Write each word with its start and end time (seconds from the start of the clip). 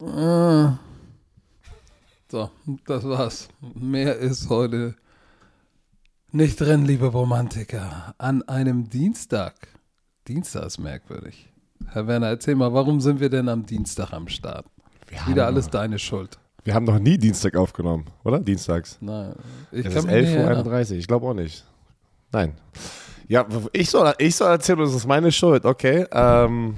Äh. 0.00 0.72
So, 2.30 2.50
das 2.86 3.04
war's. 3.04 3.48
Mehr 3.74 4.16
ist 4.16 4.48
heute 4.50 4.94
nicht 6.30 6.60
drin, 6.60 6.84
liebe 6.84 7.06
Romantiker. 7.06 8.14
An 8.18 8.42
einem 8.42 8.90
Dienstag. 8.90 9.54
Dienstag 10.28 10.66
ist 10.66 10.78
merkwürdig. 10.78 11.50
Herr 11.86 12.06
Werner, 12.06 12.28
erzähl 12.28 12.54
mal, 12.54 12.72
warum 12.74 13.00
sind 13.00 13.18
wir 13.20 13.30
denn 13.30 13.48
am 13.48 13.64
Dienstag 13.64 14.12
am 14.12 14.28
Start? 14.28 14.66
Wieder 15.26 15.46
alles 15.46 15.70
deine 15.70 15.98
Schuld. 15.98 16.38
Wir 16.64 16.74
haben 16.74 16.84
noch 16.84 16.98
nie 16.98 17.16
Dienstag 17.16 17.56
aufgenommen, 17.56 18.04
oder? 18.24 18.40
Dienstags. 18.40 18.98
Nein, 19.00 19.34
ich 19.72 19.86
Es 19.86 19.94
ist 19.94 20.04
mich 20.04 20.14
nicht 20.14 20.28
11.31 20.28 20.36
erinnern. 20.36 20.66
Uhr, 20.66 20.90
ich 20.90 21.06
glaube 21.06 21.26
auch 21.26 21.34
nicht. 21.34 21.64
Nein. 22.30 22.54
Ja, 23.26 23.46
ich 23.72 23.88
soll, 23.88 24.12
ich 24.18 24.36
soll 24.36 24.50
erzählen, 24.50 24.78
das 24.80 24.94
ist 24.94 25.06
meine 25.06 25.32
Schuld, 25.32 25.64
okay. 25.64 26.06
Ähm, 26.12 26.74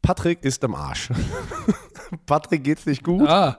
Patrick 0.00 0.42
ist 0.42 0.64
im 0.64 0.74
Arsch. 0.74 1.10
Patrick 2.26 2.64
geht's 2.64 2.86
nicht 2.86 3.02
gut. 3.04 3.28
Ah. 3.28 3.58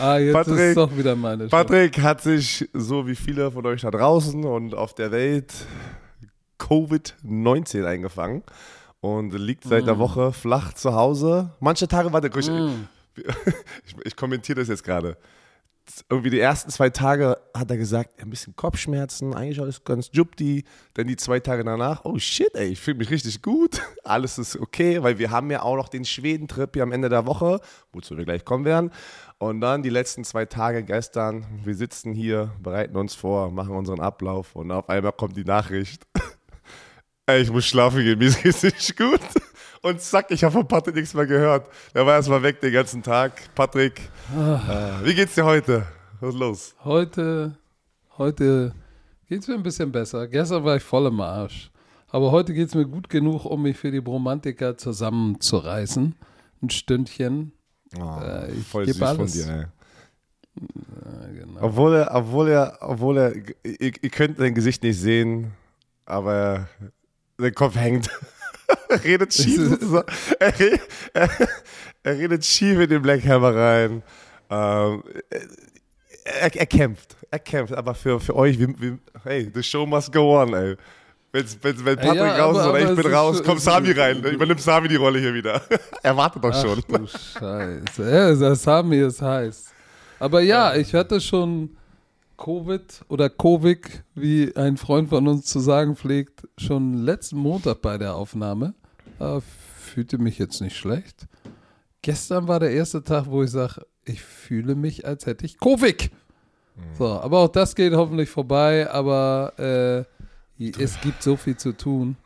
ah, 0.00 0.16
jetzt 0.18 0.28
ist 0.28 0.32
Patrick- 0.34 0.58
es 0.58 0.74
doch 0.74 0.96
wieder 0.96 1.14
meine 1.16 1.42
Schuld. 1.44 1.50
Patrick 1.50 2.00
hat 2.02 2.20
sich, 2.22 2.68
so 2.72 3.06
wie 3.06 3.14
viele 3.14 3.50
von 3.50 3.64
euch 3.66 3.82
da 3.82 3.90
draußen 3.90 4.44
und 4.44 4.74
auf 4.74 4.94
der 4.94 5.10
Welt, 5.12 5.52
Covid-19 6.58 7.84
eingefangen 7.84 8.42
und 9.00 9.32
liegt 9.32 9.64
seit 9.64 9.84
Mm. 9.84 9.88
einer 9.88 9.98
Woche 9.98 10.32
flach 10.32 10.72
zu 10.74 10.94
Hause. 10.94 11.50
Manche 11.60 11.86
Tage, 11.88 12.12
warte, 12.12 12.28
ich, 12.38 12.50
Mm. 12.50 12.86
ich, 13.16 13.94
ich 14.04 14.16
kommentiere 14.16 14.60
das 14.60 14.68
jetzt 14.68 14.84
gerade. 14.84 15.16
Irgendwie 16.08 16.30
die 16.30 16.40
ersten 16.40 16.70
zwei 16.70 16.90
Tage 16.90 17.38
hat 17.54 17.70
er 17.70 17.76
gesagt, 17.76 18.20
ein 18.20 18.30
bisschen 18.30 18.56
Kopfschmerzen, 18.56 19.34
eigentlich 19.34 19.60
alles 19.60 19.84
ganz 19.84 20.10
jupti. 20.12 20.64
Dann 20.94 21.06
die 21.06 21.16
zwei 21.16 21.40
Tage 21.40 21.64
danach, 21.64 22.04
oh 22.04 22.18
shit, 22.18 22.54
ey, 22.54 22.68
ich 22.68 22.80
fühle 22.80 22.98
mich 22.98 23.10
richtig 23.10 23.42
gut. 23.42 23.80
Alles 24.04 24.38
ist 24.38 24.56
okay, 24.56 25.02
weil 25.02 25.18
wir 25.18 25.30
haben 25.30 25.50
ja 25.50 25.62
auch 25.62 25.76
noch 25.76 25.88
den 25.88 26.04
Schweden-Trip 26.04 26.70
hier 26.74 26.82
am 26.82 26.92
Ende 26.92 27.08
der 27.08 27.26
Woche, 27.26 27.60
wozu 27.92 28.16
wir 28.16 28.24
gleich 28.24 28.44
kommen 28.44 28.64
werden. 28.64 28.90
Und 29.38 29.60
dann 29.60 29.82
die 29.82 29.90
letzten 29.90 30.24
zwei 30.24 30.44
Tage 30.46 30.82
gestern, 30.82 31.46
wir 31.64 31.74
sitzen 31.74 32.12
hier, 32.12 32.52
bereiten 32.60 32.96
uns 32.96 33.14
vor, 33.14 33.50
machen 33.50 33.74
unseren 33.74 34.00
Ablauf 34.00 34.56
und 34.56 34.70
auf 34.70 34.88
einmal 34.88 35.12
kommt 35.12 35.36
die 35.36 35.44
Nachricht. 35.44 36.06
Ey, 37.26 37.42
ich 37.42 37.50
muss 37.50 37.66
schlafen 37.66 38.02
gehen, 38.02 38.18
mir 38.18 38.30
geht's 38.30 38.62
nicht 38.62 38.96
gut. 38.96 39.20
Und 39.82 40.00
zack, 40.00 40.30
ich 40.30 40.42
habe 40.42 40.52
von 40.52 40.66
Patrick 40.66 40.94
nichts 40.96 41.14
mehr 41.14 41.26
gehört. 41.26 41.68
Der 41.94 42.04
war 42.04 42.14
erstmal 42.14 42.42
weg 42.42 42.60
den 42.60 42.72
ganzen 42.72 43.02
Tag. 43.02 43.32
Patrick, 43.54 44.00
äh, 44.36 45.04
wie 45.04 45.14
geht's 45.14 45.34
dir 45.34 45.44
heute? 45.44 45.86
Was 46.20 46.34
ist 46.34 46.40
los? 46.40 46.74
Heute, 46.84 47.56
heute 48.16 48.74
geht 49.28 49.42
es 49.42 49.48
mir 49.48 49.54
ein 49.54 49.62
bisschen 49.62 49.92
besser. 49.92 50.26
Gestern 50.26 50.64
war 50.64 50.76
ich 50.76 50.82
voll 50.82 51.06
im 51.06 51.20
Arsch. 51.20 51.70
Aber 52.08 52.32
heute 52.32 52.54
geht 52.54 52.68
es 52.68 52.74
mir 52.74 52.86
gut 52.86 53.08
genug, 53.08 53.44
um 53.44 53.62
mich 53.62 53.76
für 53.76 53.90
die 53.90 54.00
Bromantiker 54.00 54.76
zusammenzureißen. 54.76 56.14
Ein 56.62 56.70
Stündchen. 56.70 57.52
Oh, 57.98 58.20
Äh, 58.20 58.52
ich 58.52 58.66
voll 58.66 58.86
süß 58.86 59.00
alles. 59.02 59.16
von 59.16 59.42
dir, 59.44 59.52
ey. 59.52 59.64
Ja, 60.60 61.44
genau. 61.44 61.60
Obwohl 61.62 61.94
er, 61.96 62.14
obwohl 62.14 62.48
er, 62.48 62.78
obwohl 62.80 63.18
er, 63.18 63.36
ihr, 63.36 63.92
ihr 64.02 64.10
könnt 64.10 64.38
sein 64.38 64.54
Gesicht 64.54 64.82
nicht 64.82 64.98
sehen, 64.98 65.52
aber 66.04 66.68
sein 67.36 67.54
Kopf 67.54 67.76
hängt. 67.76 68.10
er 68.88 69.04
redet 69.04 69.32
schief. 69.32 69.58
Ist- 69.58 69.92
er, 70.38 70.52
er, 71.14 71.28
er 72.02 72.18
redet 72.18 72.44
schief 72.44 72.78
in 72.80 72.88
den 72.88 73.02
Black 73.02 73.24
Hammer 73.26 73.54
rein. 73.54 74.02
Ähm, 74.50 75.02
er, 76.24 76.54
er 76.56 76.66
kämpft, 76.66 77.16
er 77.30 77.38
kämpft, 77.38 77.74
aber 77.74 77.94
für, 77.94 78.20
für 78.20 78.36
euch, 78.36 78.58
wir, 78.58 78.68
wir, 78.78 78.98
hey, 79.24 79.50
the 79.54 79.62
show 79.62 79.86
must 79.86 80.12
go 80.12 80.40
on, 80.40 80.52
ey. 80.54 80.76
Wenn's, 81.32 81.58
wenn, 81.62 81.84
wenn 81.84 81.96
Patrick 81.96 82.16
ja, 82.16 82.36
raus 82.44 82.56
ist 82.56 82.62
aber- 82.62 82.70
oder 82.70 82.80
aber 82.80 82.90
ich 82.90 82.96
bin 82.96 83.06
ist 83.06 83.16
raus, 83.16 83.36
schon- 83.36 83.46
kommt 83.46 83.60
Sami 83.60 83.88
ist- 83.90 83.98
rein. 83.98 84.22
Übernimmt 84.24 84.60
Sami 84.62 84.88
die 84.88 84.96
Rolle 84.96 85.18
hier 85.18 85.34
wieder. 85.34 85.60
er 86.02 86.16
wartet 86.16 86.42
doch 86.42 86.54
schon. 86.54 86.78
Ach 86.78 86.98
du 86.98 87.06
Scheiße. 87.06 88.10
Ja, 88.10 88.30
wir 88.90 89.06
es 89.08 89.20
heiß. 89.20 89.66
Aber 90.18 90.40
ja, 90.40 90.74
ich 90.74 90.94
hatte 90.94 91.20
schon 91.20 91.76
Covid 92.38 93.04
oder 93.08 93.28
Covid, 93.28 94.04
wie 94.14 94.56
ein 94.56 94.78
Freund 94.78 95.10
von 95.10 95.28
uns 95.28 95.44
zu 95.44 95.60
sagen 95.60 95.96
pflegt, 95.96 96.48
schon 96.56 96.94
letzten 96.94 97.36
Montag 97.36 97.82
bei 97.82 97.98
der 97.98 98.14
Aufnahme. 98.14 98.74
Äh, 99.18 99.40
fühlte 99.78 100.18
mich 100.18 100.38
jetzt 100.38 100.60
nicht 100.60 100.76
schlecht. 100.76 101.26
Gestern 102.00 102.48
war 102.48 102.60
der 102.60 102.70
erste 102.70 103.02
Tag, 103.02 103.26
wo 103.26 103.42
ich 103.42 103.50
sage, 103.50 103.82
ich 104.04 104.22
fühle 104.22 104.74
mich, 104.74 105.06
als 105.06 105.26
hätte 105.26 105.44
ich 105.44 105.58
Covid. 105.58 106.10
So, 106.96 107.08
aber 107.08 107.40
auch 107.40 107.48
das 107.48 107.74
geht 107.74 107.92
hoffentlich 107.92 108.30
vorbei, 108.30 108.88
aber 108.88 110.06
äh, 110.58 110.68
es 110.80 111.00
gibt 111.00 111.22
so 111.22 111.36
viel 111.36 111.56
zu 111.56 111.76
tun, 111.76 112.16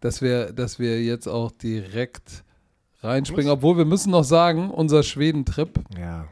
dass 0.00 0.20
wir, 0.20 0.52
dass 0.52 0.78
wir 0.78 1.02
jetzt 1.02 1.26
auch 1.26 1.50
direkt 1.50 2.44
reinspringen. 3.00 3.50
Obwohl 3.50 3.78
wir 3.78 3.86
müssen 3.86 4.10
noch 4.10 4.24
sagen, 4.24 4.70
unser 4.70 5.02
Schweden-Trip 5.02 5.80
Ja. 5.98 6.26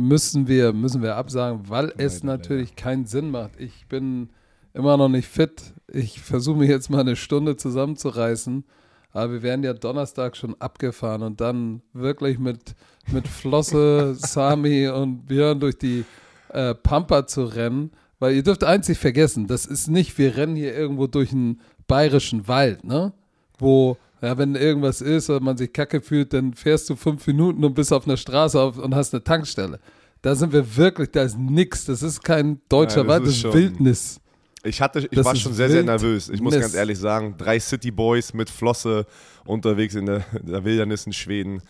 Müssen 0.00 0.48
wir, 0.48 0.72
müssen 0.72 1.02
wir 1.02 1.16
absagen, 1.16 1.68
weil 1.68 1.92
es 1.98 2.22
Leider, 2.22 2.38
natürlich 2.38 2.74
keinen 2.76 3.06
Sinn 3.06 3.30
macht. 3.30 3.52
Ich 3.58 3.86
bin 3.86 4.30
immer 4.72 4.96
noch 4.96 5.08
nicht 5.08 5.28
fit. 5.28 5.74
Ich 5.88 6.20
versuche 6.20 6.58
mich 6.58 6.68
jetzt 6.68 6.90
mal 6.90 7.00
eine 7.00 7.16
Stunde 7.16 7.56
zusammenzureißen. 7.56 8.64
Aber 9.12 9.32
wir 9.32 9.42
werden 9.42 9.64
ja 9.64 9.72
Donnerstag 9.72 10.36
schon 10.36 10.54
abgefahren 10.60 11.22
und 11.22 11.40
dann 11.40 11.82
wirklich 11.92 12.38
mit, 12.38 12.74
mit 13.12 13.26
Flosse, 13.26 14.14
Sami 14.18 14.88
und 14.88 15.26
Björn 15.26 15.60
durch 15.60 15.76
die 15.76 16.04
äh, 16.50 16.74
Pampa 16.74 17.26
zu 17.26 17.44
rennen. 17.44 17.90
Weil 18.20 18.34
ihr 18.34 18.42
dürft 18.42 18.62
nicht 18.62 19.00
vergessen, 19.00 19.46
das 19.46 19.66
ist 19.66 19.88
nicht, 19.88 20.18
wir 20.18 20.36
rennen 20.36 20.54
hier 20.54 20.74
irgendwo 20.74 21.06
durch 21.06 21.32
einen 21.32 21.60
bayerischen 21.86 22.46
Wald, 22.48 22.84
ne? 22.84 23.12
Wo, 23.58 23.96
ja, 24.22 24.36
wenn 24.38 24.54
irgendwas 24.54 25.00
ist 25.00 25.30
oder 25.30 25.40
man 25.40 25.56
sich 25.56 25.72
kacke 25.72 26.00
fühlt, 26.00 26.32
dann 26.32 26.54
fährst 26.54 26.88
du 26.90 26.96
fünf 26.96 27.26
Minuten 27.26 27.64
und 27.64 27.74
bist 27.74 27.92
auf 27.92 28.06
einer 28.06 28.16
Straße 28.16 28.60
auf, 28.60 28.78
und 28.78 28.94
hast 28.94 29.14
eine 29.14 29.24
Tankstelle. 29.24 29.80
Da 30.22 30.34
sind 30.34 30.52
wir 30.52 30.76
wirklich, 30.76 31.10
da 31.10 31.22
ist 31.22 31.38
nix. 31.38 31.86
Das 31.86 32.02
ist 32.02 32.22
kein 32.22 32.60
deutscher 32.68 33.02
Ja, 33.02 33.08
Wald, 33.08 33.22
das 33.22 33.30
ist 33.30 33.40
schon- 33.40 33.54
Wildnis. 33.54 34.20
Ich 34.62 34.82
hatte, 34.82 34.98
ich 35.00 35.08
Das 35.10 35.24
war 35.24 35.34
schon 35.34 35.54
sehr, 35.54 35.70
sehr 35.70 35.82
nervös. 35.82 36.28
Ich 36.28 36.42
muss 36.42 36.58
ganz 36.58 36.74
ehrlich 36.74 36.98
sagen, 36.98 37.34
drei 37.38 37.58
City 37.58 37.90
Boys 37.90 38.34
mit 38.34 38.50
Flosse 38.50 39.06
unterwegs 39.46 39.94
in 39.94 40.04
der, 40.04 40.22
in 40.38 40.52
der 40.52 40.62
Wildernis 40.64 41.06
in 41.06 41.14
Schweden. 41.14 41.62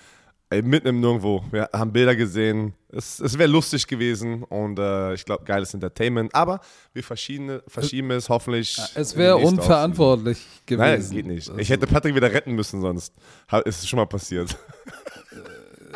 Ey, 0.53 0.62
mitten 0.62 0.88
im 0.88 0.99
Nirgendwo. 1.00 1.44
Wir 1.53 1.71
haben 1.72 1.93
Bilder 1.93 2.16
gesehen. 2.16 2.75
Es, 2.88 3.21
es 3.21 3.38
wäre 3.38 3.49
lustig 3.49 3.87
gewesen 3.87 4.43
und 4.43 4.81
äh, 4.81 5.15
ich 5.15 5.25
glaube, 5.25 5.44
geiles 5.44 5.72
Entertainment. 5.75 6.34
Aber 6.34 6.61
wir 6.93 7.05
verschiedene, 7.05 7.62
verschieben 7.69 8.11
es 8.11 8.28
hoffentlich. 8.28 8.77
Es 8.97 9.16
wäre 9.16 9.37
unverantwortlich 9.37 10.44
gewesen. 10.66 10.81
Nein, 10.81 11.10
geht 11.10 11.27
nicht. 11.27 11.49
Also, 11.49 11.60
Ich 11.60 11.71
hätte 11.71 11.87
Patrick 11.87 12.16
wieder 12.16 12.33
retten 12.33 12.55
müssen, 12.55 12.81
sonst 12.81 13.15
ist 13.65 13.78
es 13.78 13.89
schon 13.89 13.99
mal 13.99 14.06
passiert. 14.06 14.56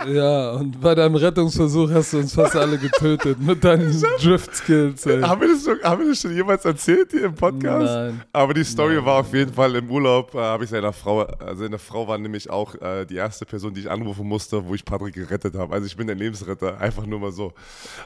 Ja, 0.06 0.52
und 0.52 0.80
bei 0.80 0.94
deinem 0.94 1.14
Rettungsversuch 1.14 1.90
hast 1.90 2.12
du 2.12 2.18
uns 2.18 2.34
fast 2.34 2.56
alle 2.56 2.76
getötet 2.78 3.40
mit 3.40 3.62
deinen 3.62 3.90
Drift-Skills. 4.20 5.06
haben, 5.06 5.40
wir 5.40 5.48
das 5.48 5.64
so, 5.64 5.72
haben 5.82 6.00
wir 6.02 6.08
das 6.08 6.20
schon 6.20 6.34
jemals 6.34 6.64
erzählt 6.64 7.10
hier 7.12 7.24
im 7.24 7.34
Podcast? 7.34 7.84
Nein. 7.86 8.22
Aber 8.32 8.54
die 8.54 8.64
Story 8.64 9.04
war 9.04 9.20
auf 9.20 9.32
jeden 9.32 9.52
Fall 9.52 9.74
im 9.76 9.90
Urlaub, 9.90 10.34
äh, 10.34 10.38
habe 10.38 10.64
ich 10.64 10.70
seiner 10.70 10.92
Frau, 10.92 11.22
also 11.22 11.62
seine 11.62 11.78
Frau 11.78 12.08
war 12.08 12.18
nämlich 12.18 12.50
auch 12.50 12.74
äh, 12.82 13.04
die 13.04 13.16
erste 13.16 13.46
Person, 13.46 13.72
die 13.72 13.80
ich 13.82 13.90
anrufen 13.90 14.26
musste, 14.26 14.66
wo 14.66 14.74
ich 14.74 14.84
Patrick 14.84 15.14
gerettet 15.14 15.54
habe. 15.54 15.72
Also 15.74 15.86
ich 15.86 15.96
bin 15.96 16.06
der 16.06 16.16
Lebensretter, 16.16 16.80
einfach 16.80 17.06
nur 17.06 17.20
mal 17.20 17.32
so. 17.32 17.52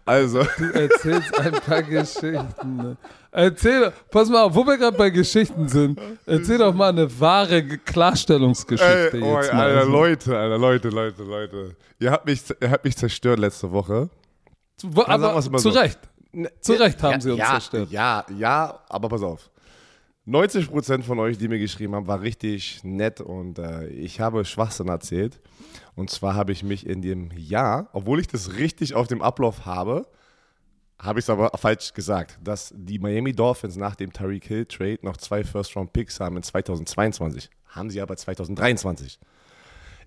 Also, 0.04 0.42
Du 0.58 0.64
erzählst 0.72 1.38
ein 1.38 1.52
paar 1.52 1.82
Geschichten. 1.88 2.76
ne? 2.76 2.96
Erzähl, 3.30 3.92
pass 4.10 4.28
mal 4.30 4.42
auf, 4.44 4.54
wo 4.54 4.66
wir 4.66 4.78
gerade 4.78 4.96
bei 4.96 5.10
Geschichten 5.10 5.68
sind, 5.68 6.00
erzähl 6.24 6.58
doch 6.58 6.72
mal 6.74 6.88
eine 6.88 7.20
wahre 7.20 7.62
Ge- 7.62 7.78
Klarstellungsgeschichte 7.84 9.10
ey, 9.18 9.22
oh, 9.22 9.36
jetzt 9.36 9.52
mal. 9.52 9.62
Alter, 9.66 9.78
Also, 9.80 9.90
Leute, 9.92 10.38
Alter, 10.38 10.58
Leute, 10.58 10.88
Leute, 10.88 11.22
Leute. 11.24 11.76
Ihr 12.00 12.10
habt 12.10 12.24
mich, 12.26 12.42
ihr 12.60 12.70
habt 12.70 12.84
mich 12.84 12.96
zerstört 12.96 13.38
letzte 13.38 13.70
Woche. 13.70 14.08
Wo- 14.82 15.02
sagen 15.02 15.24
aber 15.24 15.42
zu 15.58 15.70
so. 15.70 15.78
Recht. 15.78 15.98
Zu 16.60 16.72
Recht 16.74 17.02
haben 17.02 17.12
ja, 17.12 17.20
sie 17.20 17.30
uns 17.30 17.38
ja, 17.38 17.50
zerstört. 17.50 17.90
Ja, 17.90 18.24
ja, 18.36 18.80
aber 18.88 19.08
pass 19.08 19.22
auf. 19.22 19.50
90% 20.26 21.02
von 21.04 21.18
euch, 21.20 21.38
die 21.38 21.48
mir 21.48 21.58
geschrieben 21.58 21.94
haben, 21.94 22.06
war 22.06 22.20
richtig 22.20 22.80
nett 22.84 23.20
und 23.20 23.58
äh, 23.58 23.86
ich 23.88 24.20
habe 24.20 24.44
Schwachsinn 24.44 24.88
erzählt. 24.88 25.40
Und 25.96 26.10
zwar 26.10 26.34
habe 26.34 26.52
ich 26.52 26.62
mich 26.62 26.86
in 26.86 27.00
dem 27.02 27.30
Jahr, 27.34 27.88
obwohl 27.92 28.20
ich 28.20 28.26
das 28.28 28.56
richtig 28.56 28.94
auf 28.94 29.06
dem 29.06 29.22
Ablauf 29.22 29.64
habe, 29.64 30.06
habe 30.98 31.20
ich 31.20 31.24
es 31.24 31.30
aber 31.30 31.50
falsch 31.56 31.94
gesagt, 31.94 32.38
dass 32.42 32.72
die 32.76 32.98
Miami 32.98 33.32
Dolphins 33.32 33.76
nach 33.76 33.94
dem 33.94 34.12
Tariq 34.12 34.44
Hill 34.44 34.66
Trade 34.66 34.98
noch 35.02 35.16
zwei 35.16 35.44
First-Round-Picks 35.44 36.20
haben 36.20 36.36
in 36.36 36.42
2022. 36.42 37.48
Haben 37.68 37.90
sie 37.90 38.00
aber 38.00 38.16
2023. 38.16 39.18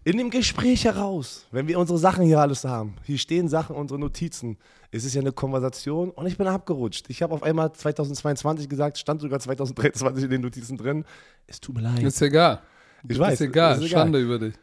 In 0.03 0.17
dem 0.17 0.31
Gespräch 0.31 0.85
heraus, 0.85 1.45
wenn 1.51 1.67
wir 1.67 1.77
unsere 1.77 1.99
Sachen 1.99 2.25
hier 2.25 2.39
alles 2.39 2.65
haben, 2.65 2.95
hier 3.03 3.19
stehen 3.19 3.47
Sachen, 3.47 3.75
unsere 3.75 3.99
Notizen, 3.99 4.57
es 4.89 5.05
ist 5.05 5.13
ja 5.13 5.21
eine 5.21 5.31
Konversation 5.31 6.09
und 6.09 6.25
ich 6.25 6.37
bin 6.37 6.47
abgerutscht. 6.47 7.05
Ich 7.09 7.21
habe 7.21 7.35
auf 7.35 7.43
einmal 7.43 7.71
2022 7.71 8.67
gesagt, 8.67 8.97
stand 8.97 9.21
sogar 9.21 9.39
2023 9.39 10.23
in 10.23 10.29
den 10.31 10.41
Notizen 10.41 10.75
drin. 10.75 11.05
Es 11.45 11.61
tut 11.61 11.75
mir 11.75 11.81
leid. 11.81 12.01
Ist 12.01 12.19
egal. 12.21 12.63
ich 13.07 13.19
weiß, 13.19 13.35
ist 13.35 13.41
egal. 13.41 13.81
ist 13.81 13.89
Schande 13.89 14.19
über 14.19 14.39
dich. 14.39 14.55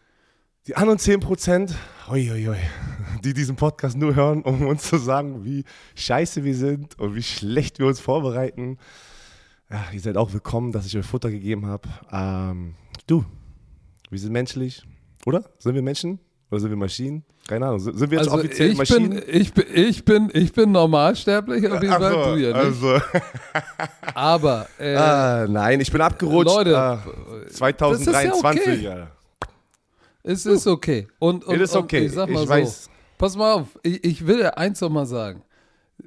Die 0.69 0.77
anderen 0.77 0.99
10 0.99 1.21
Prozent, 1.21 1.75
die 2.13 3.33
diesen 3.33 3.57
Podcast 3.57 3.97
nur 3.97 4.15
hören, 4.15 4.43
um 4.43 4.67
uns 4.67 4.83
zu 4.83 4.99
sagen, 4.99 5.43
wie 5.43 5.65
scheiße 5.95 6.45
wir 6.45 6.55
sind 6.55 6.99
und 6.99 7.15
wie 7.15 7.23
schlecht 7.23 7.79
wir 7.79 7.87
uns 7.87 8.01
vorbereiten. 8.01 8.77
Ja, 9.71 9.87
ihr 9.95 10.01
seid 10.01 10.19
auch 10.19 10.31
willkommen, 10.35 10.73
dass 10.73 10.85
ich 10.85 10.95
euch 10.99 11.07
Futter 11.07 11.31
gegeben 11.31 11.65
habe. 11.65 11.89
Ähm, 12.13 12.75
du, 13.07 13.25
wir 14.11 14.19
sind 14.19 14.33
menschlich, 14.33 14.83
oder? 15.25 15.43
Sind 15.59 15.75
wir 15.75 15.81
Menschen? 15.81 16.19
Oder 16.51 16.61
sind 16.61 16.69
wir 16.69 16.77
Maschinen? 16.77 17.25
Keine 17.47 17.65
Ahnung. 17.65 17.81
Sind 17.81 17.99
wir 17.99 18.19
jetzt 18.19 18.29
Also 18.29 18.39
offiziell 18.39 18.73
ich 18.73 18.77
Maschinen? 18.77 19.09
bin, 19.09 19.23
ich, 19.27 19.55
bin, 19.55 19.65
ich, 19.73 20.05
bin, 20.05 20.31
ich 20.35 20.53
bin 20.53 20.71
normalsterblich, 20.71 21.67
auf 21.67 21.81
jeden 21.83 21.95
Ach 21.95 21.99
Fall, 21.99 22.13
so, 22.13 22.35
du 22.35 22.41
ja 22.43 22.49
nicht. 22.49 22.83
also, 22.83 23.01
Aber, 24.15 24.67
äh, 24.79 24.97
ah, 24.97 25.47
nein, 25.49 25.81
ich 25.81 25.91
bin 25.91 26.03
abgerutscht. 26.03 26.55
Leute, 26.55 26.73
das 26.73 27.55
2023, 27.55 28.67
ist 28.67 28.83
ja. 28.83 29.09
Es 30.29 30.47
ist 30.47 30.67
okay. 30.67 31.09
Und, 31.19 31.45
und, 31.45 31.61
ist 31.61 31.75
okay. 31.75 32.01
Und 32.01 32.07
ich 32.07 32.13
sag 32.13 32.29
mal 32.29 32.43
so, 32.45 32.49
weiß. 32.49 32.91
pass 33.17 33.37
mal 33.37 33.53
auf, 33.55 33.67
ich, 33.83 34.05
ich 34.05 34.27
will 34.27 34.45
eins 34.45 34.81
noch 34.81 34.91
mal 34.91 35.07
sagen. 35.07 35.43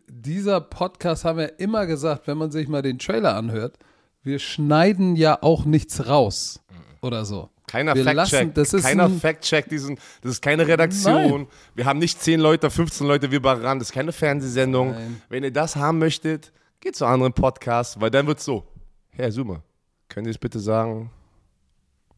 Dieser 0.07 0.61
Podcast 0.61 1.25
haben 1.25 1.39
wir 1.39 1.59
immer 1.59 1.85
gesagt, 1.85 2.27
wenn 2.27 2.37
man 2.37 2.51
sich 2.51 2.67
mal 2.67 2.81
den 2.81 2.99
Trailer 2.99 3.35
anhört, 3.35 3.77
wir 4.23 4.39
schneiden 4.39 5.15
ja 5.15 5.41
auch 5.41 5.65
nichts 5.65 6.07
raus 6.07 6.61
oder 7.01 7.25
so. 7.25 7.49
Keiner 7.67 7.95
Wir 7.95 8.03
Fact-Check. 8.03 8.53
Keiner 8.83 9.05
ein- 9.05 9.19
Fact-Check. 9.19 9.69
Das 9.69 10.31
ist 10.33 10.41
keine 10.41 10.67
Redaktion. 10.67 11.41
Nein. 11.41 11.47
Wir 11.73 11.85
haben 11.85 11.99
nicht 11.99 12.21
10 12.21 12.39
Leute, 12.39 12.69
15 12.69 13.07
Leute 13.07 13.31
wie 13.31 13.39
bei 13.39 13.53
RAN. 13.53 13.79
Das 13.79 13.89
ist 13.89 13.93
keine 13.93 14.11
Fernsehsendung. 14.11 14.91
Nein. 14.91 15.21
Wenn 15.29 15.43
ihr 15.43 15.51
das 15.51 15.75
haben 15.77 15.97
möchtet, 15.97 16.51
geht 16.81 16.95
zu 16.95 17.05
anderen 17.05 17.33
Podcasts, 17.33 17.99
weil 17.99 18.11
dann 18.11 18.27
wird 18.27 18.39
es 18.39 18.45
so. 18.45 18.67
Herr 19.11 19.31
Zuma, 19.31 19.63
können 20.09 20.25
Sie 20.25 20.31
es 20.31 20.37
bitte 20.37 20.59
sagen, 20.59 21.11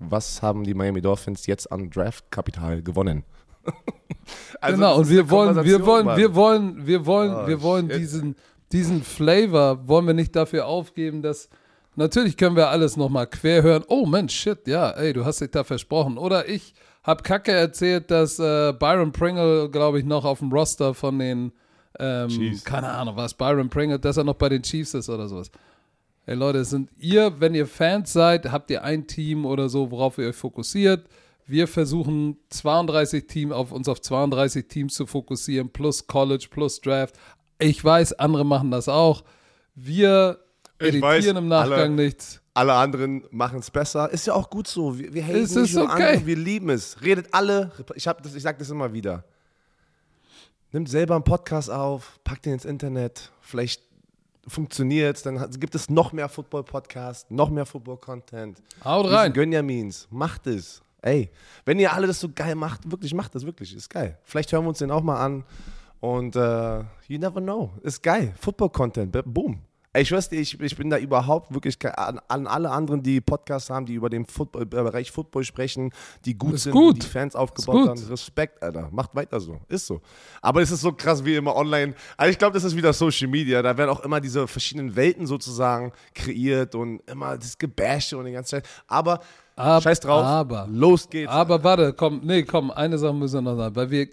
was 0.09 0.41
haben 0.41 0.63
die 0.63 0.73
Miami 0.73 1.01
Dolphins 1.01 1.45
jetzt 1.47 1.71
an 1.71 1.89
Draftkapital 1.89 2.81
gewonnen? 2.81 3.23
Also, 4.61 4.77
genau, 4.77 4.97
das 4.99 4.99
und 4.99 5.09
wir 5.13 5.29
wollen, 5.29 5.65
wir 5.65 5.85
wollen, 5.85 6.05
Mann. 6.05 6.17
wir 6.17 6.33
wollen, 6.35 6.87
wir 6.87 7.05
wollen, 7.05 7.33
Oh, 7.35 7.47
wir 7.47 7.61
wollen 7.61 7.89
shit. 7.89 7.99
diesen, 7.99 8.35
diesen 8.71 9.03
Flavor 9.03 9.85
wollen 9.87 10.07
wir 10.07 10.13
nicht 10.13 10.33
dafür 10.35 10.65
aufgeben, 10.65 11.21
dass 11.21 11.49
natürlich 11.97 12.37
können 12.37 12.55
wir 12.55 12.69
alles 12.69 12.95
nochmal 12.95 13.27
quer 13.27 13.63
hören. 13.63 13.83
Oh 13.87 14.05
Mensch, 14.05 14.33
shit, 14.33 14.65
ja, 14.65 14.91
ey, 14.91 15.11
du 15.11 15.25
hast 15.25 15.41
dich 15.41 15.51
da 15.51 15.65
versprochen. 15.65 16.17
Oder 16.17 16.47
ich 16.47 16.73
habe 17.03 17.21
Kacke 17.23 17.51
erzählt, 17.51 18.09
dass 18.11 18.39
äh, 18.39 18.71
Byron 18.79 19.11
Pringle, 19.11 19.69
glaube 19.69 19.99
ich, 19.99 20.05
noch 20.05 20.23
auf 20.23 20.39
dem 20.39 20.53
Roster 20.53 20.93
von 20.93 21.19
den, 21.19 21.51
ähm, 21.99 22.57
keine 22.63 22.87
Ahnung, 22.89 23.17
was 23.17 23.33
Byron 23.33 23.69
Pringle, 23.69 23.99
dass 23.99 24.15
er 24.15 24.23
noch 24.23 24.35
bei 24.35 24.47
den 24.47 24.63
Chiefs 24.63 24.93
ist 24.93 25.09
oder 25.09 25.27
sowas. 25.27 25.51
Ey 26.25 26.35
Leute, 26.35 26.59
es 26.59 26.69
sind 26.69 26.89
ihr, 26.97 27.39
wenn 27.41 27.53
ihr 27.53 27.67
Fans 27.67 28.13
seid, 28.13 28.51
habt 28.51 28.69
ihr 28.71 28.83
ein 28.83 29.07
Team 29.07 29.45
oder 29.45 29.67
so, 29.67 29.91
worauf 29.91 30.17
ihr 30.17 30.29
euch 30.29 30.35
fokussiert. 30.35 31.05
Wir 31.45 31.67
versuchen 31.67 32.37
32 32.49 33.27
Team 33.27 33.51
auf 33.51 33.73
uns 33.73 33.89
auf 33.89 33.99
32 33.99 34.67
Teams 34.69 34.93
zu 34.93 35.05
fokussieren, 35.05 35.69
plus 35.69 36.07
College, 36.07 36.47
plus 36.49 36.79
Draft. 36.79 37.15
Ich 37.59 37.83
weiß, 37.83 38.13
andere 38.13 38.45
machen 38.45 38.71
das 38.71 38.87
auch. 38.87 39.25
Wir 39.75 40.39
editieren 40.79 41.01
weiß, 41.01 41.25
im 41.25 41.47
Nachgang 41.49 41.79
alle- 41.79 41.89
nichts. 41.89 42.39
Alle 42.55 42.73
anderen 42.73 43.23
machen 43.31 43.59
es 43.59 43.71
besser. 43.71 44.11
Ist 44.11 44.27
ja 44.27 44.33
auch 44.35 44.47
gut 44.49 44.67
so. 44.67 44.97
Wir, 44.99 45.11
wir 45.11 45.23
haten 45.23 45.37
Es 45.37 45.55
nicht 45.55 45.75
okay. 45.75 45.91
andere, 45.91 46.25
wir 46.27 46.35
lieben 46.35 46.69
es. 46.69 47.01
Redet 47.01 47.33
alle. 47.33 47.71
Ich, 47.95 48.07
hab 48.07 48.21
das, 48.21 48.35
ich 48.35 48.43
sage 48.43 48.59
das 48.59 48.69
immer 48.69 48.93
wieder. 48.93 49.23
Nimmt 50.71 50.87
selber 50.87 51.15
einen 51.15 51.23
Podcast 51.23 51.71
auf, 51.71 52.19
packt 52.23 52.45
ihn 52.45 52.53
ins 52.53 52.65
Internet. 52.65 53.31
Vielleicht 53.41 53.81
funktioniert. 54.47 55.25
Dann 55.25 55.49
gibt 55.59 55.75
es 55.75 55.89
noch 55.89 56.13
mehr 56.13 56.29
Football-Podcasts, 56.29 57.29
noch 57.29 57.49
mehr 57.49 57.65
Football-Content. 57.65 58.61
Haut 58.83 59.11
rein. 59.11 59.33
Gönjamins. 59.33 60.07
Macht 60.11 60.47
es. 60.47 60.81
Ey, 61.01 61.29
wenn 61.65 61.79
ihr 61.79 61.91
alle 61.91 62.07
das 62.07 62.19
so 62.19 62.29
geil 62.33 62.55
macht, 62.55 62.89
wirklich 62.89 63.13
macht 63.13 63.35
das 63.35 63.45
wirklich. 63.45 63.75
Ist 63.75 63.89
geil. 63.89 64.17
Vielleicht 64.23 64.51
hören 64.53 64.63
wir 64.63 64.69
uns 64.69 64.79
den 64.79 64.91
auch 64.91 65.03
mal 65.03 65.23
an. 65.23 65.43
Und 65.99 66.35
äh, 66.35 66.79
you 67.07 67.19
never 67.19 67.41
know. 67.41 67.71
Ist 67.81 68.01
geil. 68.03 68.33
Football-Content. 68.39 69.11
Boom. 69.25 69.59
Ich 69.95 70.07
schwör's 70.07 70.27
dir, 70.27 70.39
ich, 70.39 70.59
ich 70.59 70.75
bin 70.75 70.89
da 70.89 70.97
überhaupt 70.97 71.53
wirklich 71.53 71.77
an, 71.97 72.19
an 72.27 72.47
alle 72.47 72.71
anderen, 72.71 73.03
die 73.03 73.21
Podcasts 73.21 73.69
haben, 73.69 73.85
die 73.85 73.93
über 73.93 74.09
den 74.09 74.25
Football, 74.25 74.65
Bereich 74.65 75.11
Football 75.11 75.43
sprechen, 75.43 75.91
die 76.25 76.35
gut 76.35 76.53
Ist 76.55 76.63
sind, 76.63 76.73
gut. 76.73 77.03
die 77.03 77.07
Fans 77.07 77.35
aufgebaut 77.35 77.89
haben. 77.89 77.99
Respekt, 78.09 78.63
Alter. 78.63 78.89
Macht 78.91 79.13
weiter 79.15 79.39
so. 79.39 79.59
Ist 79.67 79.85
so. 79.85 80.01
Aber 80.41 80.61
es 80.63 80.71
ist 80.71 80.81
so 80.81 80.91
krass 80.93 81.23
wie 81.23 81.35
immer 81.35 81.55
online. 81.55 81.93
Also 82.17 82.31
ich 82.31 82.39
glaube, 82.39 82.55
das 82.55 82.63
ist 82.63 82.75
wieder 82.75 82.91
Social 82.91 83.27
Media. 83.27 83.61
Da 83.61 83.77
werden 83.77 83.91
auch 83.91 83.99
immer 84.03 84.19
diese 84.19 84.47
verschiedenen 84.47 84.95
Welten 84.95 85.27
sozusagen 85.27 85.91
kreiert 86.15 86.73
und 86.73 87.01
immer 87.07 87.37
das 87.37 87.55
Gebäsche 87.57 88.17
und 88.17 88.25
die 88.25 88.31
ganze 88.31 88.49
Zeit. 88.51 88.67
Aber 88.87 89.19
Ab- 89.55 89.83
scheiß 89.83 89.99
drauf. 89.99 90.23
aber- 90.25 90.67
Los 90.71 91.07
geht's. 91.07 91.31
Aber 91.31 91.63
warte, 91.63 91.93
komm, 91.93 92.21
nee, 92.23 92.41
komm, 92.41 92.71
eine 92.71 92.97
Sache 92.97 93.13
müssen 93.13 93.35
wir 93.35 93.41
noch 93.51 93.57
sagen, 93.57 93.75
weil 93.75 93.91
wir, 93.91 94.07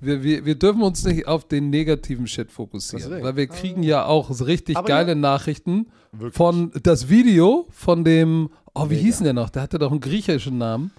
wir, 0.00 0.22
wir, 0.22 0.44
wir 0.44 0.54
dürfen 0.54 0.82
uns 0.82 1.04
nicht 1.04 1.26
auf 1.26 1.46
den 1.46 1.70
negativen 1.70 2.26
Shit 2.26 2.50
fokussieren, 2.50 3.22
weil 3.22 3.36
wir 3.36 3.46
kriegen 3.46 3.82
ja 3.82 4.04
auch 4.04 4.30
richtig 4.40 4.76
Aber 4.76 4.88
geile 4.88 5.10
ja. 5.10 5.14
Nachrichten 5.14 5.88
Wirklich. 6.12 6.34
von 6.34 6.72
das 6.82 7.08
Video 7.08 7.66
von 7.70 8.04
dem, 8.04 8.50
oh, 8.74 8.88
wie 8.88 8.96
hieß 8.96 9.18
denn 9.18 9.24
der 9.24 9.34
noch? 9.34 9.50
Der 9.50 9.62
hatte 9.62 9.78
doch 9.78 9.90
einen 9.90 10.00
griechischen 10.00 10.58
Namen. 10.58 10.90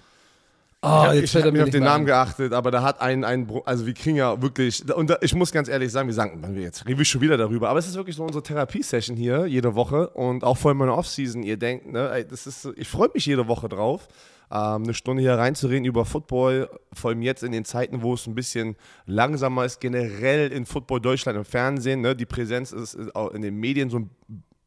Oh, 0.84 1.06
ich 1.12 1.20
jetzt 1.20 1.30
fällt 1.30 1.44
habe 1.44 1.52
mir 1.52 1.58
nicht 1.58 1.68
auf 1.68 1.70
den 1.70 1.84
Namen 1.84 2.06
geachtet, 2.06 2.52
aber 2.52 2.72
da 2.72 2.82
hat 2.82 3.00
ein, 3.00 3.22
ein 3.22 3.48
also 3.66 3.86
wir 3.86 3.94
kriegen 3.94 4.16
ja 4.16 4.42
wirklich, 4.42 4.82
und 4.92 5.10
da, 5.10 5.16
ich 5.20 5.32
muss 5.32 5.52
ganz 5.52 5.68
ehrlich 5.68 5.92
sagen, 5.92 6.08
wir 6.08 6.14
sagen, 6.14 6.42
wir 6.44 6.62
jetzt 6.62 6.84
reden 6.88 6.98
wir 6.98 7.04
schon 7.04 7.20
wieder 7.20 7.36
darüber, 7.36 7.68
aber 7.68 7.78
es 7.78 7.86
ist 7.86 7.94
wirklich 7.94 8.16
so 8.16 8.24
unsere 8.24 8.42
Therapie-Session 8.42 9.16
hier 9.16 9.46
jede 9.46 9.76
Woche 9.76 10.08
und 10.08 10.42
auch 10.42 10.56
vor 10.56 10.72
allem 10.72 10.80
in 10.80 10.88
der 10.88 10.96
Offseason, 10.96 11.44
ihr 11.44 11.56
denkt, 11.56 11.86
ne, 11.92 12.10
ey, 12.10 12.26
das 12.26 12.48
ist, 12.48 12.68
ich 12.74 12.88
freue 12.88 13.10
mich 13.14 13.26
jede 13.26 13.46
Woche 13.46 13.68
drauf, 13.68 14.08
ähm, 14.52 14.82
eine 14.82 14.94
Stunde 14.94 15.22
hier 15.22 15.34
reinzureden 15.34 15.86
über 15.86 16.04
Football, 16.04 16.68
vor 16.92 17.10
allem 17.10 17.22
jetzt 17.22 17.42
in 17.42 17.52
den 17.52 17.64
Zeiten, 17.64 18.02
wo 18.02 18.14
es 18.14 18.26
ein 18.26 18.34
bisschen 18.34 18.76
langsamer 19.06 19.64
ist, 19.64 19.80
generell 19.80 20.52
in 20.52 20.66
Football 20.66 21.00
Deutschland 21.00 21.38
im 21.38 21.44
Fernsehen, 21.44 22.02
ne, 22.02 22.14
die 22.14 22.26
Präsenz 22.26 22.72
ist, 22.72 23.16
auch 23.16 23.30
in 23.30 23.42
den 23.42 23.56
Medien 23.56 23.88
so 23.88 24.00
ein 24.00 24.10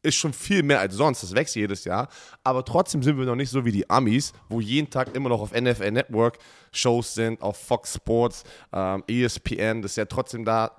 ist 0.02 0.14
schon 0.14 0.32
viel 0.32 0.62
mehr 0.62 0.78
als 0.78 0.94
sonst. 0.94 1.24
Das 1.24 1.34
wächst 1.34 1.56
jedes 1.56 1.84
Jahr. 1.84 2.08
Aber 2.44 2.64
trotzdem 2.64 3.02
sind 3.02 3.18
wir 3.18 3.24
noch 3.24 3.34
nicht 3.34 3.50
so 3.50 3.64
wie 3.64 3.72
die 3.72 3.90
Amis, 3.90 4.32
wo 4.48 4.60
jeden 4.60 4.88
Tag 4.88 5.14
immer 5.16 5.28
noch 5.28 5.40
auf 5.40 5.52
NFL 5.52 5.90
Network 5.90 6.38
Shows 6.70 7.14
sind, 7.14 7.42
auf 7.42 7.56
Fox 7.56 7.94
Sports, 7.94 8.44
ähm, 8.72 9.02
ESPN. 9.08 9.82
Das 9.82 9.92
ist 9.92 9.96
ja 9.96 10.04
trotzdem 10.04 10.44
da 10.44 10.70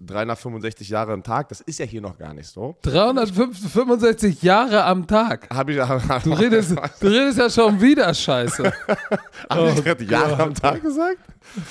365 0.00 0.88
Jahre 0.88 1.12
am 1.12 1.22
Tag. 1.22 1.48
Das 1.48 1.60
ist 1.60 1.78
ja 1.78 1.84
hier 1.84 2.00
noch 2.00 2.16
gar 2.16 2.32
nicht 2.32 2.48
so. 2.48 2.76
365 2.82 4.42
Jahre 4.42 4.84
am 4.84 5.06
Tag. 5.06 5.48
Habe 5.52 5.72
ich, 5.72 5.78
Du 6.22 6.32
redest, 6.32 6.74
du 7.00 7.06
redest 7.08 7.38
ja 7.38 7.50
schon 7.50 7.80
wieder 7.80 8.12
Scheiße. 8.14 8.64
hab 9.50 9.58
ich 9.68 9.78
Oh 9.78 9.82
gerade 9.82 10.04
Jahre 10.04 10.42
am 10.42 10.54
Tag 10.54 10.82
gesagt? 10.82 11.18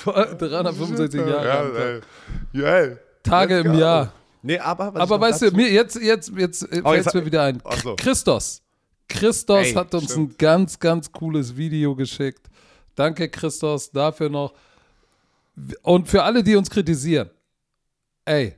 365 0.04 1.20
Jahre 1.20 1.58
am 1.58 1.74
Tag. 1.74 2.02
Ja, 2.52 2.76
ey. 2.78 2.96
Tage 3.22 3.58
im. 3.60 3.74
Jahr. 3.74 4.12
Nee, 4.42 4.58
aber, 4.58 4.94
Aber 4.94 5.20
weißt 5.20 5.42
du, 5.42 5.50
mir 5.50 5.70
jetzt, 5.70 5.96
jetzt, 6.00 6.32
jetzt 6.36 6.62
Oh, 6.64 6.90
fällt 6.90 7.04
jetzt 7.04 7.14
mir 7.14 7.26
wieder 7.26 7.42
ein. 7.42 7.60
So. 7.82 7.96
Christos. 7.96 8.62
Christos 9.08 9.66
Ey, 9.68 9.72
hat 9.72 9.94
uns 9.94 10.12
stimmt. 10.12 10.32
ein 10.32 10.36
ganz, 10.38 10.78
ganz 10.78 11.10
cooles 11.10 11.56
Video 11.56 11.94
geschickt. 11.96 12.46
Danke, 12.94 13.28
Christos, 13.28 13.90
dafür 13.90 14.28
noch. 14.28 14.52
Und 15.82 16.08
für 16.08 16.22
alle, 16.22 16.42
die 16.42 16.54
uns 16.56 16.70
kritisieren, 16.70 17.30
ey, 18.28 18.54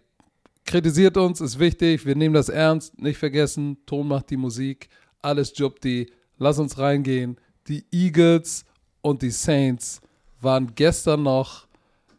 kritisiert 0.66 1.16
uns, 1.16 1.40
ist 1.40 1.58
wichtig, 1.58 2.04
wir 2.04 2.16
nehmen 2.16 2.34
das 2.34 2.48
ernst, 2.48 3.00
nicht 3.00 3.18
vergessen, 3.18 3.78
Ton 3.86 4.08
macht 4.08 4.30
die 4.30 4.36
Musik, 4.36 4.88
alles 5.22 5.56
Jubti, 5.56 6.10
lass 6.38 6.58
uns 6.58 6.78
reingehen. 6.78 7.36
Die 7.68 7.84
Eagles 7.92 8.64
und 9.00 9.22
die 9.22 9.30
Saints 9.30 10.00
waren 10.40 10.74
gestern 10.74 11.22
noch, 11.22 11.66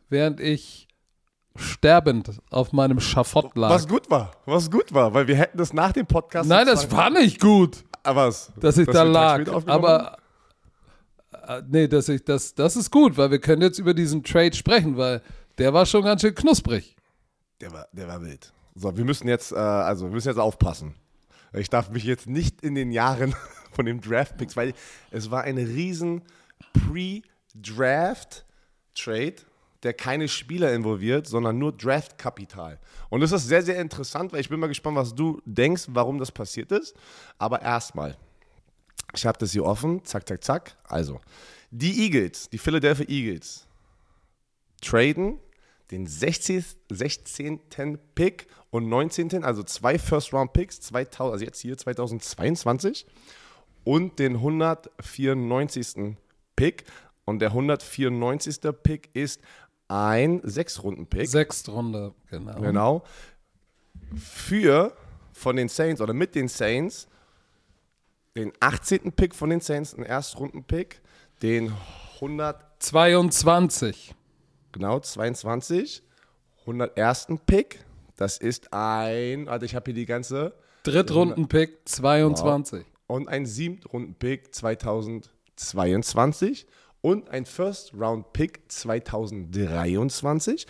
während 0.10 0.40
ich 0.40 0.88
sterbend 1.56 2.42
auf 2.50 2.72
meinem 2.72 3.00
Schafott 3.02 3.56
lag. 3.58 3.70
was 3.70 3.88
gut 3.88 4.10
war, 4.10 4.32
was 4.46 4.72
gut 4.72 4.94
war, 4.94 5.14
weil 5.14 5.28
wir 5.28 5.36
hätten 5.36 5.58
das 5.58 5.74
nach 5.74 5.92
dem 5.92 6.06
Podcast. 6.06 6.48
Nein, 6.48 6.66
das 6.66 6.90
war 6.92 7.10
nicht 7.10 7.42
gut, 7.42 7.84
Aber 8.04 8.28
was? 8.28 8.52
dass 8.60 8.78
ich 8.78 8.86
Dass 8.86 8.96
da 8.96 9.04
lag. 9.04 9.46
Aber 9.68 10.18
äh, 11.48 11.62
nee, 11.68 11.88
dass 11.88 12.08
ich 12.08 12.24
das, 12.24 12.56
das 12.56 12.78
ist 12.78 12.90
gut, 12.92 13.18
weil 13.18 13.32
wir 13.32 13.40
können 13.40 13.62
jetzt 13.62 13.80
über 13.80 13.94
diesen 13.94 14.24
Trade 14.24 14.54
sprechen, 14.54 14.96
weil 14.96 15.22
der 15.58 15.74
war 15.74 15.86
schon 15.86 16.04
ganz 16.04 16.22
schön 16.22 16.34
knusprig. 16.34 16.96
Der 17.62 17.72
war, 17.72 17.88
der 17.92 18.08
war 18.08 18.22
wild. 18.22 18.52
So, 18.76 18.96
wir 18.98 19.06
müssen 19.06 19.28
jetzt, 19.28 19.52
äh, 19.52 19.56
also 19.56 20.06
wir 20.06 20.12
müssen 20.12 20.30
jetzt 20.30 20.38
aufpassen. 20.38 20.96
Ich 21.54 21.70
darf 21.70 21.90
mich 21.90 22.06
jetzt 22.06 22.28
nicht 22.28 22.64
in 22.64 22.76
den 22.76 22.92
Jahren 22.92 23.36
von 23.72 23.86
dem 23.86 24.00
Draft-Picks, 24.02 24.56
weil 24.56 24.74
es 25.12 25.30
war 25.30 25.44
ein 25.44 25.58
riesen 25.58 26.24
Pre-Draft-Trade, 26.74 29.36
der 29.84 29.94
keine 29.94 30.28
Spieler 30.28 30.74
involviert, 30.74 31.28
sondern 31.28 31.60
nur 31.60 31.72
Draft-Kapital. 31.74 32.80
Und 33.10 33.22
das 33.22 33.32
ist 33.32 33.48
sehr, 33.48 33.62
sehr 33.62 33.80
interessant, 33.80 34.34
weil 34.34 34.40
ich 34.40 34.50
bin 34.50 34.60
mal 34.60 34.66
gespannt, 34.68 34.98
was 34.98 35.14
du 35.14 35.40
denkst, 35.46 35.84
warum 35.90 36.18
das 36.18 36.32
passiert 36.32 36.72
ist. 36.72 36.96
Aber 37.38 37.62
erstmal, 37.62 38.18
ich 39.14 39.24
habe 39.26 39.38
das 39.38 39.52
hier 39.52 39.66
offen, 39.66 40.04
zack, 40.06 40.28
zack, 40.28 40.44
zack. 40.44 40.76
Also, 40.84 41.22
die 41.70 42.06
Eagles, 42.06 42.50
die 42.50 42.58
Philadelphia 42.58 43.06
Eagles, 43.08 43.68
traden 44.82 45.38
den 45.92 46.08
60, 46.08 46.66
16. 46.90 48.00
Pick 48.16 48.48
und 48.70 48.90
19., 48.90 49.44
also 49.44 49.64
zwei 49.64 50.00
First-Round-Picks, 50.00 50.82
2000, 50.82 51.34
also 51.34 51.46
jetzt 51.46 51.60
hier 51.60 51.78
2022 51.78 53.06
und 53.84 54.20
den 54.20 54.36
194. 54.36 56.16
Pick. 56.56 56.86
Und 57.26 57.40
der 57.40 57.50
194. 57.50 58.60
Pick 58.84 59.10
ist 59.14 59.42
ein 59.88 60.42
Sechs-Runden-Pick. 60.44 61.28
Sechstrunde, 61.28 62.14
genau. 62.30 62.62
Genau. 62.62 63.04
Für 64.16 64.96
von 65.34 65.56
den 65.56 65.70
Saints 65.70 66.02
oder 66.02 66.14
mit 66.14 66.36
den 66.36 66.48
Saints 66.48 67.08
den 68.36 68.54
18. 68.60 69.12
Pick 69.12 69.36
von 69.36 69.50
den 69.50 69.60
Saints, 69.60 69.94
einen 69.94 70.06
Erstrunden-Pick, 70.06 71.02
den 71.42 71.74
100, 72.16 72.64
22. 72.80 74.16
genau, 74.72 75.00
22. 75.00 76.04
101. 76.62 77.28
Pick. 77.46 77.86
Das 78.18 78.38
ist 78.38 78.74
ein, 78.74 79.48
also 79.48 79.66
ich 79.66 79.76
habe 79.76 79.86
hier 79.86 79.94
die 79.96 80.06
ganze. 80.06 80.54
Drittrunden-Pick 80.84 81.80
22. 81.86 82.86
Und 83.08 83.28
ein 83.28 83.46
Siebtrunden-Pick 83.46 84.56
2022. 84.56 86.66
Und 87.02 87.30
ein 87.30 87.46
First-Round-Pick 87.46 88.62
2023. 88.68 90.66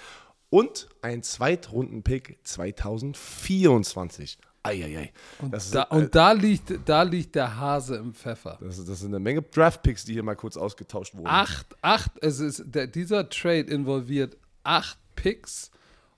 Und 0.50 0.89
ein 1.01 1.24
Zweitrunden-Pick 1.24 2.39
2024. 2.43 4.38
Eieiei. 4.63 5.11
Das, 5.49 5.65
ist- 5.65 5.75
Da, 5.75 5.83
und 5.83 6.13
da 6.13 6.33
liegt, 6.33 6.71
da 6.87 7.01
liegt 7.03 7.33
der 7.35 7.57
Hase 7.57 7.95
im 7.95 8.13
Pfeffer. 8.13 8.57
das, 8.61 8.77
ist- 8.77 8.87
das 8.89 8.99
sind 8.99 9.09
eine 9.09 9.19
Menge 9.19 9.41
Draft-Picks, 9.41 10.05
die 10.05 10.13
hier 10.13 10.23
mal 10.23 10.35
kurz 10.35 10.55
ausgetauscht 10.57 11.15
wurden. 11.15 11.27
Acht, 11.27 11.75
acht, 11.81 12.11
es 12.21 12.39
ist, 12.39 12.63
der, 12.65 12.87
dieser 12.87 13.27
Trade 13.29 13.61
involviert 13.71 14.37
acht 14.63 14.97
Picks 15.15 15.71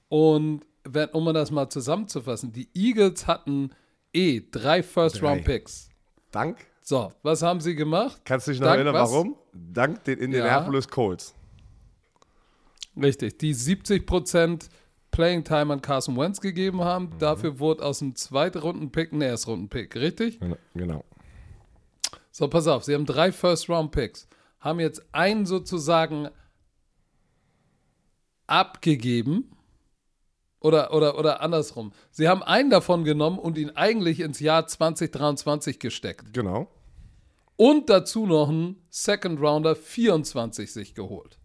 und 0.09 0.65
wenn, 0.83 1.09
um 1.09 1.33
das 1.33 1.49
mal 1.51 1.69
zusammenzufassen, 1.69 2.51
die 2.51 2.67
Eagles 2.75 3.25
hatten 3.27 3.71
eh 4.13 4.41
drei 4.51 4.83
First-Round-Picks. 4.83 5.89
Dank. 6.31 6.57
So, 6.81 7.13
was 7.23 7.41
haben 7.41 7.61
sie 7.61 7.75
gemacht? 7.75 8.21
Kannst 8.25 8.47
du 8.47 8.51
dich 8.51 8.59
noch 8.59 8.67
Dank 8.67 8.75
erinnern, 8.79 8.93
was? 8.95 9.09
warum? 9.09 9.37
Dank 9.53 10.03
den 10.03 10.19
Indianapolis 10.19 10.89
Colts. 10.89 11.33
Richtig, 13.01 13.37
die 13.39 13.55
70% 13.55 14.67
Playing 15.13 15.43
Time 15.43 15.71
an 15.71 15.81
Carson 15.81 16.17
Wentz 16.17 16.41
gegeben 16.41 16.81
haben. 16.81 17.11
Dafür 17.19 17.59
wurde 17.59 17.85
aus 17.85 17.99
dem 17.99 18.15
Zweitrunden-Pick 18.15 19.13
ein 19.13 19.21
Erstrunden-Pick, 19.21 19.95
richtig? 19.95 20.39
Genau. 20.73 21.05
So, 22.31 22.47
pass 22.47 22.65
auf, 22.65 22.83
sie 22.83 22.95
haben 22.95 23.05
drei 23.05 23.31
First-Round-Picks, 23.31 24.27
haben 24.59 24.79
jetzt 24.79 25.03
einen 25.11 25.45
sozusagen 25.45 26.29
abgegeben. 28.47 29.55
Oder, 30.59 30.93
oder, 30.93 31.19
oder 31.19 31.41
andersrum. 31.41 31.91
Sie 32.09 32.27
haben 32.27 32.41
einen 32.41 32.71
davon 32.71 33.03
genommen 33.03 33.37
und 33.37 33.57
ihn 33.57 33.69
eigentlich 33.71 34.19
ins 34.19 34.39
Jahr 34.39 34.65
2023 34.65 35.77
gesteckt. 35.77 36.33
Genau. 36.33 36.71
Und 37.55 37.89
dazu 37.89 38.25
noch 38.25 38.49
einen 38.49 38.81
Second 38.89 39.39
Rounder 39.39 39.75
24 39.75 40.73
sich 40.73 40.95
geholt. 40.95 41.37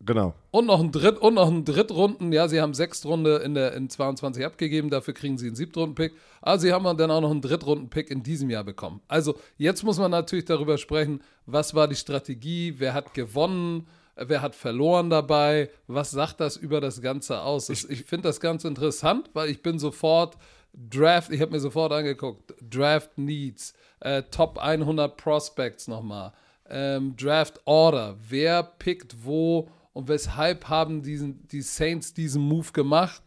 Genau. 0.00 0.34
Und 0.52 0.66
noch 0.66 0.80
ein 0.80 0.92
Dritt 0.92 1.18
und 1.18 1.34
noch 1.34 1.48
ein 1.48 1.64
Drittrunden, 1.64 2.32
ja, 2.32 2.46
sie 2.46 2.60
haben 2.60 2.72
Sechstrunde 2.72 3.36
in 3.38 3.54
der 3.54 3.74
in 3.74 3.90
22 3.90 4.44
abgegeben, 4.44 4.90
dafür 4.90 5.12
kriegen 5.12 5.38
sie 5.38 5.48
einen 5.48 5.56
Siebtrunden-Pick. 5.56 6.14
Aber 6.40 6.58
sie 6.58 6.72
haben 6.72 6.84
dann 6.96 7.10
auch 7.10 7.20
noch 7.20 7.32
einen 7.32 7.40
Drittrunden-Pick 7.40 8.10
in 8.10 8.22
diesem 8.22 8.48
Jahr 8.48 8.62
bekommen. 8.62 9.00
Also 9.08 9.34
jetzt 9.56 9.82
muss 9.82 9.98
man 9.98 10.12
natürlich 10.12 10.44
darüber 10.44 10.78
sprechen, 10.78 11.20
was 11.46 11.74
war 11.74 11.88
die 11.88 11.96
Strategie, 11.96 12.74
wer 12.78 12.94
hat 12.94 13.12
gewonnen, 13.12 13.88
wer 14.14 14.40
hat 14.40 14.54
verloren 14.54 15.10
dabei, 15.10 15.68
was 15.88 16.12
sagt 16.12 16.40
das 16.40 16.56
über 16.56 16.80
das 16.80 17.00
Ganze 17.00 17.40
aus? 17.40 17.68
Ich, 17.68 17.88
ich 17.90 18.04
finde 18.04 18.28
das 18.28 18.38
ganz 18.40 18.64
interessant, 18.64 19.30
weil 19.32 19.50
ich 19.50 19.62
bin 19.62 19.80
sofort 19.80 20.36
Draft, 20.72 21.32
ich 21.32 21.40
habe 21.40 21.52
mir 21.52 21.60
sofort 21.60 21.92
angeguckt, 21.92 22.54
Draft 22.60 23.18
Needs, 23.18 23.74
äh, 24.00 24.22
Top 24.30 24.58
100 24.58 25.16
Prospects 25.16 25.88
nochmal, 25.88 26.32
ähm, 26.68 27.16
Draft 27.16 27.60
Order, 27.64 28.16
wer 28.28 28.62
pickt 28.62 29.24
wo 29.24 29.68
und 29.98 30.06
weshalb 30.06 30.68
haben 30.68 31.02
diesen, 31.02 31.48
die 31.48 31.60
Saints 31.60 32.14
diesen 32.14 32.40
Move 32.40 32.70
gemacht. 32.70 33.20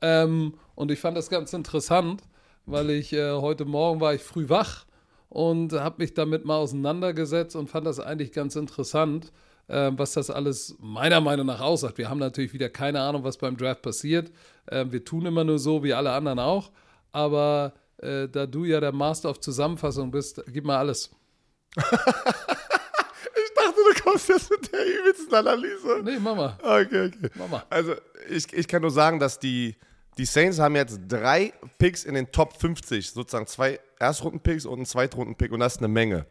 Ähm, 0.00 0.54
und 0.74 0.90
ich 0.90 0.98
fand 0.98 1.16
das 1.16 1.30
ganz 1.30 1.52
interessant, 1.52 2.20
weil 2.64 2.90
ich 2.90 3.12
äh, 3.12 3.30
heute 3.30 3.64
Morgen 3.64 4.00
war 4.00 4.12
ich 4.12 4.22
früh 4.22 4.48
wach 4.48 4.86
und 5.28 5.72
habe 5.72 6.02
mich 6.02 6.14
damit 6.14 6.44
mal 6.44 6.56
auseinandergesetzt 6.56 7.54
und 7.54 7.70
fand 7.70 7.86
das 7.86 8.00
eigentlich 8.00 8.32
ganz 8.32 8.56
interessant, 8.56 9.30
äh, 9.68 9.92
was 9.94 10.14
das 10.14 10.28
alles 10.28 10.74
meiner 10.80 11.20
Meinung 11.20 11.46
nach 11.46 11.60
aussagt. 11.60 11.96
Wir 11.96 12.10
haben 12.10 12.18
natürlich 12.18 12.52
wieder 12.52 12.70
keine 12.70 13.02
Ahnung, 13.02 13.22
was 13.22 13.38
beim 13.38 13.56
Draft 13.56 13.82
passiert. 13.82 14.32
Äh, 14.66 14.86
wir 14.88 15.04
tun 15.04 15.26
immer 15.26 15.44
nur 15.44 15.60
so, 15.60 15.84
wie 15.84 15.94
alle 15.94 16.10
anderen 16.10 16.40
auch. 16.40 16.72
Aber 17.12 17.72
äh, 17.98 18.26
da 18.28 18.46
du 18.46 18.64
ja 18.64 18.80
der 18.80 18.90
Master 18.90 19.30
of 19.30 19.38
Zusammenfassung 19.38 20.10
bist, 20.10 20.42
gib 20.52 20.64
mal 20.64 20.78
alles. 20.78 21.08
Dachte, 23.66 23.80
du 23.94 24.02
kommst 24.02 24.28
jetzt 24.28 24.50
mit 24.50 24.72
der 24.72 24.86
übelsten 24.86 25.34
Analyse. 25.34 26.00
Nee, 26.04 26.18
Mama. 26.18 26.58
Okay, 26.62 27.06
okay. 27.06 27.30
Mama. 27.34 27.64
Also, 27.70 27.94
ich, 28.28 28.52
ich 28.52 28.68
kann 28.68 28.82
nur 28.82 28.90
sagen, 28.90 29.18
dass 29.18 29.38
die, 29.38 29.76
die 30.18 30.24
Saints 30.24 30.58
haben 30.58 30.76
jetzt 30.76 31.00
drei 31.08 31.52
Picks 31.78 32.04
in 32.04 32.14
den 32.14 32.30
Top 32.30 32.58
50. 32.60 33.10
Sozusagen 33.10 33.46
zwei 33.46 33.80
Erstrunden-Picks 33.98 34.66
und 34.66 34.74
einen 34.74 34.86
Zweitrunden-Pick 34.86 35.52
und 35.52 35.60
das 35.60 35.74
ist 35.74 35.78
eine 35.78 35.88
Menge. 35.88 36.26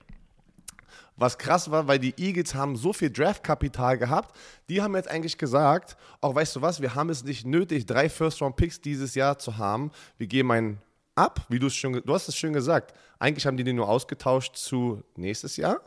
Was 1.17 1.37
krass 1.37 1.71
war, 1.71 1.87
weil 1.87 1.99
die 1.99 2.13
Eagles 2.17 2.55
haben 2.55 2.75
so 2.75 2.91
viel 2.91 3.09
Draftkapital 3.09 3.97
gehabt, 3.97 4.35
die 4.67 4.81
haben 4.81 4.95
jetzt 4.95 5.09
eigentlich 5.09 5.37
gesagt, 5.37 5.95
auch 6.19 6.35
weißt 6.35 6.57
du 6.57 6.61
was, 6.61 6.81
wir 6.81 6.93
haben 6.93 7.09
es 7.09 7.23
nicht 7.23 7.45
nötig, 7.45 7.85
drei 7.85 8.09
First-Round-Picks 8.09 8.81
dieses 8.81 9.15
Jahr 9.15 9.39
zu 9.39 9.57
haben. 9.57 9.91
Wir 10.17 10.27
geben 10.27 10.51
einen 10.51 10.81
ab, 11.15 11.45
wie 11.47 11.59
du 11.59 11.67
es 11.67 11.75
schon, 11.75 11.93
du 11.93 12.13
hast 12.13 12.27
es 12.27 12.35
schön 12.35 12.53
gesagt. 12.53 12.93
Eigentlich 13.17 13.45
haben 13.45 13.55
die 13.55 13.63
den 13.63 13.77
nur 13.77 13.87
ausgetauscht 13.87 14.57
zu 14.57 15.03
nächstes 15.15 15.55
Jahr. 15.55 15.79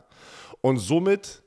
Und 0.61 0.77
somit 0.77 1.43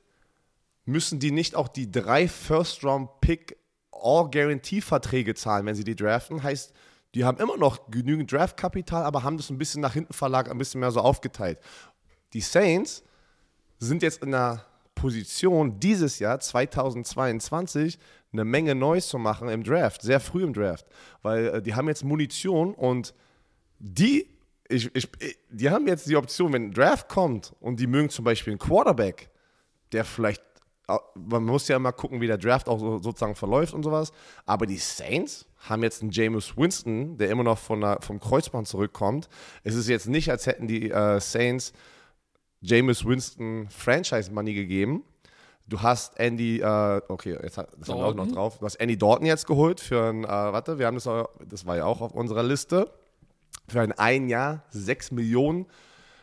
müssen 0.85 1.19
die 1.19 1.31
nicht 1.31 1.55
auch 1.55 1.67
die 1.67 1.91
drei 1.91 2.27
First-Round-Pick 2.27 3.57
All-Guarantee-Verträge 3.91 5.33
zahlen, 5.35 5.65
wenn 5.65 5.75
sie 5.75 5.83
die 5.83 5.95
draften. 5.95 6.43
Heißt, 6.43 6.73
die 7.15 7.25
haben 7.25 7.37
immer 7.37 7.57
noch 7.57 7.91
genügend 7.91 8.31
Draftkapital, 8.31 9.03
aber 9.03 9.23
haben 9.23 9.37
das 9.37 9.49
ein 9.49 9.57
bisschen 9.57 9.81
nach 9.81 9.93
hinten 9.93 10.13
verlagert, 10.13 10.51
ein 10.51 10.57
bisschen 10.57 10.81
mehr 10.81 10.91
so 10.91 10.99
aufgeteilt. 10.99 11.59
Die 12.33 12.41
Saints 12.41 13.03
sind 13.79 14.01
jetzt 14.01 14.23
in 14.23 14.33
einer 14.33 14.65
Position, 14.95 15.79
dieses 15.79 16.19
Jahr, 16.19 16.39
2022, 16.39 17.99
eine 18.31 18.45
Menge 18.45 18.73
Neues 18.73 19.07
zu 19.07 19.17
machen 19.17 19.49
im 19.49 19.63
Draft, 19.63 20.01
sehr 20.01 20.19
früh 20.19 20.43
im 20.43 20.53
Draft. 20.53 20.85
Weil 21.21 21.47
äh, 21.47 21.61
die 21.61 21.75
haben 21.75 21.87
jetzt 21.87 22.03
Munition 22.03 22.73
und 22.73 23.13
die, 23.79 24.27
ich, 24.69 24.93
ich, 24.95 25.09
die 25.49 25.69
haben 25.69 25.87
jetzt 25.87 26.07
die 26.07 26.15
Option, 26.15 26.53
wenn 26.53 26.65
ein 26.65 26.71
Draft 26.71 27.09
kommt 27.09 27.53
und 27.59 27.79
die 27.79 27.87
mögen 27.87 28.09
zum 28.09 28.25
Beispiel 28.25 28.51
einen 28.53 28.59
Quarterback, 28.59 29.29
der 29.91 30.05
vielleicht, 30.05 30.41
man 31.15 31.43
muss 31.43 31.67
ja 31.67 31.75
immer 31.75 31.91
gucken, 31.91 32.21
wie 32.21 32.27
der 32.27 32.37
Draft 32.37 32.67
auch 32.67 32.79
so, 32.79 32.99
sozusagen 32.99 33.35
verläuft 33.35 33.73
und 33.73 33.83
sowas, 33.83 34.11
aber 34.45 34.65
die 34.65 34.77
Saints 34.77 35.45
haben 35.69 35.83
jetzt 35.83 36.01
einen 36.01 36.11
Jameis 36.11 36.57
Winston, 36.57 37.17
der 37.17 37.29
immer 37.29 37.43
noch 37.43 37.57
von 37.57 37.81
der, 37.81 37.99
vom 38.01 38.19
Kreuzband 38.19 38.67
zurückkommt. 38.67 39.29
Es 39.63 39.75
ist 39.75 39.87
jetzt 39.87 40.07
nicht, 40.07 40.29
als 40.29 40.45
hätten 40.45 40.67
die 40.67 40.91
äh, 40.91 41.19
Saints 41.19 41.73
Jameis 42.61 43.05
Winston 43.05 43.67
Franchise 43.69 44.31
Money 44.31 44.53
gegeben. 44.53 45.03
Du 45.67 45.81
hast 45.81 46.19
Andy, 46.19 46.59
äh, 46.59 47.01
okay, 47.07 47.37
jetzt 47.41 47.57
hat, 47.57 47.69
das 47.77 47.87
haben 47.87 47.99
wir 47.99 48.05
auch 48.05 48.13
noch 48.13 48.27
drauf. 48.27 48.59
Du 48.59 48.65
hast 48.65 48.75
Andy 48.75 48.97
Dalton 48.97 49.25
jetzt 49.25 49.47
geholt 49.47 49.79
für 49.79 50.09
ein, 50.09 50.25
äh, 50.25 50.27
warte, 50.27 50.77
wir 50.79 50.87
haben 50.87 50.95
das, 50.95 51.09
das 51.45 51.65
war 51.65 51.77
ja 51.77 51.85
auch 51.85 52.01
auf 52.01 52.13
unserer 52.13 52.43
Liste, 52.43 52.91
für 53.67 53.81
ein 53.81 53.91
ein 53.93 54.29
Jahr 54.29 54.63
6 54.71 55.11
Millionen 55.11 55.65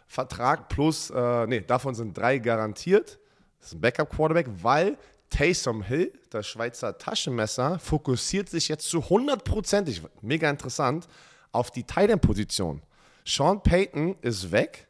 Vertrag 0.07 0.69
plus, 0.69 1.11
äh, 1.11 1.47
nee, 1.47 1.61
davon 1.61 1.95
sind 1.95 2.17
drei 2.19 2.39
garantiert. 2.39 3.21
Das 3.61 3.69
ist 3.69 3.75
ein 3.75 3.81
Backup-Quarterback, 3.81 4.49
weil 4.61 4.99
Taysom 5.31 5.83
Hill, 5.83 6.13
das 6.31 6.49
Schweizer 6.49 6.99
Taschenmesser, 6.99 7.79
fokussiert 7.79 8.49
sich 8.49 8.69
jetzt 8.69 8.89
zu 8.89 8.99
100%, 8.99 10.03
mega 10.23 10.51
interessant, 10.51 11.07
auf 11.53 11.71
die 11.71 11.85
Tight 11.85 12.11
End-Position. 12.11 12.83
Sean 13.25 13.63
Payton 13.63 14.17
ist 14.21 14.51
weg. 14.51 14.89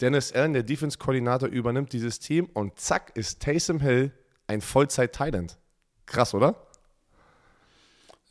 Dennis 0.00 0.32
Allen, 0.32 0.52
der 0.52 0.62
Defense-Koordinator, 0.62 1.48
übernimmt 1.48 1.92
dieses 1.92 2.20
Team 2.20 2.48
und 2.54 2.78
zack 2.78 3.10
ist 3.16 3.42
Taysom 3.42 3.80
Hill 3.80 4.12
ein 4.46 4.60
Vollzeit-Tight 4.60 5.34
End. 5.34 5.58
Krass, 6.06 6.32
oder? 6.32 6.54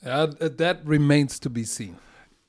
Ja, 0.02 0.28
that 0.28 0.82
remains 0.86 1.40
to 1.40 1.50
be 1.50 1.66
seen. 1.66 1.98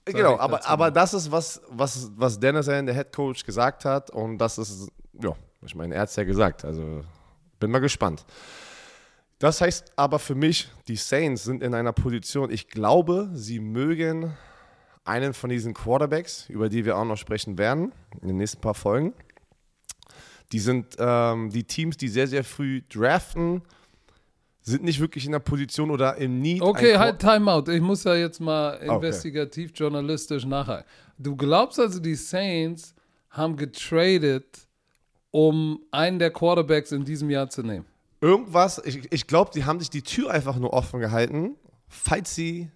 Genau, 0.05 0.39
aber, 0.39 0.67
aber 0.67 0.91
das 0.91 1.15
ist, 1.15 1.31
was, 1.31 1.63
was, 1.69 2.11
was 2.17 2.39
Dennis 2.39 2.69
Allen, 2.69 2.87
der 2.87 2.95
Head 2.95 3.13
Coach, 3.13 3.45
gesagt 3.45 3.85
hat. 3.85 4.11
Und 4.11 4.39
das 4.39 4.59
ist, 4.59 4.89
ja, 5.21 5.35
ich 5.63 5.75
meine, 5.75 5.95
er 5.95 6.03
hat 6.03 6.11
es 6.11 6.17
ja 6.17 6.25
gesagt. 6.25 6.65
Also 6.65 7.03
bin 7.59 7.71
mal 7.71 7.79
gespannt. 7.79 8.25
Das 9.39 9.61
heißt 9.61 9.93
aber 9.97 10.19
für 10.19 10.35
mich, 10.35 10.71
die 10.89 10.97
Saints 10.97 11.45
sind 11.45 11.63
in 11.63 11.75
einer 11.75 11.93
Position, 11.93 12.51
ich 12.51 12.69
glaube, 12.69 13.31
sie 13.33 13.61
mögen 13.61 14.37
einen 15.05 15.35
von 15.35 15.51
diesen 15.51 15.75
Quarterbacks, 15.75 16.49
über 16.49 16.69
die 16.69 16.85
wir 16.85 16.97
auch 16.97 17.05
noch 17.05 17.17
sprechen 17.17 17.59
werden, 17.59 17.93
in 18.21 18.29
den 18.29 18.37
nächsten 18.39 18.61
paar 18.61 18.75
Folgen. 18.75 19.13
Die 20.53 20.61
sind 20.61 20.97
ähm, 20.99 21.51
die 21.51 21.65
Teams, 21.65 21.97
die 21.97 22.09
sehr, 22.09 22.27
sehr 22.27 22.45
früh 22.45 22.83
draften, 22.89 23.63
sind 24.67 24.83
nicht 24.83 24.99
wirklich 24.99 25.27
in 25.27 25.33
der 25.33 25.39
Position 25.39 25.91
oder 25.91 26.17
im 26.17 26.41
Need. 26.41 26.63
Okay, 26.63 26.97
halt 26.97 27.21
Timeout. 27.21 27.71
Ich 27.71 27.81
muss 27.81 28.03
ja 28.05 28.15
jetzt 28.15 28.41
mal 28.41 28.75
Okay. 28.77 28.95
investigativ 28.97 29.71
journalistisch 29.75 30.45
nachhaken. 30.45 30.85
Du 31.19 31.37
glaubst 31.37 31.79
also, 31.79 32.01
die 32.01 32.15
Saints 32.17 32.95
haben 33.31 33.57
getradet, 33.57 34.67
um 35.31 35.81
einen 35.91 36.19
der 36.19 36.31
Quarterbacks 36.31 36.93
in 36.93 37.05
diesem 37.05 37.31
Jahr 37.31 37.49
zu 37.49 37.63
nehmen? 37.63 37.85
irgendwas, 38.21 38.81
ich, 38.87 39.13
ich 39.13 39.27
glaube, 39.27 39.51
die 39.55 39.67
haben 39.67 39.81
sich 39.81 39.91
die 39.91 40.01
Tür 40.01 40.31
einfach 40.31 40.57
nur 40.57 40.73
offen 40.73 40.99
gehalten, 40.99 41.57
falls 41.89 42.35
sie 42.35 42.71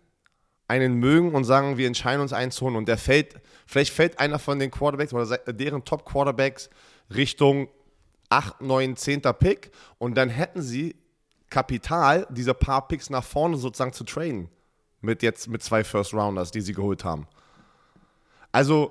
einen 0.66 0.94
mögen 0.96 1.34
und 1.34 1.44
sagen, 1.44 1.78
wir 1.78 1.86
entscheiden 1.86 2.20
uns 2.20 2.34
einen 2.34 2.50
zu 2.50 2.66
holen 2.66 2.76
und 2.76 2.86
der 2.86 2.98
fällt, 2.98 3.36
vielleicht 3.66 3.94
fällt 3.94 4.18
einer 4.18 4.38
von 4.38 4.58
den 4.58 4.70
Quarterbacks 4.70 5.14
oder 5.14 5.38
deren 5.38 5.86
Top-Quarterbacks 5.86 6.68
Richtung 7.14 7.68
8, 8.28 8.60
9, 8.60 8.96
10. 8.96 9.22
Pick 9.38 9.70
und 9.96 10.18
dann 10.18 10.28
hätten 10.28 10.60
sie 10.60 10.96
Kapital, 11.50 12.26
diese 12.30 12.54
paar 12.54 12.86
Picks 12.88 13.10
nach 13.10 13.24
vorne 13.24 13.56
sozusagen 13.56 13.92
zu 13.92 14.04
traden. 14.04 14.48
Mit 15.00 15.22
jetzt 15.22 15.48
mit 15.48 15.62
zwei 15.62 15.84
First 15.84 16.12
Rounders, 16.12 16.50
die 16.50 16.60
sie 16.60 16.72
geholt 16.72 17.04
haben. 17.04 17.28
Also, 18.50 18.90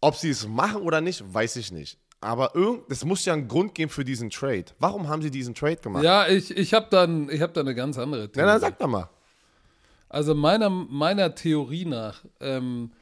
ob 0.00 0.14
sie 0.14 0.30
es 0.30 0.46
machen 0.46 0.82
oder 0.82 1.00
nicht, 1.00 1.22
weiß 1.34 1.56
ich 1.56 1.72
nicht. 1.72 1.98
Aber 2.20 2.52
es 2.88 3.04
muss 3.04 3.24
ja 3.24 3.32
einen 3.32 3.48
Grund 3.48 3.74
geben 3.74 3.90
für 3.90 4.04
diesen 4.04 4.30
Trade. 4.30 4.66
Warum 4.78 5.08
haben 5.08 5.22
sie 5.22 5.30
diesen 5.30 5.54
Trade 5.54 5.76
gemacht? 5.76 6.02
Ja, 6.02 6.26
ich, 6.26 6.56
ich 6.56 6.74
habe 6.74 6.86
dann, 6.90 7.28
hab 7.28 7.54
da 7.54 7.60
eine 7.60 7.74
ganz 7.74 7.98
andere 7.98 8.30
Theorie. 8.30 8.46
Ja, 8.46 8.52
dann 8.52 8.60
sag 8.60 8.78
doch 8.78 8.88
mal. 8.88 9.08
Also 10.08 10.34
meiner, 10.34 10.70
meiner 10.70 11.34
Theorie 11.34 11.84
nach 11.84 12.24
ähm, 12.40 12.92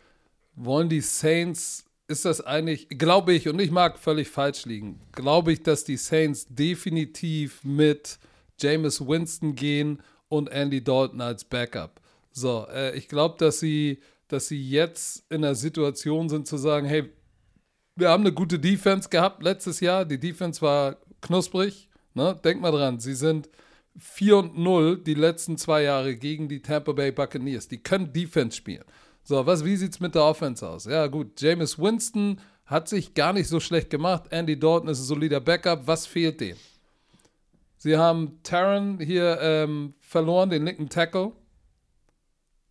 wollen 0.54 0.88
die 0.88 1.00
Saints, 1.00 1.84
ist 2.08 2.24
das 2.24 2.40
eigentlich, 2.40 2.88
glaube 2.90 3.32
ich, 3.32 3.48
und 3.48 3.60
ich 3.60 3.70
mag 3.70 3.98
völlig 3.98 4.28
falsch 4.28 4.64
liegen, 4.64 5.00
glaube 5.12 5.52
ich, 5.52 5.62
dass 5.62 5.84
die 5.84 5.96
Saints 5.96 6.46
definitiv 6.48 7.62
mit 7.62 8.18
Jameis 8.60 9.00
Winston 9.00 9.54
gehen 9.54 10.02
und 10.28 10.48
Andy 10.48 10.82
Dalton 10.82 11.20
als 11.20 11.44
Backup. 11.44 12.00
So, 12.32 12.66
äh, 12.72 12.96
ich 12.96 13.08
glaube, 13.08 13.36
dass 13.38 13.60
sie, 13.60 14.00
dass 14.28 14.48
sie 14.48 14.62
jetzt 14.62 15.24
in 15.30 15.42
der 15.42 15.54
Situation 15.54 16.28
sind 16.28 16.46
zu 16.46 16.56
sagen, 16.56 16.86
hey, 16.86 17.10
wir 17.94 18.10
haben 18.10 18.24
eine 18.24 18.32
gute 18.32 18.58
Defense 18.58 19.08
gehabt 19.08 19.42
letztes 19.42 19.80
Jahr. 19.80 20.04
Die 20.04 20.20
Defense 20.20 20.60
war 20.60 20.96
knusprig. 21.22 21.88
Ne? 22.14 22.38
Denk 22.44 22.60
mal 22.60 22.70
dran, 22.70 23.00
sie 23.00 23.14
sind 23.14 23.48
4 23.98 24.36
und 24.36 24.58
0 24.58 25.02
die 25.02 25.14
letzten 25.14 25.56
zwei 25.56 25.82
Jahre 25.82 26.16
gegen 26.16 26.48
die 26.48 26.60
Tampa 26.60 26.92
Bay 26.92 27.12
Buccaneers. 27.12 27.68
Die 27.68 27.82
können 27.82 28.12
Defense 28.12 28.56
spielen. 28.56 28.84
So, 29.22 29.44
was, 29.46 29.64
wie 29.64 29.76
sieht 29.76 29.92
es 29.92 30.00
mit 30.00 30.14
der 30.14 30.24
Offense 30.24 30.66
aus? 30.68 30.84
Ja, 30.84 31.06
gut, 31.06 31.40
Jameis 31.40 31.78
Winston 31.78 32.38
hat 32.66 32.88
sich 32.88 33.14
gar 33.14 33.32
nicht 33.32 33.48
so 33.48 33.60
schlecht 33.60 33.90
gemacht. 33.90 34.24
Andy 34.30 34.58
Dalton 34.58 34.88
ist 34.88 35.00
ein 35.00 35.04
solider 35.04 35.40
Backup. 35.40 35.86
Was 35.86 36.06
fehlt 36.06 36.40
dem? 36.40 36.56
Sie 37.86 37.96
haben 37.96 38.40
Taron 38.42 38.98
hier 38.98 39.38
ähm, 39.40 39.94
verloren, 40.00 40.50
den 40.50 40.64
linken 40.64 40.88
Tackle. 40.88 41.30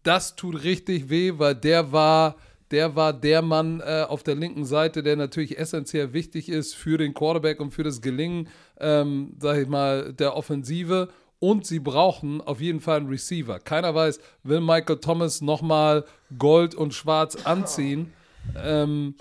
Das 0.04 0.36
tut 0.36 0.66
richtig 0.66 1.10
weh, 1.10 1.32
weil 1.38 1.56
der 1.56 1.94
war 1.94 2.36
der 2.70 2.98
war 2.98 3.14
der 3.14 3.42
Mann 3.42 3.80
äh, 3.80 4.04
auf 4.06 4.24
der 4.24 4.36
linken 4.36 4.66
Seite, 4.66 5.04
der 5.04 5.16
natürlich 5.16 5.58
essentiell 5.58 6.12
wichtig 6.12 6.50
ist 6.50 6.76
für 6.76 6.98
den 6.98 7.14
Quarterback 7.14 7.62
und 7.62 7.72
für 7.72 7.84
das 7.84 8.02
Gelingen, 8.02 8.50
ähm, 8.78 9.38
sag 9.40 9.58
ich 9.58 9.70
mal, 9.70 10.12
der 10.12 10.36
Offensive. 10.36 11.08
Und 11.40 11.66
sie 11.66 11.80
brauchen 11.80 12.42
auf 12.42 12.60
jeden 12.60 12.82
Fall 12.82 12.98
einen 12.98 13.08
Receiver. 13.08 13.60
Keiner 13.60 13.96
weiß, 13.96 14.20
will 14.44 14.60
Michael 14.60 14.98
Thomas 14.98 15.40
nochmal 15.40 16.04
Gold 16.38 16.76
und 16.76 16.94
Schwarz 16.94 17.38
anziehen? 17.46 18.12
Ähm, 18.62 19.16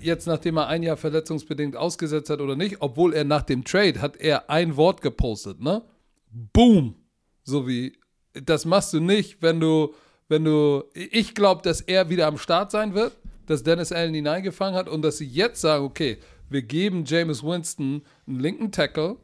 jetzt 0.00 0.26
nachdem 0.26 0.56
er 0.56 0.68
ein 0.68 0.82
Jahr 0.82 0.96
verletzungsbedingt 0.96 1.76
ausgesetzt 1.76 2.30
hat 2.30 2.40
oder 2.40 2.56
nicht, 2.56 2.76
obwohl 2.80 3.14
er 3.14 3.24
nach 3.24 3.42
dem 3.42 3.64
Trade 3.64 4.00
hat 4.00 4.16
er 4.16 4.50
ein 4.50 4.76
Wort 4.76 5.00
gepostet, 5.00 5.60
ne? 5.60 5.82
Boom! 6.30 6.96
So 7.44 7.66
wie, 7.68 7.98
das 8.32 8.64
machst 8.64 8.92
du 8.92 9.00
nicht, 9.00 9.42
wenn 9.42 9.60
du 9.60 9.94
wenn 10.28 10.44
du, 10.44 10.84
ich 10.94 11.34
glaube, 11.34 11.62
dass 11.62 11.80
er 11.80 12.10
wieder 12.10 12.26
am 12.26 12.38
Start 12.38 12.70
sein 12.70 12.94
wird, 12.94 13.16
dass 13.46 13.62
Dennis 13.62 13.92
Allen 13.92 14.14
ihn 14.14 14.26
eingefangen 14.26 14.74
hat 14.74 14.88
und 14.88 15.02
dass 15.02 15.18
sie 15.18 15.26
jetzt 15.26 15.60
sagen, 15.60 15.84
okay, 15.84 16.18
wir 16.48 16.62
geben 16.62 17.04
James 17.04 17.42
Winston 17.42 18.02
einen 18.26 18.40
linken 18.40 18.72
Tackle 18.72 19.16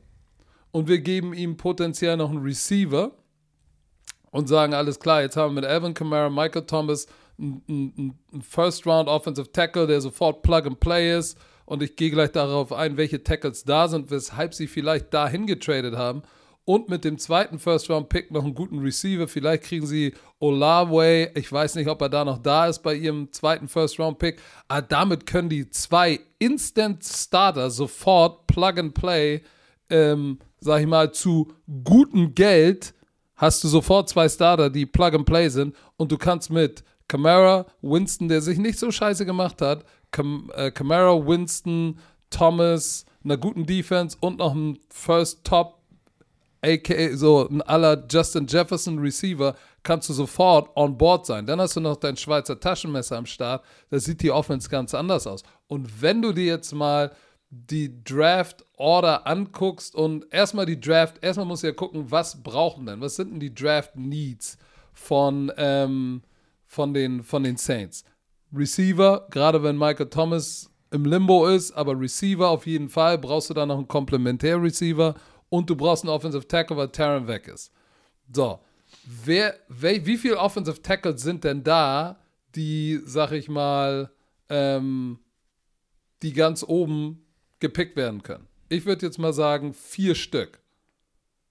und 0.70 0.88
wir 0.88 1.00
geben 1.00 1.34
ihm 1.34 1.56
potenziell 1.56 2.16
noch 2.16 2.30
einen 2.30 2.42
Receiver 2.42 3.12
und 4.30 4.48
sagen, 4.48 4.74
alles 4.74 5.00
klar, 5.00 5.22
jetzt 5.22 5.36
haben 5.36 5.54
wir 5.54 5.62
mit 5.62 5.70
Alvin 5.70 5.94
Kamara, 5.94 6.30
Michael 6.30 6.66
Thomas 6.66 7.06
einen 7.38 8.18
First-Round 8.40 9.08
Offensive 9.08 9.52
Tackle, 9.52 9.86
der 9.86 10.00
sofort 10.00 10.42
Plug 10.42 10.66
and 10.66 10.80
Play 10.80 11.16
ist 11.16 11.38
und 11.64 11.82
ich 11.82 11.96
gehe 11.96 12.10
gleich 12.10 12.32
darauf 12.32 12.72
ein, 12.72 12.96
welche 12.96 13.22
Tackles 13.22 13.64
da 13.64 13.88
sind, 13.88 14.10
weshalb 14.10 14.54
sie 14.54 14.66
vielleicht 14.66 15.12
dahin 15.14 15.46
getradet 15.46 15.96
haben 15.96 16.22
und 16.64 16.88
mit 16.88 17.04
dem 17.04 17.18
zweiten 17.18 17.58
First-Round-Pick 17.58 18.30
noch 18.30 18.44
einen 18.44 18.54
guten 18.54 18.78
Receiver. 18.78 19.26
Vielleicht 19.26 19.64
kriegen 19.64 19.86
sie 19.86 20.14
Olaway. 20.38 21.30
Ich 21.34 21.50
weiß 21.50 21.74
nicht, 21.74 21.88
ob 21.88 22.00
er 22.02 22.08
da 22.08 22.24
noch 22.24 22.38
da 22.38 22.66
ist 22.66 22.80
bei 22.80 22.94
ihrem 22.94 23.32
zweiten 23.32 23.68
First-Round-Pick. 23.68 24.40
Aber 24.68 24.82
damit 24.82 25.26
können 25.26 25.48
die 25.48 25.70
zwei 25.70 26.20
Instant-Starter 26.38 27.70
sofort 27.70 28.46
Plug 28.46 28.78
and 28.78 28.94
Play, 28.94 29.42
ähm, 29.90 30.38
sag 30.60 30.80
ich 30.80 30.86
mal, 30.86 31.12
zu 31.12 31.52
gutem 31.82 32.34
Geld 32.34 32.94
hast 33.34 33.64
du 33.64 33.68
sofort 33.68 34.08
zwei 34.08 34.28
Starter, 34.28 34.70
die 34.70 34.86
Plug 34.86 35.14
and 35.14 35.26
Play 35.26 35.48
sind 35.48 35.74
und 35.96 36.12
du 36.12 36.16
kannst 36.16 36.50
mit 36.50 36.84
Camara, 37.12 37.66
Winston, 37.82 38.28
der 38.28 38.40
sich 38.40 38.56
nicht 38.56 38.78
so 38.78 38.90
scheiße 38.90 39.26
gemacht 39.26 39.60
hat, 39.60 39.84
Cam 40.12 40.50
äh, 40.54 40.70
Camara, 40.70 41.14
Winston, 41.26 41.98
Thomas, 42.30 43.04
einer 43.22 43.36
guten 43.36 43.66
Defense 43.66 44.16
und 44.18 44.38
noch 44.38 44.54
ein 44.54 44.78
First 44.88 45.44
Top 45.44 45.82
aka 46.62 47.14
so 47.14 47.46
ein 47.46 47.60
aller 47.60 48.02
Justin 48.10 48.46
Jefferson 48.46 48.98
Receiver, 48.98 49.54
kannst 49.82 50.08
du 50.08 50.14
sofort 50.14 50.74
on 50.74 50.96
board 50.96 51.26
sein. 51.26 51.44
Dann 51.44 51.60
hast 51.60 51.76
du 51.76 51.80
noch 51.80 51.96
dein 51.96 52.16
Schweizer 52.16 52.58
Taschenmesser 52.58 53.18
am 53.18 53.26
Start. 53.26 53.62
Da 53.90 53.98
sieht 53.98 54.22
die 54.22 54.30
Offense 54.30 54.70
ganz 54.70 54.94
anders 54.94 55.26
aus. 55.26 55.42
Und 55.66 56.00
wenn 56.00 56.22
du 56.22 56.32
dir 56.32 56.46
jetzt 56.46 56.72
mal 56.72 57.12
die 57.50 58.02
Draft 58.02 58.64
Order 58.78 59.26
anguckst 59.26 59.94
und 59.94 60.32
erstmal 60.32 60.64
die 60.64 60.80
Draft, 60.80 61.22
erstmal 61.22 61.44
musst 61.44 61.62
du 61.62 61.66
ja 61.66 61.74
gucken, 61.74 62.10
was 62.10 62.42
brauchen 62.42 62.86
denn, 62.86 63.02
was 63.02 63.16
sind 63.16 63.32
denn 63.32 63.40
die 63.40 63.54
Draft 63.54 63.96
Needs 63.96 64.56
von, 64.94 65.52
ähm, 65.58 66.22
von, 66.72 66.94
den, 66.94 67.22
von 67.22 67.42
den 67.42 67.58
Saints? 67.58 68.02
Receiver, 68.50 69.26
gerade 69.30 69.62
wenn 69.62 69.76
Michael 69.76 70.08
Thomas 70.08 70.70
im 70.90 71.04
Limbo 71.04 71.46
ist, 71.46 71.72
aber 71.72 71.98
Receiver 71.98 72.48
auf 72.48 72.66
jeden 72.66 72.88
Fall, 72.88 73.18
brauchst 73.18 73.50
du 73.50 73.54
da 73.54 73.66
noch 73.66 73.76
einen 73.76 73.88
Komplementär-Receiver 73.88 75.14
und 75.50 75.68
du 75.68 75.76
brauchst 75.76 76.04
einen 76.04 76.12
Offensive 76.14 76.48
Tackle, 76.48 76.76
weil 76.78 76.88
Taron 76.88 77.28
weg 77.28 77.46
ist. 77.46 77.72
So, 78.32 78.58
wer, 79.04 79.54
wer, 79.68 80.06
wie 80.06 80.16
viele 80.16 80.38
Offensive 80.38 80.80
Tackles 80.80 81.22
sind 81.22 81.44
denn 81.44 81.62
da, 81.62 82.18
die, 82.54 83.00
sag 83.04 83.32
ich 83.32 83.50
mal, 83.50 84.10
ähm, 84.48 85.18
die 86.22 86.32
ganz 86.32 86.64
oben 86.66 87.26
gepickt 87.58 87.96
werden 87.96 88.22
können? 88.22 88.48
Ich 88.70 88.86
würde 88.86 89.04
jetzt 89.04 89.18
mal 89.18 89.34
sagen, 89.34 89.74
vier 89.74 90.14
Stück. 90.14 90.60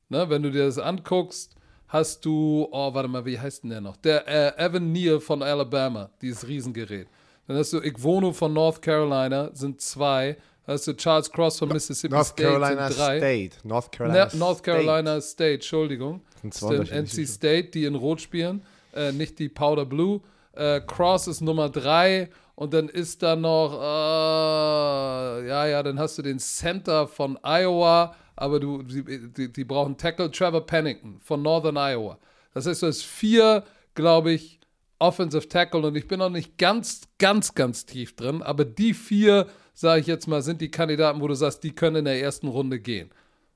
Ne, 0.09 0.29
wenn 0.29 0.41
du 0.41 0.51
dir 0.51 0.65
das 0.65 0.79
anguckst, 0.79 1.55
hast 1.91 2.23
du, 2.25 2.67
oh, 2.71 2.93
warte 2.93 3.09
mal, 3.09 3.25
wie 3.25 3.37
heißt 3.37 3.63
denn 3.63 3.69
der 3.69 3.81
noch? 3.81 3.97
Der 3.97 4.27
äh, 4.27 4.65
Evan 4.65 4.91
Neal 4.91 5.19
von 5.19 5.43
Alabama, 5.43 6.09
dieses 6.21 6.47
Riesengerät. 6.47 7.07
Dann 7.47 7.57
hast 7.57 7.73
du 7.73 7.81
Igwono 7.81 8.31
von 8.31 8.53
North 8.53 8.81
Carolina, 8.81 9.49
sind 9.53 9.81
zwei. 9.81 10.37
Also 10.65 10.93
Charles 10.93 11.29
Cross 11.29 11.59
von 11.59 11.69
Mississippi 11.69 12.13
North 12.13 12.27
State 12.27 12.43
Carolina 12.43 12.87
sind 12.87 12.99
drei. 12.99 13.17
State. 13.17 13.67
North 13.67 13.91
Carolina, 13.91 14.29
Na, 14.31 14.39
North 14.39 14.63
Carolina 14.63 15.19
State. 15.19 15.21
State, 15.21 15.53
Entschuldigung. 15.55 16.21
Das 16.43 16.61
ist 16.61 16.91
NC 16.91 17.27
State, 17.27 17.69
die 17.71 17.83
in 17.85 17.95
Rot 17.95 18.21
spielen, 18.21 18.61
äh, 18.95 19.11
nicht 19.11 19.37
die 19.37 19.49
Powder 19.49 19.85
Blue. 19.85 20.21
Äh, 20.53 20.79
Cross 20.81 21.27
ist 21.27 21.41
Nummer 21.41 21.69
drei 21.69 22.29
und 22.55 22.73
dann 22.73 22.87
ist 22.87 23.21
da 23.21 23.35
noch, 23.35 23.73
äh, 23.73 25.47
ja, 25.47 25.65
ja, 25.67 25.83
dann 25.83 25.99
hast 25.99 26.17
du 26.17 26.21
den 26.21 26.39
Center 26.39 27.07
von 27.07 27.37
Iowa, 27.43 28.15
aber 28.41 28.59
du, 28.59 28.83
die, 28.83 29.31
die, 29.31 29.51
die 29.51 29.63
brauchen 29.63 29.97
Tackle 29.97 30.31
Trevor 30.31 30.65
Pennington 30.65 31.19
von 31.21 31.41
Northern 31.41 31.77
Iowa. 31.77 32.17
Das 32.53 32.65
heißt, 32.65 32.81
du 32.81 32.87
hast 32.87 33.03
vier, 33.03 33.63
glaube 33.95 34.31
ich, 34.31 34.59
Offensive 34.99 35.47
Tackle 35.47 35.87
und 35.87 35.95
ich 35.95 36.07
bin 36.07 36.19
noch 36.19 36.29
nicht 36.29 36.57
ganz, 36.57 37.01
ganz, 37.17 37.55
ganz 37.55 37.85
tief 37.85 38.15
drin, 38.15 38.41
aber 38.41 38.65
die 38.65 38.93
vier 38.93 39.47
sage 39.73 40.01
ich 40.01 40.07
jetzt 40.07 40.27
mal, 40.27 40.41
sind 40.41 40.61
die 40.61 40.71
Kandidaten, 40.71 41.21
wo 41.21 41.27
du 41.27 41.33
sagst, 41.33 41.63
die 41.63 41.71
können 41.71 41.97
in 41.97 42.05
der 42.05 42.21
ersten 42.21 42.47
Runde 42.47 42.79
gehen. 42.79 43.09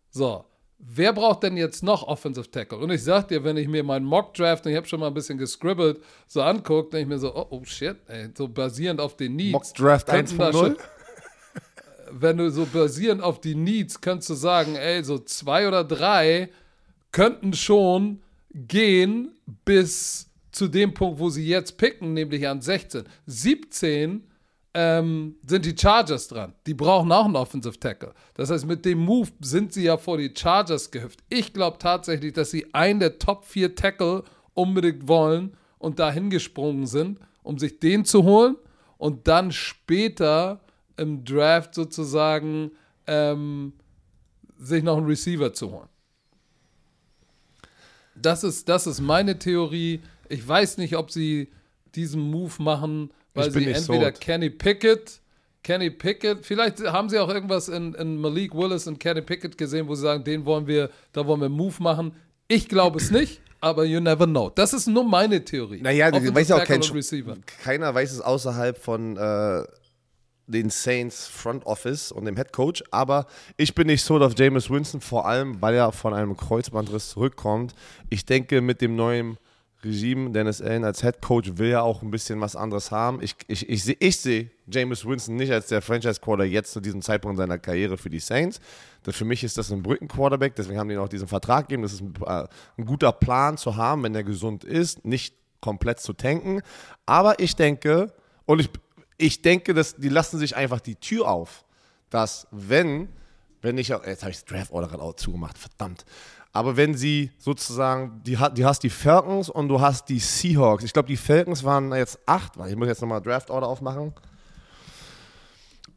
So, 0.09 0.45
wer 0.79 1.13
braucht 1.13 1.43
denn 1.43 1.57
jetzt 1.57 1.83
noch 1.83 2.03
Offensive 2.03 2.49
Tackle? 2.49 2.79
Und 2.79 2.89
ich 2.89 3.03
sag 3.03 3.27
dir, 3.27 3.43
wenn 3.43 3.57
ich 3.57 3.67
mir 3.67 3.83
meinen 3.83 4.05
Mock 4.05 4.33
Draft, 4.33 4.65
und 4.65 4.71
ich 4.71 4.77
habe 4.77 4.87
schon 4.87 4.99
mal 4.99 5.07
ein 5.07 5.13
bisschen 5.13 5.37
gescribbelt, 5.37 6.01
so 6.27 6.41
angucke, 6.41 6.89
denke 6.89 7.01
ich 7.03 7.07
mir 7.07 7.19
so, 7.19 7.35
oh, 7.35 7.47
oh 7.49 7.63
shit, 7.63 7.97
ey, 8.07 8.29
so 8.35 8.47
basierend 8.47 8.99
auf 8.99 9.15
den 9.15 9.35
Needs. 9.35 9.53
Mock 9.53 9.73
Draft 9.73 10.11
1.0? 10.11 10.77
Wenn 12.17 12.37
du 12.37 12.49
so 12.49 12.65
basierend 12.65 13.21
auf 13.21 13.41
die 13.41 13.55
Needs, 13.55 13.99
könntest 13.99 14.29
du 14.29 14.35
sagen, 14.35 14.75
ey, 14.75 15.03
so 15.03 15.19
zwei 15.19 15.67
oder 15.67 15.83
drei 15.83 16.49
könnten 17.11 17.53
schon 17.53 18.21
gehen 18.53 19.35
bis 19.65 20.29
zu 20.53 20.69
dem 20.69 20.93
Punkt, 20.93 21.19
wo 21.19 21.29
sie 21.29 21.45
jetzt 21.45 21.77
picken, 21.77 22.13
nämlich 22.13 22.47
an 22.47 22.61
16. 22.61 23.03
17 23.25 24.23
ähm, 24.73 25.35
sind 25.45 25.65
die 25.65 25.75
Chargers 25.77 26.29
dran. 26.29 26.53
Die 26.65 26.73
brauchen 26.73 27.11
auch 27.11 27.25
einen 27.25 27.35
Offensive 27.35 27.77
Tackle. 27.77 28.13
Das 28.35 28.49
heißt, 28.49 28.65
mit 28.65 28.85
dem 28.85 28.99
Move 28.99 29.29
sind 29.41 29.73
sie 29.73 29.83
ja 29.83 29.97
vor 29.97 30.17
die 30.17 30.33
Chargers 30.33 30.91
gehüpft. 30.91 31.19
Ich 31.27 31.51
glaube 31.51 31.79
tatsächlich, 31.79 32.31
dass 32.31 32.51
sie 32.51 32.73
einen 32.73 33.01
der 33.01 33.19
Top 33.19 33.43
4 33.43 33.75
Tackle 33.75 34.23
unbedingt 34.53 35.09
wollen 35.09 35.57
und 35.79 35.99
dahin 35.99 36.29
gesprungen 36.29 36.87
sind, 36.87 37.19
um 37.43 37.57
sich 37.57 37.79
den 37.79 38.05
zu 38.05 38.23
holen 38.23 38.55
und 38.97 39.27
dann 39.27 39.51
später 39.51 40.61
im 40.97 41.23
Draft 41.23 41.73
sozusagen 41.75 42.71
ähm, 43.07 43.73
sich 44.57 44.83
noch 44.83 44.97
einen 44.97 45.05
Receiver 45.05 45.53
zu 45.53 45.71
holen. 45.71 45.89
Das 48.15 48.43
ist, 48.43 48.69
das 48.69 48.87
ist 48.87 49.01
meine 49.01 49.37
Theorie. 49.37 50.01
Ich 50.29 50.47
weiß 50.47 50.77
nicht, 50.77 50.95
ob 50.95 51.11
sie 51.11 51.49
diesen 51.95 52.21
Move 52.21 52.53
machen, 52.59 53.11
weil 53.33 53.51
sie 53.51 53.65
entweder 53.65 54.13
so. 54.13 54.19
Kenny 54.19 54.49
Pickett, 54.49 55.21
Kenny 55.63 55.89
Pickett, 55.89 56.45
vielleicht 56.45 56.81
haben 56.81 57.09
sie 57.09 57.19
auch 57.19 57.29
irgendwas 57.29 57.67
in, 57.67 57.93
in 57.95 58.17
Malik 58.17 58.55
Willis 58.55 58.87
und 58.87 58.99
Kenny 58.99 59.21
Pickett 59.21 59.57
gesehen, 59.57 59.87
wo 59.87 59.95
sie 59.95 60.03
sagen, 60.03 60.23
den 60.23 60.45
wollen 60.45 60.67
wir, 60.67 60.89
da 61.11 61.25
wollen 61.25 61.41
wir 61.41 61.47
einen 61.47 61.55
Move 61.55 61.75
machen. 61.79 62.13
Ich 62.47 62.69
glaube 62.69 62.99
es 62.99 63.11
nicht, 63.11 63.41
aber 63.59 63.83
you 63.83 63.99
never 63.99 64.25
know. 64.25 64.49
Das 64.53 64.73
ist 64.73 64.87
nur 64.87 65.03
meine 65.03 65.43
Theorie. 65.43 65.81
Naja, 65.81 66.11
du 66.11 66.17
Offensive 66.17 66.35
weißt 66.35 66.49
ja 66.51 66.57
auch 66.57 66.65
kein 66.65 66.81
Receiver. 66.81 67.37
Keiner 67.63 67.93
weiß 67.93 68.11
es 68.13 68.21
außerhalb 68.21 68.77
von 68.77 69.17
äh, 69.17 69.63
den 70.47 70.69
Saints 70.69 71.27
Front 71.27 71.65
Office 71.65 72.11
und 72.11 72.25
dem 72.25 72.35
Head 72.35 72.53
Coach, 72.53 72.83
aber 72.91 73.25
ich 73.57 73.73
bin 73.73 73.87
nicht 73.87 74.03
so 74.03 74.17
auf 74.17 74.37
Jameis 74.37 74.69
Winston, 74.69 75.01
vor 75.01 75.25
allem 75.25 75.61
weil 75.61 75.75
er 75.75 75.91
von 75.91 76.13
einem 76.13 76.37
Kreuzbandriss 76.37 77.09
zurückkommt. 77.09 77.73
Ich 78.09 78.25
denke, 78.25 78.61
mit 78.61 78.81
dem 78.81 78.95
neuen 78.95 79.37
Regime, 79.85 80.31
Dennis 80.31 80.61
Allen 80.61 80.83
als 80.83 81.01
Head 81.01 81.21
Coach 81.21 81.51
will 81.55 81.69
ja 81.69 81.81
auch 81.81 82.01
ein 82.01 82.11
bisschen 82.11 82.41
was 82.41 82.55
anderes 82.55 82.91
haben. 82.91 83.21
Ich, 83.21 83.35
ich, 83.47 83.69
ich 83.69 83.83
sehe 83.83 83.97
ich 83.99 84.19
seh 84.19 84.49
Jameis 84.67 85.05
Winston 85.05 85.35
nicht 85.35 85.51
als 85.51 85.67
der 85.67 85.81
Franchise 85.81 86.19
Quarter 86.19 86.43
jetzt 86.43 86.73
zu 86.73 86.81
diesem 86.81 87.01
Zeitpunkt 87.01 87.37
seiner 87.37 87.59
Karriere 87.59 87.97
für 87.97 88.09
die 88.09 88.19
Saints. 88.19 88.59
Das, 89.03 89.15
für 89.15 89.25
mich 89.25 89.43
ist 89.43 89.57
das 89.57 89.71
ein 89.71 89.83
Brückenquarterback, 89.83 90.55
deswegen 90.55 90.79
haben 90.79 90.89
die 90.89 90.97
auch 90.97 91.07
diesen 91.07 91.27
Vertrag 91.27 91.67
gegeben. 91.67 91.83
Das 91.83 91.93
ist 91.93 92.01
ein, 92.01 92.13
äh, 92.25 92.47
ein 92.77 92.85
guter 92.85 93.11
Plan 93.11 93.57
zu 93.57 93.75
haben, 93.75 94.03
wenn 94.03 94.15
er 94.15 94.23
gesund 94.23 94.63
ist, 94.63 95.05
nicht 95.05 95.35
komplett 95.61 95.99
zu 95.99 96.13
tanken. 96.13 96.61
Aber 97.05 97.39
ich 97.39 97.55
denke, 97.55 98.11
und 98.45 98.59
ich, 98.59 98.69
ich 99.17 99.41
denke, 99.41 99.73
dass 99.73 99.95
die 99.95 100.09
lassen 100.09 100.39
sich 100.39 100.55
einfach 100.55 100.79
die 100.79 100.95
Tür 100.95 101.27
auf, 101.27 101.65
dass 102.09 102.47
wenn, 102.51 103.09
wenn 103.61 103.77
ich, 103.77 103.89
jetzt 103.89 104.23
habe 104.23 104.31
ich 104.31 104.37
das 104.37 104.45
Draft 104.45 104.71
Order 104.71 104.87
gerade 104.87 105.03
auch 105.03 105.15
zugemacht, 105.15 105.57
verdammt. 105.57 106.05
Aber 106.51 106.77
wenn 106.77 106.95
sie 106.95 107.31
sozusagen, 107.37 108.21
die, 108.23 108.37
die 108.55 108.65
hast 108.65 108.83
die 108.83 108.89
Falcons 108.89 109.49
und 109.49 109.67
du 109.67 109.81
hast 109.81 110.07
die 110.07 110.19
Seahawks. 110.19 110.85
Ich 110.85 110.93
glaube, 110.93 111.09
die 111.09 111.17
Falcons 111.17 111.65
waren 111.65 111.93
jetzt 111.93 112.17
acht, 112.25 112.57
weil 112.57 112.69
ich 112.69 112.77
muss 112.77 112.87
jetzt 112.87 113.01
nochmal 113.01 113.21
Draft 113.21 113.49
Order 113.49 113.67
aufmachen. 113.67 114.13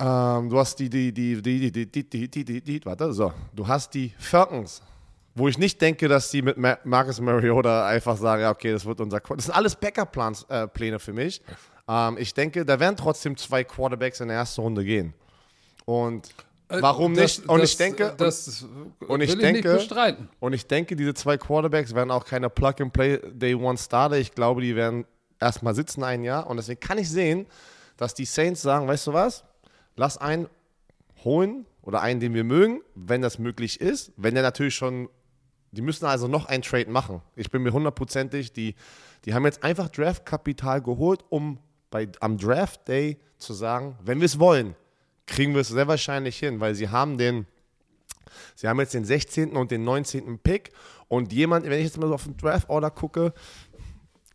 Ähm, 0.01 0.49
du 0.49 0.59
hast 0.59 0.77
die, 0.81 0.91
die, 0.91 1.13
die, 1.13 1.41
die, 1.41 1.71
die, 1.71 1.87
die, 1.87 2.11
die, 2.11 2.29
die, 2.29 2.45
die, 2.45 2.61
die, 2.61 2.85
warte, 2.85 3.13
so. 3.13 3.33
Du 3.55 3.67
hast 3.67 3.95
die 3.95 4.13
Falcons, 4.19 4.83
wo 5.35 5.47
ich 5.47 5.59
nicht 5.59 5.81
denke, 5.81 6.09
dass 6.09 6.31
die 6.31 6.43
mit 6.43 6.57
Ma 6.57 6.77
Marcus 6.85 7.21
Mariota 7.21 7.87
einfach 7.87 8.17
sagen, 8.17 8.43
ja, 8.43 8.51
okay, 8.51 8.73
das 8.73 8.85
wird 8.85 9.01
unser 9.01 9.21
Das 9.21 9.45
sind 9.45 9.55
alles 9.55 9.77
Backup-Pläne 9.77 10.97
äh, 10.97 10.99
für 10.99 11.13
mich. 11.13 11.41
Ähm, 11.89 12.17
ich 12.19 12.35
denke, 12.35 12.65
da 12.65 12.79
werden 12.81 12.97
trotzdem 12.97 13.37
zwei 13.37 13.65
Quarterbacks 13.65 14.21
in 14.21 14.29
der 14.29 14.37
ersten 14.37 14.61
Runde 14.61 14.85
gehen. 14.85 15.15
Und 15.87 16.29
warum 16.69 17.15
Äh, 17.17 17.23
nicht? 17.23 17.39
das- 17.39 17.47
und 17.47 17.61
das- 17.61 17.71
ich 17.71 17.77
denke, 17.79 18.15
das 18.17 18.67
und 19.07 19.21
ich 19.23 19.31
denke, 19.39 19.47
ich 19.61 19.65
nicht 19.65 19.75
bestreiten. 19.89 20.29
und 20.41 20.53
ich 20.53 20.67
denke, 20.67 20.97
diese 20.97 21.15
zwei 21.15 21.39
Quarterbacks 21.39 21.95
werden 21.95 22.11
auch 22.11 22.25
keine 22.27 22.51
Plug-and-Play 22.51 23.33
Day 23.33 23.55
One 23.55 23.79
Starter. 23.79 24.19
Ich 24.19 24.33
glaube, 24.35 24.61
die 24.61 24.77
werden 24.77 25.07
erstmal 25.41 25.75
sitzen 25.75 26.05
ein 26.05 26.25
Jahr. 26.25 26.47
Und 26.47 26.59
deswegen 26.59 26.81
kann 26.81 26.99
ich 26.99 27.09
sehen, 27.09 27.47
dass 27.97 28.13
die 28.15 28.27
Saints 28.27 28.61
sagen, 28.63 28.87
weißt 28.87 29.07
du 29.07 29.13
was? 29.15 29.45
Lass 29.97 30.19
einen 30.19 30.49
holen 31.25 31.65
oder 31.83 32.03
einen, 32.03 32.21
den 32.21 32.35
wir 32.35 32.45
mögen, 32.45 32.83
wenn 32.95 33.23
das 33.23 33.39
möglich 33.39 33.81
ist. 33.81 34.13
Wenn 34.17 34.35
der 34.35 34.43
natürlich 34.43 34.75
schon, 34.75 35.09
die 35.73 35.81
müssen 35.83 36.05
also 36.05 36.29
noch 36.29 36.47
einen 36.47 36.63
Trade 36.63 36.91
machen. 36.91 37.23
Ich 37.35 37.51
bin 37.51 37.63
mir 37.63 37.73
hundertprozentig, 37.73 38.53
die, 38.53 38.75
die 39.25 39.33
haben 39.35 39.45
jetzt 39.47 39.65
einfach 39.65 39.89
Draftkapital 39.89 40.83
geholt, 40.83 41.25
um 41.31 41.59
bei, 41.91 42.09
am 42.21 42.39
Draft 42.39 42.87
Day 42.89 43.19
zu 43.39 43.53
sagen, 43.53 43.97
wenn 44.05 44.21
wir 44.21 44.27
es 44.27 44.39
wollen, 44.39 44.75
kriegen 45.27 45.55
wir 45.55 45.61
es 45.61 45.69
sehr 45.69 45.89
wahrscheinlich 45.89 46.39
hin, 46.39 46.61
weil 46.61 46.75
sie 46.75 46.89
haben 46.89 47.19
den, 47.19 47.47
Sie 48.55 48.69
haben 48.69 48.79
jetzt 48.81 48.95
den 48.95 49.05
16. 49.05 49.57
und 49.57 49.71
den 49.71 49.85
19. 49.85 50.39
Pick 50.39 50.73
und 51.09 51.33
jemand, 51.33 51.65
wenn 51.65 51.79
ich 51.79 51.85
jetzt 51.87 51.97
mal 51.99 52.09
so 52.09 52.15
auf 52.15 52.25
den 52.25 52.37
Draft 52.37 52.69
Order 52.69 52.91
gucke, 52.91 53.33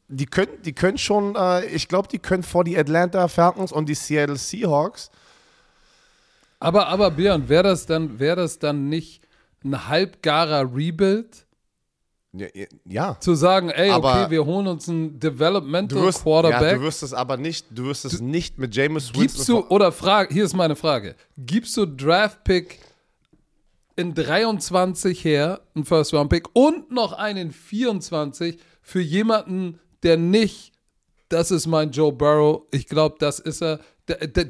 die 0.07 0.25
können, 0.25 0.61
die 0.63 0.73
können 0.73 0.97
schon, 0.97 1.35
äh, 1.35 1.65
ich 1.67 1.87
glaube, 1.87 2.07
die 2.07 2.19
können 2.19 2.43
vor 2.43 2.63
die 2.63 2.77
Atlanta 2.77 3.27
Falcons 3.27 3.71
und 3.71 3.87
die 3.87 3.95
Seattle 3.95 4.35
Seahawks. 4.37 5.09
Aber, 6.59 6.87
aber 6.87 7.11
Björn, 7.11 7.49
wäre 7.49 7.63
das, 7.63 7.85
dann- 7.85 8.19
wär 8.19 8.35
das 8.35 8.59
dann 8.59 8.89
nicht 8.89 9.23
ein 9.63 9.87
halbgarer 9.87 10.73
Rebuild? 10.75 11.42
Ja, 12.35 12.47
ja. 12.85 13.17
Zu 13.19 13.35
sagen, 13.35 13.69
ey, 13.69 13.91
Aber 13.91 14.23
okay, 14.23 14.31
wir 14.31 14.43
holen 14.43 14.65
uns 14.65 14.89
einen 14.89 15.19
Du 15.19 15.29
Developmental 15.29 16.01
wirst, 16.01 16.17
ja, 16.19 16.23
Quarterback. 16.23 16.77
du 16.79 16.81
wirst 16.81 17.03
es 17.03 17.13
aber 17.13 17.37
nicht, 17.37 17.67
du 17.69 17.85
wirst 17.85 18.05
es 18.05 18.21
nicht 18.21 18.57
mit 18.57 18.75
Jameis 18.75 19.11
Gibst 19.13 19.37
Winston. 19.37 19.61
du, 19.61 19.67
oder 19.75 19.91
frage, 19.91 20.33
hier 20.33 20.43
ist 20.43 20.55
meine 20.55 20.75
Frage, 20.75 21.15
gibst 21.37 21.77
du 21.77 21.85
Draft-Pick 21.85 22.79
in 23.95 24.15
23 24.15 25.23
her, 25.23 25.61
einen 25.75 25.85
First-Round-Pick 25.85 26.47
und 26.53 26.89
noch 26.91 27.13
einen 27.13 27.51
24 27.51 28.57
für 28.81 29.01
jemanden, 29.01 29.79
der 30.01 30.17
nicht, 30.17 30.73
das 31.29 31.51
ist 31.51 31.67
mein 31.67 31.91
Joe 31.91 32.11
Burrow, 32.11 32.63
ich 32.71 32.87
glaube, 32.87 33.15
das 33.19 33.39
ist 33.39 33.61
er. 33.61 33.79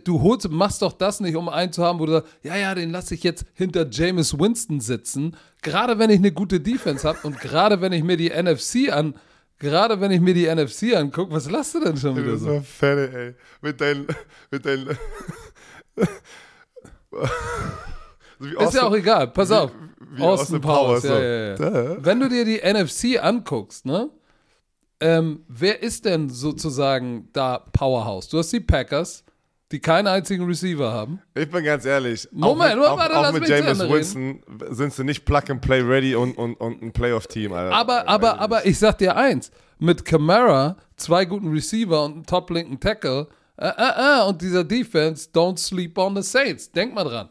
Du 0.03 0.21
holst, 0.21 0.49
machst 0.49 0.81
doch 0.81 0.93
das 0.93 1.19
nicht, 1.19 1.35
um 1.35 1.47
einen 1.47 1.71
zu 1.71 1.83
haben, 1.83 1.99
wo 1.99 2.07
du 2.07 2.13
sagst, 2.13 2.33
ja, 2.41 2.55
ja, 2.55 2.73
den 2.73 2.89
lasse 2.89 3.13
ich 3.13 3.21
jetzt 3.21 3.45
hinter 3.53 3.87
Jameis 3.87 4.37
Winston 4.39 4.79
sitzen. 4.79 5.35
Gerade 5.61 5.99
wenn 5.99 6.09
ich 6.09 6.17
eine 6.17 6.31
gute 6.31 6.59
Defense 6.59 7.07
habe 7.07 7.19
und 7.23 7.39
gerade 7.39 7.79
wenn 7.79 7.93
ich 7.93 8.03
mir 8.03 8.17
die 8.17 8.29
NFC 8.29 8.91
an, 8.91 9.13
gerade 9.59 10.01
wenn 10.01 10.11
ich 10.11 10.21
mir 10.21 10.33
die 10.33 10.47
NFC 10.47 10.95
angucke, 10.95 11.31
was 11.31 11.49
lasst 11.51 11.75
du 11.75 11.81
denn 11.81 11.97
schon 11.97 12.15
wieder 12.17 12.37
so? 12.37 12.61
Fälle, 12.61 13.11
ey. 13.13 13.35
Mit 13.61 13.79
deinen, 13.79 14.07
mit 14.49 14.65
deinen. 14.65 14.87
so 17.11 17.19
wie 18.39 18.55
Ist 18.55 18.73
ja 18.73 18.83
auch 18.83 18.95
egal, 18.95 19.27
pass 19.27 19.51
auf. 19.51 19.71
wie 19.99 20.21
Austin 20.21 20.55
Austin 20.55 20.61
Powers, 20.61 21.01
Powers, 21.03 21.21
ja, 21.21 21.21
ja, 21.21 21.93
ja. 21.93 21.97
Wenn 22.03 22.19
du 22.19 22.27
dir 22.29 22.43
die 22.43 22.59
NFC 22.59 23.23
anguckst, 23.23 23.85
ne? 23.85 24.09
Ähm, 24.99 25.43
wer 25.47 25.83
ist 25.83 26.05
denn 26.05 26.29
sozusagen 26.29 27.29
da 27.33 27.59
Powerhouse? 27.59 28.29
Du 28.29 28.37
hast 28.37 28.51
die 28.53 28.61
Packers, 28.61 29.23
die 29.71 29.79
keinen 29.79 30.07
einzigen 30.07 30.45
Receiver 30.45 30.91
haben. 30.91 31.19
Ich 31.33 31.49
bin 31.49 31.63
ganz 31.63 31.85
ehrlich. 31.85 32.27
Moment, 32.31 32.79
auch 32.79 32.91
mit, 32.91 32.99
warte, 32.99 33.17
auch, 33.17 33.25
auch 33.25 33.31
mit 33.31 33.49
Ende 33.49 33.89
Winston 33.89 34.43
sind 34.69 34.93
sie 34.93 35.03
nicht 35.03 35.25
Plug 35.25 35.43
and 35.49 35.61
Play 35.61 35.81
ready 35.81 36.15
und, 36.15 36.37
und, 36.37 36.55
und 36.55 36.81
ein 36.81 36.91
Playoff-Team, 36.91 37.53
Alter. 37.53 37.75
Aber, 37.75 38.07
aber, 38.07 38.39
aber 38.39 38.65
ich 38.65 38.77
sag 38.77 38.99
dir 38.99 39.15
eins: 39.15 39.51
mit 39.79 40.05
Camara, 40.05 40.77
zwei 40.95 41.25
guten 41.25 41.51
Receiver 41.51 42.05
und 42.05 42.13
einem 42.13 42.25
top-linken 42.25 42.79
Tackle, 42.79 43.27
äh, 43.57 43.67
äh, 43.67 44.19
äh, 44.19 44.27
und 44.27 44.41
dieser 44.41 44.63
Defense, 44.63 45.29
don't 45.33 45.57
sleep 45.57 45.97
on 45.97 46.15
the 46.15 46.21
Saints. 46.21 46.71
Denk 46.71 46.93
mal 46.93 47.03
dran. 47.03 47.29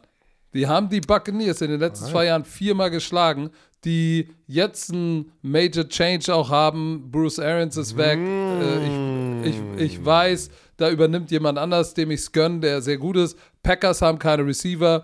Die 0.53 0.67
haben 0.67 0.87
die 0.89 1.01
Buccaneers 1.01 1.61
in 1.61 1.71
den 1.71 1.79
letzten 1.79 2.05
zwei 2.05 2.25
Jahren 2.25 2.45
viermal 2.45 2.91
geschlagen, 2.91 3.49
die 3.85 4.29
jetzt 4.47 4.91
einen 4.91 5.31
Major 5.41 5.87
Change 5.87 6.33
auch 6.33 6.49
haben. 6.49 7.09
Bruce 7.11 7.39
Arians 7.39 7.77
ist 7.77 7.97
weg. 7.97 8.19
Äh, 8.19 9.47
ich, 9.47 9.55
ich, 9.55 9.81
ich 9.81 10.05
weiß, 10.05 10.49
da 10.77 10.89
übernimmt 10.89 11.31
jemand 11.31 11.57
anders, 11.57 11.93
dem 11.93 12.11
ich 12.11 12.21
es 12.21 12.31
gönne, 12.31 12.59
der 12.59 12.81
sehr 12.81 12.97
gut 12.97 13.17
ist. 13.17 13.37
Packers 13.61 14.01
haben 14.01 14.19
keine 14.19 14.45
Receiver. 14.45 15.03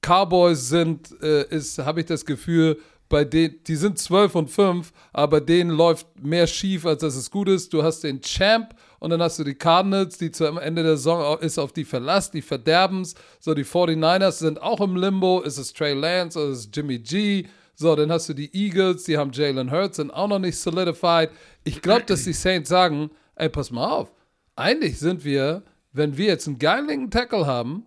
Cowboys 0.00 0.68
sind, 0.68 1.14
äh, 1.22 1.48
ist, 1.48 1.78
habe 1.78 2.00
ich 2.00 2.06
das 2.06 2.24
Gefühl, 2.24 2.78
bei 3.08 3.24
denen, 3.24 3.62
die 3.66 3.76
sind 3.76 3.98
12 3.98 4.34
und 4.34 4.50
5, 4.50 4.92
aber 5.12 5.40
denen 5.40 5.70
läuft 5.70 6.06
mehr 6.22 6.46
schief, 6.46 6.84
als 6.84 7.00
dass 7.00 7.16
es 7.16 7.30
gut 7.30 7.48
ist. 7.48 7.72
Du 7.72 7.82
hast 7.82 8.04
den 8.04 8.20
Champ 8.20 8.74
und 8.98 9.10
dann 9.10 9.22
hast 9.22 9.38
du 9.38 9.44
die 9.44 9.54
Cardinals, 9.54 10.18
die 10.18 10.30
zu 10.30 10.46
am 10.46 10.58
Ende 10.58 10.82
der 10.82 10.96
Saison 10.96 11.38
ist 11.38 11.58
auf 11.58 11.72
die 11.72 11.84
Verlass, 11.84 12.30
die 12.30 12.42
verderben's. 12.42 13.14
So, 13.40 13.54
die 13.54 13.64
49ers 13.64 14.32
sind 14.32 14.60
auch 14.60 14.80
im 14.80 14.96
Limbo. 14.96 15.40
Ist 15.40 15.58
es 15.58 15.72
Trey 15.72 15.94
Lance 15.94 16.38
oder 16.38 16.50
ist 16.50 16.58
es 16.58 16.70
Jimmy 16.72 16.98
G? 16.98 17.46
So, 17.80 17.94
dann 17.94 18.10
hast 18.10 18.28
du 18.28 18.34
die 18.34 18.52
Eagles, 18.52 19.04
die 19.04 19.16
haben 19.16 19.30
Jalen 19.32 19.70
Hurts, 19.70 19.98
sind 19.98 20.10
auch 20.10 20.26
noch 20.26 20.40
nicht 20.40 20.58
solidified. 20.58 21.30
Ich 21.62 21.80
glaube, 21.80 22.02
dass 22.06 22.24
die 22.24 22.32
Saints 22.32 22.68
sagen, 22.68 23.08
ey, 23.36 23.48
pass 23.48 23.70
mal 23.70 23.88
auf. 23.88 24.10
Eigentlich 24.56 24.98
sind 24.98 25.24
wir, 25.24 25.62
wenn 25.92 26.16
wir 26.16 26.26
jetzt 26.26 26.48
einen 26.48 26.58
geilen 26.58 26.88
linken 26.88 27.10
Tackle 27.12 27.46
haben, 27.46 27.84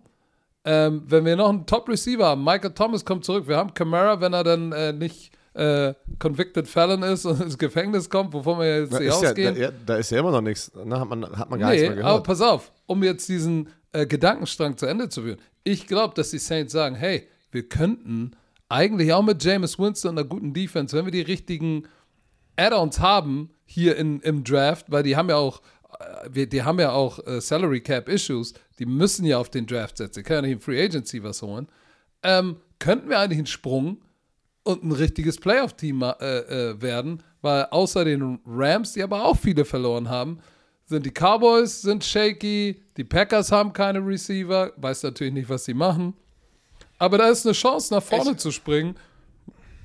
ähm, 0.64 1.02
wenn 1.08 1.26
wir 1.26 1.36
noch 1.36 1.50
einen 1.50 1.66
Top-Receiver 1.66 2.24
haben, 2.24 2.42
Michael 2.42 2.72
Thomas 2.72 3.04
kommt 3.04 3.26
zurück, 3.26 3.46
wir 3.46 3.58
haben 3.58 3.74
Camara, 3.74 4.18
wenn 4.22 4.32
er 4.32 4.44
dann 4.44 4.72
äh, 4.72 4.94
nicht 4.94 5.30
äh, 5.52 5.92
convicted 6.18 6.66
felon 6.68 7.02
ist 7.02 7.26
und 7.26 7.42
ins 7.42 7.58
Gefängnis 7.58 8.08
kommt, 8.08 8.32
wovon 8.32 8.60
wir 8.60 8.80
jetzt 8.80 8.94
da, 8.94 8.98
nicht 8.98 9.08
ist 9.08 9.22
ja, 9.22 9.28
ausgehen. 9.28 9.60
da, 9.60 9.70
da 9.84 9.96
ist 9.96 10.10
ja 10.10 10.20
immer 10.20 10.30
noch 10.30 10.40
nichts. 10.40 10.72
Ne? 10.74 10.98
Hat, 10.98 11.06
man, 11.06 11.36
hat 11.36 11.50
man 11.50 11.60
gar 11.60 11.68
nichts 11.70 11.82
Nee, 11.82 11.94
mehr 11.96 11.98
aber 12.04 12.12
gehört. 12.12 12.26
pass 12.26 12.40
auf, 12.40 12.72
um 12.86 13.02
jetzt 13.02 13.28
diesen 13.28 13.68
äh, 13.92 14.06
Gedankenstrang 14.06 14.78
zu 14.78 14.86
Ende 14.86 15.10
zu 15.10 15.20
führen. 15.20 15.38
Ich 15.64 15.86
glaube, 15.86 16.14
dass 16.14 16.30
die 16.30 16.38
Saints 16.38 16.72
sagen, 16.72 16.94
hey, 16.94 17.28
wir 17.50 17.68
könnten 17.68 18.30
eigentlich 18.72 19.12
auch 19.12 19.22
mit 19.22 19.44
Jameis 19.44 19.78
Winston 19.78 20.12
und 20.12 20.18
einer 20.18 20.28
guten 20.28 20.54
Defense, 20.54 20.96
wenn 20.96 21.04
wir 21.04 21.12
die 21.12 21.20
richtigen 21.20 21.84
Add-ons 22.56 23.00
haben 23.00 23.50
hier 23.64 23.96
in, 23.96 24.20
im 24.20 24.44
Draft, 24.44 24.90
weil 24.90 25.02
die 25.02 25.16
haben 25.16 25.28
ja 25.28 25.36
auch, 25.36 25.60
äh, 26.34 26.46
die 26.46 26.62
haben 26.62 26.80
ja 26.80 26.92
auch 26.92 27.24
äh, 27.26 27.40
Salary 27.40 27.80
Cap 27.80 28.08
Issues, 28.08 28.54
die 28.78 28.86
müssen 28.86 29.26
ja 29.26 29.38
auf 29.38 29.50
den 29.50 29.66
Draft 29.66 29.98
setzen, 29.98 30.20
die 30.20 30.22
können 30.22 30.44
ja 30.44 30.48
nicht 30.48 30.52
in 30.52 30.60
Free 30.60 30.82
Agency 30.82 31.22
was 31.22 31.42
holen, 31.42 31.68
ähm, 32.22 32.56
könnten 32.78 33.10
wir 33.10 33.18
eigentlich 33.18 33.38
einen 33.38 33.46
Sprung 33.46 33.98
und 34.64 34.82
ein 34.84 34.92
richtiges 34.92 35.38
Playoff-Team 35.38 36.02
äh, 36.02 36.38
äh, 36.38 36.80
werden, 36.80 37.22
weil 37.42 37.66
außer 37.66 38.04
den 38.04 38.38
Rams, 38.46 38.94
die 38.94 39.02
aber 39.02 39.24
auch 39.24 39.36
viele 39.36 39.64
verloren 39.64 40.08
haben, 40.08 40.38
sind 40.86 41.04
die 41.04 41.10
Cowboys 41.10 41.82
sind 41.82 42.04
shaky, 42.04 42.80
die 42.96 43.04
Packers 43.04 43.52
haben 43.52 43.72
keine 43.72 44.04
Receiver, 44.04 44.72
weiß 44.76 45.02
natürlich 45.02 45.32
nicht, 45.32 45.48
was 45.48 45.64
sie 45.64 45.74
machen. 45.74 46.14
Aber 47.02 47.18
da 47.18 47.30
ist 47.30 47.44
eine 47.44 47.52
Chance, 47.52 47.92
nach 47.92 48.02
vorne 48.02 48.36
zu 48.36 48.52
springen 48.52 48.94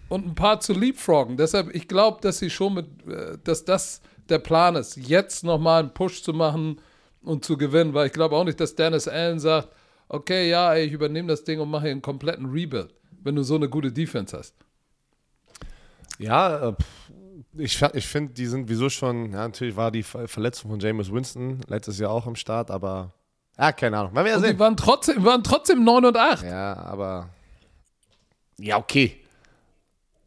und 0.07 0.27
ein 0.27 0.35
paar 0.35 0.59
zu 0.59 0.73
leapfroggen. 0.73 1.35
Deshalb, 1.35 1.73
ich 1.73 1.87
glaube, 1.87 2.21
dass 2.21 2.37
sie 2.37 2.51
schon 2.51 2.75
mit, 2.75 2.85
äh, 3.07 3.39
dass 3.43 3.65
das 3.65 4.01
der 4.29 4.37
Plan 4.37 4.75
ist, 4.75 4.97
jetzt 4.97 5.43
nochmal 5.43 5.79
einen 5.79 5.93
Push 5.95 6.21
zu 6.21 6.31
machen 6.31 6.79
und 7.23 7.43
zu 7.43 7.57
gewinnen, 7.57 7.95
weil 7.95 8.05
ich 8.05 8.13
glaube 8.13 8.35
auch 8.35 8.43
nicht, 8.43 8.59
dass 8.59 8.75
Dennis 8.75 9.07
Allen 9.07 9.39
sagt, 9.39 9.69
okay, 10.09 10.47
ja, 10.47 10.71
ey, 10.75 10.85
ich 10.85 10.93
übernehme 10.93 11.29
das 11.29 11.43
Ding 11.43 11.59
und 11.59 11.71
mache 11.71 11.85
hier 11.85 11.91
einen 11.93 12.03
kompletten 12.03 12.51
Rebuild, 12.51 12.93
wenn 13.23 13.35
du 13.35 13.41
so 13.41 13.55
eine 13.55 13.67
gute 13.67 13.91
Defense 13.91 14.37
hast. 14.37 14.53
Ja, 16.19 16.69
äh, 16.69 16.73
ich, 17.57 17.81
ich 17.81 18.05
finde, 18.05 18.33
die 18.33 18.45
sind 18.45 18.69
wieso 18.69 18.89
schon, 18.89 19.31
ja, 19.31 19.47
natürlich 19.47 19.75
war 19.75 19.89
die 19.89 20.03
Verletzung 20.03 20.69
von 20.69 20.79
James 20.79 21.11
Winston 21.11 21.61
letztes 21.67 21.97
Jahr 21.97 22.11
auch 22.11 22.27
am 22.27 22.35
Start, 22.35 22.69
aber 22.69 23.16
ja, 23.57 23.71
keine 23.71 23.97
Ahnung. 23.97 24.13
wir 24.13 24.27
ja 24.27 24.39
sehen. 24.39 24.53
Die 24.53 24.59
waren 24.59 24.77
trotzdem, 24.77 25.23
waren 25.23 25.43
trotzdem 25.43 25.83
9 25.83 26.05
und 26.05 26.17
8. 26.17 26.43
Ja, 26.43 26.75
aber 26.75 27.29
ja, 28.59 28.77
okay. 28.77 29.17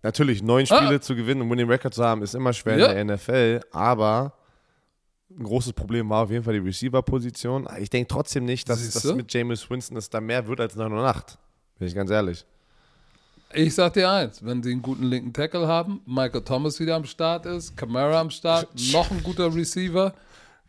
Natürlich, 0.03 0.43
neun 0.43 0.65
ah. 0.71 0.77
Spiele 0.77 0.97
ah. 0.97 1.01
zu 1.01 1.15
gewinnen 1.15 1.43
und 1.43 1.51
Winning 1.51 1.69
Record 1.69 1.95
zu 1.95 2.05
haben, 2.05 2.23
ist 2.23 2.35
immer 2.35 2.53
schwer 2.53 2.79
ja. 2.79 2.93
in 2.93 3.09
der 3.09 3.17
NFL, 3.17 3.61
aber 3.71 4.33
ein 5.31 5.45
großes 5.45 5.73
Problem 5.75 6.09
war 6.09 6.25
auf 6.25 6.31
jeden 6.31 6.43
Fall 6.43 6.55
die 6.55 6.61
Receiver-Position. 6.61 7.69
Ich 7.79 7.91
denke 7.91 8.09
trotzdem 8.09 8.45
nicht, 8.45 8.69
dass 8.69 8.91
das 8.91 9.05
mit 9.15 9.33
James 9.33 9.69
Winston 9.71 9.97
es 9.97 10.11
da 10.11 10.21
mehr 10.21 10.47
wird 10.47 10.61
als 10.61 10.75
9 10.75 10.93
und 10.93 10.99
8. 10.99 11.39
Bin 11.79 11.89
ich 11.89 11.95
ganz 11.95 12.11
ehrlich. 12.11 12.45
Ich 13.53 13.75
sag 13.75 13.95
dir 13.95 14.11
eins, 14.11 14.45
wenn 14.45 14.63
sie 14.63 14.71
einen 14.71 14.83
guten 14.83 15.05
linken 15.05 15.33
Tackle 15.33 15.67
haben, 15.67 16.01
Michael 16.07 16.43
Thomas 16.43 16.79
wieder 16.79 16.95
am 16.95 17.05
Start 17.05 17.47
ist, 17.47 17.77
Camara 17.77 18.21
am 18.21 18.31
Start, 18.31 18.69
noch 18.93 19.11
ein 19.11 19.23
guter 19.25 19.53
Receiver, 19.53 20.15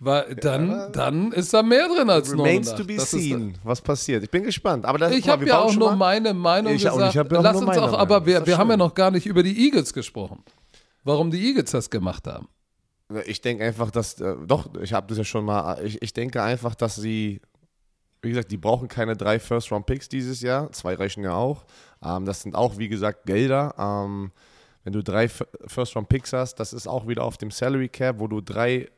weil 0.04 0.34
dann, 0.34 0.68
ja, 0.68 0.90
dann 0.90 1.32
ist 1.32 1.54
da 1.54 1.62
mehr 1.62 1.88
drin 1.88 2.10
als 2.10 2.32
Remains 2.32 2.74
to 2.74 2.84
be 2.84 2.96
das 2.96 3.12
seen, 3.12 3.56
was 3.64 3.80
passiert. 3.80 4.24
Ich 4.24 4.32
bin 4.32 4.42
gespannt. 4.42 4.84
Aber 4.84 4.98
das, 4.98 5.14
ich 5.14 5.30
habe 5.30 5.46
ja 5.46 5.60
auch 5.60 5.76
nur 5.76 5.96
meine 5.96 6.34
Meinung 6.34 6.74
ich 6.74 6.84
gesagt. 6.84 7.18
Auch, 7.18 7.44
Lass 7.44 7.58
uns 7.58 7.78
auch, 7.78 7.94
aber 7.94 8.26
wir, 8.26 8.44
wir 8.48 8.58
haben 8.58 8.72
ja 8.72 8.78
noch 8.78 8.96
gar 8.96 9.12
nicht 9.12 9.28
über 9.28 9.44
die 9.44 9.64
Eagles 9.64 9.94
gesprochen. 9.94 10.44
Warum 11.04 11.30
die 11.30 11.46
Eagles 11.46 11.70
das 11.70 11.92
gemacht 11.92 12.26
haben. 12.26 12.48
Ich 13.28 13.42
denke 13.42 13.64
einfach, 13.64 13.92
dass, 13.92 14.20
äh, 14.20 14.36
doch, 14.48 14.74
ich 14.82 14.92
habe 14.92 15.06
das 15.06 15.20
ja 15.20 15.24
schon 15.24 15.46
mal, 15.46 15.80
ich, 15.86 16.02
ich 16.02 16.14
denke 16.14 16.42
einfach, 16.42 16.74
dass 16.74 16.96
sie, 16.96 17.40
wie 18.24 18.30
gesagt, 18.30 18.52
die 18.52 18.58
brauchen 18.58 18.88
keine 18.88 19.16
drei 19.16 19.38
First-Round-Picks 19.38 20.10
dieses 20.10 20.42
Jahr. 20.42 20.72
Zwei 20.72 20.96
reichen 20.96 21.24
ja 21.24 21.36
auch. 21.36 21.64
Ähm, 22.04 22.26
das 22.26 22.42
sind 22.42 22.56
auch, 22.56 22.80
wie 22.80 22.90
gesagt, 22.90 23.28
Gelder. 23.28 23.76
Ähm, 23.78 24.32
wenn 24.84 24.94
du 24.94 25.04
drei 25.04 25.30
First-Round-Picks 25.30 26.34
hast, 26.34 26.56
das 26.56 26.74
ist 26.74 26.88
auch 26.88 27.08
wieder 27.08 27.24
auf 27.24 27.38
dem 27.38 27.52
Salary 27.52 27.90
Cap, 27.90 28.20
wo 28.20 28.28
du 28.28 28.42
drei 28.42 28.90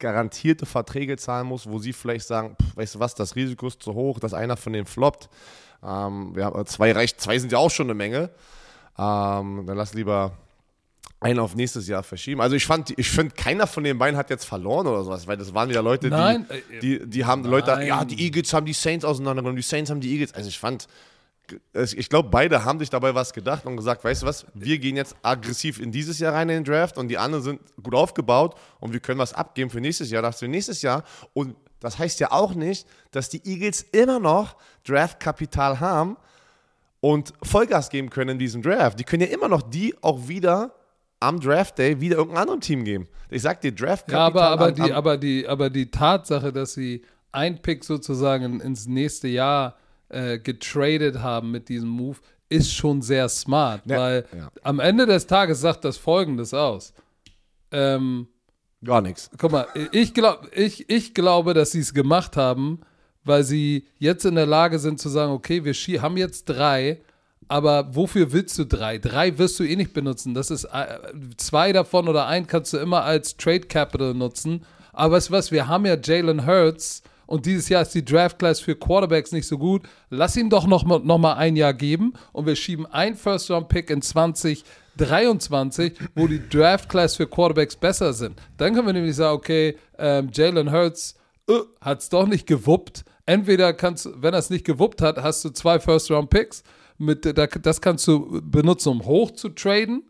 garantierte 0.00 0.66
Verträge 0.66 1.16
zahlen 1.16 1.46
musst, 1.46 1.70
wo 1.70 1.78
sie 1.78 1.92
vielleicht 1.92 2.26
sagen, 2.26 2.56
pff, 2.60 2.76
weißt 2.76 2.94
du 2.96 2.98
was, 2.98 3.14
das 3.14 3.36
Risiko 3.36 3.68
ist 3.68 3.82
zu 3.82 3.94
hoch, 3.94 4.18
dass 4.18 4.34
einer 4.34 4.56
von 4.56 4.72
denen 4.72 4.86
floppt. 4.86 5.28
Ähm, 5.84 6.34
wir 6.34 6.46
haben, 6.46 6.66
zwei 6.66 6.92
reicht, 6.92 7.20
zwei 7.20 7.38
sind 7.38 7.52
ja 7.52 7.58
auch 7.58 7.70
schon 7.70 7.86
eine 7.86 7.94
Menge. 7.94 8.30
Ähm, 8.98 9.64
dann 9.66 9.76
lass 9.76 9.94
lieber 9.94 10.32
einen 11.20 11.38
auf 11.38 11.54
nächstes 11.54 11.86
Jahr 11.86 12.02
verschieben. 12.02 12.40
Also 12.40 12.56
ich 12.56 12.64
fand, 12.64 12.98
ich 12.98 13.10
finde, 13.10 13.34
keiner 13.34 13.66
von 13.66 13.84
den 13.84 13.98
beiden 13.98 14.16
hat 14.16 14.30
jetzt 14.30 14.46
verloren 14.46 14.86
oder 14.86 15.04
sowas, 15.04 15.26
weil 15.26 15.36
das 15.36 15.52
waren 15.52 15.70
ja 15.70 15.82
Leute, 15.82 16.10
die, 16.10 16.80
die, 16.80 17.06
die 17.06 17.24
haben 17.26 17.42
Nein. 17.42 17.50
Leute, 17.50 17.82
ja, 17.84 18.04
die 18.04 18.24
Eagles 18.24 18.52
haben 18.54 18.64
die 18.64 18.72
Saints 18.72 19.04
auseinandergenommen, 19.04 19.56
die 19.56 19.62
Saints 19.62 19.90
haben 19.90 20.00
die 20.00 20.12
Eagles. 20.12 20.32
Also 20.32 20.48
ich 20.48 20.58
fand, 20.58 20.88
ich 21.74 22.08
glaube, 22.08 22.28
beide 22.30 22.64
haben 22.64 22.78
sich 22.78 22.90
dabei 22.90 23.14
was 23.14 23.32
gedacht 23.32 23.66
und 23.66 23.76
gesagt, 23.76 24.04
weißt 24.04 24.22
du 24.22 24.26
was, 24.26 24.46
wir 24.54 24.78
gehen 24.78 24.96
jetzt 24.96 25.16
aggressiv 25.22 25.80
in 25.80 25.92
dieses 25.92 26.18
Jahr 26.18 26.34
rein 26.34 26.48
in 26.48 26.62
den 26.62 26.64
Draft 26.64 26.98
und 26.98 27.08
die 27.08 27.18
anderen 27.18 27.44
sind 27.44 27.60
gut 27.82 27.94
aufgebaut 27.94 28.54
und 28.80 28.92
wir 28.92 29.00
können 29.00 29.18
was 29.18 29.32
abgeben 29.32 29.70
für 29.70 29.80
nächstes 29.80 30.10
Jahr, 30.10 30.22
das 30.22 30.40
wir 30.40 30.48
nächstes 30.48 30.82
Jahr 30.82 31.04
und 31.32 31.56
das 31.80 31.98
heißt 31.98 32.20
ja 32.20 32.30
auch 32.30 32.54
nicht, 32.54 32.86
dass 33.10 33.30
die 33.30 33.42
Eagles 33.44 33.82
immer 33.92 34.20
noch 34.20 34.56
Draftkapital 34.86 35.80
haben 35.80 36.16
und 37.00 37.32
Vollgas 37.42 37.88
geben 37.88 38.10
können 38.10 38.30
in 38.30 38.38
diesem 38.38 38.62
Draft. 38.62 39.00
Die 39.00 39.04
können 39.04 39.22
ja 39.22 39.28
immer 39.28 39.48
noch 39.48 39.62
die 39.62 39.94
auch 40.02 40.28
wieder 40.28 40.74
am 41.20 41.40
Draft 41.40 41.78
Day 41.78 42.00
wieder 42.00 42.16
irgendeinem 42.16 42.42
anderen 42.42 42.60
Team 42.60 42.84
geben. 42.84 43.08
Ich 43.30 43.42
sag 43.42 43.60
dir, 43.60 43.72
Draftkapital. 43.72 44.18
Ja, 44.18 44.26
aber, 44.26 44.48
aber, 44.48 44.66
am, 44.66 44.74
die, 44.74 44.92
aber, 44.92 45.16
die, 45.16 45.48
aber 45.48 45.70
die 45.70 45.90
Tatsache, 45.90 46.52
dass 46.52 46.74
sie 46.74 47.02
ein 47.32 47.62
Pick 47.62 47.84
sozusagen 47.84 48.60
ins 48.60 48.86
nächste 48.86 49.28
Jahr 49.28 49.76
äh, 50.10 50.38
getradet 50.38 51.18
haben 51.20 51.50
mit 51.50 51.68
diesem 51.68 51.88
Move, 51.88 52.18
ist 52.48 52.72
schon 52.72 53.00
sehr 53.00 53.28
smart, 53.28 53.82
ja, 53.86 53.98
weil 53.98 54.26
ja. 54.36 54.50
am 54.62 54.80
Ende 54.80 55.06
des 55.06 55.26
Tages 55.26 55.60
sagt 55.60 55.84
das 55.84 55.96
Folgendes 55.96 56.52
aus. 56.52 56.92
Ähm, 57.70 58.28
Gar 58.82 59.02
nichts. 59.02 59.30
Guck 59.38 59.52
mal, 59.52 59.66
ich, 59.92 60.14
glaub, 60.14 60.48
ich, 60.54 60.88
ich 60.88 61.14
glaube, 61.14 61.54
dass 61.54 61.72
sie 61.72 61.80
es 61.80 61.92
gemacht 61.92 62.36
haben, 62.36 62.80
weil 63.24 63.44
sie 63.44 63.86
jetzt 63.98 64.24
in 64.24 64.34
der 64.34 64.46
Lage 64.46 64.78
sind 64.78 64.98
zu 64.98 65.08
sagen, 65.08 65.32
okay, 65.32 65.64
wir 65.64 66.02
haben 66.02 66.16
jetzt 66.16 66.46
drei, 66.46 67.00
aber 67.46 67.94
wofür 67.94 68.32
willst 68.32 68.58
du 68.58 68.64
drei? 68.64 68.98
Drei 68.98 69.36
wirst 69.36 69.60
du 69.60 69.64
eh 69.64 69.76
nicht 69.76 69.92
benutzen. 69.92 70.34
Das 70.34 70.50
ist 70.50 70.64
äh, 70.64 70.98
zwei 71.36 71.72
davon 71.72 72.08
oder 72.08 72.26
ein 72.26 72.46
kannst 72.46 72.72
du 72.72 72.78
immer 72.78 73.04
als 73.04 73.36
Trade 73.36 73.60
Capital 73.60 74.14
nutzen. 74.14 74.64
Aber 74.92 75.16
weißt 75.16 75.28
du 75.28 75.32
was, 75.32 75.52
wir 75.52 75.68
haben 75.68 75.84
ja 75.84 75.96
Jalen 76.02 76.46
Hurts, 76.46 77.02
und 77.30 77.46
dieses 77.46 77.68
Jahr 77.68 77.82
ist 77.82 77.94
die 77.94 78.04
Draft 78.04 78.40
Class 78.40 78.58
für 78.58 78.74
Quarterbacks 78.74 79.30
nicht 79.30 79.46
so 79.46 79.56
gut. 79.56 79.82
Lass 80.08 80.36
ihm 80.36 80.50
doch 80.50 80.66
noch, 80.66 80.84
noch 80.84 81.18
mal 81.18 81.34
ein 81.34 81.54
Jahr 81.54 81.72
geben 81.72 82.14
und 82.32 82.44
wir 82.44 82.56
schieben 82.56 82.86
ein 82.86 83.14
First-Round-Pick 83.14 83.88
in 83.88 84.02
2023, 84.02 85.94
wo 86.16 86.26
die 86.26 86.42
Draft 86.48 86.88
Class 86.88 87.14
für 87.14 87.28
Quarterbacks 87.28 87.76
besser 87.76 88.12
sind. 88.14 88.40
Dann 88.56 88.74
können 88.74 88.88
wir 88.88 88.94
nämlich 88.94 89.14
sagen, 89.14 89.36
okay, 89.36 89.76
ähm, 89.96 90.30
Jalen 90.32 90.72
Hurts 90.72 91.14
uh, 91.48 91.66
hat 91.80 92.00
es 92.00 92.08
doch 92.08 92.26
nicht 92.26 92.48
gewuppt. 92.48 93.04
Entweder 93.26 93.74
kannst, 93.74 94.08
wenn 94.16 94.34
er 94.34 94.40
es 94.40 94.50
nicht 94.50 94.66
gewuppt 94.66 95.00
hat, 95.00 95.22
hast 95.22 95.44
du 95.44 95.50
zwei 95.50 95.78
First-Round-Picks. 95.78 96.64
das 97.62 97.80
kannst 97.80 98.08
du 98.08 98.42
benutzen, 98.42 98.88
um 98.88 99.04
hoch 99.04 99.30
zu 99.30 99.50
traden. 99.50 100.02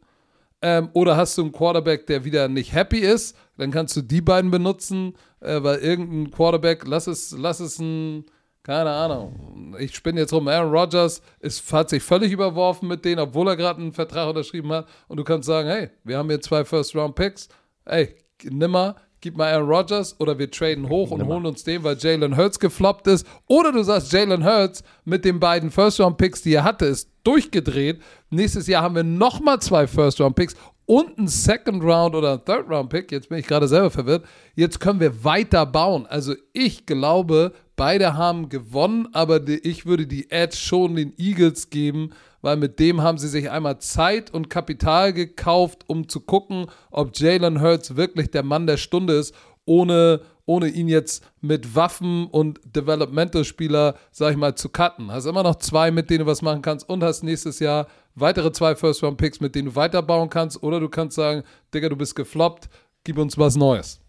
Ähm, 0.62 0.88
oder 0.94 1.18
hast 1.18 1.36
du 1.36 1.42
einen 1.42 1.52
Quarterback, 1.52 2.06
der 2.06 2.24
wieder 2.24 2.48
nicht 2.48 2.72
happy 2.72 3.00
ist, 3.00 3.36
dann 3.60 3.70
kannst 3.70 3.96
du 3.96 4.02
die 4.02 4.20
beiden 4.20 4.50
benutzen 4.50 5.14
äh, 5.40 5.62
weil 5.62 5.78
irgendein 5.78 6.30
Quarterback, 6.30 6.86
lass 6.86 7.06
es, 7.06 7.34
lass 7.36 7.60
es 7.60 7.78
ein, 7.78 8.24
keine 8.62 8.90
Ahnung, 8.90 9.74
ich 9.78 9.94
spinne 9.94 10.20
jetzt 10.20 10.32
rum, 10.32 10.48
Aaron 10.48 10.70
Rodgers 10.70 11.22
ist, 11.40 11.72
hat 11.72 11.90
sich 11.90 12.02
völlig 12.02 12.32
überworfen 12.32 12.88
mit 12.88 13.04
denen, 13.04 13.20
obwohl 13.20 13.48
er 13.48 13.56
gerade 13.56 13.80
einen 13.80 13.92
Vertrag 13.92 14.28
unterschrieben 14.28 14.70
hat 14.72 14.86
und 15.08 15.16
du 15.16 15.24
kannst 15.24 15.46
sagen, 15.46 15.68
hey, 15.68 15.90
wir 16.04 16.18
haben 16.18 16.28
hier 16.28 16.40
zwei 16.40 16.64
First-Round-Picks, 16.64 17.48
ey, 17.86 18.14
nimm 18.44 18.70
mal, 18.72 18.96
gib 19.22 19.36
mal 19.36 19.52
Aaron 19.52 19.68
Rodgers 19.68 20.18
oder 20.20 20.38
wir 20.38 20.50
traden 20.50 20.88
hoch 20.88 21.10
und 21.10 21.24
holen 21.26 21.46
uns 21.46 21.64
den, 21.64 21.84
weil 21.84 21.96
Jalen 21.98 22.36
Hurts 22.36 22.58
gefloppt 22.58 23.06
ist. 23.06 23.26
Oder 23.46 23.70
du 23.70 23.82
sagst, 23.82 24.12
Jalen 24.12 24.44
Hurts 24.44 24.82
mit 25.04 25.26
den 25.26 25.40
beiden 25.40 25.70
First-Round-Picks, 25.70 26.42
die 26.42 26.54
er 26.54 26.64
hatte, 26.64 26.86
ist 26.86 27.10
durchgedreht. 27.24 28.00
Nächstes 28.30 28.66
Jahr 28.66 28.82
haben 28.82 28.94
wir 28.94 29.04
nochmal 29.04 29.60
zwei 29.60 29.86
First-Round-Picks 29.86 30.56
und 30.90 31.18
ein 31.18 31.28
Second 31.28 31.84
Round 31.84 32.16
oder 32.16 32.44
Third 32.44 32.68
Round 32.68 32.90
Pick. 32.90 33.12
Jetzt 33.12 33.28
bin 33.28 33.38
ich 33.38 33.46
gerade 33.46 33.68
selber 33.68 33.92
verwirrt. 33.92 34.24
Jetzt 34.56 34.80
können 34.80 34.98
wir 34.98 35.22
weiter 35.22 35.64
bauen. 35.64 36.04
Also 36.04 36.34
ich 36.52 36.84
glaube, 36.84 37.52
beide 37.76 38.16
haben 38.16 38.48
gewonnen, 38.48 39.06
aber 39.12 39.40
ich 39.46 39.86
würde 39.86 40.08
die 40.08 40.32
Edge 40.32 40.56
schon 40.56 40.96
den 40.96 41.14
Eagles 41.16 41.70
geben, 41.70 42.10
weil 42.42 42.56
mit 42.56 42.80
dem 42.80 43.02
haben 43.02 43.18
sie 43.18 43.28
sich 43.28 43.52
einmal 43.52 43.78
Zeit 43.78 44.34
und 44.34 44.50
Kapital 44.50 45.12
gekauft, 45.12 45.84
um 45.86 46.08
zu 46.08 46.22
gucken, 46.22 46.66
ob 46.90 47.16
Jalen 47.16 47.60
Hurts 47.60 47.94
wirklich 47.94 48.32
der 48.32 48.42
Mann 48.42 48.66
der 48.66 48.76
Stunde 48.76 49.12
ist, 49.12 49.32
ohne, 49.66 50.22
ohne 50.44 50.66
ihn 50.66 50.88
jetzt 50.88 51.22
mit 51.40 51.76
Waffen 51.76 52.26
und 52.26 52.58
Developmental-Spieler, 52.64 53.94
sag 54.10 54.32
ich 54.32 54.36
mal, 54.36 54.56
zu 54.56 54.68
cutten. 54.68 55.12
Hast 55.12 55.26
immer 55.26 55.44
noch 55.44 55.60
zwei, 55.60 55.92
mit 55.92 56.10
denen 56.10 56.24
du 56.24 56.26
was 56.26 56.42
machen 56.42 56.62
kannst 56.62 56.88
und 56.88 57.04
hast 57.04 57.22
nächstes 57.22 57.60
Jahr 57.60 57.86
weitere 58.14 58.52
zwei 58.52 58.74
First-Round-Picks, 58.74 59.40
mit 59.40 59.54
denen 59.54 59.68
du 59.68 59.76
weiterbauen 59.76 60.30
kannst. 60.30 60.62
Oder 60.62 60.80
du 60.80 60.88
kannst 60.88 61.16
sagen, 61.16 61.42
Digga, 61.72 61.88
du 61.88 61.96
bist 61.96 62.14
gefloppt, 62.14 62.68
gib 63.04 63.18
uns 63.18 63.38
was 63.38 63.56
Neues. 63.56 64.00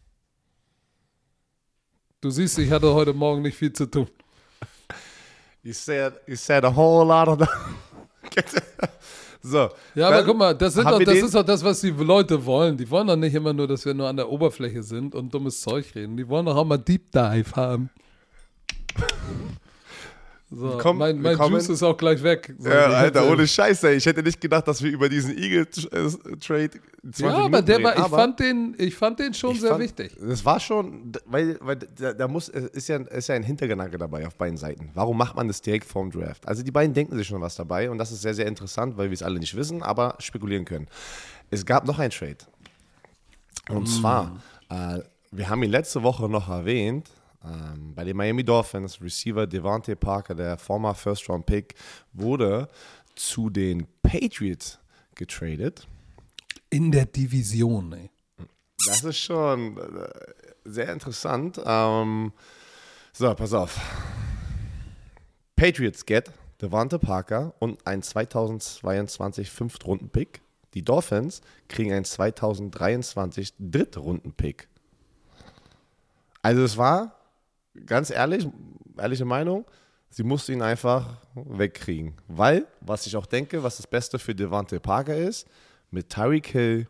Du 2.22 2.30
siehst, 2.30 2.60
ich 2.60 2.72
hatte 2.72 2.94
heute 2.94 3.14
Morgen 3.14 3.42
nicht 3.42 3.58
viel 3.58 3.74
zu 3.74 3.86
tun. 3.86 4.08
You 5.64 5.74
said, 5.74 6.14
you 6.26 6.36
said 6.36 6.66
a 6.66 6.76
whole 6.76 7.06
lot 7.06 7.28
of 7.28 7.48
So. 9.44 9.70
Ja, 9.96 10.08
aber 10.08 10.24
guck 10.24 10.38
mal, 10.38 10.54
das, 10.56 10.76
doch, 10.76 11.00
das 11.04 11.16
ist 11.16 11.34
doch 11.36 11.44
das, 11.44 11.64
was 11.64 11.82
die 11.82 11.90
Leute 11.90 12.46
wollen. 12.46 12.78
Die 12.78 12.90
wollen 12.90 13.08
doch 13.08 13.16
nicht 13.16 13.34
immer 13.34 13.54
nur, 13.54 13.68
dass 13.68 13.86
wir 13.86 13.94
nur 13.94 14.08
an 14.08 14.18
der 14.18 14.30
Oberfläche 14.30 14.84
sind 14.84 15.16
und 15.16 15.34
dummes 15.34 15.62
Zeug 15.62 15.94
reden. 15.96 16.16
Die 16.16 16.28
wollen 16.28 16.46
doch 16.46 16.56
auch 16.56 16.66
mal 16.66 16.78
Deep 16.78 17.12
Dive 17.12 17.56
haben. 17.56 17.90
So, 20.54 20.78
komm, 20.82 20.98
mein 20.98 21.22
mein 21.22 21.38
Juice 21.38 21.70
ist 21.70 21.82
auch 21.82 21.96
gleich 21.96 22.22
weg. 22.24 22.54
So, 22.60 22.68
ja, 22.68 22.88
Alter, 22.88 23.32
ohne 23.32 23.48
Scheiße. 23.48 23.94
Ich 23.94 24.06
hätte 24.06 24.22
nicht 24.22 24.42
gedacht, 24.42 24.68
dass 24.68 24.84
wir 24.84 24.92
über 24.92 25.08
diesen 25.08 25.38
Eagle-Trade 25.38 26.72
Ja, 27.18 27.38
aber 27.38 27.62
der 27.62 27.82
war, 27.82 27.98
ich, 27.98 28.08
fand 28.08 28.40
den, 28.42 28.76
ich 28.78 28.94
fand 28.94 29.20
den 29.20 29.34
schon 29.34 29.56
sehr 29.56 29.70
fand, 29.70 29.84
wichtig. 29.84 30.12
Das 30.20 30.44
war 30.44 30.60
schon, 30.60 31.14
weil, 31.26 31.58
weil 31.62 31.78
da, 31.78 32.12
da, 32.12 32.28
muss, 32.28 32.50
ist, 32.50 32.90
ja, 32.90 32.98
ist 32.98 33.30
ja 33.30 33.36
ein 33.36 33.44
Hintergedanke 33.44 33.98
dabei 33.98 34.28
auf 34.28 34.36
beiden 34.36 34.58
Seiten. 34.58 34.90
Warum 34.94 35.18
macht 35.18 35.38
man 35.38 35.48
das 35.48 35.62
direkt 35.62 35.86
vorm 35.86 36.12
Draft? 36.12 36.46
Also 36.46 36.64
die 36.64 36.72
beiden 36.72 36.94
denken 36.94 37.16
sich 37.16 37.28
schon 37.28 37.40
was 37.40 37.56
dabei 37.56 37.90
und 37.90 37.98
das 37.98 38.12
ist 38.12 38.22
sehr, 38.22 38.34
sehr 38.34 38.46
interessant, 38.46 38.98
weil 38.98 39.10
wir 39.10 39.14
es 39.14 39.24
alle 39.24 39.40
nicht 39.40 39.56
wissen, 39.56 39.82
aber 39.82 40.16
spekulieren 40.20 40.66
können. 40.66 40.90
Es 41.50 41.66
gab 41.66 41.88
noch 41.88 41.98
einen 41.98 42.12
Trade. 42.12 42.38
Und 43.70 43.84
mm. 43.84 43.86
zwar, 43.86 44.42
äh, 44.70 45.00
wir 45.32 45.50
haben 45.50 45.64
ihn 45.64 45.72
letzte 45.72 46.04
Woche 46.04 46.28
noch 46.28 46.50
erwähnt, 46.50 47.10
ähm, 47.44 47.94
bei 47.96 48.04
den 48.04 48.18
Miami 48.18 48.44
Dolphins, 48.44 49.02
Receiver 49.02 49.48
Devante 49.48 49.96
Parker, 49.96 50.36
der 50.36 50.58
former 50.58 50.94
First-Round-Pick, 50.94 51.76
wurde 52.14 52.70
zu 53.16 53.50
den 53.50 53.88
Patriots 54.04 54.80
getradet. 55.16 55.88
In 56.70 56.92
der 56.92 57.06
Division, 57.06 57.94
ey. 57.94 58.10
Das 58.88 59.04
ist 59.04 59.20
schon 59.20 59.78
äh, 59.78 60.10
sehr 60.66 60.92
interessant. 60.92 61.62
Ähm, 61.64 62.32
so, 63.12 63.34
pass 63.36 63.54
auf. 63.54 63.80
Patriots 65.56 66.06
get 66.06 66.32
Devante 66.62 67.00
Parker 67.00 67.54
und 67.60 67.86
ein 67.86 68.04
2022 68.04 69.50
Fünftrunden-Pick. 69.50 70.42
Die 70.74 70.84
Dolphins 70.84 71.42
kriegen 71.68 71.92
einen 71.92 72.06
2023 72.06 73.54
Drittrunden-Pick. 73.60 74.68
Also 76.42 76.64
es 76.64 76.78
war, 76.78 77.21
ganz 77.86 78.10
ehrlich, 78.10 78.48
ehrliche 78.98 79.26
Meinung, 79.26 79.66
sie 80.10 80.24
musste 80.24 80.54
ihn 80.54 80.62
einfach 80.62 81.18
wegkriegen. 81.36 82.14
Weil, 82.28 82.68
was 82.82 83.06
ich 83.06 83.16
auch 83.16 83.26
denke, 83.26 83.64
was 83.64 83.78
das 83.78 83.88
Beste 83.88 84.20
für 84.20 84.36
Devante 84.36 84.80
Parker 84.80 85.16
ist, 85.16 85.48
mit 85.90 86.10
Tyreek 86.10 86.48
Hill, 86.48 86.88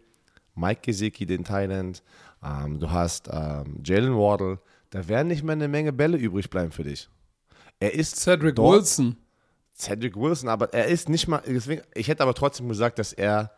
Mike 0.56 0.82
Gesicki, 0.84 1.26
den 1.26 1.44
Thailand, 1.44 2.04
ähm, 2.44 2.80
du 2.80 2.89
hast 2.89 3.30
ähm, 3.32 3.82
Jalen 3.84 4.15
Wardle, 4.15 4.60
da 4.89 5.08
werden 5.08 5.28
nicht 5.28 5.44
mehr 5.44 5.54
eine 5.54 5.67
Menge 5.67 5.94
Bälle 5.94 6.17
übrig 6.17 6.50
bleiben 6.50 6.72
für 6.72 6.84
dich. 6.84 7.10
Er 7.80 7.94
ist 7.94 8.17
Cedric 8.17 8.56
dort, 8.56 8.76
Wilson. 8.76 9.17
Cedric 9.76 10.15
Wilson, 10.15 10.50
aber 10.50 10.74
er 10.74 10.88
ist 10.88 11.10
nicht 11.10 11.28
mal, 11.28 11.41
deswegen, 11.46 11.82
ich 11.96 12.08
hätte 12.08 12.24
aber 12.24 12.34
trotzdem 12.34 12.67
gesagt, 12.67 13.00
dass 13.00 13.13
er 13.13 13.52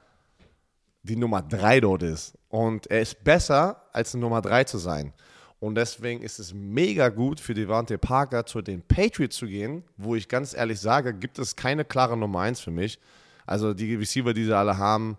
die 1.01 1.17
Nummer 1.17 1.41
3 1.41 1.81
dort 1.81 2.03
ist. 2.03 2.37
Und 2.47 2.87
er 2.87 3.01
ist 3.01 3.23
besser, 3.23 3.81
als 3.91 4.13
eine 4.13 4.21
Nummer 4.21 4.41
3 4.41 4.63
zu 4.63 4.77
sein. 4.77 5.13
Und 5.63 5.75
deswegen 5.75 6.21
ist 6.21 6.39
es 6.39 6.53
mega 6.53 7.07
gut 7.07 7.39
für 7.39 7.53
Devante 7.53 7.97
Parker 7.97 8.45
zu 8.45 8.61
den 8.61 8.81
Patriots 8.81 9.37
zu 9.37 9.45
gehen, 9.45 9.85
wo 9.95 10.13
ich 10.13 10.27
ganz 10.27 10.53
ehrlich 10.53 10.77
sage, 10.77 11.13
gibt 11.13 11.39
es 11.39 11.55
keine 11.55 11.85
klare 11.85 12.17
Nummer 12.17 12.41
1 12.41 12.59
für 12.59 12.69
mich. 12.69 12.99
Also 13.45 13.73
die 13.73 13.95
Receiver, 13.95 14.33
die 14.33 14.43
sie 14.43 14.53
alle 14.53 14.77
haben. 14.77 15.17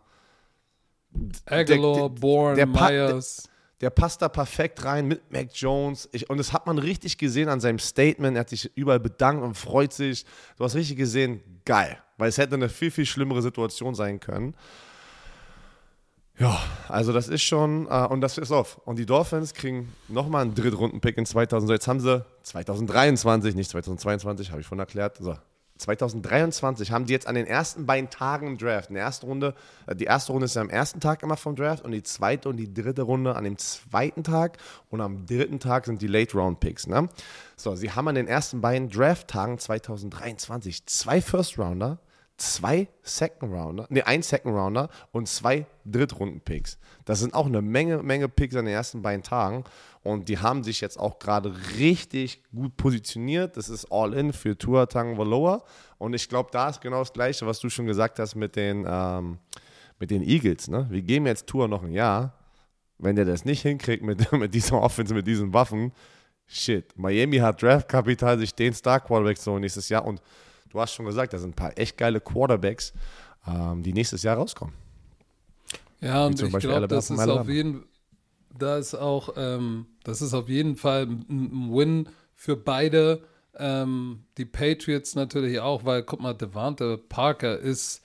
Aguilar, 1.47 2.11
Bourne, 2.11 2.67
Myers. 2.67 3.49
Der, 3.81 3.89
der, 3.89 3.91
passt 3.91 4.21
da 4.21 4.29
perfekt 4.29 4.85
rein 4.85 5.09
mit 5.09 5.33
Mac 5.33 5.49
Jones. 5.55 6.11
Ich, 6.13 6.29
und 6.29 6.37
das 6.37 6.53
hat 6.53 6.67
man 6.67 6.77
richtig 6.77 7.17
gesehen 7.17 7.49
an 7.49 7.61
seinem 7.61 7.79
Statement. 7.79 8.37
Er 8.37 8.41
hat 8.41 8.51
sich 8.51 8.71
überall 8.77 9.01
bedankt 9.01 9.43
und 9.43 9.55
freut 9.55 9.95
sich. 9.95 10.27
Du 10.59 10.65
hast 10.65 10.75
richtig 10.75 10.99
gesehen, 10.99 11.41
geil. 11.65 11.97
Weil 12.19 12.29
es 12.29 12.37
hätte 12.37 12.57
eine 12.57 12.69
viel, 12.69 12.91
viel 12.91 13.07
schlimmere 13.07 13.41
Situation 13.41 13.95
sein 13.95 14.21
können. 14.21 14.55
Ja, 16.39 16.59
also 16.89 17.13
das 17.13 17.29
ist 17.29 17.43
schon, 17.43 17.87
äh, 17.87 18.07
und 18.07 18.21
das 18.21 18.39
ist 18.39 18.51
auf. 18.51 18.81
Und 18.85 18.99
die 18.99 19.07
Dolphins 19.07 19.55
kriegen 19.55 19.93
nochmal 20.09 20.43
einen 20.43 20.55
Drittrunden-Pick 20.55 21.17
in 21.17 21.27
2000. 21.27 21.69
So, 21.69 21.73
jetzt 21.73 21.87
haben 21.87 22.01
sie 22.01 22.25
2023, 22.43 23.55
nicht 23.55 23.71
2022, 23.71 24.51
habe 24.51 24.61
ich 24.61 24.67
schon 24.67 24.81
erklärt. 24.81 25.19
So, 25.19 25.37
2023 25.79 26.93
haben 26.93 27.07
die 27.07 27.13
jetzt 27.13 27.27
an 27.27 27.35
den 27.35 27.47
ersten 27.47 27.87
beiden 27.87 28.09
Tagen 28.11 28.47
im 28.47 28.59
Draft, 28.59 28.91
in 28.91 28.95
der 28.95 29.05
ersten 29.05 29.27
Runde, 29.27 29.55
äh, 29.87 29.95
die 29.95 30.05
erste 30.05 30.33
Runde 30.33 30.47
ist 30.47 30.55
ja 30.55 30.63
am 30.63 30.71
ersten 30.71 31.01
Tag 31.01 31.23
immer 31.23 31.37
vom 31.37 31.57
Draft 31.57 31.85
und 31.85 31.93
die 31.93 32.03
zweite 32.03 32.49
und 32.49 32.57
die 32.57 32.73
dritte 32.73 33.03
Runde 33.03 33.35
an 33.35 33.45
dem 33.45 33.59
zweiten 33.59 34.23
Tag 34.23 34.59
und 34.91 35.01
am 35.01 35.27
dritten 35.27 35.59
Tag 35.59 35.87
sind 35.87 36.01
die 36.01 36.07
Late-Round-Picks. 36.07 36.87
Ne? 36.87 37.09
So, 37.57 37.75
sie 37.75 37.91
haben 37.91 38.09
an 38.09 38.15
den 38.15 38.29
ersten 38.29 38.61
beiden 38.61 38.89
Draft-Tagen 38.89 39.59
2023 39.59 40.87
zwei 40.87 41.21
First-Rounder, 41.21 41.99
zwei 42.37 42.89
Second 43.03 43.53
Rounder, 43.53 43.87
ne, 43.91 44.07
ein 44.07 44.23
Second 44.23 44.55
Rounder 44.55 44.89
und 45.13 45.29
zwei 45.29 45.67
Drittrunden-Picks. 45.85 46.79
Das 47.05 47.21
sind 47.21 47.35
auch 47.35 47.47
eine 47.47 47.63
Menge, 47.63 48.03
Menge 48.03 48.29
Picks 48.29 48.57
an 48.57 48.65
den 48.65 48.75
ersten 48.75 49.03
beiden 49.03 49.23
Tagen. 49.23 49.65
Und 50.03 50.29
die 50.29 50.39
haben 50.39 50.63
sich 50.65 50.81
jetzt 50.81 50.99
auch 50.99 51.19
gerade 51.19 51.55
richtig 51.79 52.43
gut 52.55 52.77
positioniert. 52.77 53.57
Das 53.57 53.69
ist 53.69 53.91
All-In 53.91 54.33
für 54.33 54.59
Tua 54.59 54.87
Tagovailoa. 54.87 55.65
Und 55.99 56.15
ich 56.15 56.29
glaube, 56.29 56.51
da 56.53 56.69
ist 56.69 56.81
genau 56.81 56.99
das 56.99 57.13
Gleiche, 57.13 57.47
was 57.47 57.61
du 57.61 57.71
schon 57.71 57.87
gesagt 57.87 58.19
hast 58.19 58.35
mit 58.35 58.57
den, 58.57 58.85
ähm, 58.87 59.39
mit 59.99 60.11
den 60.11 60.23
Eagles. 60.23 60.69
Ne? 60.69 60.87
Wir 60.91 61.03
geben 61.03 61.27
jetzt 61.27 61.47
Tua 61.47 61.69
noch 61.69 61.83
ein 61.83 61.93
Jahr. 61.93 62.35
Wenn 62.99 63.17
der 63.17 63.25
das 63.25 63.45
nicht 63.45 63.63
hinkriegt 63.63 64.03
mit, 64.03 64.31
mit 64.33 64.55
dieser 64.55 64.81
Offense, 64.81 65.15
mit 65.15 65.27
diesen 65.27 65.55
Waffen, 65.55 65.93
shit. 66.47 66.97
Miami 66.97 67.39
hat 67.39 67.63
Draftkapital, 67.63 68.39
sich 68.39 68.55
den 68.55 68.75
Star-Quarterback 68.75 69.39
so 69.39 69.59
nächstes 69.59 69.89
Jahr 69.89 70.05
und 70.05 70.21
du 70.75 70.81
hast 70.81 70.93
schon 70.93 71.07
gesagt, 71.07 71.33
da 71.33 71.39
sind 71.39 71.51
ein 71.51 71.55
paar 71.55 71.79
echt 71.79 71.97
geile 71.97 72.21
Quarterbacks, 72.21 72.93
ähm, 73.47 73.83
die 73.83 73.93
nächstes 73.93 74.23
Jahr 74.23 74.37
rauskommen. 74.37 74.75
Ja, 76.01 76.27
und 76.27 76.43
ich 76.43 76.59
glaube, 76.59 76.89
das 76.89 77.09
ist 77.09 77.29
auf 77.29 77.49
jeden 77.49 77.85
da 78.59 78.79
ist 78.79 78.95
auch, 78.95 79.31
ähm, 79.37 79.87
das 80.05 80.23
ist 80.23 80.35
auf 80.35 80.49
jeden 80.49 80.77
Fall 80.77 81.07
ein 81.07 81.71
Win 81.73 82.09
für 82.35 82.57
beide. 82.57 83.23
Ähm, 83.57 84.25
die 84.37 84.45
Patriots 84.45 85.15
natürlich 85.15 85.61
auch, 85.61 85.85
weil, 85.85 86.03
guck 86.03 86.21
mal, 86.21 86.35
Devante 86.35 86.99
Parker 86.99 87.59
ist 87.59 88.03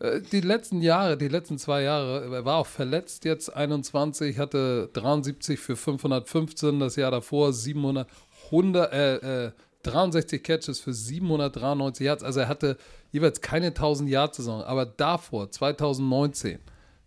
äh, 0.00 0.20
die 0.20 0.40
letzten 0.40 0.82
Jahre, 0.82 1.16
die 1.16 1.28
letzten 1.28 1.58
zwei 1.58 1.82
Jahre, 1.82 2.34
er 2.34 2.44
war 2.44 2.56
auch 2.56 2.66
verletzt 2.66 3.24
jetzt, 3.24 3.54
21, 3.54 4.38
hatte 4.38 4.90
73 4.92 5.58
für 5.58 5.76
515, 5.76 6.78
das 6.80 6.96
Jahr 6.96 7.10
davor 7.10 7.52
700, 7.52 8.08
100, 8.46 8.92
äh, 8.92 9.46
äh, 9.46 9.52
63 9.82 10.42
Catches 10.42 10.80
für 10.80 10.92
793 10.92 12.04
Yards. 12.04 12.22
Also 12.22 12.40
er 12.40 12.48
hatte 12.48 12.76
jeweils 13.10 13.40
keine 13.40 13.68
1000 13.68 14.10
Yard 14.10 14.34
Saison. 14.34 14.62
Aber 14.62 14.84
davor, 14.86 15.50
2019, 15.50 16.58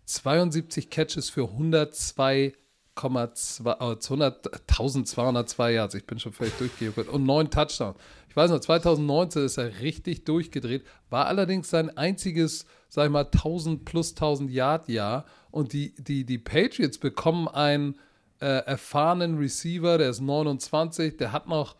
72 0.04 0.90
Catches 0.90 1.30
für 1.30 1.44
102 1.44 2.54
1202 2.96 5.72
Yards. 5.72 5.94
Ich 5.94 6.06
bin 6.06 6.18
schon 6.18 6.32
völlig 6.32 6.56
durchgejuckelt. 6.56 7.08
Und 7.08 7.24
neun 7.24 7.50
Touchdowns. 7.50 7.98
Ich 8.28 8.36
weiß 8.36 8.50
noch, 8.50 8.60
2019 8.60 9.44
ist 9.44 9.58
er 9.58 9.80
richtig 9.80 10.24
durchgedreht. 10.24 10.84
War 11.10 11.26
allerdings 11.26 11.68
sein 11.70 11.94
einziges, 11.96 12.64
sag 12.88 13.06
ich 13.06 13.12
mal, 13.12 13.26
1000 13.26 13.84
plus 13.84 14.12
1000 14.12 14.50
Yard 14.50 14.88
Jahr. 14.88 15.26
Und 15.50 15.74
die, 15.74 15.94
die, 15.96 16.24
die 16.24 16.38
Patriots 16.38 16.98
bekommen 16.98 17.48
einen 17.48 17.96
äh, 18.40 18.46
erfahrenen 18.46 19.38
Receiver, 19.38 19.98
der 19.98 20.10
ist 20.10 20.20
29, 20.20 21.16
der 21.16 21.32
hat 21.32 21.48
noch 21.48 21.76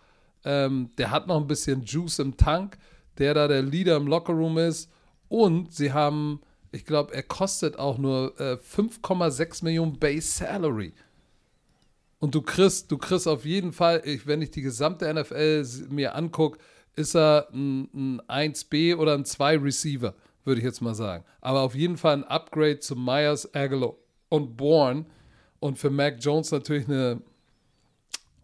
ähm, 0.46 0.90
der 0.96 1.10
hat 1.10 1.26
noch 1.26 1.38
ein 1.38 1.48
bisschen 1.48 1.84
Juice 1.84 2.20
im 2.20 2.36
Tank, 2.36 2.78
der 3.18 3.34
da 3.34 3.48
der 3.48 3.62
Leader 3.62 3.96
im 3.96 4.06
Lockerroom 4.06 4.58
ist. 4.58 4.90
Und 5.28 5.74
sie 5.74 5.92
haben, 5.92 6.40
ich 6.70 6.84
glaube, 6.84 7.12
er 7.12 7.24
kostet 7.24 7.78
auch 7.78 7.98
nur 7.98 8.32
äh, 8.40 8.54
5,6 8.54 9.64
Millionen 9.64 9.98
Base 9.98 10.28
Salary. 10.28 10.94
Und 12.20 12.34
du 12.34 12.42
kriegst, 12.42 12.90
du 12.92 12.96
kriegst 12.96 13.26
auf 13.26 13.44
jeden 13.44 13.72
Fall, 13.72 14.02
ich, 14.04 14.26
wenn 14.26 14.40
ich 14.40 14.52
die 14.52 14.62
gesamte 14.62 15.12
NFL 15.12 15.66
mir 15.90 16.14
angucke, 16.14 16.58
ist 16.94 17.16
er 17.16 17.48
ein, 17.52 18.20
ein 18.28 18.52
1B 18.54 18.96
oder 18.96 19.14
ein 19.14 19.24
2 19.24 19.58
Receiver, 19.58 20.14
würde 20.44 20.60
ich 20.60 20.64
jetzt 20.64 20.80
mal 20.80 20.94
sagen. 20.94 21.24
Aber 21.40 21.62
auf 21.62 21.74
jeden 21.74 21.96
Fall 21.96 22.14
ein 22.14 22.24
Upgrade 22.24 22.78
zu 22.78 22.94
Myers, 22.94 23.52
Aguilar 23.52 23.94
und 24.28 24.56
Bourne. 24.56 25.06
Und 25.58 25.76
für 25.78 25.90
Mac 25.90 26.18
Jones 26.20 26.52
natürlich 26.52 26.86
eine 26.86 27.20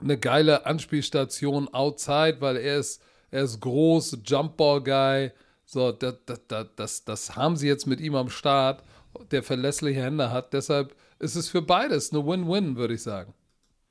eine 0.03 0.19
geile 0.19 0.67
Anspielstation 0.67 1.69
outside, 1.73 2.37
weil 2.41 2.57
er 2.57 2.79
ist, 2.79 3.03
er 3.31 3.45
ist 3.45 3.61
groß, 3.61 4.19
Jumpball-Guy. 4.25 5.33
So, 5.65 5.93
das, 5.93 6.15
das, 6.27 6.67
das, 6.77 7.05
das 7.05 7.37
haben 7.37 7.57
sie 7.57 7.69
jetzt 7.69 7.87
mit 7.87 8.01
ihm 8.01 8.15
am 8.15 8.29
Start, 8.29 8.83
der 9.31 9.43
verlässliche 9.43 10.03
Hände 10.03 10.31
hat. 10.31 10.53
Deshalb 10.53 10.95
ist 11.19 11.37
es 11.37 11.49
für 11.49 11.63
beides 11.63 12.13
eine 12.13 12.27
Win-Win, 12.27 12.77
würde 12.77 12.95
ich 12.95 13.03
sagen. 13.03 13.33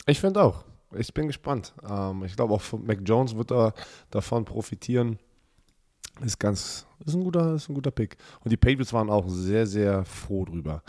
Ich 0.06 0.20
finde 0.20 0.44
auch. 0.44 0.64
Ich 0.94 1.14
bin 1.14 1.28
gespannt. 1.28 1.74
Ähm, 1.90 2.24
ich 2.26 2.36
glaube 2.36 2.54
auch 2.54 2.62
Mac 2.74 3.00
Jones 3.06 3.36
wird 3.36 3.52
da 3.52 3.74
davon 4.10 4.46
profitieren. 4.46 5.18
Ist 6.24 6.40
ganz, 6.40 6.86
ist 7.06 7.16
ein 7.16 7.24
guter, 7.24 7.56
ist 7.56 7.70
ein 7.70 7.74
guter 7.74 7.92
Pick. 7.92 8.18
Und 8.44 8.52
die 8.52 8.58
Patriots 8.58 8.92
waren 8.92 9.10
auch 9.10 9.28
sehr, 9.30 9.66
sehr 9.66 10.04
froh 10.06 10.46
drüber. 10.46 10.84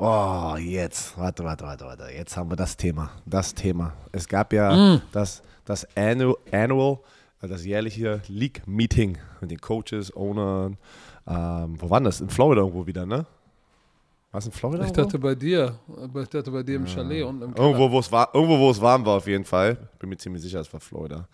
Oh, 0.00 0.54
jetzt, 0.56 1.18
warte, 1.18 1.42
warte, 1.42 1.64
warte, 1.64 1.84
warte. 1.84 2.04
Jetzt 2.14 2.36
haben 2.36 2.48
wir 2.48 2.56
das 2.56 2.76
Thema. 2.76 3.10
Das 3.26 3.52
Thema. 3.52 3.94
Es 4.12 4.28
gab 4.28 4.52
ja 4.52 4.72
mm. 4.72 5.02
das, 5.10 5.42
das 5.64 5.88
Annual, 5.96 6.36
Annual, 6.52 7.00
das 7.40 7.64
jährliche 7.64 8.22
League-Meeting 8.28 9.18
mit 9.40 9.50
den 9.50 9.60
Coaches, 9.60 10.14
Ownern. 10.14 10.76
Ähm, 11.26 11.80
wo 11.80 11.90
war 11.90 12.00
das? 12.00 12.20
In 12.20 12.30
Florida 12.30 12.60
irgendwo 12.60 12.86
wieder, 12.86 13.04
ne? 13.06 13.26
Was 14.30 14.46
in 14.46 14.52
Florida? 14.52 14.84
Ich 14.84 14.92
dachte 14.92 15.18
bei 15.18 15.34
dir. 15.34 15.80
Ich 16.22 16.28
dachte 16.28 16.52
bei 16.52 16.62
dir 16.62 16.76
im 16.76 16.86
Chalet 16.86 17.24
und 17.24 17.42
im 17.42 17.52
Keller. 17.52 17.66
Irgendwo, 17.66 17.90
wo 17.90 17.98
es 17.98 18.12
war, 18.12 18.32
irgendwo, 18.32 18.56
wo 18.56 18.70
es 18.70 18.80
warm 18.80 19.04
war, 19.04 19.16
auf 19.16 19.26
jeden 19.26 19.44
Fall. 19.44 19.76
Bin 19.98 20.10
mir 20.10 20.16
ziemlich 20.16 20.42
sicher, 20.42 20.60
es 20.60 20.72
war 20.72 20.78
Florida. 20.78 21.26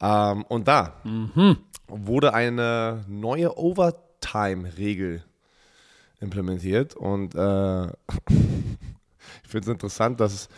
Ähm, 0.00 0.44
und 0.44 0.68
da 0.68 0.92
mhm. 1.02 1.56
wurde 1.88 2.32
eine 2.32 3.04
neue 3.08 3.58
Overtime-Regel 3.58 5.24
implementiert. 6.20 6.94
Und 6.94 7.34
äh, 7.34 7.86
ich 8.28 9.48
finde 9.48 9.60
es 9.60 9.68
interessant, 9.68 10.20
dass 10.20 10.32
es 10.32 10.48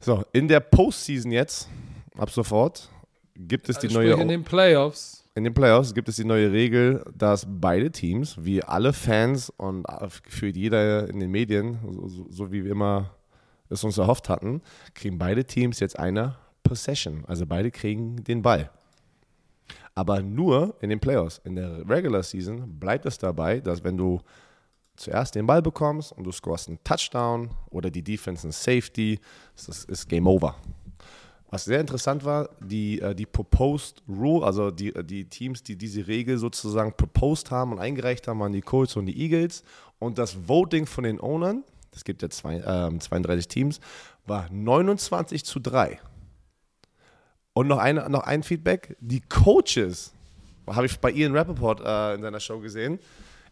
so 0.00 0.24
in 0.32 0.48
der 0.48 0.60
Postseason 0.60 1.32
jetzt, 1.32 1.68
ab 2.16 2.30
sofort, 2.30 2.88
gibt 3.34 3.68
es 3.68 3.78
die 3.78 3.88
also 3.88 4.00
neue. 4.00 4.12
In 4.14 4.28
den 4.28 4.44
Playoffs. 4.44 5.24
In 5.34 5.44
den 5.44 5.52
Playoffs 5.52 5.92
gibt 5.92 6.08
es 6.08 6.16
die 6.16 6.24
neue 6.24 6.50
Regel, 6.50 7.04
dass 7.14 7.46
beide 7.46 7.90
Teams, 7.90 8.36
wie 8.40 8.62
alle 8.62 8.94
Fans 8.94 9.50
und 9.50 9.84
für 10.28 10.48
jeder 10.48 11.08
in 11.10 11.20
den 11.20 11.30
Medien, 11.30 11.78
so, 12.06 12.26
so 12.30 12.52
wie 12.52 12.64
wir 12.64 12.72
immer 12.72 13.10
es 13.68 13.84
uns 13.84 13.98
erhofft 13.98 14.28
hatten, 14.28 14.62
kriegen 14.94 15.18
beide 15.18 15.44
Teams 15.44 15.80
jetzt 15.80 15.98
eine 15.98 16.36
Possession. 16.62 17.24
Also 17.26 17.44
beide 17.46 17.70
kriegen 17.70 18.24
den 18.24 18.42
Ball. 18.42 18.70
Aber 19.94 20.22
nur 20.22 20.76
in 20.80 20.90
den 20.90 21.00
Playoffs. 21.00 21.40
In 21.44 21.56
der 21.56 21.88
Regular 21.88 22.22
Season 22.22 22.78
bleibt 22.78 23.06
es 23.06 23.18
dabei, 23.18 23.60
dass 23.60 23.82
wenn 23.84 23.96
du 23.96 24.20
zuerst 24.96 25.34
den 25.34 25.46
Ball 25.46 25.62
bekommst 25.62 26.12
und 26.12 26.24
du 26.24 26.32
scorest 26.32 26.68
einen 26.68 26.82
Touchdown 26.84 27.50
oder 27.70 27.90
die 27.90 28.02
Defense 28.02 28.44
einen 28.44 28.52
Safety, 28.52 29.20
das 29.54 29.84
ist 29.84 30.08
Game 30.08 30.26
Over. 30.26 30.56
Was 31.50 31.64
sehr 31.64 31.80
interessant 31.80 32.24
war, 32.24 32.50
die, 32.60 33.00
äh, 33.00 33.14
die 33.14 33.26
Proposed 33.26 34.02
Rule, 34.08 34.44
also 34.44 34.70
die, 34.70 34.94
äh, 34.94 35.04
die 35.04 35.26
Teams, 35.26 35.62
die 35.62 35.76
diese 35.76 36.06
Regel 36.06 36.38
sozusagen 36.38 36.92
proposed 36.92 37.50
haben 37.50 37.72
und 37.72 37.78
eingereicht 37.78 38.26
haben, 38.26 38.40
waren 38.40 38.52
die 38.52 38.62
Colts 38.62 38.96
und 38.96 39.06
die 39.06 39.18
Eagles. 39.20 39.62
Und 39.98 40.18
das 40.18 40.48
Voting 40.48 40.86
von 40.86 41.04
den 41.04 41.20
Ownern, 41.20 41.62
es 41.94 42.04
gibt 42.04 42.22
ja 42.22 42.28
zwei, 42.28 42.56
äh, 42.56 42.98
32 42.98 43.48
Teams, 43.48 43.80
war 44.26 44.48
29 44.50 45.44
zu 45.44 45.60
3. 45.60 46.00
Und 47.52 47.68
noch, 47.68 47.78
eine, 47.78 48.10
noch 48.10 48.24
ein 48.24 48.42
Feedback, 48.42 48.96
die 49.00 49.20
Coaches, 49.20 50.12
habe 50.66 50.86
ich 50.86 50.98
bei 50.98 51.12
Ian 51.12 51.34
Rappaport 51.34 51.80
äh, 51.80 52.14
in 52.16 52.22
seiner 52.22 52.40
Show 52.40 52.58
gesehen, 52.58 52.98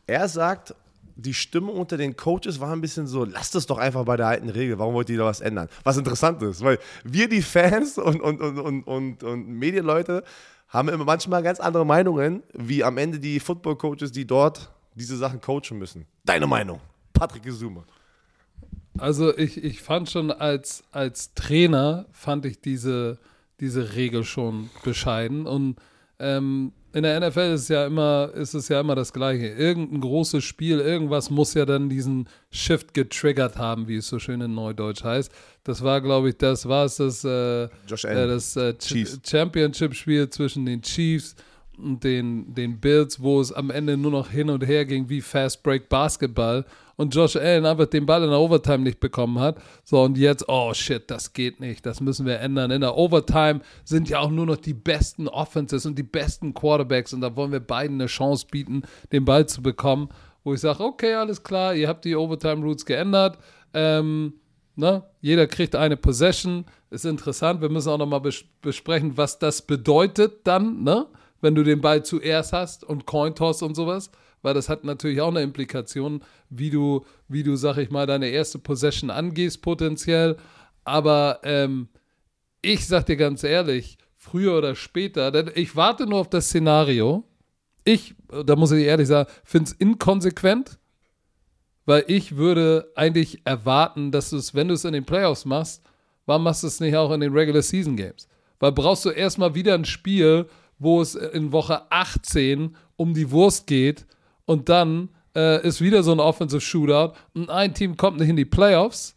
er 0.07 0.29
sagt, 0.29 0.75
die 1.17 1.35
Stimmung 1.35 1.77
unter 1.77 1.97
den 1.97 2.17
Coaches 2.17 2.61
war 2.61 2.73
ein 2.73 2.81
bisschen 2.81 3.07
so, 3.07 3.25
lasst 3.25 3.55
es 3.55 3.67
doch 3.67 3.79
einfach 3.79 4.05
bei 4.05 4.17
der 4.17 4.27
alten 4.27 4.49
Regel, 4.49 4.79
warum 4.79 4.95
wollt 4.95 5.09
ihr 5.11 5.19
da 5.19 5.25
was 5.25 5.41
ändern? 5.41 5.69
Was 5.85 5.97
interessant 5.97 6.43
ist, 6.43 6.63
weil 6.63 6.79
wir 7.05 7.29
die 7.29 7.43
Fans 7.43 7.99
und, 7.99 8.21
und, 8.21 8.41
und, 8.41 8.59
und, 8.59 8.83
und, 8.85 9.23
und 9.23 9.49
Medienleute 9.49 10.25
haben 10.69 10.89
immer 10.89 11.05
manchmal 11.05 11.43
ganz 11.43 11.61
andere 11.61 11.87
Meinungen, 11.87 12.43
wie 12.53 12.83
am 12.83 12.99
Ende 12.99 13.21
die 13.21 13.39
Football-Coaches, 13.39 14.11
die 14.11 14.27
dort 14.27 14.73
diese 14.95 15.17
Sachen 15.17 15.41
coachen 15.41 15.79
müssen. 15.79 16.07
Deine 16.25 16.47
Meinung, 16.47 16.81
Patrick 17.13 17.45
Gesuma. 17.45 17.85
Also 18.99 19.37
ich, 19.37 19.63
ich 19.63 19.83
fand 19.83 20.11
schon 20.11 20.31
als, 20.31 20.85
als 20.93 21.35
Trainer, 21.35 22.07
fand 22.13 22.45
ich 22.47 22.61
diese, 22.61 23.19
diese 23.61 23.95
Regel 23.95 24.25
schon 24.25 24.71
bescheiden 24.85 25.47
und 25.47 25.77
ähm, 26.19 26.73
in 26.95 27.03
der 27.03 27.19
NFL 27.21 27.53
ist 27.53 27.63
es 27.63 27.69
ja 27.69 27.87
immer, 27.87 28.31
ist 28.35 28.55
es 28.55 28.69
ja 28.69 28.81
immer 28.81 28.95
das 28.95 29.13
Gleiche. 29.13 29.49
Irgendein 29.49 30.01
großes 30.01 30.45
Spiel, 30.45 30.79
irgendwas 30.79 31.29
muss 31.29 31.53
ja 31.55 31.67
dann 31.67 31.89
diesen 31.89 32.29
Shift 32.53 32.95
getriggert 32.95 33.59
haben, 33.59 33.89
wie 33.89 33.97
es 33.97 34.07
so 34.07 34.21
schön 34.21 34.41
in 34.41 34.55
Neudeutsch 34.55 35.03
heißt. 35.03 35.33
Das 35.65 35.83
war, 35.83 36.01
glaube 36.01 36.29
ich, 36.29 36.37
das 36.37 36.69
war 36.69 36.85
es 36.85 36.97
das, 36.97 37.25
äh, 37.25 37.65
äh, 37.65 37.69
das 37.89 38.57
äh, 38.57 38.75
Championship-Spiel 39.27 40.31
zwischen 40.31 40.67
den 40.67 40.83
Chiefs 40.83 41.35
und 41.77 42.05
den, 42.05 42.55
den 42.55 42.79
Bills, 42.79 43.21
wo 43.21 43.41
es 43.41 43.53
am 43.53 43.71
Ende 43.71 43.97
nur 43.97 44.13
noch 44.13 44.31
hin 44.31 44.49
und 44.49 44.65
her 44.65 44.85
ging 44.85 45.09
wie 45.09 45.21
Fast 45.21 45.65
Break 45.65 45.89
Basketball 45.89 46.65
und 46.97 47.15
Josh 47.15 47.37
Allen 47.37 47.67
einfach 47.67 47.87
den 47.87 48.07
Ball 48.07 48.23
in 48.23 48.31
der 48.31 48.39
Overtime 48.39 48.79
nicht 48.79 49.01
bekommen 49.01 49.39
hat. 49.39 49.59
So, 49.85 50.03
und 50.03 50.17
jetzt, 50.19 50.49
oh 50.49 50.73
shit, 50.75 51.11
das 51.11 51.33
geht 51.33 51.61
nicht, 51.61 51.85
das 51.87 52.01
müssen 52.01 52.27
wir 52.27 52.41
ändern. 52.41 52.71
In 52.71 52.81
der 52.81 52.97
Overtime 52.97 53.61
sind 53.85 54.09
ja 54.09 54.21
auch 54.21 54.31
nur 54.31 54.47
noch 54.47 54.57
die 54.57 54.75
besten 54.75 55.29
Offenses 55.29 55.87
und 55.87 55.99
die 55.99 56.03
besten 56.03 56.55
Quarterbacks 56.55 57.13
und 57.13 57.21
da 57.21 57.35
wollen 57.37 57.53
wir 57.53 57.61
beiden 57.61 58.01
eine 58.01 58.07
Chance 58.07 58.47
bieten, 58.51 58.83
den 59.13 59.25
Ball 59.25 59.47
zu 59.47 59.63
bekommen, 59.63 60.09
wo 60.45 60.55
ich 60.55 60.61
sage, 60.61 60.85
okay, 60.85 61.15
alles 61.15 61.43
klar, 61.43 61.75
ihr 61.75 61.89
habt 61.89 62.05
die 62.05 62.17
Overtime-Routes 62.17 62.85
geändert, 62.85 63.39
ähm, 63.73 64.35
ne? 64.77 65.03
jeder 65.21 65.47
kriegt 65.47 65.75
eine 65.75 65.97
Possession, 65.97 66.67
ist 66.91 67.07
interessant, 67.07 67.61
wir 67.61 67.71
müssen 67.71 67.89
auch 67.89 67.99
nochmal 67.99 68.21
bes 68.21 68.45
besprechen, 68.61 69.17
was 69.17 69.39
das 69.39 69.63
bedeutet 69.63 70.47
dann, 70.47 70.83
ne? 70.83 71.07
wenn 71.41 71.55
du 71.55 71.63
den 71.63 71.81
Ball 71.81 72.05
zuerst 72.05 72.53
hast 72.53 72.85
und 72.85 73.07
Cointoss 73.07 73.63
und 73.63 73.75
sowas 73.75 74.11
weil 74.45 74.55
das 74.55 74.69
hat 74.69 74.85
natürlich 74.85 75.23
auch 75.23 75.31
eine 75.31 75.41
Implikation, 75.41 76.23
wie 76.51 76.69
du, 76.69 77.05
wie 77.29 77.43
du, 77.43 77.57
sag 77.57 77.79
ich 77.79 77.91
mal, 77.91 78.07
deine 78.07 78.29
erste 78.29 78.59
Possession 78.59 79.09
angehst 79.09 79.63
potenziell. 79.63 80.37
Aber 80.85 81.41
ähm, 81.45 81.89
ich 82.61 82.87
sag 82.87 83.07
dir 83.07 83.17
ganz 83.17 83.43
ehrlich, 83.43 83.97
früher 84.17 84.59
oder 84.59 84.75
später, 84.75 85.31
denn 85.31 85.51
ich 85.55 85.77
warte 85.77 86.07
nur 86.07 86.21
auf 86.21 86.29
das 86.29 86.49
Szenario. 86.49 87.25
Ich, 87.85 88.15
da 88.45 88.55
muss 88.55 88.71
ich 88.73 88.85
ehrlich 88.85 89.09
sagen, 89.09 89.31
finde 89.45 89.71
es 89.71 89.77
inkonsequent, 89.79 90.79
weil 91.87 92.05
ich 92.07 92.37
würde 92.37 92.93
eigentlich 92.97 93.41
erwarten, 93.47 94.13
dass 94.13 94.29
du 94.29 94.37
es, 94.37 94.55
wenn 94.55 94.69
du 94.69 94.75
es 94.75 94.85
in 94.85 94.93
den 94.93 95.07
Playoffs 95.07 95.47
machst, 95.47 95.83
warum 96.27 96.43
machst 96.43 96.63
du 96.63 96.67
es 96.67 96.81
nicht 96.81 96.97
auch 96.97 97.13
in 97.13 97.21
den 97.21 97.33
Regular 97.33 97.63
Season 97.63 97.97
Games? 97.97 98.29
Weil 98.61 98.73
brauchst 98.73 99.07
du 99.07 99.11
erstmal 99.11 99.55
wieder 99.55 99.73
ein 99.73 99.87
Spiel, 99.87 100.47
wo 100.79 101.01
es 101.01 101.15
in 101.15 101.51
Woche 101.51 101.91
18 101.91 102.77
um 102.97 103.15
die 103.15 103.31
Wurst 103.31 103.67
geht 103.67 104.05
und 104.47 104.69
dann 104.69 105.09
äh, 105.35 105.67
ist 105.67 105.81
wieder 105.81 106.03
so 106.03 106.13
ein 106.13 106.21
Offensive 106.21 106.61
Shootout 106.61 107.15
und 107.35 107.51
ein 107.51 107.75
Team 107.75 107.97
kommt 107.97 108.19
nicht 108.19 108.29
in 108.29 108.37
die 108.37 108.45
Playoffs, 108.45 109.17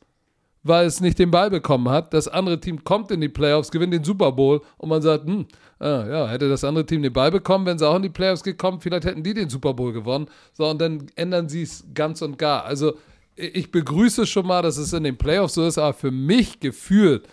weil 0.64 0.86
es 0.86 1.00
nicht 1.00 1.20
den 1.20 1.32
Ball 1.32 1.50
bekommen 1.50 1.90
hat. 1.90 2.14
Das 2.14 2.28
andere 2.28 2.60
Team 2.60 2.84
kommt 2.84 3.12
in 3.12 3.22
die 3.22 3.30
Playoffs, 3.30 3.72
gewinnt 3.72 3.94
den 3.94 4.04
Super 4.04 4.32
Bowl 4.32 4.62
und 4.78 4.90
man 4.90 5.02
sagt, 5.02 5.26
hm, 5.26 5.46
ah, 5.80 6.06
ja, 6.08 6.28
hätte 6.28 6.50
das 6.50 6.64
andere 6.64 6.86
Team 6.86 7.02
den 7.04 7.14
Ball 7.14 7.32
bekommen, 7.32 7.66
wenn 7.66 7.78
sie 7.78 7.88
auch 7.88 7.96
in 7.96 8.02
die 8.02 8.10
Playoffs 8.10 8.44
gekommen, 8.44 8.82
vielleicht 8.82 9.06
hätten 9.06 9.24
die 9.24 9.34
den 9.34 9.50
Super 9.50 9.74
Bowl 9.74 9.94
gewonnen. 9.94 10.28
So, 10.54 10.68
und 10.68 10.80
dann 10.82 11.08
ändern 11.16 11.50
sie 11.50 11.62
es 11.62 11.86
ganz 11.94 12.22
und 12.22 12.38
gar. 12.38 12.66
Also 12.66 12.98
ich 13.36 13.72
begrüße 13.72 14.26
schon 14.26 14.48
mal, 14.48 14.62
dass 14.62 14.78
es 14.78 14.94
in 14.94 15.04
den 15.04 15.18
Playoffs 15.18 15.54
so 15.54 15.66
ist, 15.66 15.78
aber 15.78 15.94
für 15.94 16.12
mich 16.12 16.60
gefühlt 16.60 17.28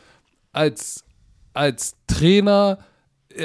als, 0.53 1.05
als 1.55 1.97
Trainer 2.07 2.79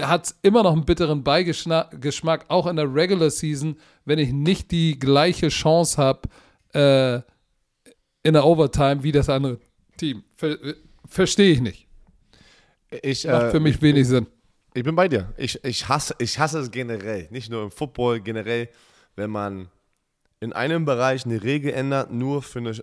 hat 0.01 0.25
es 0.25 0.39
immer 0.41 0.63
noch 0.63 0.73
einen 0.73 0.85
bitteren 0.85 1.23
Beigeschmack, 1.23 2.45
auch 2.47 2.67
in 2.67 2.75
der 2.75 2.93
Regular 2.93 3.29
Season, 3.29 3.77
wenn 4.05 4.19
ich 4.19 4.31
nicht 4.31 4.71
die 4.71 4.97
gleiche 4.99 5.49
Chance 5.49 5.97
habe 5.97 6.21
äh, 6.73 7.21
in 8.23 8.33
der 8.33 8.45
Overtime 8.45 9.03
wie 9.03 9.11
das 9.11 9.29
andere 9.29 9.59
Team. 9.97 10.23
Ver 10.35 10.57
Verstehe 11.07 11.53
ich 11.53 11.61
nicht. 11.61 11.87
Ich, 13.01 13.25
Macht 13.25 13.43
äh, 13.43 13.51
für 13.51 13.59
mich 13.59 13.75
ich, 13.75 13.81
wenig 13.81 14.07
Sinn. 14.07 14.27
Ich 14.73 14.83
bin 14.83 14.95
bei 14.95 15.07
dir. 15.07 15.33
Ich, 15.37 15.63
ich, 15.63 15.87
hasse, 15.87 16.15
ich 16.19 16.37
hasse 16.37 16.59
es 16.59 16.69
generell. 16.69 17.27
Nicht 17.31 17.49
nur 17.49 17.63
im 17.63 17.71
Football, 17.71 18.19
generell, 18.19 18.69
wenn 19.15 19.31
man 19.31 19.69
in 20.39 20.53
einem 20.53 20.85
Bereich 20.85 21.25
eine 21.25 21.41
Regel 21.43 21.73
ändert, 21.73 22.11
nur 22.11 22.43
für 22.43 22.59
eine 22.59 22.75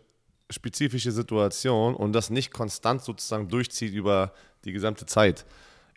spezifische 0.50 1.12
Situation 1.12 1.94
und 1.94 2.12
das 2.12 2.30
nicht 2.30 2.52
konstant 2.52 3.02
sozusagen 3.02 3.48
durchzieht 3.48 3.94
über 3.94 4.32
die 4.64 4.72
gesamte 4.72 5.06
Zeit. 5.06 5.44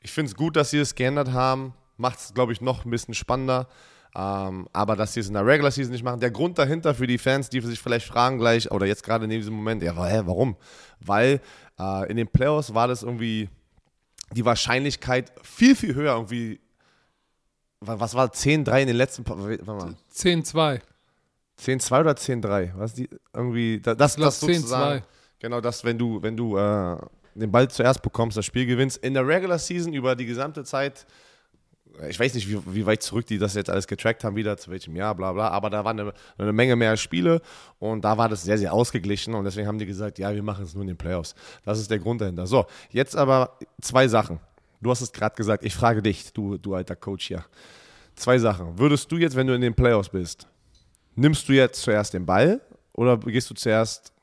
Ich 0.01 0.11
finde 0.11 0.29
es 0.29 0.35
gut, 0.35 0.55
dass 0.55 0.71
sie 0.71 0.79
es 0.79 0.95
geändert 0.95 1.31
haben. 1.31 1.73
Macht 1.97 2.19
es, 2.19 2.33
glaube 2.33 2.53
ich, 2.53 2.61
noch 2.61 2.85
ein 2.85 2.91
bisschen 2.91 3.13
spannender. 3.13 3.67
Ähm, 4.15 4.67
aber 4.73 4.95
dass 4.95 5.13
sie 5.13 5.19
es 5.19 5.27
in 5.27 5.33
der 5.33 5.45
Regular 5.45 5.71
Season 5.71 5.91
nicht 5.91 6.03
machen. 6.03 6.19
Der 6.19 6.31
Grund 6.31 6.57
dahinter 6.57 6.95
für 6.95 7.07
die 7.07 7.17
Fans, 7.17 7.49
die 7.49 7.61
sich 7.61 7.79
vielleicht 7.79 8.07
fragen 8.07 8.39
gleich, 8.39 8.71
oder 8.71 8.85
jetzt 8.85 9.03
gerade 9.03 9.25
in 9.25 9.29
diesem 9.29 9.53
Moment, 9.53 9.83
ja, 9.83 9.93
hä, 9.93 10.21
warum? 10.25 10.55
Weil 10.99 11.41
äh, 11.79 12.09
in 12.09 12.17
den 12.17 12.27
Playoffs 12.27 12.73
war 12.73 12.87
das 12.87 13.03
irgendwie 13.03 13.49
die 14.31 14.45
Wahrscheinlichkeit 14.45 15.31
viel, 15.43 15.75
viel 15.75 15.93
höher. 15.93 16.13
Irgendwie, 16.15 16.59
was 17.81 18.15
war 18.15 18.27
10-3 18.27 18.81
in 18.81 18.87
den 18.87 18.95
letzten. 18.95 19.23
10-2. 19.23 20.81
10-2 21.61 21.99
oder 21.99 22.11
10-3? 22.11 22.71
Was 22.75 22.93
die 22.93 23.09
irgendwie. 23.33 23.79
Das, 23.79 23.97
das 23.97 24.39
sozusagen. 24.39 25.01
10-2. 25.01 25.03
Genau, 25.39 25.61
das, 25.61 25.83
wenn 25.83 25.97
du, 25.97 26.21
wenn 26.21 26.35
du 26.35 26.57
äh, 26.57 26.97
den 27.35 27.51
Ball 27.51 27.69
zuerst 27.69 28.01
bekommst, 28.01 28.37
das 28.37 28.45
Spiel 28.45 28.65
gewinnst. 28.65 28.97
In 28.97 29.13
der 29.13 29.27
Regular 29.27 29.59
Season 29.59 29.93
über 29.93 30.15
die 30.15 30.25
gesamte 30.25 30.63
Zeit, 30.63 31.05
ich 32.07 32.19
weiß 32.19 32.33
nicht, 32.35 32.49
wie, 32.49 32.59
wie 32.73 32.85
weit 32.85 33.03
zurück 33.03 33.25
die 33.25 33.37
das 33.37 33.55
jetzt 33.55 33.69
alles 33.69 33.87
getrackt 33.87 34.23
haben, 34.23 34.35
wieder 34.35 34.57
zu 34.57 34.71
welchem 34.71 34.95
Jahr, 34.95 35.15
bla 35.15 35.33
bla, 35.33 35.49
aber 35.49 35.69
da 35.69 35.83
waren 35.83 35.99
eine, 35.99 36.13
eine, 36.37 36.53
Menge 36.53 36.75
mehr 36.75 36.95
Spiele 36.97 37.41
und 37.79 38.05
da 38.05 38.17
war 38.17 38.29
das 38.29 38.43
sehr, 38.43 38.57
sehr 38.57 38.73
ausgeglichen 38.73 39.33
und 39.33 39.43
deswegen 39.45 39.67
haben 39.67 39.79
die 39.79 39.85
gesagt, 39.85 40.19
ja, 40.19 40.33
wir 40.33 40.43
machen 40.43 40.63
es 40.63 40.73
nur 40.73 40.81
in 40.81 40.87
den 40.87 40.97
Playoffs. 40.97 41.35
Das 41.65 41.79
ist 41.79 41.89
der 41.89 41.99
Grund 41.99 42.21
dahinter. 42.21 42.47
So, 42.47 42.65
jetzt 42.91 43.15
aber 43.15 43.57
zwei 43.81 44.07
Sachen. 44.07 44.39
Du 44.81 44.91
hast 44.91 45.01
es 45.01 45.11
gerade 45.11 45.35
gesagt, 45.35 45.65
ich 45.65 45.75
frage 45.75 46.01
dich, 46.01 46.31
du, 46.31 46.57
du 46.57 46.75
alter 46.75 46.95
Coach 46.95 47.27
hier. 47.27 47.43
Zwei 48.15 48.37
Sachen. 48.37 48.77
Würdest 48.77 49.11
du 49.11 49.17
jetzt, 49.17 49.35
wenn 49.35 49.47
du 49.47 49.53
in 49.53 49.61
den 49.61 49.73
Playoffs 49.73 50.09
bist, 50.09 50.47
nimmst 51.15 51.47
du 51.49 51.53
jetzt 51.53 51.81
zuerst 51.81 52.13
den 52.13 52.25
Ball 52.25 52.61
oder 52.93 53.17
gehst 53.17 53.49
du 53.49 53.53
zuerst 53.53 54.13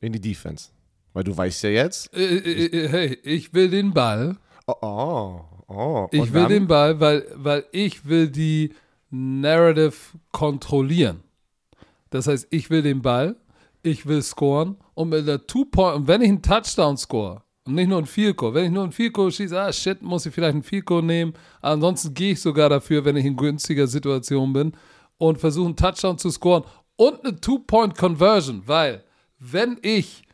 in 0.00 0.12
die 0.12 0.20
Defense? 0.20 0.70
Weil 1.12 1.24
du 1.24 1.36
weißt 1.36 1.64
ja 1.64 1.70
jetzt. 1.70 2.14
Äh, 2.14 2.36
äh, 2.36 2.66
äh, 2.66 2.88
hey, 2.88 3.18
ich 3.22 3.52
will 3.52 3.68
den 3.70 3.92
Ball. 3.92 4.36
Oh, 4.66 4.74
oh, 4.80 5.40
oh. 5.68 6.08
Ich 6.10 6.32
will 6.32 6.46
den 6.46 6.66
Ball, 6.66 6.98
weil, 7.00 7.26
weil 7.34 7.64
ich 7.72 8.06
will 8.06 8.28
die 8.28 8.72
Narrative 9.10 9.92
kontrollieren. 10.30 11.22
Das 12.10 12.26
heißt, 12.26 12.48
ich 12.50 12.70
will 12.70 12.82
den 12.82 13.02
Ball, 13.02 13.36
ich 13.82 14.06
will 14.06 14.22
scoren 14.22 14.76
und 14.94 15.10
mit 15.10 15.26
der 15.26 15.46
Two-Point, 15.46 15.96
und 15.96 16.08
wenn 16.08 16.22
ich 16.22 16.28
einen 16.28 16.42
Touchdown 16.42 16.96
score, 16.96 17.42
und 17.64 17.74
nicht 17.74 17.88
nur 17.88 17.98
ein 17.98 18.06
Field 18.06 18.36
Goal, 18.36 18.54
wenn 18.54 18.66
ich 18.66 18.70
nur 18.70 18.84
ein 18.84 18.92
Field 18.92 19.12
Goal 19.12 19.30
schieße, 19.30 19.58
ah 19.58 19.72
shit, 19.72 20.02
muss 20.02 20.26
ich 20.26 20.34
vielleicht 20.34 20.56
ein 20.56 20.62
Field 20.62 20.84
Goal 20.84 21.02
nehmen. 21.02 21.32
Ansonsten 21.60 22.12
gehe 22.12 22.32
ich 22.32 22.40
sogar 22.40 22.68
dafür, 22.68 23.04
wenn 23.04 23.16
ich 23.16 23.24
in 23.24 23.36
günstiger 23.36 23.86
Situation 23.86 24.52
bin 24.52 24.72
und 25.18 25.38
versuche 25.38 25.66
einen 25.66 25.76
Touchdown 25.76 26.18
zu 26.18 26.30
scoren 26.30 26.64
und 26.96 27.24
eine 27.24 27.40
Two-Point-Conversion, 27.40 28.62
weil 28.66 29.04
wenn 29.38 29.78
ich 29.82 30.24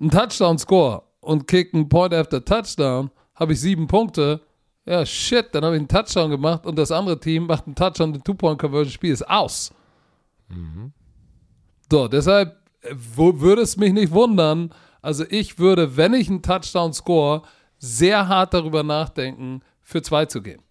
einen 0.00 0.10
Touchdown 0.10 0.58
score 0.58 1.02
und 1.20 1.46
kick 1.46 1.74
einen 1.74 1.88
Point 1.88 2.14
after 2.14 2.44
Touchdown, 2.44 3.10
habe 3.34 3.52
ich 3.52 3.60
sieben 3.60 3.86
Punkte. 3.86 4.40
Ja, 4.86 5.04
shit, 5.04 5.48
dann 5.52 5.64
habe 5.64 5.76
ich 5.76 5.80
einen 5.80 5.88
Touchdown 5.88 6.30
gemacht 6.30 6.66
und 6.66 6.76
das 6.76 6.90
andere 6.90 7.20
Team 7.20 7.46
macht 7.46 7.66
einen 7.66 7.74
Touchdown, 7.74 8.12
den 8.12 8.24
Two-Point-Conversion, 8.24 8.92
Spiel 8.92 9.12
ist 9.12 9.28
aus. 9.28 9.72
Mhm. 10.48 10.92
So, 11.90 12.08
deshalb 12.08 12.56
äh, 12.82 12.94
würde 12.94 13.62
es 13.62 13.76
mich 13.76 13.92
nicht 13.92 14.12
wundern. 14.12 14.72
Also 15.02 15.24
ich 15.28 15.58
würde, 15.58 15.96
wenn 15.96 16.14
ich 16.14 16.28
einen 16.28 16.42
Touchdown 16.42 16.92
score, 16.92 17.42
sehr 17.78 18.28
hart 18.28 18.54
darüber 18.54 18.82
nachdenken, 18.82 19.62
für 19.82 20.02
zwei 20.02 20.26
zu 20.26 20.42
gehen. 20.42 20.62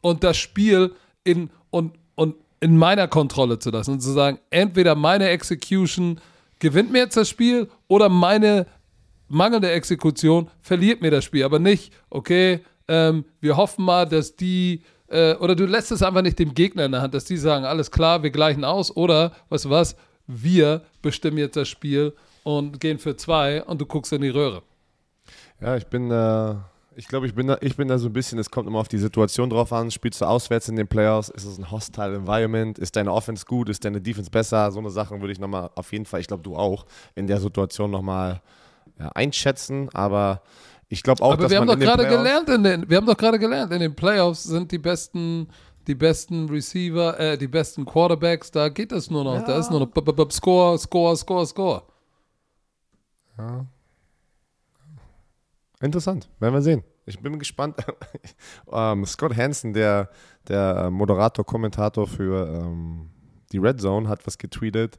Und 0.00 0.24
das 0.24 0.36
Spiel 0.36 0.94
in, 1.22 1.50
und, 1.70 1.94
und 2.14 2.36
in 2.60 2.76
meiner 2.76 3.08
Kontrolle 3.08 3.58
zu 3.58 3.70
lassen 3.70 3.92
und 3.92 4.00
zu 4.00 4.12
sagen, 4.12 4.38
entweder 4.50 4.94
meine 4.94 5.28
Execution 5.28 6.20
gewinnt 6.64 6.90
mir 6.90 7.00
jetzt 7.00 7.16
das 7.18 7.28
Spiel 7.28 7.68
oder 7.88 8.08
meine 8.08 8.66
mangelnde 9.28 9.70
Exekution 9.70 10.48
verliert 10.62 11.02
mir 11.02 11.10
das 11.10 11.22
Spiel. 11.22 11.44
Aber 11.44 11.58
nicht, 11.58 11.92
okay, 12.08 12.60
ähm, 12.88 13.26
wir 13.42 13.58
hoffen 13.58 13.84
mal, 13.84 14.06
dass 14.06 14.34
die, 14.34 14.80
äh, 15.08 15.34
oder 15.34 15.54
du 15.54 15.66
lässt 15.66 15.92
es 15.92 16.02
einfach 16.02 16.22
nicht 16.22 16.38
dem 16.38 16.54
Gegner 16.54 16.86
in 16.86 16.92
der 16.92 17.02
Hand, 17.02 17.12
dass 17.12 17.26
die 17.26 17.36
sagen, 17.36 17.66
alles 17.66 17.90
klar, 17.90 18.22
wir 18.22 18.30
gleichen 18.30 18.64
aus. 18.64 18.96
Oder, 18.96 19.32
du 19.50 19.68
was, 19.68 19.94
wir 20.26 20.80
bestimmen 21.02 21.36
jetzt 21.36 21.56
das 21.56 21.68
Spiel 21.68 22.14
und 22.44 22.80
gehen 22.80 22.98
für 22.98 23.14
zwei 23.14 23.62
und 23.62 23.78
du 23.78 23.84
guckst 23.84 24.14
in 24.14 24.22
die 24.22 24.30
Röhre. 24.30 24.62
Ja, 25.60 25.76
ich 25.76 25.86
bin, 25.88 26.10
äh, 26.10 26.54
ich 26.96 27.08
glaube, 27.08 27.26
ich 27.26 27.34
bin 27.34 27.46
da, 27.46 27.58
ich 27.60 27.76
bin 27.76 27.88
da 27.88 27.98
so 27.98 28.08
ein 28.08 28.12
bisschen, 28.12 28.38
es 28.38 28.50
kommt 28.50 28.68
immer 28.68 28.78
auf 28.78 28.88
die 28.88 28.98
Situation 28.98 29.50
drauf 29.50 29.72
an. 29.72 29.90
Spielst 29.90 30.20
du 30.20 30.24
auswärts 30.24 30.68
in 30.68 30.76
den 30.76 30.86
Playoffs? 30.86 31.28
Ist 31.28 31.44
es 31.44 31.58
ein 31.58 31.70
hostile 31.70 32.14
Environment? 32.14 32.78
Ist 32.78 32.96
deine 32.96 33.12
Offense 33.12 33.44
gut? 33.46 33.68
Ist 33.68 33.84
deine 33.84 34.00
Defense 34.00 34.30
besser? 34.30 34.70
So 34.72 34.78
eine 34.78 34.90
Sachen 34.90 35.20
würde 35.20 35.32
ich 35.32 35.38
nochmal 35.38 35.70
auf 35.74 35.92
jeden 35.92 36.06
Fall, 36.06 36.20
ich 36.20 36.26
glaube, 36.26 36.42
du 36.42 36.56
auch, 36.56 36.86
in 37.14 37.26
der 37.26 37.40
Situation 37.40 37.90
nochmal 37.90 38.40
ja, 38.98 39.08
einschätzen. 39.14 39.88
Aber 39.92 40.42
ich 40.88 41.02
glaube 41.02 41.22
auch, 41.22 41.32
Aber 41.32 41.42
dass 41.42 41.50
wir 41.50 41.58
haben 41.58 41.66
man 41.66 41.78
doch 41.78 41.80
in 41.80 41.80
den 41.80 41.88
gerade 41.88 42.04
Playoffs- 42.04 42.22
gelernt, 42.22 42.48
in 42.48 42.62
den, 42.62 42.90
wir 42.90 42.96
haben 42.96 43.06
doch 43.06 43.16
gerade 43.16 43.38
gelernt, 43.38 43.72
in 43.72 43.80
den 43.80 43.94
Playoffs 43.94 44.44
sind 44.44 44.70
die 44.70 44.78
besten, 44.78 45.48
die 45.86 45.94
besten 45.94 46.48
Receiver, 46.48 47.18
äh, 47.18 47.38
die 47.38 47.48
besten 47.48 47.84
Quarterbacks, 47.84 48.50
da 48.50 48.68
geht 48.68 48.92
es 48.92 49.10
nur 49.10 49.24
noch, 49.24 49.44
da 49.44 49.58
ist 49.58 49.70
nur 49.70 49.80
noch 49.80 49.88
b 49.88 50.00
-b 50.00 50.12
-b 50.12 50.32
Score, 50.32 50.78
Score, 50.78 51.16
Score, 51.16 51.46
Score. 51.46 51.82
Interessant, 55.84 56.30
werden 56.40 56.54
wir 56.54 56.62
sehen. 56.62 56.82
Ich 57.04 57.20
bin 57.20 57.38
gespannt. 57.38 57.76
ähm, 58.72 59.04
Scott 59.04 59.36
Hansen, 59.36 59.74
der, 59.74 60.08
der 60.48 60.90
Moderator, 60.90 61.44
Kommentator 61.44 62.06
für 62.06 62.48
ähm, 62.48 63.10
die 63.52 63.58
Red 63.58 63.82
Zone, 63.82 64.08
hat 64.08 64.26
was 64.26 64.38
getweetet. 64.38 64.98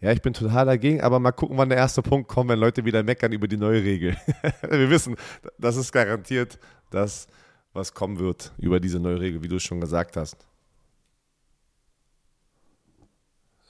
Ja, 0.00 0.10
ich 0.10 0.20
bin 0.22 0.32
total 0.32 0.66
dagegen, 0.66 1.00
aber 1.00 1.20
mal 1.20 1.30
gucken, 1.30 1.56
wann 1.56 1.68
der 1.68 1.78
erste 1.78 2.02
Punkt 2.02 2.28
kommt, 2.28 2.50
wenn 2.50 2.58
Leute 2.58 2.84
wieder 2.84 3.04
meckern 3.04 3.30
über 3.30 3.46
die 3.46 3.56
neue 3.56 3.84
Regel. 3.84 4.16
wir 4.68 4.90
wissen, 4.90 5.14
das 5.58 5.76
ist 5.76 5.92
garantiert 5.92 6.58
das, 6.90 7.28
was 7.72 7.94
kommen 7.94 8.18
wird 8.18 8.52
über 8.58 8.80
diese 8.80 8.98
neue 8.98 9.20
Regel, 9.20 9.44
wie 9.44 9.48
du 9.48 9.56
es 9.56 9.62
schon 9.62 9.80
gesagt 9.80 10.16
hast. 10.16 10.44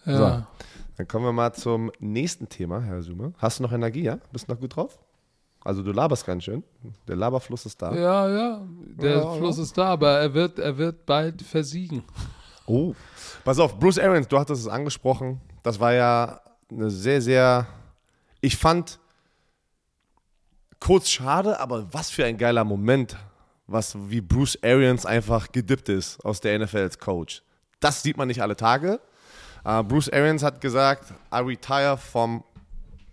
Ja. 0.07 0.47
Dann 0.97 1.07
kommen 1.07 1.27
wir 1.27 1.33
mal 1.35 1.53
zum 1.53 1.93
nächsten 1.99 2.49
Thema, 2.49 2.81
Herr 2.81 3.03
Sume. 3.03 3.35
Hast 3.37 3.59
du 3.59 3.63
noch 3.63 3.73
Energie, 3.73 4.05
ja? 4.05 4.21
Bist 4.33 4.49
du 4.49 4.55
noch 4.55 4.61
gut 4.61 4.75
drauf? 4.75 4.99
Also 5.67 5.83
du 5.83 5.91
laberst 5.91 6.25
ganz 6.25 6.45
schön. 6.45 6.63
Der 7.09 7.17
Laberfluss 7.17 7.67
ist 7.67 7.83
da. 7.83 7.93
Ja, 7.93 8.29
ja, 8.29 8.63
der 8.85 9.17
Ja, 9.17 9.35
Fluss 9.35 9.57
ja. 9.57 9.65
ist 9.65 9.77
da, 9.77 9.87
aber 9.89 10.21
er 10.21 10.33
wird, 10.33 10.61
er 10.61 10.79
wird 10.79 11.05
bald 11.05 11.43
versiegen. 11.43 12.05
Oh. 12.67 12.95
Pass 13.45 13.59
auf, 13.59 13.77
Bruce 13.77 13.99
Arians, 13.99 14.29
du 14.29 14.39
hattest 14.39 14.63
es 14.63 14.69
angesprochen. 14.69 15.41
Das 15.65 15.81
war 15.81 15.93
ja 15.93 16.41
eine 16.71 16.89
sehr, 16.89 17.21
sehr. 17.21 17.67
Ich 18.41 18.57
fand 18.57 19.01
kurz 20.79 21.09
schade, 21.09 21.59
aber 21.59 21.93
was 21.93 22.11
für 22.11 22.25
ein 22.25 22.39
geiler 22.39 22.63
Moment, 22.63 23.17
was 23.67 23.97
wie 24.09 24.21
Bruce 24.21 24.57
Arians 24.63 25.05
einfach 25.05 25.51
gedippt 25.51 25.89
ist 25.89 26.25
aus 26.25 26.41
der 26.41 26.57
NFL 26.61 26.79
als 26.79 26.99
Coach. 27.01 27.43
Das 27.81 28.05
sieht 28.05 28.17
man 28.17 28.29
nicht 28.29 28.41
alle 28.41 28.55
Tage. 28.55 29.01
Äh, 29.65 29.83
Bruce 29.83 30.11
Arians 30.11 30.45
hat 30.45 30.61
gesagt, 30.61 31.13
I 31.35 31.39
retire 31.39 31.97
from, 31.97 32.45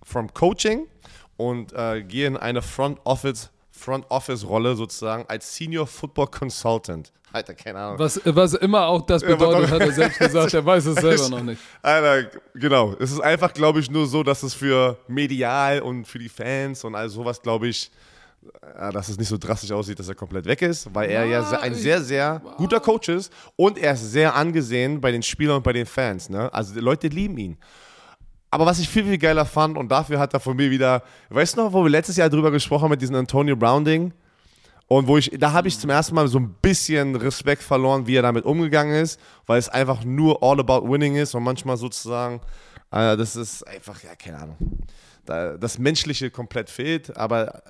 from 0.04 0.32
coaching 0.32 0.86
und 1.50 1.74
äh, 1.74 2.04
gehe 2.04 2.28
in 2.28 2.38
eine 2.38 2.62
Front 2.62 3.00
Office 3.04 3.50
Front 3.72 4.06
Office 4.10 4.48
Rolle 4.48 4.76
sozusagen 4.76 5.26
als 5.28 5.56
Senior 5.56 5.88
Football 5.88 6.28
Consultant. 6.28 7.12
Alter, 7.32 7.56
keine 7.56 7.80
Ahnung. 7.80 8.00
Was, 8.00 8.22
was 8.24 8.54
immer 8.54 8.86
auch 8.86 9.02
das 9.02 9.24
bedeutet, 9.24 9.72
hat 9.72 9.82
er 9.82 9.92
selbst 9.92 10.20
gesagt, 10.20 10.54
er 10.54 10.64
weiß 10.64 10.86
es 10.86 10.96
selber 10.98 11.30
noch 11.30 11.42
nicht. 11.42 11.60
Alter, 11.82 12.30
genau. 12.54 12.94
Es 13.00 13.12
ist 13.12 13.20
einfach, 13.20 13.52
glaube 13.52 13.80
ich, 13.80 13.90
nur 13.90 14.06
so, 14.06 14.22
dass 14.22 14.44
es 14.44 14.54
für 14.54 14.98
medial 15.08 15.82
und 15.82 16.06
für 16.06 16.20
die 16.20 16.30
Fans 16.30 16.84
und 16.84 16.94
all 16.94 17.10
sowas, 17.10 17.42
glaube 17.42 17.68
ich, 17.68 17.92
äh, 18.78 18.92
dass 18.92 19.10
es 19.10 19.18
nicht 19.18 19.28
so 19.28 19.38
drastisch 19.40 19.72
aussieht, 19.72 19.98
dass 19.98 20.08
er 20.08 20.16
komplett 20.16 20.46
weg 20.46 20.62
ist, 20.62 20.94
weil 20.94 21.10
er 21.10 21.26
ja 21.26 21.50
ein 21.60 21.74
sehr, 21.74 22.02
sehr 22.02 22.42
guter 22.58 22.80
Coach 22.80 23.10
ist 23.10 23.34
und 23.56 23.80
er 23.80 23.94
ist 23.94 24.12
sehr 24.12 24.36
angesehen 24.36 25.02
bei 25.02 25.12
den 25.12 25.24
Spielern 25.24 25.58
und 25.58 25.64
bei 25.64 25.74
den 25.74 25.88
Fans. 25.88 26.30
Ne? 26.30 26.54
Also 26.54 26.76
die 26.76 26.80
Leute 26.80 27.08
lieben 27.08 27.38
ihn. 27.38 27.58
Aber 28.54 28.68
was 28.68 28.78
ich 28.78 28.88
viel, 28.88 29.04
viel 29.04 29.18
geiler 29.18 29.46
fand 29.46 29.80
und 29.80 29.90
dafür 29.90 30.20
hat 30.20 30.32
er 30.36 30.40
von 30.40 30.56
mir 30.56 30.70
wieder, 30.70 31.02
weißt 31.30 31.58
du 31.58 31.64
noch, 31.64 31.74
wo 31.74 31.82
wir 31.82 31.90
letztes 31.90 32.18
Jahr 32.18 32.30
drüber 32.30 32.52
gesprochen 32.52 32.84
haben 32.84 32.92
mit 32.92 33.02
diesem 33.02 33.16
Antonio 33.16 33.56
Brown 33.56 33.84
Ding? 33.84 34.14
Und 34.88 35.08
wo 35.08 35.18
ich, 35.18 35.32
da 35.40 35.54
habe 35.54 35.68
ich 35.68 35.80
zum 35.80 35.90
ersten 35.90 36.14
Mal 36.14 36.28
so 36.28 36.38
ein 36.38 36.54
bisschen 36.62 37.16
Respekt 37.16 37.64
verloren, 37.64 38.06
wie 38.06 38.16
er 38.16 38.22
damit 38.22 38.46
umgegangen 38.46 38.94
ist, 38.94 39.20
weil 39.48 39.58
es 39.58 39.70
einfach 39.70 40.04
nur 40.04 40.44
all 40.44 40.60
about 40.60 40.88
winning 40.88 41.16
ist 41.16 41.34
und 41.34 41.42
manchmal 41.42 41.78
sozusagen, 41.78 42.42
äh, 42.92 43.18
das 43.18 43.36
ist 43.36 43.68
einfach, 43.68 44.04
ja, 44.04 44.12
keine 44.16 44.38
Ahnung. 44.38 44.58
Da, 45.26 45.56
das 45.56 45.80
Menschliche 45.80 46.30
komplett 46.30 46.70
fehlt, 46.70 47.16
aber 47.16 47.56
äh, 47.56 47.62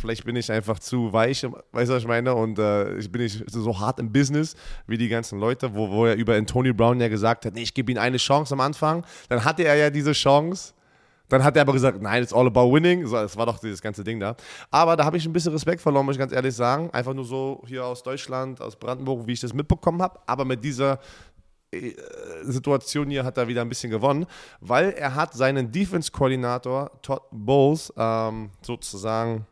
vielleicht 0.00 0.24
bin 0.24 0.34
ich 0.34 0.50
einfach 0.50 0.80
zu 0.80 1.12
weich, 1.12 1.44
weißt 1.44 1.90
du, 1.90 1.94
was 1.94 2.02
ich 2.02 2.08
meine? 2.08 2.34
Und 2.34 2.58
äh, 2.58 2.96
ich 2.96 3.10
bin 3.12 3.22
nicht 3.22 3.44
so 3.48 3.78
hart 3.78 4.00
im 4.00 4.10
Business 4.10 4.56
wie 4.88 4.98
die 4.98 5.08
ganzen 5.08 5.38
Leute, 5.38 5.72
wo, 5.72 5.88
wo 5.88 6.06
er 6.06 6.16
über 6.16 6.34
Antonio 6.34 6.74
Brown 6.74 7.00
ja 7.00 7.06
gesagt 7.06 7.46
hat, 7.46 7.54
nee, 7.54 7.62
ich 7.62 7.74
gebe 7.74 7.92
ihm 7.92 7.98
eine 7.98 8.16
Chance 8.16 8.54
am 8.54 8.60
Anfang. 8.60 9.06
Dann 9.28 9.44
hatte 9.44 9.62
er 9.62 9.76
ja 9.76 9.90
diese 9.90 10.12
Chance. 10.12 10.74
Dann 11.30 11.44
hat 11.44 11.54
er 11.56 11.62
aber 11.62 11.72
gesagt, 11.72 12.02
nein, 12.02 12.24
it's 12.24 12.32
all 12.32 12.46
about 12.46 12.72
winning. 12.72 13.06
So, 13.06 13.14
das 13.14 13.36
war 13.36 13.46
doch 13.46 13.60
dieses 13.60 13.80
ganze 13.80 14.02
Ding 14.02 14.18
da. 14.18 14.34
Aber 14.70 14.96
da 14.96 15.04
habe 15.04 15.16
ich 15.16 15.24
ein 15.24 15.32
bisschen 15.32 15.52
Respekt 15.52 15.80
verloren, 15.80 16.04
muss 16.04 16.16
ich 16.16 16.18
ganz 16.18 16.32
ehrlich 16.32 16.54
sagen. 16.54 16.90
Einfach 16.90 17.14
nur 17.14 17.24
so 17.24 17.62
hier 17.66 17.84
aus 17.84 18.02
Deutschland, 18.02 18.60
aus 18.60 18.74
Brandenburg, 18.74 19.26
wie 19.28 19.32
ich 19.32 19.40
das 19.40 19.54
mitbekommen 19.54 20.02
habe. 20.02 20.18
Aber 20.26 20.44
mit 20.44 20.62
dieser 20.64 20.98
Situation 22.42 23.10
hier 23.10 23.24
hat 23.24 23.36
er 23.36 23.46
wieder 23.46 23.62
ein 23.62 23.68
bisschen 23.68 23.90
gewonnen, 23.90 24.26
weil 24.60 24.90
er 24.90 25.14
hat 25.14 25.34
seinen 25.34 25.70
Defense-Koordinator 25.70 26.90
Todd 27.02 27.22
Bowles 27.30 27.92
ähm, 27.96 28.50
sozusagen 28.62 29.46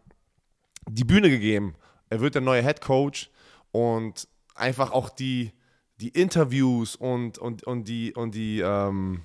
die 0.89 1.05
Bühne 1.05 1.31
gegeben. 1.31 1.75
Er 2.11 2.21
wird 2.21 2.35
der 2.35 2.43
neue 2.43 2.63
Head 2.63 2.81
Coach 2.81 3.31
und 3.71 4.27
einfach 4.55 4.91
auch 4.91 5.11
die, 5.11 5.53
die 6.01 6.09
Interviews 6.09 6.97
und, 6.97 7.39
und, 7.39 7.63
und 7.65 7.87
die, 7.87 8.13
und 8.15 8.35
die, 8.35 8.61
ähm, 8.61 9.23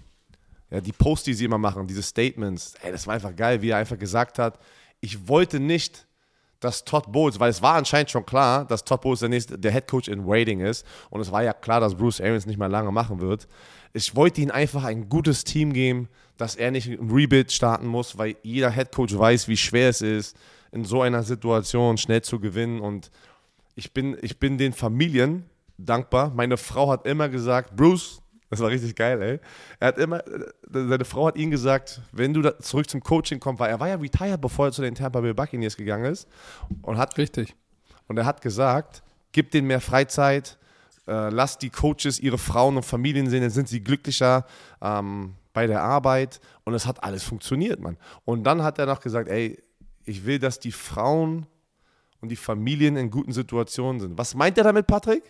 ja, 0.70 0.82
die 0.82 0.92
Posts, 0.92 1.26
die 1.26 1.34
sie 1.34 1.46
immer 1.46 1.58
machen, 1.58 1.88
diese 1.88 2.04
Statements, 2.04 2.76
ey, 2.82 2.92
das 2.92 3.08
war 3.08 3.16
einfach 3.16 3.36
geil, 3.36 3.62
wie 3.62 3.70
er 3.70 3.78
einfach 3.78 3.98
gesagt 3.98 4.38
hat, 4.38 4.60
ich 5.02 5.28
wollte 5.28 5.60
nicht, 5.60 6.08
dass 6.64 6.86
Todd 6.86 7.12
Bowles, 7.12 7.40
weil 7.40 7.50
es 7.50 7.62
war 7.62 7.76
anscheinend 7.76 8.10
schon 8.10 8.26
klar, 8.26 8.66
dass 8.66 8.84
Todd 8.84 9.02
Bowles 9.02 9.20
der, 9.20 9.30
nächste, 9.30 9.58
der 9.58 9.72
Head 9.72 9.88
Coach 9.88 10.08
in 10.08 10.26
Waiting 10.26 10.62
ist 10.62 10.86
und 11.10 11.22
es 11.22 11.32
war 11.32 11.44
ja 11.44 11.54
klar, 11.54 11.80
dass 11.80 11.96
Bruce 11.96 12.22
Arians 12.22 12.46
nicht 12.46 12.58
mehr 12.58 12.70
lange 12.70 12.92
machen 12.92 13.20
wird. 13.20 13.48
Ich 13.94 14.16
wollte 14.16 14.42
ihm 14.42 14.52
einfach 14.52 14.86
ein 14.86 15.10
gutes 15.10 15.44
Team 15.44 15.74
geben, 15.74 16.08
dass 16.38 16.56
er 16.56 16.72
nicht 16.72 16.88
ein 16.88 17.12
Rebuild 17.12 17.52
starten 17.52 17.86
muss, 17.86 18.18
weil 18.18 18.36
jeder 18.42 18.72
Head 18.72 18.92
Coach 18.92 19.18
weiß, 19.18 19.48
wie 19.48 19.58
schwer 19.58 19.90
es 19.90 20.02
ist, 20.02 20.38
in 20.72 20.86
so 20.86 21.02
einer 21.02 21.22
Situation 21.24 21.98
schnell 21.98 22.22
zu 22.22 22.40
gewinnen 22.40 22.80
und 22.80 23.12
ich 23.76 23.94
bin, 23.94 24.18
ich 24.22 24.40
bin 24.40 24.58
den 24.58 24.74
Familien 24.74 25.46
dankbar. 25.78 26.32
Meine 26.34 26.58
Frau 26.58 26.90
hat 26.90 27.06
immer 27.06 27.30
gesagt, 27.30 27.76
Bruce, 27.76 28.23
das 28.54 28.62
war 28.62 28.70
richtig 28.70 28.96
geil, 28.96 29.22
ey. 29.22 29.40
Er 29.80 29.88
hat 29.90 29.98
immer, 29.98 30.22
seine 30.70 31.06
Frau 31.06 31.28
hat 31.28 31.36
ihm 31.36 31.52
gesagt, 31.52 32.02
wenn 32.12 32.34
du 32.34 32.50
zurück 32.60 32.90
zum 32.90 33.02
Coaching 33.02 33.40
kommst, 33.40 33.60
weil 33.60 33.70
er 33.70 33.80
war 33.80 33.88
ja 33.88 33.96
retired, 33.96 34.42
bevor 34.42 34.68
er 34.68 34.72
zu 34.72 34.82
den 34.82 34.96
Tampa 34.96 35.22
Bay 35.22 35.34
Buccaneers 35.34 35.76
gegangen 35.78 36.06
ist 36.06 36.28
und 36.82 36.98
hat 36.98 37.18
Richtig. 37.18 37.56
und 38.08 38.18
er 38.18 38.26
hat 38.26 38.42
gesagt, 38.42 39.04
gib 39.32 39.52
denen 39.52 39.68
mehr 39.68 39.82
Freizeit, 39.82 40.58
äh, 41.08 41.30
lass 41.30 41.58
die 41.58 41.70
Coaches 41.70 42.20
ihre 42.20 42.38
Frauen 42.38 42.78
und 42.78 42.84
Familien 42.84 43.30
sehen, 43.30 43.42
dann 43.42 43.50
sind 43.50 43.68
sie 43.68 43.84
glücklicher 43.84 44.46
ähm, 44.82 45.34
bei 45.54 45.68
der 45.68 45.82
Arbeit 45.82 46.40
und 46.64 46.74
es 46.74 46.86
hat 46.86 47.04
alles 47.04 47.24
funktioniert, 47.24 47.80
Mann. 47.80 47.98
Und 48.26 48.44
dann 48.44 48.64
hat 48.64 48.80
er 48.80 48.86
noch 48.86 49.02
gesagt, 49.02 49.30
ey, 49.30 49.62
ich 50.06 50.26
will, 50.26 50.40
dass 50.40 50.60
die 50.60 50.72
Frauen 50.72 51.46
und 52.22 52.30
die 52.30 52.36
Familien 52.36 52.96
in 52.96 53.12
guten 53.12 53.32
Situationen 53.32 54.00
sind. 54.00 54.18
Was 54.18 54.36
meint 54.36 54.58
er 54.58 54.64
damit, 54.64 54.88
Patrick? 54.88 55.24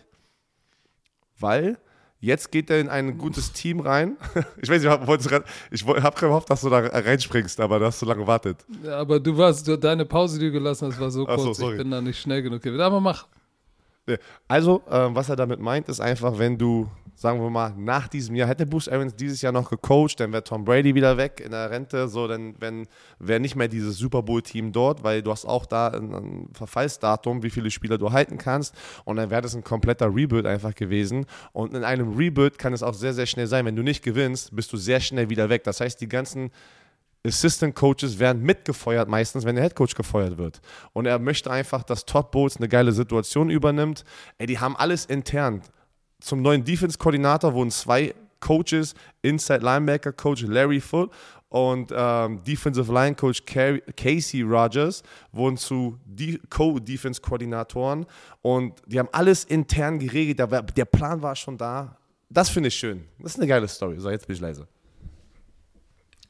Weil 1.40 1.78
jetzt 2.24 2.52
geht 2.52 2.70
er 2.70 2.80
in 2.80 2.88
ein 2.88 3.18
gutes 3.18 3.52
Team 3.52 3.82
rein. 3.82 4.18
Ich 4.62 4.70
weiß 4.70 4.82
nicht, 4.82 4.86
ich 4.86 4.90
habe 4.90 5.46
ich 5.72 6.04
hab 6.04 6.20
gehofft, 6.20 6.50
dass 6.50 6.62
du 6.62 6.70
da 6.70 6.80
reinspringst, 6.80 7.60
aber 7.60 7.80
da 7.80 7.88
hast 7.88 8.02
du 8.02 8.06
lange 8.06 8.22
gewartet. 8.22 8.66
Ja, 8.84 8.98
aber 8.98 9.20
du 9.20 9.38
warst, 9.38 9.68
du, 9.68 9.78
deine 9.78 10.06
Pause, 10.06 10.40
die 10.40 10.46
du 10.46 10.54
gelassen 10.54 10.88
hast, 10.88 11.00
war 11.00 11.12
so 11.12 11.28
Ach 11.28 11.38
so, 11.38 11.46
kurz, 11.46 11.58
sorry. 11.58 11.74
ich 11.74 11.78
bin 11.80 11.92
da 11.92 12.00
nicht 12.00 12.20
schnell 12.20 12.42
genug. 12.42 12.66
Aber 12.66 13.02
mach. 13.02 13.28
Also, 14.48 14.82
ähm, 14.90 15.16
was 15.16 15.30
er 15.30 15.36
damit 15.36 15.60
meint, 15.60 15.90
ist 15.90 16.00
einfach, 16.00 16.38
wenn 16.38 16.58
du, 16.58 16.90
sagen 17.16 17.42
wir 17.42 17.50
mal, 17.50 17.74
nach 17.78 18.08
diesem 18.08 18.36
Jahr, 18.36 18.48
hätte 18.48 18.66
Bruce 18.66 18.88
Arians 18.88 19.16
dieses 19.16 19.42
Jahr 19.42 19.52
noch 19.52 19.70
gecoacht, 19.70 20.20
dann 20.20 20.32
wäre 20.32 20.44
Tom 20.44 20.66
Brady 20.66 20.96
wieder 20.96 21.18
weg 21.18 21.42
in 21.44 21.52
der 21.52 21.70
Rente, 21.70 22.08
so, 22.08 22.28
dann 22.28 22.56
wäre 23.20 23.40
nicht 23.40 23.56
mehr 23.56 23.68
dieses 23.68 23.98
Super 23.98 24.24
Bowl-Team 24.24 24.72
dort, 24.72 25.04
weil 25.04 25.22
du 25.22 25.32
hast 25.32 25.46
auch 25.46 25.66
da 25.66 25.90
ein, 25.90 26.14
ein 26.14 26.50
Verfallsdatum, 26.54 27.44
wie 27.44 27.50
viele 27.50 27.72
Spieler 27.72 27.98
du 27.98 28.12
halten 28.12 28.38
kannst 28.38 28.76
und 29.06 29.18
dann 29.18 29.30
wäre 29.30 29.42
das 29.42 29.56
ein 29.56 29.64
kompletter 29.64 30.14
Rebuild 30.14 30.46
einfach 30.46 30.76
gewesen 30.76 31.26
und 31.52 31.74
in 31.74 31.84
einem 31.84 32.16
Rebuild 32.16 32.58
kann 32.58 32.74
es 32.74 32.84
auch 32.84 32.94
sehr, 32.94 33.14
sehr 33.14 33.26
schnell 33.26 33.48
sein, 33.48 33.66
wenn 33.66 33.76
du 33.76 33.84
nicht 33.84 34.04
gewinnst, 34.04 34.56
bist 34.56 34.74
du 34.74 34.78
sehr 34.78 35.00
schnell 35.00 35.30
wieder 35.30 35.50
weg. 35.50 35.64
Das 35.64 35.80
heißt, 35.80 36.02
die 36.02 36.10
ganzen 36.10 36.52
Assistant 37.26 37.74
Coaches 37.74 38.20
werden 38.20 38.44
mitgefeuert 38.44 39.08
meistens, 39.08 39.46
wenn 39.46 39.56
der 39.56 39.64
Head 39.64 39.76
Coach 39.76 39.96
gefeuert 39.96 40.38
wird. 40.38 40.60
Und 40.92 41.06
er 41.06 41.20
möchte 41.20 41.50
einfach, 41.50 41.84
dass 41.84 42.06
Todd 42.06 42.32
Bowles 42.32 42.58
eine 42.58 42.68
geile 42.68 42.92
Situation 42.92 43.50
übernimmt. 43.50 44.04
Ey, 44.38 44.48
die 44.48 44.60
haben 44.60 44.76
alles 44.76 45.06
intern. 45.06 45.62
Zum 46.24 46.42
neuen 46.42 46.64
Defense-Koordinator 46.64 47.54
wurden 47.54 47.70
zwei 47.70 48.16
Coaches, 48.40 48.96
Inside 49.22 49.60
Linebacker 49.60 50.14
Coach 50.14 50.44
Larry 50.44 50.80
Foote 50.80 51.14
und 51.50 51.92
ähm, 51.94 52.42
Defensive 52.46 52.92
Line 52.94 53.14
Coach 53.14 53.44
Casey 53.46 54.42
Rogers 54.42 55.04
wurden 55.34 55.58
zu 55.58 56.00
Co-Defense-Koordinatoren 56.50 58.06
und 58.42 58.82
die 58.86 59.00
haben 59.00 59.10
alles 59.12 59.44
intern 59.44 60.00
geregelt. 60.00 60.40
Der 60.40 60.86
Plan 60.86 61.22
war 61.22 61.36
schon 61.36 61.58
da. 61.58 61.98
Das 62.30 62.50
finde 62.50 62.70
ich 62.70 62.76
schön. 62.76 63.04
Das 63.20 63.34
ist 63.34 63.40
eine 63.40 63.48
geile 63.48 63.68
Story. 63.68 64.00
So, 64.00 64.10
jetzt 64.10 64.26
bin 64.26 64.38
ich 64.38 64.42
leise. 64.42 64.66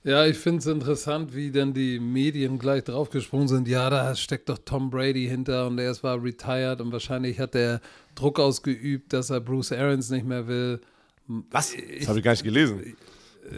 Ja, 0.03 0.25
ich 0.25 0.37
finde 0.37 0.59
es 0.59 0.65
interessant, 0.65 1.33
wie 1.33 1.49
dann 1.51 1.73
die 1.73 1.97
Medien 1.99 2.59
gleich 2.59 2.83
draufgesprungen 2.83 3.47
sind. 3.47 3.67
Ja, 3.69 3.89
da 3.89 4.13
steckt 4.15 4.49
doch 4.49 4.57
Tom 4.65 4.89
Brady 4.89 5.27
hinter 5.27 5.67
und 5.67 5.79
er 5.79 5.95
war 6.03 6.21
retired 6.21 6.81
und 6.81 6.91
wahrscheinlich 6.91 7.39
hat 7.39 7.55
er 7.55 7.79
Druck 8.15 8.39
ausgeübt, 8.39 9.13
dass 9.13 9.29
er 9.29 9.39
Bruce 9.39 9.71
Arians 9.71 10.09
nicht 10.09 10.25
mehr 10.25 10.47
will. 10.47 10.81
Was? 11.27 11.73
Das 11.99 12.09
habe 12.09 12.19
ich 12.19 12.25
gar 12.25 12.31
nicht 12.31 12.43
gelesen. 12.43 12.95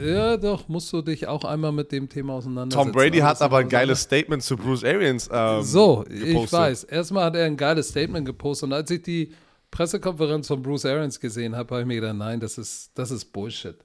Ja, 0.03 0.37
doch, 0.37 0.67
musst 0.67 0.91
du 0.93 1.01
dich 1.01 1.27
auch 1.27 1.43
einmal 1.45 1.71
mit 1.71 1.91
dem 1.91 2.09
Thema 2.09 2.33
auseinandersetzen. 2.33 2.91
Tom 2.91 2.91
Brady 2.91 3.19
hat 3.19 3.41
aber 3.41 3.57
ein 3.57 3.69
geiles 3.69 4.01
Statement 4.01 4.41
zu 4.41 4.57
Bruce 4.57 4.83
Arians 4.83 5.29
ähm, 5.31 5.61
So, 5.63 6.03
gepostet. 6.07 6.43
ich 6.45 6.51
weiß. 6.51 6.83
Erstmal 6.85 7.25
hat 7.25 7.35
er 7.35 7.45
ein 7.45 7.57
geiles 7.57 7.89
Statement 7.89 8.25
gepostet 8.25 8.67
und 8.67 8.73
als 8.73 8.89
ich 8.91 9.01
die 9.01 9.31
Pressekonferenz 9.71 10.47
von 10.47 10.61
Bruce 10.61 10.85
Arians 10.85 11.19
gesehen 11.19 11.55
habe, 11.55 11.69
habe 11.75 11.81
ich 11.81 11.87
mir 11.87 11.95
gedacht, 11.95 12.15
nein, 12.15 12.39
das 12.39 12.57
ist, 12.57 12.91
das 12.95 13.11
ist 13.11 13.25
Bullshit, 13.25 13.75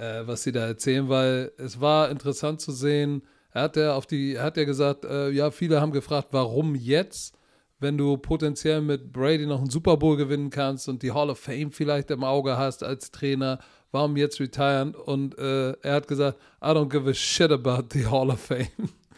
äh, 0.00 0.26
was 0.26 0.42
sie 0.42 0.52
da 0.52 0.66
erzählen, 0.66 1.08
weil 1.08 1.52
es 1.58 1.80
war 1.80 2.10
interessant 2.10 2.60
zu 2.60 2.72
sehen, 2.72 3.22
er 3.52 3.62
hat 3.62 3.76
ja 3.76 3.94
auf 3.94 4.06
die, 4.06 4.38
hat 4.38 4.56
ja 4.56 4.64
gesagt, 4.64 5.04
äh, 5.04 5.30
ja, 5.30 5.50
viele 5.50 5.80
haben 5.80 5.92
gefragt, 5.92 6.28
warum 6.30 6.74
jetzt, 6.74 7.36
wenn 7.80 7.98
du 7.98 8.16
potenziell 8.16 8.80
mit 8.80 9.12
Brady 9.12 9.46
noch 9.46 9.60
einen 9.60 9.70
Super 9.70 9.96
Bowl 9.96 10.16
gewinnen 10.16 10.50
kannst 10.50 10.88
und 10.88 11.02
die 11.02 11.12
Hall 11.12 11.30
of 11.30 11.38
Fame 11.38 11.72
vielleicht 11.72 12.10
im 12.10 12.24
Auge 12.24 12.56
hast 12.56 12.82
als 12.82 13.10
Trainer 13.10 13.58
warum 13.92 14.16
jetzt 14.16 14.40
retiren? 14.40 14.94
Und 14.94 15.38
äh, 15.38 15.72
er 15.72 15.94
hat 15.94 16.08
gesagt, 16.08 16.38
I 16.62 16.68
don't 16.68 16.88
give 16.88 17.08
a 17.08 17.14
shit 17.14 17.50
about 17.50 17.88
the 17.92 18.06
Hall 18.06 18.30
of 18.30 18.40
Fame. 18.40 18.68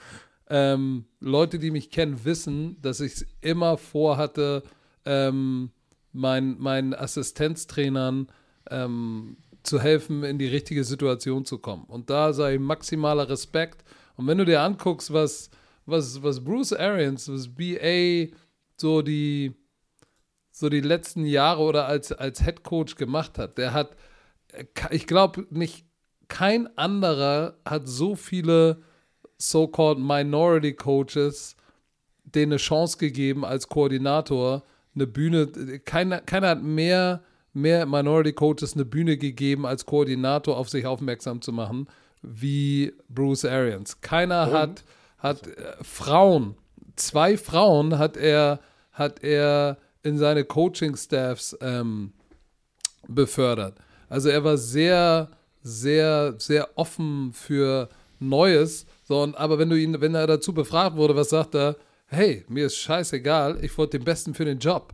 ähm, 0.51 1.05
Leute, 1.21 1.59
die 1.59 1.71
mich 1.71 1.91
kennen, 1.91 2.25
wissen, 2.25 2.81
dass 2.81 3.01
ich 3.01 3.27
immer 3.41 3.77
vorhatte, 3.77 4.63
ähm, 5.05 5.71
meinen 6.13 6.57
mein 6.59 6.95
Assistenztrainern 6.95 8.29
ähm, 8.71 9.37
zu 9.63 9.81
helfen, 9.81 10.25
in 10.25 10.39
die 10.39 10.47
richtige 10.47 10.85
Situation 10.85 11.45
zu 11.45 11.59
kommen. 11.59 11.85
Und 11.85 12.11
da 12.11 12.33
sei 12.33 12.59
maximaler 12.59 13.29
Respekt. 13.29 13.85
Und 14.17 14.27
wenn 14.27 14.39
du 14.39 14.45
dir 14.45 14.61
anguckst, 14.61 15.13
was, 15.13 15.51
was, 15.87 16.23
was 16.23 16.43
Bruce 16.43 16.73
Arians, 16.73 17.29
was 17.29 17.49
BA 17.49 18.35
so 18.77 19.03
die, 19.03 19.55
so 20.51 20.69
die 20.69 20.81
letzten 20.81 21.25
Jahre 21.25 21.63
oder 21.63 21.87
als, 21.87 22.13
als 22.13 22.45
Head 22.45 22.63
Coach 22.63 22.97
gemacht 22.97 23.39
hat, 23.39 23.59
der 23.59 23.73
hat 23.73 23.97
ich 24.91 25.07
glaube 25.07 25.47
nicht, 25.51 25.87
kein 26.29 26.77
anderer 26.79 27.59
hat 27.65 27.89
so 27.89 28.15
viele 28.15 28.83
so-called 29.39 29.99
Minority 29.99 30.75
Coaches 30.75 31.57
denen 32.25 32.53
eine 32.53 32.59
Chance 32.59 32.97
gegeben 32.97 33.45
als 33.45 33.69
Koordinator, 33.69 34.63
eine 34.95 35.07
Bühne, 35.07 35.49
keiner, 35.81 36.21
keiner 36.21 36.49
hat 36.49 36.63
mehr, 36.63 37.23
mehr 37.53 37.87
Minority 37.87 38.33
Coaches 38.33 38.75
eine 38.75 38.85
Bühne 38.85 39.17
gegeben, 39.17 39.67
als 39.67 39.87
Koordinator 39.87 40.57
auf 40.57 40.69
sich 40.69 40.87
aufmerksam 40.87 41.43
zu 41.43 41.53
machen, 41.53 41.89
wie 42.23 42.93
Bruce 43.09 43.45
Arians. 43.45 44.01
Keiner 44.01 44.49
Und? 44.49 44.53
hat, 44.53 44.85
hat 45.19 45.47
äh, 45.47 45.75
Frauen, 45.83 46.57
zwei 46.97 47.37
Frauen 47.37 47.99
hat 47.99 48.17
er, 48.17 48.61
hat 48.93 49.23
er 49.23 49.79
in 50.03 50.19
seine 50.19 50.45
Coaching-Staffs 50.45 51.57
ähm, 51.61 52.13
befördert. 53.09 53.79
Also 54.09 54.29
er 54.29 54.45
war 54.45 54.57
sehr, 54.57 55.31
sehr, 55.63 56.35
sehr 56.39 56.69
offen 56.77 57.33
für 57.33 57.89
Neues. 58.19 58.87
So, 59.05 59.23
und, 59.23 59.37
aber 59.37 59.59
wenn 59.59 59.71
du 59.71 59.77
ihn, 59.77 60.01
wenn 60.01 60.15
er 60.15 60.27
dazu 60.27 60.53
befragt 60.53 60.97
wurde, 60.97 61.17
was 61.17 61.31
sagt 61.31 61.55
er? 61.55 61.77
Hey, 62.07 62.45
mir 62.49 62.67
ist 62.67 62.77
scheißegal, 62.77 63.59
ich 63.65 63.77
wollte 63.79 63.99
den 63.99 64.05
Besten 64.05 64.35
für 64.35 64.45
den 64.45 64.59
Job. 64.59 64.93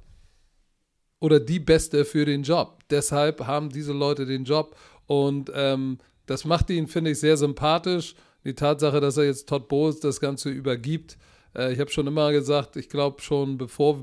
Oder 1.21 1.41
die 1.41 1.59
Beste 1.59 2.05
für 2.05 2.25
den 2.25 2.43
Job. 2.43 2.79
Deshalb 2.91 3.47
haben 3.47 3.71
diese 3.71 3.93
Leute 3.93 4.27
den 4.27 4.45
Job. 4.45 4.77
Und 5.07 5.51
ähm, 5.55 5.99
das 6.27 6.45
macht 6.45 6.71
ihn, 6.71 6.87
finde 6.87 7.11
ich, 7.11 7.21
sehr 7.21 7.37
sympathisch. 7.37 8.14
Die 8.45 8.55
Tatsache, 8.55 9.01
dass 9.01 9.16
er 9.16 9.25
jetzt 9.25 9.49
Todd 9.49 9.69
Bowles 9.69 10.01
das 10.01 10.21
Ganze 10.21 10.51
übergibt. 10.51 11.19
Äh, 11.57 11.73
ich 11.73 11.81
habe 11.81 11.91
schon 11.91 12.07
immer 12.07 12.33
gesagt, 12.33 12.77
ich 12.77 12.89
glaube 12.89 13.21
schon 13.21 13.59
bevor, 13.59 13.99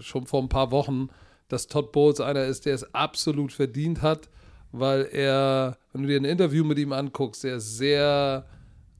schon 0.00 0.26
vor 0.26 0.42
ein 0.42 0.48
paar 0.48 0.70
Wochen, 0.70 1.08
dass 1.48 1.66
Todd 1.66 1.92
Bowles 1.92 2.20
einer 2.20 2.44
ist, 2.44 2.66
der 2.66 2.74
es 2.74 2.94
absolut 2.94 3.52
verdient 3.52 4.02
hat 4.02 4.28
weil 4.72 5.08
er, 5.12 5.78
wenn 5.92 6.02
du 6.02 6.08
dir 6.08 6.20
ein 6.20 6.24
Interview 6.24 6.64
mit 6.64 6.78
ihm 6.78 6.92
anguckst, 6.92 7.44
er 7.44 7.56
ist 7.56 7.76
sehr, 7.76 8.46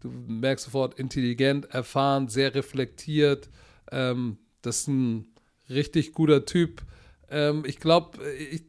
du 0.01 0.09
merkst 0.09 0.67
sofort, 0.67 0.99
intelligent, 0.99 1.67
erfahren, 1.67 2.29
sehr 2.29 2.55
reflektiert. 2.55 3.49
Ähm, 3.91 4.39
das 4.63 4.81
ist 4.81 4.89
ein 4.89 5.29
richtig 5.69 6.13
guter 6.13 6.45
Typ. 6.45 6.83
Ähm, 7.31 7.65
ich 7.67 7.79
glaube, 7.79 8.19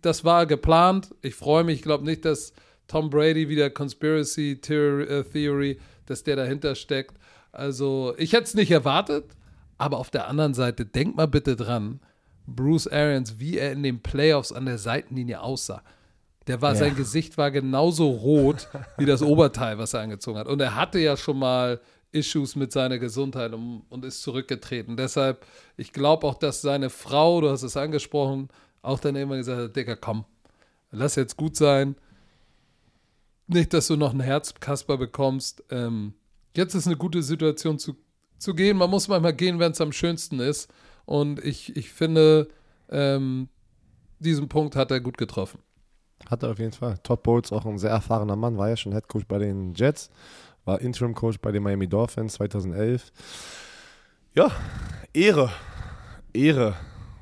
das 0.02 0.24
war 0.24 0.46
geplant. 0.46 1.14
Ich 1.22 1.36
freue 1.36 1.64
mich. 1.64 1.78
Ich 1.78 1.84
glaube 1.84 2.06
nicht, 2.06 2.26
dass 2.26 2.54
Tom 2.88 3.10
Brady 3.10 3.50
wieder 3.50 3.70
Conspiracy 3.70 4.52
äh, 4.52 5.24
Theory, 5.24 5.80
dass 6.06 6.24
der 6.24 6.36
dahinter 6.36 6.76
steckt. 6.76 7.18
Also, 7.52 8.14
ich 8.18 8.34
hätte 8.34 8.44
es 8.44 8.54
nicht 8.54 8.72
erwartet, 8.72 9.26
aber 9.78 9.98
auf 9.98 10.10
der 10.10 10.28
anderen 10.28 10.54
Seite, 10.54 10.86
denk 10.86 11.16
mal 11.16 11.28
bitte 11.28 11.56
dran, 11.56 12.00
Bruce 12.46 12.88
Arians, 12.88 13.40
wie 13.40 13.58
er 13.58 13.74
in 13.74 13.84
den 13.84 14.02
Playoffs 14.02 14.52
an 14.52 14.66
der 14.66 14.78
Seitenlinie 14.78 15.42
aussah. 15.42 15.84
Der 16.48 16.62
war, 16.62 16.72
ja. 16.74 16.80
sein 16.80 16.96
Gesicht 16.96 17.38
war 17.38 17.52
genauso 17.52 18.10
rot 18.10 18.70
wie 18.98 19.06
das 19.06 19.22
Oberteil, 19.22 19.78
was 19.78 19.94
er 19.94 20.02
angezogen 20.02 20.40
hat. 20.40 20.48
Und 20.48 20.62
er 20.62 20.76
hatte 20.76 20.98
ja 20.98 21.18
schon 21.18 21.38
mal 21.38 21.82
Issues 22.12 22.56
mit 22.56 22.72
seiner 22.72 23.00
Gesundheit 23.00 23.54
und, 23.54 23.84
und 23.90 24.06
ist 24.06 24.22
zurückgetreten. 24.22 24.98
Deshalb, 24.98 25.46
ich 25.76 25.94
glaube 25.94 26.26
auch, 26.28 26.36
dass 26.36 26.62
seine 26.62 26.90
Frau, 26.90 27.42
du 27.42 27.50
hast 27.50 27.64
es 27.64 27.78
angesprochen, 27.78 28.50
auch 28.82 29.00
dann 29.00 29.16
immer 29.16 29.38
gesagt 29.38 29.60
hat, 29.62 29.76
Digga, 29.76 29.96
komm, 29.96 30.26
lass 30.92 31.16
jetzt 31.16 31.38
gut 31.38 31.56
sein. 31.56 31.96
Nicht, 33.48 33.74
dass 33.74 33.88
du 33.88 33.96
noch 33.96 34.12
einen 34.12 34.20
Herzkasper 34.20 34.98
bekommst. 34.98 35.64
Ähm, 35.70 36.14
jetzt 36.56 36.74
ist 36.74 36.88
eine 36.88 36.98
gute 36.98 37.24
Situation 37.24 37.80
zu, 37.80 37.96
zu 38.38 38.54
gehen. 38.54 38.78
Man 38.78 38.90
muss 38.90 39.08
manchmal 39.08 39.34
gehen, 39.34 39.60
wenn 39.60 39.72
es 39.72 39.82
am 39.82 39.92
schönsten 39.92 40.40
ist. 40.40 40.70
Und 41.06 41.44
ich, 41.44 41.76
ich 41.78 41.92
finde, 41.92 42.50
ähm, 42.90 43.48
diesen 44.20 44.50
Punkt 44.50 44.76
hat 44.76 44.92
er 44.92 45.00
gut 45.00 45.18
getroffen. 45.18 45.60
Hat 46.30 46.44
er 46.44 46.52
auf 46.52 46.60
jeden 46.60 46.74
Fall. 46.74 46.98
Todd 47.04 47.24
Bowles, 47.24 47.52
auch 47.52 47.66
ein 47.66 47.78
sehr 47.78 47.92
erfahrener 47.92 48.36
Mann, 48.36 48.58
war 48.58 48.70
ja 48.70 48.76
schon 48.76 48.92
Head 48.92 49.08
Coach 49.08 49.26
bei 49.28 49.38
den 49.38 49.74
Jets, 49.74 50.10
war 50.68 50.82
Interim 50.82 51.16
Coach 51.16 51.40
bei 51.40 51.52
den 51.52 51.64
Miami 51.64 51.88
Dolphins 51.88 52.34
2011. 52.34 53.12
Ja, 54.36 54.52
Ehre. 55.14 55.50
Ehre, 56.34 56.76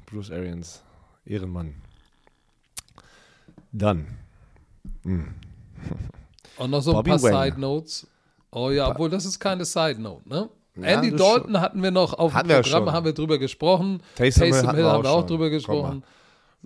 Bruce 0.08 0.32
Arians. 0.32 0.84
Ehrenmann. 1.26 1.76
Dann. 3.72 4.08
Hm. 5.04 5.36
Und 6.58 6.72
noch 6.72 6.82
so 6.82 6.94
Bobby 6.94 7.12
ein 7.12 7.22
paar 7.22 7.32
Wang. 7.32 7.44
Side 7.44 7.62
Notes. 7.62 8.08
Oh 8.52 8.72
ja, 8.72 8.90
obwohl 8.90 9.10
das 9.10 9.26
ist 9.26 9.40
keine 9.40 9.66
Side 9.66 10.02
Note, 10.02 10.28
ne? 10.28 10.50
Ja, 10.76 10.84
Andy 10.84 11.12
Dalton 11.16 11.54
schon. 11.54 11.62
hatten 11.62 11.84
wir 11.84 11.92
noch 11.92 12.14
auf 12.14 12.34
dem 12.34 12.48
Programm, 12.48 12.92
haben 12.92 13.06
wir 13.06 13.14
drüber 13.14 13.38
gesprochen. 13.38 14.02
Taysom, 14.16 14.44
Taysom 14.44 14.70
Hill, 14.72 14.76
Hill 14.78 14.86
haben 14.86 15.04
wir 15.04 15.10
auch, 15.12 15.24
auch 15.24 15.26
drüber 15.26 15.50
gesprochen. 15.50 16.04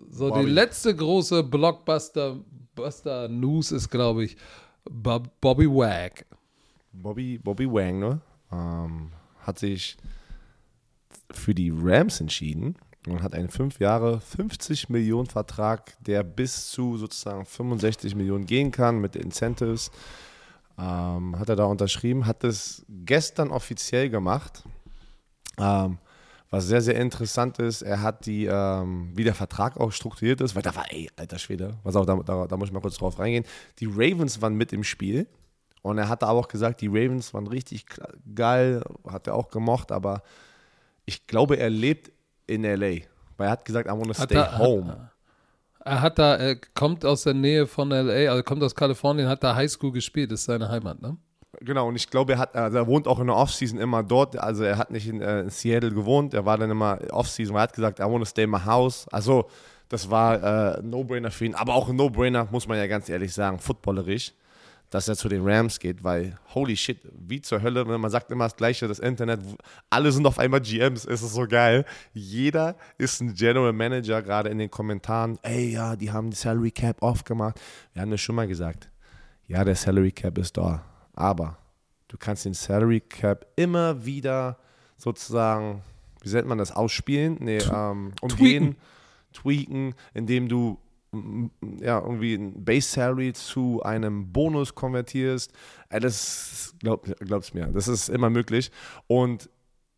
So, 0.09 0.29
Bobby. 0.29 0.45
die 0.45 0.51
letzte 0.51 0.95
große 0.95 1.43
Blockbuster 1.43 2.37
Buster 2.73 3.27
News 3.27 3.71
ist, 3.71 3.89
glaube 3.89 4.23
ich, 4.23 4.37
Bob, 4.89 5.29
Bobby 5.41 5.67
Wag. 5.67 6.25
Bobby, 6.91 7.37
Bobby 7.37 7.67
Wang, 7.67 7.99
ne? 7.99 8.21
Ähm, 8.51 9.11
hat 9.41 9.59
sich 9.59 9.97
für 11.31 11.53
die 11.53 11.71
Rams 11.73 12.19
entschieden 12.19 12.75
und 13.07 13.21
hat 13.21 13.33
einen 13.33 13.49
5 13.49 13.79
Jahre 13.79 14.19
50 14.19 14.89
Millionen 14.89 15.27
Vertrag, 15.27 15.95
der 16.03 16.23
bis 16.23 16.69
zu 16.69 16.97
sozusagen 16.97 17.45
65 17.45 18.15
Millionen 18.15 18.45
gehen 18.45 18.71
kann 18.71 18.99
mit 18.99 19.15
Incentives. 19.15 19.91
Ähm, 20.77 21.37
hat 21.37 21.49
er 21.49 21.55
da 21.55 21.65
unterschrieben, 21.65 22.25
hat 22.25 22.43
es 22.43 22.85
gestern 22.89 23.51
offiziell 23.51 24.09
gemacht. 24.09 24.63
Ähm, 25.57 25.97
was 26.51 26.65
sehr, 26.65 26.81
sehr 26.81 26.95
interessant 26.95 27.59
ist, 27.59 27.83
er 27.83 28.01
hat 28.01 28.25
die, 28.25 28.45
ähm, 28.45 29.11
wie 29.13 29.23
der 29.23 29.35
Vertrag 29.35 29.77
auch 29.77 29.91
strukturiert 29.91 30.41
ist, 30.41 30.55
weil 30.55 30.63
da 30.63 30.75
war, 30.75 30.91
ey, 30.91 31.07
alter 31.15 31.37
Schwede, 31.37 31.77
was 31.83 31.95
auch, 31.95 32.05
da, 32.05 32.15
da, 32.15 32.47
da 32.47 32.57
muss 32.57 32.69
ich 32.69 32.73
mal 32.73 32.79
kurz 32.79 32.97
drauf 32.97 33.19
reingehen. 33.19 33.45
Die 33.79 33.85
Ravens 33.85 34.41
waren 34.41 34.55
mit 34.55 34.73
im 34.73 34.83
Spiel 34.83 35.27
und 35.81 35.97
er 35.97 36.09
hatte 36.09 36.27
aber 36.27 36.39
auch 36.39 36.47
gesagt, 36.47 36.81
die 36.81 36.87
Ravens 36.87 37.33
waren 37.33 37.47
richtig 37.47 37.85
geil, 38.35 38.83
hat 39.09 39.27
er 39.27 39.35
auch 39.35 39.49
gemocht, 39.49 39.91
aber 39.91 40.21
ich 41.05 41.25
glaube, 41.27 41.57
er 41.57 41.69
lebt 41.69 42.11
in 42.47 42.63
LA, 42.63 43.05
weil 43.37 43.47
er 43.47 43.51
hat 43.51 43.65
gesagt, 43.65 43.87
I 43.87 43.91
want 43.91 44.07
to 44.07 44.13
stay 44.13 44.35
er, 44.35 44.57
home. 44.57 44.87
Hat, 44.87 44.99
er 45.85 46.01
hat 46.01 46.19
da, 46.19 46.35
er 46.35 46.57
kommt 46.73 47.05
aus 47.05 47.23
der 47.23 47.33
Nähe 47.33 47.67
von 47.67 47.89
LA, 47.89 48.31
also 48.31 48.43
kommt 48.43 48.63
aus 48.63 48.75
Kalifornien, 48.75 49.27
hat 49.27 49.43
da 49.43 49.55
Highschool 49.55 49.91
gespielt, 49.91 50.31
ist 50.31 50.45
seine 50.45 50.69
Heimat, 50.69 51.01
ne? 51.01 51.17
Genau, 51.61 51.87
und 51.87 51.95
ich 51.95 52.09
glaube, 52.09 52.33
er 52.33 52.39
hat, 52.39 52.55
also 52.55 52.77
er 52.77 52.87
wohnt 52.87 53.07
auch 53.07 53.19
in 53.19 53.27
der 53.27 53.35
Offseason 53.35 53.79
immer 53.79 54.03
dort. 54.03 54.37
Also 54.37 54.63
er 54.63 54.77
hat 54.77 54.91
nicht 54.91 55.07
in, 55.07 55.19
äh, 55.19 55.41
in 55.41 55.49
Seattle 55.49 55.91
gewohnt, 55.91 56.33
er 56.33 56.45
war 56.45 56.57
dann 56.57 56.69
immer 56.69 56.99
Offseason, 57.11 57.55
er 57.55 57.63
hat 57.63 57.73
gesagt, 57.73 57.99
I 57.99 58.03
want 58.03 58.19
to 58.19 58.25
stay 58.25 58.43
in 58.43 58.51
my 58.51 58.59
house. 58.59 59.07
Also 59.11 59.49
das 59.89 60.09
war 60.09 60.77
äh, 60.77 60.81
No-Brainer 60.83 61.31
für 61.31 61.45
ihn. 61.45 61.55
Aber 61.55 61.73
auch 61.73 61.89
ein 61.89 61.95
No-Brainer, 61.95 62.47
muss 62.51 62.67
man 62.67 62.77
ja 62.77 62.87
ganz 62.87 63.09
ehrlich 63.09 63.33
sagen, 63.33 63.59
footballerisch, 63.59 64.33
dass 64.89 65.07
er 65.07 65.15
zu 65.15 65.29
den 65.29 65.47
Rams 65.47 65.79
geht, 65.79 66.03
weil 66.03 66.37
holy 66.53 66.75
shit, 66.75 66.99
wie 67.13 67.41
zur 67.41 67.61
Hölle, 67.61 67.85
ne, 67.85 67.97
man 67.97 68.09
sagt 68.09 68.31
immer 68.31 68.45
das 68.45 68.55
Gleiche, 68.55 68.87
das 68.87 68.99
Internet, 68.99 69.39
alle 69.89 70.11
sind 70.11 70.25
auf 70.25 70.39
einmal 70.39 70.61
GMs, 70.61 71.05
es 71.05 71.21
ist 71.21 71.33
so 71.33 71.47
geil. 71.47 71.85
Jeder 72.13 72.75
ist 72.97 73.21
ein 73.21 73.33
General 73.33 73.73
Manager, 73.73 74.21
gerade 74.21 74.49
in 74.49 74.57
den 74.57 74.71
Kommentaren, 74.71 75.37
ey, 75.43 75.71
ja, 75.71 75.95
die 75.95 76.11
haben 76.11 76.31
die 76.31 76.35
Salary 76.35 76.71
Cap 76.71 77.01
aufgemacht. 77.03 77.59
Wir 77.93 78.01
haben 78.01 78.11
das 78.11 78.21
schon 78.21 78.35
mal 78.35 78.47
gesagt. 78.47 78.89
Ja, 79.47 79.63
der 79.63 79.75
Salary 79.75 80.11
Cap 80.11 80.37
ist 80.37 80.57
da, 80.57 80.83
aber 81.13 81.57
du 82.07 82.17
kannst 82.17 82.45
den 82.45 82.53
Salary 82.53 83.01
Cap 83.01 83.45
immer 83.55 84.05
wieder 84.05 84.57
sozusagen, 84.97 85.83
wie 86.21 86.29
nennt 86.29 86.47
man 86.47 86.57
das, 86.57 86.71
ausspielen? 86.71 87.37
Nee, 87.39 87.59
ähm, 87.59 88.13
umgehen, 88.21 88.75
tweaken. 89.33 89.93
tweaken, 89.93 89.95
indem 90.13 90.49
du 90.49 90.79
ja, 91.11 91.99
irgendwie 91.99 92.35
ein 92.35 92.63
Base 92.63 92.87
Salary 92.89 93.33
zu 93.33 93.81
einem 93.83 94.31
Bonus 94.31 94.75
konvertierst. 94.75 95.51
Das 95.89 96.75
glaub, 96.79 97.05
glaub's 97.19 97.53
mir, 97.53 97.67
das 97.67 97.87
ist 97.87 98.09
immer 98.09 98.29
möglich. 98.29 98.71
Und 99.07 99.49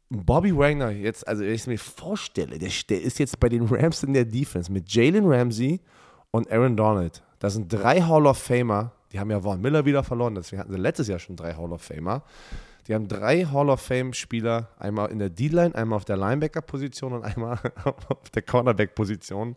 Bobby 0.09 0.55
Wagner, 0.55 0.91
jetzt, 0.91 1.27
also 1.27 1.41
wenn 1.43 1.53
ich 1.53 1.61
es 1.61 1.67
mir 1.67 1.77
vorstelle, 1.77 2.59
der, 2.59 2.69
der 2.89 3.01
ist 3.01 3.19
jetzt 3.19 3.39
bei 3.39 3.47
den 3.47 3.65
Rams 3.65 4.03
in 4.03 4.13
der 4.13 4.25
Defense 4.25 4.71
mit 4.71 4.93
Jalen 4.93 5.25
Ramsey 5.25 5.79
und 6.31 6.51
Aaron 6.51 6.75
Donald. 6.75 7.23
Das 7.39 7.53
sind 7.53 7.71
drei 7.71 8.01
Hall 8.01 8.25
of 8.25 8.37
Famer. 8.37 8.91
Die 9.11 9.19
haben 9.19 9.31
ja 9.31 9.41
Vaughn 9.41 9.61
Miller 9.61 9.85
wieder 9.85 10.03
verloren, 10.03 10.35
deswegen 10.35 10.61
hatten 10.61 10.71
sie 10.71 10.77
letztes 10.77 11.07
Jahr 11.07 11.19
schon 11.19 11.35
drei 11.35 11.53
Hall 11.53 11.71
of 11.71 11.81
Famer. 11.81 12.23
Die 12.87 12.93
haben 12.95 13.07
drei 13.07 13.45
Hall 13.45 13.69
of 13.69 13.79
Fame-Spieler, 13.81 14.69
einmal 14.79 15.11
in 15.11 15.19
der 15.19 15.29
D-Line, 15.29 15.75
einmal 15.75 15.97
auf 15.97 16.05
der 16.05 16.17
Linebacker-Position 16.17 17.13
und 17.13 17.23
einmal 17.23 17.59
auf 18.09 18.29
der 18.33 18.41
Cornerback-Position. 18.41 19.55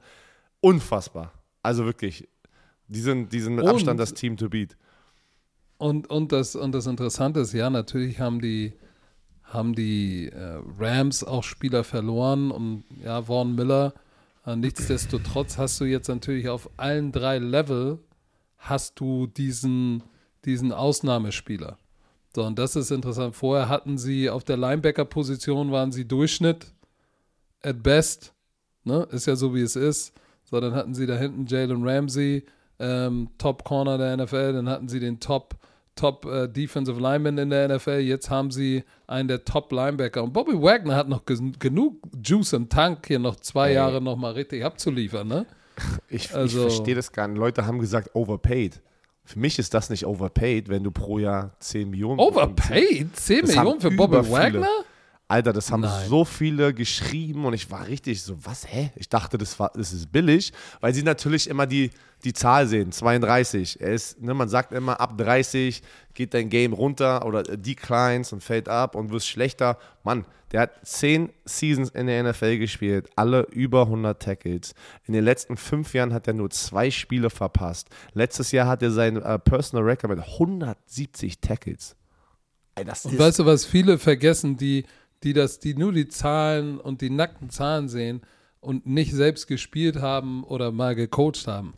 Unfassbar. 0.60 1.32
Also 1.64 1.86
wirklich, 1.86 2.28
die 2.88 3.00
sind, 3.00 3.32
die 3.32 3.40
sind 3.40 3.54
mit 3.54 3.64
und, 3.64 3.70
Abstand 3.70 3.98
das 3.98 4.12
Team 4.12 4.36
to 4.36 4.50
beat. 4.50 4.76
Und, 5.78 6.08
und, 6.10 6.30
das, 6.30 6.54
und 6.54 6.72
das 6.72 6.86
Interessante 6.86 7.40
ist, 7.40 7.54
ja, 7.54 7.70
natürlich 7.70 8.20
haben 8.20 8.40
die, 8.40 8.74
haben 9.42 9.74
die 9.74 10.28
äh, 10.28 10.60
Rams 10.78 11.24
auch 11.24 11.42
Spieler 11.42 11.82
verloren 11.82 12.50
und 12.50 12.84
ja, 13.02 13.22
Vaughn 13.22 13.54
Miller. 13.54 13.94
Äh, 14.44 14.56
nichtsdestotrotz 14.56 15.56
hast 15.56 15.80
du 15.80 15.86
jetzt 15.86 16.08
natürlich 16.08 16.50
auf 16.50 16.68
allen 16.76 17.12
drei 17.12 17.38
Level 17.38 17.98
hast 18.58 19.00
du 19.00 19.26
diesen, 19.26 20.02
diesen 20.44 20.70
Ausnahmespieler. 20.72 21.78
So, 22.34 22.44
und 22.44 22.58
das 22.58 22.76
ist 22.76 22.90
interessant. 22.90 23.36
Vorher 23.36 23.70
hatten 23.70 23.96
sie 23.96 24.28
auf 24.28 24.44
der 24.44 24.58
Linebacker-Position 24.58 25.72
waren 25.72 25.92
sie 25.92 26.06
Durchschnitt 26.06 26.74
at 27.62 27.82
best. 27.82 28.34
Ne? 28.82 29.08
Ist 29.12 29.26
ja 29.26 29.36
so, 29.36 29.54
wie 29.54 29.62
es 29.62 29.76
ist. 29.76 30.12
So, 30.54 30.60
dann 30.60 30.76
hatten 30.76 30.94
sie 30.94 31.06
da 31.06 31.16
hinten 31.16 31.46
Jalen 31.46 31.84
Ramsey, 31.84 32.44
ähm, 32.78 33.28
Top 33.38 33.64
Corner 33.64 33.98
der 33.98 34.16
NFL, 34.16 34.52
dann 34.52 34.68
hatten 34.68 34.88
sie 34.88 35.00
den 35.00 35.18
Top, 35.18 35.56
Top 35.96 36.24
äh, 36.26 36.46
Defensive 36.46 37.00
Lineman 37.00 37.38
in 37.38 37.50
der 37.50 37.74
NFL, 37.74 37.98
jetzt 37.98 38.30
haben 38.30 38.52
sie 38.52 38.84
einen 39.08 39.26
der 39.26 39.44
Top 39.44 39.72
Linebacker. 39.72 40.22
Und 40.22 40.32
Bobby 40.32 40.52
Wagner 40.52 40.94
hat 40.94 41.08
noch 41.08 41.24
genug 41.24 41.96
Juice 42.24 42.52
im 42.52 42.68
Tank, 42.68 43.08
hier 43.08 43.18
noch 43.18 43.34
zwei 43.34 43.70
Ey. 43.70 43.74
Jahre 43.74 44.00
nochmal 44.00 44.34
richtig 44.34 44.64
abzuliefern, 44.64 45.26
ne? 45.26 45.46
Ich, 46.08 46.32
also, 46.32 46.68
ich 46.68 46.72
verstehe 46.72 46.94
das 46.94 47.10
gar 47.10 47.26
nicht. 47.26 47.36
Leute 47.36 47.66
haben 47.66 47.80
gesagt, 47.80 48.10
overpaid. 48.14 48.80
Für 49.24 49.40
mich 49.40 49.58
ist 49.58 49.74
das 49.74 49.90
nicht 49.90 50.06
overpaid, 50.06 50.68
wenn 50.68 50.84
du 50.84 50.92
pro 50.92 51.18
Jahr 51.18 51.56
10 51.58 51.90
Millionen. 51.90 52.20
Overpaid? 52.20 53.08
10 53.16 53.46
Millionen 53.46 53.80
für 53.80 53.90
Bobby 53.90 54.30
Wagner? 54.30 54.68
Alter, 55.26 55.54
das 55.54 55.72
haben 55.72 55.80
Nein. 55.80 56.08
so 56.08 56.26
viele 56.26 56.74
geschrieben 56.74 57.46
und 57.46 57.54
ich 57.54 57.70
war 57.70 57.86
richtig 57.86 58.22
so, 58.22 58.36
was, 58.44 58.70
hä? 58.70 58.90
Ich 58.94 59.08
dachte, 59.08 59.38
das, 59.38 59.58
war, 59.58 59.72
das 59.74 59.92
ist 59.92 60.12
billig, 60.12 60.52
weil 60.80 60.92
sie 60.92 61.02
natürlich 61.02 61.48
immer 61.48 61.66
die, 61.66 61.90
die 62.24 62.34
Zahl 62.34 62.66
sehen, 62.66 62.92
32. 62.92 63.80
Er 63.80 63.94
ist, 63.94 64.20
ne, 64.20 64.34
man 64.34 64.50
sagt 64.50 64.72
immer, 64.72 65.00
ab 65.00 65.16
30 65.16 65.82
geht 66.12 66.34
dein 66.34 66.50
Game 66.50 66.74
runter 66.74 67.24
oder 67.24 67.42
declines 67.42 68.34
und 68.34 68.42
fällt 68.42 68.68
ab 68.68 68.94
und 68.94 69.12
wirst 69.12 69.26
schlechter. 69.26 69.78
Mann, 70.02 70.26
der 70.52 70.60
hat 70.60 70.86
10 70.86 71.32
Seasons 71.46 71.88
in 71.90 72.06
der 72.06 72.22
NFL 72.22 72.58
gespielt, 72.58 73.08
alle 73.16 73.42
über 73.50 73.82
100 73.82 74.22
Tackles. 74.22 74.74
In 75.06 75.14
den 75.14 75.24
letzten 75.24 75.56
fünf 75.56 75.94
Jahren 75.94 76.12
hat 76.12 76.28
er 76.28 76.34
nur 76.34 76.50
zwei 76.50 76.90
Spiele 76.90 77.30
verpasst. 77.30 77.88
Letztes 78.12 78.52
Jahr 78.52 78.68
hat 78.68 78.82
er 78.82 78.90
sein 78.90 79.16
äh, 79.16 79.38
Personal 79.38 79.84
Record 79.84 80.10
mit 80.10 80.20
170 80.20 81.40
Tackles. 81.40 81.96
Ey, 82.76 82.84
und 82.84 83.18
weißt 83.18 83.38
du, 83.38 83.46
was 83.46 83.64
viele 83.64 83.98
vergessen, 83.98 84.56
die 84.56 84.84
die 85.24 85.32
das, 85.32 85.58
die 85.58 85.74
nur 85.74 85.92
die 85.92 86.08
Zahlen 86.08 86.78
und 86.78 87.00
die 87.00 87.10
nackten 87.10 87.50
Zahlen 87.50 87.88
sehen 87.88 88.20
und 88.60 88.86
nicht 88.86 89.12
selbst 89.12 89.46
gespielt 89.46 89.96
haben 89.96 90.44
oder 90.44 90.72
mal 90.72 90.94
gecoacht 90.94 91.46
haben. 91.46 91.74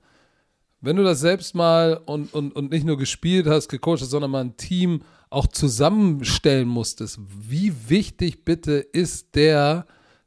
Wenn 0.80 0.96
du 0.96 1.04
das 1.04 1.20
selbst 1.20 1.54
mal 1.54 2.00
und, 2.06 2.32
und, 2.34 2.54
und 2.54 2.70
nicht 2.70 2.84
nur 2.84 2.98
gespielt 2.98 3.46
hast, 3.46 3.68
gecoacht 3.68 4.02
hast, 4.02 4.10
sondern 4.10 4.30
mal 4.30 4.44
ein 4.44 4.56
Team 4.56 5.02
auch 5.30 5.46
zusammenstellen 5.46 6.68
musstest, 6.68 7.18
wie 7.28 7.72
wichtig 7.88 8.44
bitte 8.44 8.74
ist 8.74 9.34
der, 9.34 9.86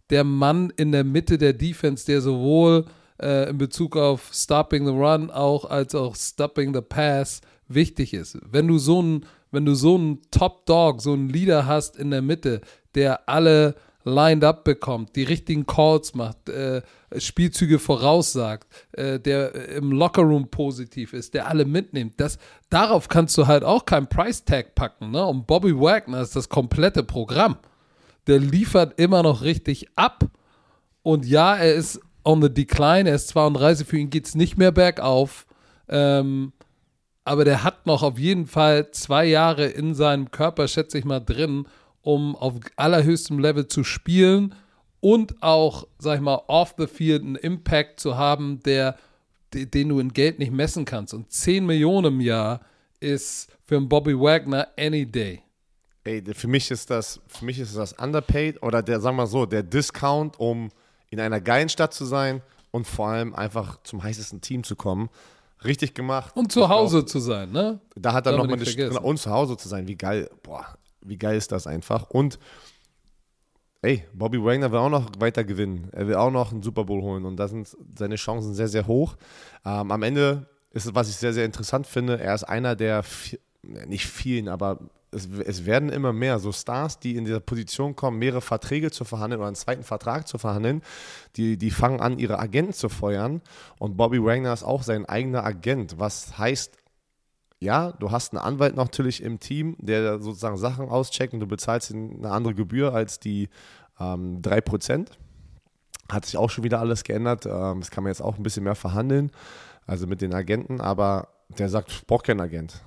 der 0.09 0.24
Mann 0.24 0.74
in 0.76 0.91
der 0.91 1.03
Mitte 1.03 1.38
der 1.38 1.53
Defense, 1.53 2.05
der 2.05 2.22
sowohl 2.22 2.86
äh, 3.22 3.49
in 3.49 3.57
Bezug 3.57 3.95
auf 3.95 4.32
Stopping 4.34 4.86
the 4.86 4.91
Run 4.91 5.30
auch 5.30 5.65
als 5.65 5.95
auch 5.95 6.15
Stopping 6.15 6.74
the 6.74 6.82
Pass 6.82 7.41
wichtig 7.67 8.13
ist. 8.13 8.38
Wenn 8.43 8.67
du 8.67 8.78
so 8.78 9.01
ein 9.01 9.26
wenn 9.51 9.65
du 9.65 9.74
so 9.74 9.95
einen 9.95 10.22
Top 10.32 10.65
Dog, 10.65 11.01
so 11.01 11.13
einen 11.13 11.30
Leader 11.30 11.65
hast 11.65 11.97
in 11.97 12.11
der 12.11 12.22
Mitte, 12.22 12.61
der 12.95 13.27
alle 13.27 13.75
lined 14.03 14.43
up 14.43 14.63
bekommt, 14.63 15.15
die 15.15 15.23
richtigen 15.23 15.65
Calls 15.65 16.15
macht, 16.15 16.49
äh, 16.49 16.81
Spielzüge 17.17 17.79
voraussagt, 17.79 18.67
äh, 18.93 19.19
der 19.19 19.53
im 19.69 19.91
Lockerroom 19.91 20.49
positiv 20.49 21.13
ist, 21.13 21.33
der 21.33 21.47
alle 21.47 21.65
mitnimmt. 21.65 22.19
Das, 22.19 22.37
darauf 22.69 23.07
kannst 23.07 23.37
du 23.37 23.47
halt 23.47 23.63
auch 23.63 23.85
kein 23.85 24.07
Price 24.07 24.45
Tag 24.45 24.75
packen. 24.75 25.11
Ne? 25.11 25.25
Und 25.25 25.47
Bobby 25.47 25.77
Wagner 25.77 26.21
ist 26.21 26.35
das 26.35 26.49
komplette 26.49 27.03
Programm. 27.03 27.57
Der 28.27 28.39
liefert 28.39 28.99
immer 28.99 29.23
noch 29.23 29.41
richtig 29.41 29.87
ab. 29.95 30.25
Und 31.03 31.25
ja, 31.25 31.55
er 31.55 31.73
ist 31.73 31.99
on 32.23 32.41
the 32.41 32.53
decline, 32.53 33.09
er 33.09 33.15
ist 33.15 33.29
32, 33.29 33.87
für 33.87 33.97
ihn 33.97 34.09
geht 34.09 34.27
es 34.27 34.35
nicht 34.35 34.57
mehr 34.57 34.71
bergauf. 34.71 35.45
Ähm, 35.87 36.53
aber 37.23 37.45
der 37.45 37.63
hat 37.63 37.85
noch 37.85 38.03
auf 38.03 38.17
jeden 38.17 38.47
Fall 38.47 38.91
zwei 38.91 39.25
Jahre 39.25 39.65
in 39.65 39.93
seinem 39.93 40.31
Körper, 40.31 40.67
schätze 40.67 40.97
ich 40.97 41.05
mal, 41.05 41.19
drin, 41.19 41.67
um 42.01 42.35
auf 42.35 42.55
allerhöchstem 42.75 43.39
Level 43.39 43.67
zu 43.67 43.83
spielen 43.83 44.55
und 44.99 45.41
auch, 45.41 45.87
sag 45.97 46.15
ich 46.15 46.21
mal, 46.21 46.41
off 46.47 46.75
the 46.77 46.87
field 46.87 47.23
einen 47.23 47.35
Impact 47.35 47.99
zu 47.99 48.17
haben, 48.17 48.59
der, 48.63 48.97
den 49.53 49.89
du 49.89 49.99
in 49.99 50.13
Geld 50.13 50.39
nicht 50.39 50.51
messen 50.51 50.85
kannst. 50.85 51.13
Und 51.13 51.31
10 51.31 51.65
Millionen 51.65 52.13
im 52.13 52.21
Jahr 52.21 52.61
ist 52.99 53.49
für 53.63 53.77
einen 53.77 53.89
Bobby 53.89 54.13
Wagner 54.13 54.67
any 54.77 55.05
day. 55.05 55.41
Ey, 56.03 56.23
für 56.33 56.47
mich 56.47 56.71
ist 56.71 56.89
das, 56.89 57.19
für 57.27 57.45
mich 57.45 57.59
ist 57.59 57.75
das 57.75 57.93
underpaid 57.93 58.61
oder 58.63 58.81
der, 58.81 58.99
sagen 58.99 59.17
wir 59.17 59.27
so, 59.27 59.45
der 59.45 59.63
Discount, 59.63 60.39
um 60.39 60.69
in 61.09 61.19
einer 61.19 61.41
geilen 61.41 61.69
Stadt 61.69 61.93
zu 61.93 62.05
sein 62.05 62.41
und 62.71 62.87
vor 62.87 63.09
allem 63.09 63.35
einfach 63.35 63.81
zum 63.83 64.01
heißesten 64.01 64.41
Team 64.41 64.63
zu 64.63 64.75
kommen 64.75 65.09
richtig 65.63 65.93
gemacht. 65.93 66.35
Und 66.35 66.51
zu 66.51 66.69
Hause 66.69 66.99
glaub, 66.99 67.09
zu 67.09 67.19
sein, 67.19 67.51
ne? 67.51 67.79
Da 67.95 68.13
hat 68.13 68.25
er 68.25 68.33
nochmal 68.33 68.55
eine 68.55 68.65
Stunde, 68.65 68.99
und 68.99 69.17
zu 69.17 69.29
Hause 69.29 69.57
zu 69.57 69.67
sein, 69.67 69.87
wie 69.87 69.95
geil, 69.95 70.29
boah, 70.43 70.65
wie 71.10 71.18
geil 71.18 71.38
ist 71.38 71.51
das 71.51 71.68
einfach. 71.68 72.10
Und 72.10 72.39
ey, 73.82 74.03
Bobby 74.14 74.43
Wagner 74.43 74.72
will 74.72 74.80
auch 74.80 74.89
noch 74.89 75.12
weiter 75.20 75.43
gewinnen. 75.43 75.89
Er 75.91 76.07
will 76.07 76.16
auch 76.16 76.32
noch 76.32 76.51
einen 76.51 76.64
Super 76.64 76.84
Bowl 76.86 77.01
holen 77.01 77.26
und 77.26 77.38
da 77.38 77.47
sind 77.47 77.76
seine 77.97 78.16
Chancen 78.16 78.53
sehr, 78.53 78.68
sehr 78.68 78.88
hoch. 78.88 79.16
Ähm, 79.66 79.91
am 79.91 80.03
Ende 80.03 80.47
ist 80.72 80.86
es, 80.86 80.95
was 80.95 81.10
ich 81.10 81.16
sehr, 81.16 81.34
sehr 81.34 81.45
interessant 81.45 81.88
finde, 81.88 82.20
er 82.20 82.36
ist 82.36 82.43
einer 82.43 82.76
der, 82.76 83.03
nicht 83.64 84.05
vielen, 84.05 84.47
aber 84.47 84.80
es, 85.12 85.28
es, 85.45 85.66
werden 85.66 85.89
immer 85.89 86.14
mehr 86.14 86.39
so 86.39 86.51
Stars, 86.51 86.99
die 86.99 87.16
in 87.16 87.26
dieser 87.26 87.39
Position 87.39 87.95
kommen, 87.95 88.20
mehrere 88.20 88.41
Verträge 88.41 88.91
zu 88.91 89.05
verhandeln 89.05 89.39
oder 89.39 89.47
einen 89.47 89.55
zweiten 89.55 89.84
Vertrag 89.84 90.28
zu 90.28 90.38
verhandeln. 90.38 90.84
Die, 91.36 91.57
die 91.57 91.72
fangen 91.72 91.99
an, 91.99 92.20
ihre 92.20 92.38
Agenten 92.38 92.74
zu 92.74 92.89
feuern. 92.89 93.41
Und 93.80 93.97
Bobby 93.97 94.24
Wagner 94.24 94.53
ist 94.53 94.64
auch 94.64 94.84
sein 94.84 95.07
eigener 95.07 95.43
Agent, 95.43 95.97
was 95.97 96.38
heißt, 96.38 96.78
ja, 97.60 97.91
du 97.91 98.12
hast 98.12 98.34
einen 98.34 98.41
Anwalt 98.41 98.76
natürlich 98.76 99.22
im 99.22 99.39
Team, 99.39 99.76
der 99.80 100.20
sozusagen 100.20 100.57
Sachen 100.57 100.89
auscheckt 100.89 101.34
und 101.34 101.41
du 101.41 101.47
bezahlst 101.47 101.93
eine 101.93 102.32
andere 102.32 102.53
Gebühr 102.55 102.93
als 102.93 103.20
die 103.20 103.49
ähm, 103.99 104.41
3%. 104.41 105.07
Hat 106.10 106.26
sich 106.26 106.38
auch 106.38 106.49
schon 106.49 106.64
wieder 106.64 106.80
alles 106.80 107.03
geändert. 107.03 107.45
Ähm, 107.45 107.82
das 107.82 107.91
kann 107.91 108.03
man 108.03 108.12
jetzt 108.12 108.22
auch 108.22 108.38
ein 108.38 108.43
bisschen 108.43 108.64
mehr 108.64 108.76
verhandeln, 108.76 109.32
also 109.86 110.07
mit 110.07 110.22
den 110.22 110.34
Agenten, 110.34 110.80
aber 110.80 111.28
der 111.57 111.70
sagt, 111.70 111.91
ich 111.91 112.07
brauche 112.07 112.24
keinen 112.24 112.39
Agent. 112.41 112.82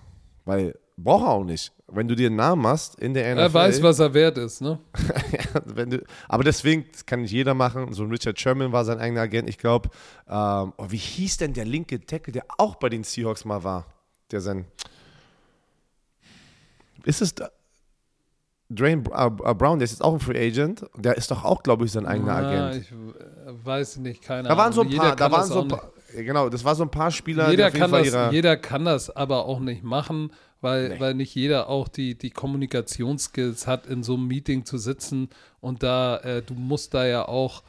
Weil 0.45 0.75
braucht 0.97 1.25
er 1.25 1.31
auch 1.31 1.45
nicht. 1.45 1.73
Wenn 1.89 2.09
du 2.09 2.15
dir 2.15 2.29
einen 2.29 2.37
Namen 2.37 2.63
machst 2.63 2.99
in 2.99 3.13
der 3.13 3.35
NFL. 3.35 3.43
Er 3.43 3.55
weiß, 3.55 3.83
was 3.83 3.99
er 3.99 4.15
wert 4.15 4.39
ist, 4.39 4.63
ne? 4.63 4.79
ja, 5.33 5.61
du, 5.61 6.03
aber 6.29 6.45
deswegen 6.45 6.87
kann 7.07 7.23
nicht 7.23 7.33
jeder 7.33 7.55
machen. 7.55 7.93
So 7.93 8.05
ein 8.05 8.11
Richard 8.11 8.41
Sherman 8.41 8.73
war 8.73 8.85
sein 8.85 8.99
eigener 8.99 9.23
Agent. 9.23 9.49
Ich 9.49 9.59
glaube, 9.59 9.91
ähm, 10.29 10.73
oh, 10.77 10.87
wie 10.89 10.97
hieß 10.97 11.37
denn 11.37 11.53
der 11.53 11.67
linke 11.67 12.01
Tackle, 12.01 12.33
der 12.33 12.45
auch 12.57 12.77
bei 12.77 12.89
den 12.89 13.05
Seahawks 13.05 13.45
mal 13.45 13.63
war? 13.63 13.87
Der 14.33 14.41
sein. 14.41 14.65
Ist 17.05 17.23
es 17.23 17.35
da? 17.35 17.51
Dwayne 18.69 19.03
äh, 19.13 19.55
Brown, 19.55 19.79
der 19.79 19.85
ist 19.85 19.91
jetzt 19.93 20.03
auch 20.03 20.15
ein 20.15 20.21
Free 20.21 20.47
Agent. 20.49 20.87
Der 20.97 21.17
ist 21.17 21.31
doch 21.31 21.45
auch, 21.45 21.63
glaube 21.63 21.85
ich, 21.85 21.93
sein 21.93 22.07
eigener 22.07 22.41
Na, 22.41 22.49
Agent. 22.69 22.83
Ich 22.85 22.91
äh, 22.91 23.65
weiß 23.65 23.99
nicht, 23.99 24.23
keine 24.23 24.49
Da 24.49 24.57
waren 24.57 24.73
so 24.73 24.81
ein 24.81 24.87
Ahnung. 24.87 24.99
paar, 24.99 25.07
Jeder 25.11 25.17
da 25.17 25.31
waren 25.33 25.47
so 25.47 25.65
paar, 25.65 25.93
genau, 26.17 26.49
das 26.49 26.65
war 26.65 26.75
so 26.75 26.83
ein 26.85 26.91
paar 26.91 27.11
Spieler, 27.11 27.51
jeder, 27.51 27.71
kann 27.71 27.93
das, 27.93 28.33
jeder 28.33 28.57
kann 28.57 28.85
das 28.87 29.11
aber 29.15 29.45
auch 29.45 29.61
nicht 29.61 29.83
machen, 29.83 30.33
weil, 30.63 30.91
Nee. 30.91 31.01
weil 31.01 31.15
nicht 31.15 31.35
jeder 31.35 31.69
auch 31.69 31.89
die, 31.89 32.17
die 32.17 32.31
Kommunikationsskills 32.31 33.67
hat, 33.67 33.87
in 33.87 34.03
so 34.03 34.15
einem 34.15 34.27
Meeting 34.29 34.65
zu 34.65 34.79
sitzen 34.79 35.29
und 35.61 35.83
da, 35.83 36.17
äh, 36.19 36.41
du 36.41 36.55
musst 36.55 36.95
da 36.95 37.05
ja 37.05 37.29
auch, 37.29 37.63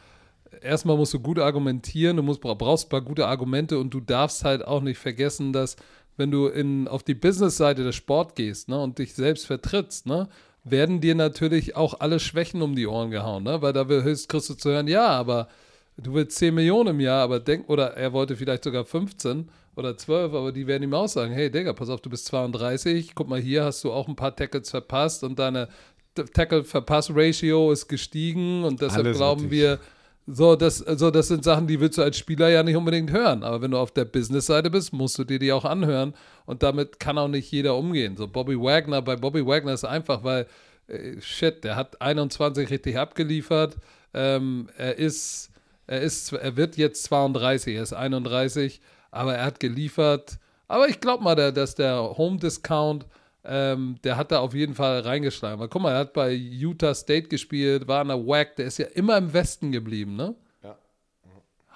erstmal 0.61 0.95
musst 0.95 1.13
du 1.13 1.19
gut 1.19 1.39
argumentieren, 1.39 2.15
du 2.15 2.23
musst, 2.23 2.39
brauchst 2.39 2.85
ein 2.85 2.89
paar 2.89 3.01
gute 3.01 3.27
Argumente 3.27 3.77
und 3.77 3.89
du 3.93 3.99
darfst 3.99 4.45
halt 4.45 4.65
auch 4.65 4.81
nicht 4.81 4.99
vergessen, 4.99 5.51
dass 5.51 5.75
wenn 6.17 6.31
du 6.31 6.47
in, 6.47 6.87
auf 6.87 7.03
die 7.03 7.15
Business-Seite 7.15 7.83
des 7.83 7.95
Sport 7.95 8.35
gehst 8.35 8.69
ne, 8.69 8.81
und 8.81 8.99
dich 8.99 9.13
selbst 9.13 9.45
vertrittst, 9.47 10.05
ne, 10.05 10.27
werden 10.63 11.01
dir 11.01 11.15
natürlich 11.15 11.75
auch 11.75 11.99
alle 11.99 12.19
Schwächen 12.19 12.61
um 12.61 12.75
die 12.75 12.87
Ohren 12.87 13.11
gehauen, 13.11 13.43
ne? 13.43 13.61
weil 13.61 13.73
da 13.73 13.89
will 13.89 14.03
höchst 14.03 14.29
kriegst 14.29 14.49
du 14.49 14.53
zu 14.53 14.69
hören, 14.69 14.87
ja, 14.87 15.07
aber 15.07 15.49
du 15.97 16.13
willst 16.13 16.37
10 16.37 16.53
Millionen 16.55 16.91
im 16.91 16.99
Jahr, 16.99 17.23
aber 17.23 17.39
denk, 17.39 17.69
oder 17.69 17.97
er 17.97 18.13
wollte 18.13 18.35
vielleicht 18.35 18.63
sogar 18.63 18.85
15 18.85 19.49
oder 19.75 19.97
12, 19.97 20.33
aber 20.33 20.51
die 20.51 20.67
werden 20.67 20.83
ihm 20.83 20.93
auch 20.93 21.07
sagen, 21.07 21.33
hey 21.33 21.49
Digga, 21.51 21.73
pass 21.73 21.89
auf, 21.89 22.01
du 22.01 22.09
bist 22.09 22.25
32, 22.27 23.13
guck 23.15 23.27
mal, 23.27 23.39
hier 23.39 23.65
hast 23.65 23.83
du 23.83 23.91
auch 23.91 24.07
ein 24.07 24.15
paar 24.15 24.35
Tackles 24.35 24.69
verpasst 24.69 25.23
und 25.23 25.39
deine 25.39 25.67
Tackle-Verpass-Ratio 26.15 27.71
ist 27.71 27.87
gestiegen 27.87 28.63
und 28.63 28.81
deshalb 28.81 29.05
Alles 29.05 29.17
glauben 29.17 29.41
richtig. 29.41 29.59
wir, 29.59 29.79
so 30.25 30.55
das, 30.55 30.77
so, 30.77 31.11
das 31.11 31.27
sind 31.27 31.43
Sachen, 31.43 31.67
die 31.67 31.79
willst 31.79 31.97
du 31.97 32.01
als 32.01 32.17
Spieler 32.17 32.49
ja 32.49 32.63
nicht 32.63 32.75
unbedingt 32.75 33.11
hören. 33.11 33.43
Aber 33.43 33.61
wenn 33.61 33.71
du 33.71 33.77
auf 33.77 33.91
der 33.91 34.05
Business-Seite 34.05 34.69
bist, 34.69 34.93
musst 34.93 35.17
du 35.17 35.23
dir 35.23 35.39
die 35.39 35.51
auch 35.51 35.65
anhören. 35.65 36.13
Und 36.45 36.63
damit 36.63 36.99
kann 36.99 37.17
auch 37.17 37.27
nicht 37.27 37.51
jeder 37.51 37.75
umgehen. 37.75 38.15
So 38.15 38.27
Bobby 38.27 38.57
Wagner, 38.59 39.01
bei 39.01 39.15
Bobby 39.15 39.45
Wagner 39.45 39.73
ist 39.73 39.83
einfach, 39.83 40.23
weil, 40.23 40.47
äh, 40.87 41.19
shit, 41.19 41.63
der 41.63 41.75
hat 41.75 42.01
21 42.01 42.69
richtig 42.69 42.97
abgeliefert. 42.97 43.75
Ähm, 44.13 44.69
er 44.77 44.97
ist, 44.97 45.51
er 45.87 46.01
ist, 46.01 46.31
er 46.31 46.55
wird 46.55 46.77
jetzt 46.77 47.03
32, 47.03 47.75
er 47.75 47.83
ist 47.83 47.93
31, 47.93 48.79
aber 49.11 49.35
er 49.35 49.45
hat 49.45 49.59
geliefert. 49.59 50.39
Aber 50.69 50.87
ich 50.87 51.01
glaube 51.01 51.23
mal, 51.23 51.35
dass 51.35 51.75
der 51.75 52.17
Home 52.17 52.37
Discount, 52.37 53.05
ähm, 53.45 53.97
der 54.03 54.17
hat 54.17 54.31
da 54.31 54.39
auf 54.39 54.53
jeden 54.53 54.73
Fall 54.75 55.01
reingeschlagen. 55.01 55.59
Weil 55.59 55.67
guck 55.67 55.81
mal, 55.81 55.91
er 55.91 55.99
hat 55.99 56.13
bei 56.13 56.31
Utah 56.33 56.93
State 56.95 57.27
gespielt, 57.27 57.87
war 57.87 58.01
in 58.01 58.07
der 58.09 58.25
WAC, 58.25 58.55
der 58.55 58.65
ist 58.67 58.77
ja 58.77 58.85
immer 58.87 59.17
im 59.17 59.33
Westen 59.33 59.71
geblieben, 59.71 60.15
ne? 60.15 60.35
Ja. 60.63 60.77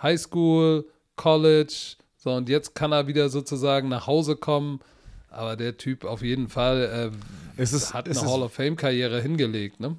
High 0.01 0.20
School, 0.20 0.86
College, 1.15 1.95
so 2.18 2.34
und 2.34 2.49
jetzt 2.49 2.76
kann 2.76 2.91
er 2.91 3.07
wieder 3.07 3.30
sozusagen 3.30 3.89
nach 3.89 4.07
Hause 4.07 4.36
kommen. 4.36 4.80
Aber 5.30 5.55
der 5.55 5.78
Typ 5.78 6.05
auf 6.05 6.22
jeden 6.24 6.47
Fall 6.47 7.11
äh, 7.57 7.61
Es 7.61 7.74
ist- 7.74 7.93
hat 7.93 8.07
es 8.07 8.18
eine 8.20 8.28
ist- 8.28 8.34
Hall 8.34 8.41
of 8.43 8.53
Fame-Karriere 8.53 9.22
hingelegt, 9.22 9.80
ne? 9.80 9.97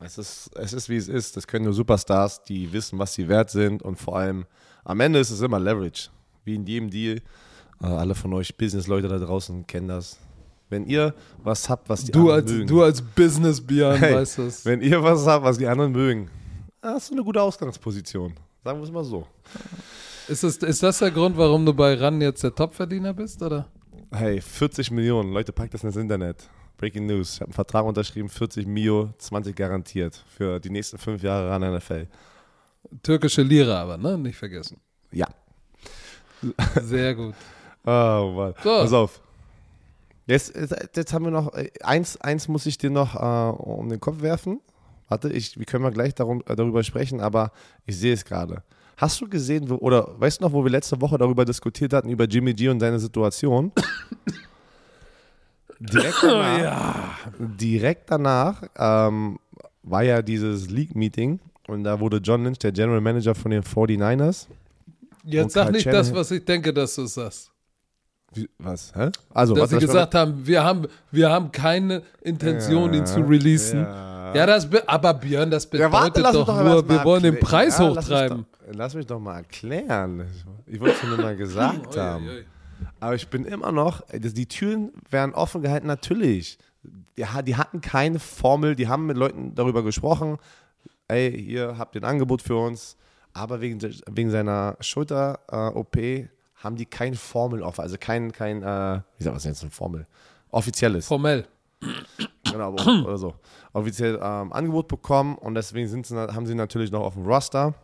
Es 0.00 0.18
ist, 0.18 0.50
es 0.56 0.72
ist, 0.72 0.88
wie 0.88 0.96
es 0.96 1.08
ist. 1.08 1.36
Das 1.36 1.46
können 1.46 1.64
nur 1.64 1.72
Superstars, 1.72 2.42
die 2.42 2.72
wissen, 2.72 2.98
was 2.98 3.14
sie 3.14 3.28
wert 3.28 3.48
sind. 3.50 3.82
Und 3.82 3.96
vor 3.96 4.18
allem, 4.18 4.44
am 4.82 5.00
Ende 5.00 5.20
ist 5.20 5.30
es 5.30 5.40
immer 5.40 5.58
Leverage. 5.60 6.10
Wie 6.44 6.56
in 6.56 6.66
jedem 6.66 6.90
Deal. 6.90 7.22
Äh, 7.80 7.86
alle 7.86 8.14
von 8.14 8.32
euch 8.34 8.56
Business-Leute 8.56 9.08
da 9.08 9.18
draußen 9.18 9.66
kennen 9.66 9.88
das. 9.88 10.18
Wenn 10.74 10.86
ihr 10.86 11.14
was 11.38 11.68
habt, 11.68 11.88
was 11.88 12.02
die 12.04 12.10
Du 12.10 12.30
anderen 12.30 12.40
als, 12.42 12.50
mögen. 12.52 12.66
du 12.66 12.82
als 12.82 13.00
Business-Björn 13.00 13.96
Hey, 13.96 14.14
weißt 14.16 14.38
das. 14.40 14.64
Wenn 14.66 14.80
ihr 14.80 15.00
was 15.04 15.24
habt, 15.24 15.44
was 15.44 15.56
die 15.56 15.68
anderen 15.68 15.92
mögen, 15.92 16.28
hast 16.82 17.10
du 17.10 17.14
eine 17.14 17.22
gute 17.22 17.40
Ausgangsposition. 17.40 18.34
Sagen 18.64 18.80
wir 18.80 18.84
es 18.84 18.90
mal 18.90 19.04
so. 19.04 19.24
Ist, 20.26 20.42
es, 20.42 20.56
ist 20.56 20.82
das 20.82 20.98
der 20.98 21.12
Grund, 21.12 21.36
warum 21.36 21.64
du 21.64 21.72
bei 21.72 21.94
RAN 21.94 22.20
jetzt 22.20 22.42
der 22.42 22.52
Topverdiener 22.52 23.14
bist, 23.14 23.40
oder? 23.40 23.68
Hey, 24.10 24.40
40 24.40 24.90
Millionen. 24.90 25.32
Leute, 25.32 25.52
packt 25.52 25.74
das 25.74 25.84
ins 25.84 25.94
Internet. 25.94 26.48
Breaking 26.76 27.06
News. 27.06 27.34
Ich 27.34 27.40
habe 27.40 27.50
einen 27.50 27.54
Vertrag 27.54 27.84
unterschrieben, 27.84 28.28
40 28.28 28.66
Mio, 28.66 29.10
20 29.18 29.54
garantiert. 29.54 30.24
Für 30.36 30.58
die 30.58 30.70
nächsten 30.70 30.98
fünf 30.98 31.22
Jahre 31.22 31.50
ran 31.50 31.62
NFL. 31.76 32.08
Türkische 33.04 33.42
Lira 33.42 33.80
aber, 33.82 33.96
ne? 33.96 34.18
Nicht 34.18 34.36
vergessen. 34.36 34.78
Ja. 35.12 35.28
Sehr 36.82 37.14
gut. 37.14 37.34
Oh 37.86 38.32
Mann. 38.34 38.54
So. 38.64 38.70
Pass 38.80 38.92
auf. 38.94 39.20
Jetzt, 40.26 40.54
jetzt, 40.96 41.12
haben 41.12 41.24
wir 41.26 41.30
noch, 41.30 41.52
äh, 41.54 41.70
eins, 41.82 42.18
eins 42.20 42.48
muss 42.48 42.64
ich 42.66 42.78
dir 42.78 42.90
noch 42.90 43.14
äh, 43.14 43.56
um 43.62 43.88
den 43.88 44.00
Kopf 44.00 44.22
werfen. 44.22 44.60
Warte, 45.08 45.28
ich, 45.30 45.58
wir 45.58 45.66
können 45.66 45.82
mal 45.82 45.92
gleich 45.92 46.14
darum, 46.14 46.42
äh, 46.46 46.56
darüber 46.56 46.82
sprechen, 46.82 47.20
aber 47.20 47.52
ich 47.84 47.96
sehe 47.98 48.14
es 48.14 48.24
gerade. 48.24 48.62
Hast 48.96 49.20
du 49.20 49.28
gesehen, 49.28 49.68
wo, 49.68 49.74
oder 49.76 50.18
weißt 50.18 50.40
du 50.40 50.44
noch, 50.44 50.52
wo 50.52 50.64
wir 50.64 50.70
letzte 50.70 51.00
Woche 51.00 51.18
darüber 51.18 51.44
diskutiert 51.44 51.92
hatten, 51.92 52.08
über 52.08 52.24
Jimmy 52.24 52.54
G 52.54 52.68
und 52.68 52.80
seine 52.80 52.98
Situation? 52.98 53.72
Direkt 55.80 56.22
danach, 56.22 57.18
direkt 57.38 58.10
danach 58.10 58.62
ähm, 58.76 59.38
war 59.82 60.02
ja 60.02 60.22
dieses 60.22 60.70
League-Meeting 60.70 61.40
und 61.66 61.84
da 61.84 61.98
wurde 61.98 62.18
John 62.18 62.44
Lynch, 62.44 62.58
der 62.60 62.72
General 62.72 63.00
Manager 63.00 63.34
von 63.34 63.50
den 63.50 63.62
49ers. 63.62 64.46
Jetzt 65.24 65.52
sag 65.52 65.72
nicht 65.72 65.86
das, 65.86 66.08
Shanahan- 66.08 66.14
was 66.14 66.30
ich 66.30 66.44
denke, 66.44 66.72
dass 66.72 66.94
du 66.94 67.06
sagst. 67.06 67.50
Wie, 68.34 68.48
was? 68.58 68.92
Hä? 68.94 69.10
Also, 69.32 69.54
Dass 69.54 69.62
was 69.64 69.70
sie 69.70 69.78
gesagt 69.86 70.14
haben, 70.14 70.46
wir 70.46 70.62
haben, 70.64 70.86
wir 71.10 71.30
haben 71.30 71.50
keine 71.52 72.02
Intention, 72.22 72.92
ihn 72.94 73.06
zu 73.06 73.20
releasen. 73.20 73.80
Ja. 73.80 74.34
Ja, 74.34 74.46
das, 74.46 74.68
be- 74.68 74.82
aber 74.88 75.14
Björn, 75.14 75.50
das 75.50 75.64
Ja, 75.64 75.88
bedeutet 75.88 75.92
warte, 75.92 76.20
lass 76.22 76.32
mich 76.34 76.44
doch 76.44 76.56
doch 76.56 76.64
nur, 76.64 76.88
wir 76.88 77.04
wollen 77.04 77.22
den. 77.22 77.38
Preis 77.38 77.78
Ja, 77.78 77.84
lass 77.88 77.94
mich 77.96 78.04
hochtreiben. 78.16 78.46
Doch, 78.66 78.74
lass 78.74 78.94
mich 78.94 79.06
doch 79.06 79.20
mal 79.20 79.36
erklären. 79.36 80.24
Ich 80.66 80.80
wollte 80.80 80.96
es 81.00 81.08
nur 81.08 81.18
mal 81.18 81.36
gesagt 81.36 81.96
haben. 81.96 82.28
Aber 82.98 83.14
ich 83.14 83.28
bin 83.28 83.44
immer 83.44 83.70
noch, 83.70 84.02
die 84.12 84.46
Türen 84.46 84.90
werden 85.08 85.34
offen 85.34 85.62
gehalten, 85.62 85.86
natürlich. 85.86 86.58
Ja, 87.16 87.42
die 87.42 87.54
hatten 87.56 87.80
keine 87.80 88.18
Formel, 88.18 88.74
die 88.74 88.88
haben 88.88 89.06
mit 89.06 89.16
Leuten 89.16 89.54
darüber 89.54 89.84
gesprochen. 89.84 90.38
Ey, 91.06 91.28
ihr 91.28 91.78
habt 91.78 91.94
ein 91.96 92.02
Angebot 92.04 92.42
für 92.42 92.56
uns. 92.56 92.96
Aber 93.34 93.60
wegen, 93.60 93.78
wegen 94.10 94.30
seiner 94.30 94.76
Schulter-OP 94.80 95.96
haben 96.64 96.76
die 96.76 96.86
keine 96.86 97.16
Formel 97.16 97.62
offen. 97.62 97.82
Also 97.82 97.96
kein, 98.00 98.32
kein 98.32 98.62
äh, 98.62 99.00
wie 99.18 99.24
sagt 99.24 99.36
man 99.36 99.42
jetzt, 99.44 99.62
eine 99.62 99.70
Formel? 99.70 100.06
Offizielles. 100.50 101.06
Formell. 101.06 101.46
Genau, 102.50 102.68
aber- 102.74 102.86
oder 103.06 103.18
so. 103.18 103.34
Offiziell 103.72 104.18
ähm, 104.22 104.52
Angebot 104.52 104.88
bekommen 104.88 105.36
und 105.36 105.54
deswegen 105.54 105.88
sind 105.88 106.06
sie, 106.06 106.16
haben 106.16 106.46
sie 106.46 106.54
natürlich 106.54 106.90
noch 106.90 107.02
auf 107.02 107.14
dem 107.14 107.26
Roster. 107.26 107.74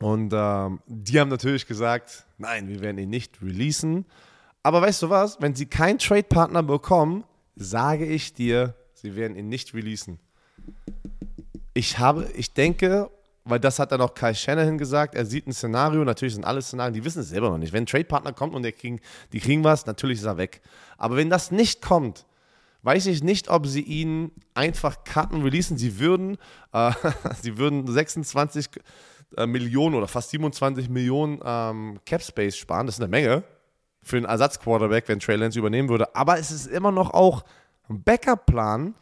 Und 0.00 0.32
ähm, 0.34 0.80
die 0.86 1.18
haben 1.20 1.30
natürlich 1.30 1.66
gesagt, 1.66 2.24
nein, 2.36 2.68
wir 2.68 2.80
werden 2.80 2.98
ihn 2.98 3.10
nicht 3.10 3.40
releasen. 3.40 4.04
Aber 4.62 4.82
weißt 4.82 5.02
du 5.02 5.10
was? 5.10 5.40
Wenn 5.40 5.54
sie 5.54 5.66
keinen 5.66 5.98
Trade-Partner 5.98 6.62
bekommen, 6.62 7.24
sage 7.54 8.04
ich 8.06 8.34
dir, 8.34 8.74
sie 8.92 9.14
werden 9.14 9.36
ihn 9.36 9.48
nicht 9.48 9.72
releasen. 9.72 10.18
Ich 11.74 11.98
habe, 11.98 12.28
ich 12.34 12.52
denke, 12.52 13.10
weil 13.44 13.60
das 13.60 13.78
hat 13.78 13.92
dann 13.92 14.00
auch 14.00 14.14
Kai 14.14 14.32
Shanahan 14.32 14.78
gesagt, 14.78 15.14
er 15.14 15.26
sieht 15.26 15.46
ein 15.46 15.52
Szenario, 15.52 16.02
natürlich 16.04 16.34
sind 16.34 16.44
alle 16.44 16.62
Szenarien, 16.62 16.94
die 16.94 17.04
wissen 17.04 17.20
es 17.20 17.28
selber 17.28 17.50
noch 17.50 17.58
nicht. 17.58 17.72
Wenn 17.72 17.84
ein 17.84 17.86
Trade-Partner 17.86 18.32
kommt 18.32 18.54
und 18.54 18.62
der 18.62 18.72
kriegen, 18.72 19.00
die 19.32 19.40
kriegen 19.40 19.64
was, 19.64 19.86
natürlich 19.86 20.18
ist 20.18 20.24
er 20.24 20.38
weg. 20.38 20.62
Aber 20.96 21.16
wenn 21.16 21.28
das 21.28 21.50
nicht 21.50 21.82
kommt, 21.82 22.24
weiß 22.82 23.06
ich 23.06 23.22
nicht, 23.22 23.48
ob 23.48 23.66
sie 23.66 23.82
ihn 23.82 24.32
einfach 24.54 25.04
cutten, 25.04 25.42
releasen. 25.42 25.76
Sie 25.76 25.98
würden, 25.98 26.38
äh, 26.72 26.92
sie 27.42 27.58
würden 27.58 27.86
26 27.86 28.68
äh, 29.36 29.46
Millionen 29.46 29.94
oder 29.94 30.08
fast 30.08 30.30
27 30.30 30.88
Millionen 30.88 31.40
ähm, 31.44 32.00
Cap 32.06 32.22
Space 32.22 32.56
sparen. 32.56 32.86
Das 32.86 32.96
ist 32.96 33.00
eine 33.02 33.10
Menge 33.10 33.42
für 34.02 34.18
einen 34.18 34.26
Ersatzquarterback, 34.26 35.08
wenn 35.08 35.18
Trey 35.18 35.36
Lance 35.36 35.58
übernehmen 35.58 35.88
würde. 35.88 36.14
Aber 36.14 36.38
es 36.38 36.50
ist 36.50 36.66
immer 36.66 36.92
noch 36.92 37.12
auch 37.12 37.44
ein 37.88 38.02
Backup-Plan, 38.02 38.94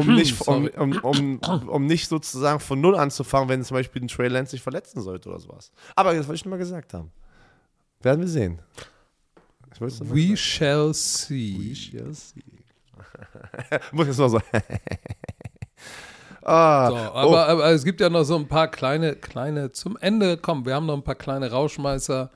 um 0.00 0.14
nicht, 0.14 0.40
um, 0.46 0.68
um, 0.68 0.98
um, 1.02 1.68
um 1.68 1.86
nicht 1.86 2.08
sozusagen 2.08 2.60
von 2.60 2.80
Null 2.80 2.96
anzufangen, 2.96 3.48
wenn 3.48 3.64
zum 3.64 3.76
Beispiel 3.76 4.02
ein 4.02 4.08
Trey 4.08 4.28
Lance 4.28 4.52
sich 4.52 4.62
verletzen 4.62 5.00
sollte 5.00 5.28
oder 5.28 5.40
sowas. 5.40 5.72
Aber 5.94 6.14
das 6.14 6.26
wollte 6.26 6.36
ich 6.36 6.42
schon 6.42 6.50
mal 6.50 6.58
gesagt 6.58 6.94
haben. 6.94 7.10
Werden 8.02 8.20
wir 8.20 8.28
sehen. 8.28 8.60
Es 9.70 9.80
nur 9.80 10.08
mal 10.08 10.16
We 10.16 10.36
shall 10.36 10.94
see. 10.94 11.76
Muss 13.92 14.06
jetzt 14.06 14.18
noch 14.18 14.28
so. 14.28 14.40
ah, 16.42 16.88
So, 16.88 16.96
aber, 16.96 17.48
aber 17.48 17.70
es 17.70 17.84
gibt 17.84 18.00
ja 18.00 18.08
noch 18.08 18.24
so 18.24 18.36
ein 18.36 18.48
paar 18.48 18.68
kleine, 18.68 19.16
kleine, 19.16 19.72
zum 19.72 19.96
Ende, 19.98 20.36
komm, 20.36 20.66
wir 20.66 20.74
haben 20.74 20.86
noch 20.86 20.96
ein 20.96 21.04
paar 21.04 21.14
kleine 21.14 21.50
Rauschmeißer. 21.50 22.30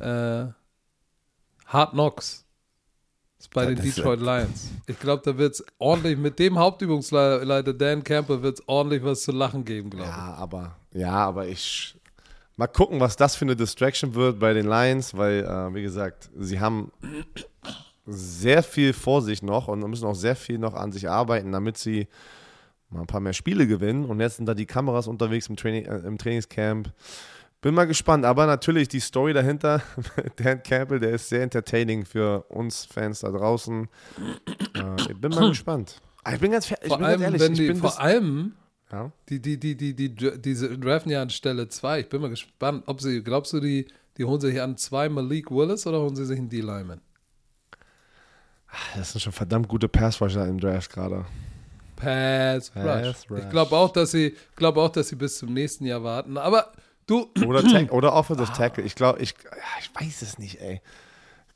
Äh, 0.00 0.46
Hard 1.66 1.92
Knocks 1.92 2.44
bei 3.48 3.64
Ja, 3.64 3.70
den 3.70 3.82
Detroit 3.82 4.20
Lions. 4.20 4.70
Ich 4.86 4.98
glaube, 4.98 5.22
da 5.24 5.36
wird 5.36 5.54
es 5.54 5.64
ordentlich, 5.78 6.18
mit 6.18 6.38
dem 6.38 6.58
Hauptübungsleiter 6.58 7.74
Dan 7.74 8.02
Campbell 8.04 8.42
wird 8.42 8.60
es 8.60 8.68
ordentlich 8.68 9.02
was 9.04 9.22
zu 9.22 9.32
lachen 9.32 9.64
geben, 9.64 9.90
glaube 9.90 10.08
ich. 10.08 10.16
ja, 10.16 10.34
aber, 10.34 10.76
ja, 10.92 11.12
aber 11.12 11.46
ich. 11.46 11.96
Mal 12.56 12.66
gucken, 12.66 13.00
was 13.00 13.16
das 13.16 13.34
für 13.34 13.46
eine 13.46 13.56
Distraction 13.56 14.14
wird 14.14 14.38
bei 14.38 14.52
den 14.52 14.66
Lions, 14.66 15.16
weil, 15.16 15.44
äh, 15.44 15.74
wie 15.74 15.82
gesagt, 15.82 16.30
sie 16.38 16.60
haben 16.60 16.92
sehr 18.06 18.62
viel 18.62 18.92
vor 18.92 19.22
sich 19.22 19.42
noch 19.42 19.68
und 19.68 19.80
müssen 19.88 20.06
auch 20.06 20.14
sehr 20.14 20.36
viel 20.36 20.58
noch 20.58 20.74
an 20.74 20.92
sich 20.92 21.08
arbeiten, 21.08 21.52
damit 21.52 21.78
sie 21.78 22.08
mal 22.90 23.00
ein 23.00 23.06
paar 23.06 23.20
mehr 23.20 23.32
Spiele 23.32 23.66
gewinnen. 23.66 24.04
Und 24.04 24.20
jetzt 24.20 24.36
sind 24.36 24.46
da 24.46 24.54
die 24.54 24.66
Kameras 24.66 25.06
unterwegs 25.06 25.48
im, 25.48 25.56
Training, 25.56 25.86
äh, 25.86 25.98
im 25.98 26.18
Trainingscamp. 26.18 26.92
Bin 27.62 27.74
mal 27.74 27.86
gespannt, 27.86 28.24
aber 28.24 28.46
natürlich 28.46 28.88
die 28.88 28.98
Story 28.98 29.32
dahinter, 29.32 29.82
Dan 30.36 30.62
Campbell, 30.64 30.98
der 30.98 31.10
ist 31.10 31.28
sehr 31.28 31.42
entertaining 31.42 32.04
für 32.04 32.42
uns 32.48 32.84
Fans 32.84 33.20
da 33.20 33.30
draußen. 33.30 33.88
Äh, 34.74 35.00
ich 35.02 35.16
bin 35.16 35.30
mal 35.30 35.48
gespannt. 35.48 36.00
Ah, 36.24 36.34
Ich 36.34 36.40
bin 36.40 36.50
ganz, 36.50 36.68
ich 36.68 36.88
Vor 36.88 36.98
bin 36.98 37.06
allem, 37.06 37.20
ganz 37.20 37.40
ehrlich, 37.40 37.58
die, 37.58 37.74
vor 37.76 38.00
allem, 38.00 38.52
ja. 38.90 39.12
die, 39.28 39.40
die, 39.40 39.60
die, 39.60 39.76
die, 39.76 39.94
die, 39.94 40.40
diese 40.40 40.76
draften 40.76 41.12
ja 41.12 41.22
an 41.22 41.30
Stelle 41.30 41.68
2. 41.68 42.00
Ich 42.00 42.08
bin 42.08 42.20
mal 42.20 42.30
gespannt, 42.30 42.82
ob 42.86 43.00
sie, 43.00 43.22
glaubst 43.22 43.52
du, 43.52 43.60
die, 43.60 43.86
die 44.18 44.24
holen 44.24 44.40
sich 44.40 44.60
an 44.60 44.76
zwei 44.76 45.08
Malik 45.08 45.52
Willis 45.52 45.86
oder 45.86 46.00
holen 46.00 46.16
sie 46.16 46.26
sich 46.26 46.38
einen 46.38 46.48
D-Lyman? 46.48 47.00
Das 48.96 49.12
sind 49.12 49.20
schon 49.20 49.32
verdammt 49.32 49.68
gute 49.68 49.88
Passrusher 49.88 50.46
im 50.48 50.58
Draft 50.58 50.92
gerade. 50.92 51.26
Pass, 51.94 52.70
Pass. 52.70 53.24
Ich 53.38 53.50
glaube 53.50 53.76
auch, 53.76 53.92
dass 53.92 54.10
sie, 54.10 54.34
glaube 54.56 54.80
auch, 54.80 54.90
dass 54.90 55.08
sie 55.08 55.16
bis 55.16 55.38
zum 55.38 55.52
nächsten 55.52 55.84
Jahr 55.84 56.02
warten. 56.02 56.36
Aber 56.36 56.72
du, 57.12 57.46
Oder, 57.46 57.62
oder 57.92 58.12
Offensive 58.14 58.52
Tackle. 58.52 58.84
Ich 58.84 58.94
glaube, 58.94 59.20
ich, 59.20 59.34
ja, 59.44 59.50
ich 59.80 59.90
weiß 59.94 60.22
es 60.22 60.38
nicht, 60.38 60.60
ey. 60.60 60.80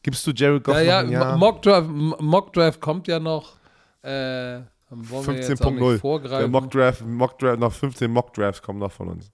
Gibst 0.02 0.26
du 0.26 0.30
Jared 0.30 0.62
Goff 0.64 0.76
ja, 0.76 0.82
ja, 0.82 1.02
noch 1.02 1.10
Jahr? 1.10 1.36
Mock 1.36 1.62
Draft, 1.62 1.88
Mock 1.90 2.52
Draft 2.52 2.80
kommt 2.80 3.08
ja 3.08 3.18
noch. 3.18 3.56
Äh, 4.02 4.60
wollen 4.90 5.26
wir 5.26 5.34
jetzt 5.34 5.60
auch 5.64 5.70
nicht 5.70 5.82
15.0. 5.82 6.28
Der. 6.28 6.48
Mock 6.48 6.70
Draft, 6.70 7.04
Mock 7.04 7.38
Draft, 7.38 7.58
noch 7.58 7.72
15 7.72 8.10
Mock 8.10 8.32
Drafts 8.34 8.62
kommen 8.62 8.78
noch 8.78 8.92
von 8.92 9.08
uns. 9.08 9.32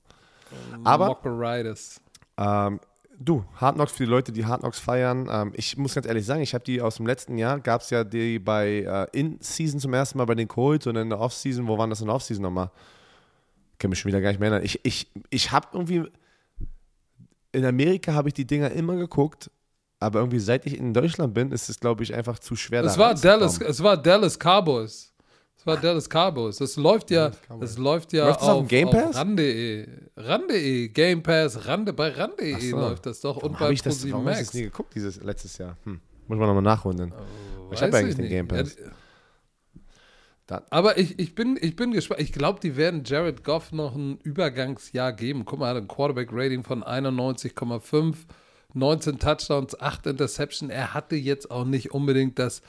aber- 0.83 1.09
Mockeritis. 1.09 2.01
Ähm, 2.39 2.81
du, 3.19 3.45
Hard 3.57 3.75
Knocks 3.75 3.93
für 3.93 4.05
die 4.05 4.11
Leute, 4.11 4.33
die 4.33 4.47
Hard 4.47 4.61
Knocks 4.61 4.79
feiern. 4.79 5.29
Ähm, 5.31 5.53
ich 5.55 5.77
muss 5.77 5.95
ganz 5.95 6.07
ehrlich 6.07 6.25
sagen, 6.25 6.41
ich 6.41 6.55
habe 6.55 6.65
die 6.65 6.81
aus 6.81 6.97
dem 6.97 7.07
letzten 7.07 7.37
Jahr, 7.37 7.61
gab 7.61 7.83
es 7.83 7.91
ja 7.91 8.03
die 8.05 8.39
bei 8.39 8.81
äh, 9.13 9.19
In-Season 9.19 9.79
zum 9.79 9.93
ersten 9.93 10.19
Mal 10.19 10.25
bei 10.25 10.35
den 10.35 10.49
Colts 10.49 10.87
und 10.87 10.97
in 10.97 11.11
der 11.11 11.21
Off-Season, 11.21 11.67
wo 11.67 11.77
waren 11.77 11.91
das 11.91 12.01
in 12.01 12.07
der 12.07 12.17
Off-Season 12.17 12.43
nochmal? 12.43 12.71
Kann 13.83 13.91
mich 13.91 13.99
schon 13.99 14.11
wieder 14.11 14.21
gar 14.21 14.29
nicht 14.29 14.39
mehr 14.39 14.49
erinnern. 14.49 14.65
Ich, 14.65 14.79
ich, 14.85 15.11
ich 15.31 15.51
habe 15.51 15.67
irgendwie, 15.73 16.05
in 17.51 17.65
Amerika 17.65 18.15
habe 18.15 18.29
ich 18.29 18.35
die 18.35 18.47
Dinger 18.47 18.71
immer 18.71 18.95
geguckt, 18.95 19.51
aber 19.99 20.21
irgendwie 20.21 20.39
seit 20.39 20.67
ich 20.67 20.79
in 20.79 20.95
Deutschland 20.95 21.35
bin, 21.35 21.51
ist 21.51 21.69
es, 21.69 21.81
glaube 21.81 22.05
ich, 22.05 22.15
einfach 22.15 22.39
zu 22.39 22.55
schwer. 22.55 22.85
Es 22.85 22.97
war. 22.97 23.17
Dallas, 23.17 23.61
es 23.61 23.83
war 23.83 24.01
Dallas 24.01 24.39
Cowboys. 24.39 25.13
Es 25.59 25.67
war 25.67 25.77
Dallas 25.79 26.09
Cowboys. 26.09 26.59
Das 26.59 26.77
läuft 26.77 27.11
ja, 27.11 27.33
das 27.59 27.77
läuft 27.77 28.13
ja 28.13 28.29
Läuft 28.29 28.43
auf 28.43 28.59
dem 28.59 28.69
Game 28.69 28.89
Pass? 28.89 29.17
auf 29.17 29.17
ran.de. 29.17 29.89
Ran.de, 30.17 30.89
Game 30.91 31.21
Pass, 31.21 31.67
Rande, 31.67 31.93
bei 31.93 32.11
ran.de 32.11 32.55
Ach 32.55 32.61
so. 32.61 32.77
läuft 32.77 33.07
das 33.07 33.21
doch 33.21 33.35
und 33.39 33.43
Warum 33.43 33.53
bei 33.55 33.65
habe 33.65 33.75
ich 33.75 33.83
das 33.83 34.09
warum 34.09 34.27
hab 34.27 34.33
ich 34.33 34.37
Max. 34.39 34.47
das 34.47 34.55
nie 34.55 34.63
geguckt 34.63 34.95
dieses 34.95 35.21
letztes 35.21 35.59
Jahr? 35.59 35.77
Hm. 35.83 36.01
Muss 36.29 36.39
man 36.39 36.47
nochmal 36.47 36.63
nachholen. 36.63 36.99
Denn. 36.99 37.13
ich 37.73 37.83
habe 37.83 37.97
eigentlich 37.97 38.15
den 38.15 38.23
nicht. 38.27 38.31
Game 38.31 38.47
Pass. 38.47 38.77
Ja, 38.77 38.93
Da- 40.53 40.63
aber 40.71 40.99
ich, 40.99 41.19
ich, 41.19 41.35
bin, 41.35 41.59
ich 41.61 41.77
bin 41.77 41.93
gespannt. 41.93 42.21
Ich 42.21 42.33
glaube, 42.33 42.61
die 42.61 42.77
werden 42.77 43.05
Jared 43.05 43.43
Goff 43.43 43.73
noch 43.73 43.95
ein 43.95 44.19
Übergangsjahr 44.23 45.13
geben. 45.13 45.45
Guck 45.47 45.61
mal, 45.61 45.69
er 45.69 45.77
hat 45.77 45.83
ein 45.83 45.89
Quarterback-Rating 45.89 46.63
von 46.63 46.83
91,5, 46.85 48.15
19 48.75 49.19
Touchdowns, 49.19 49.81
8 49.81 50.07
Interception. 50.09 50.69
Er 50.71 50.93
hatte 50.95 51.17
jetzt 51.17 51.51
auch 51.51 51.65
nicht 51.65 51.93
unbedingt 51.93 52.39
das 52.39 52.61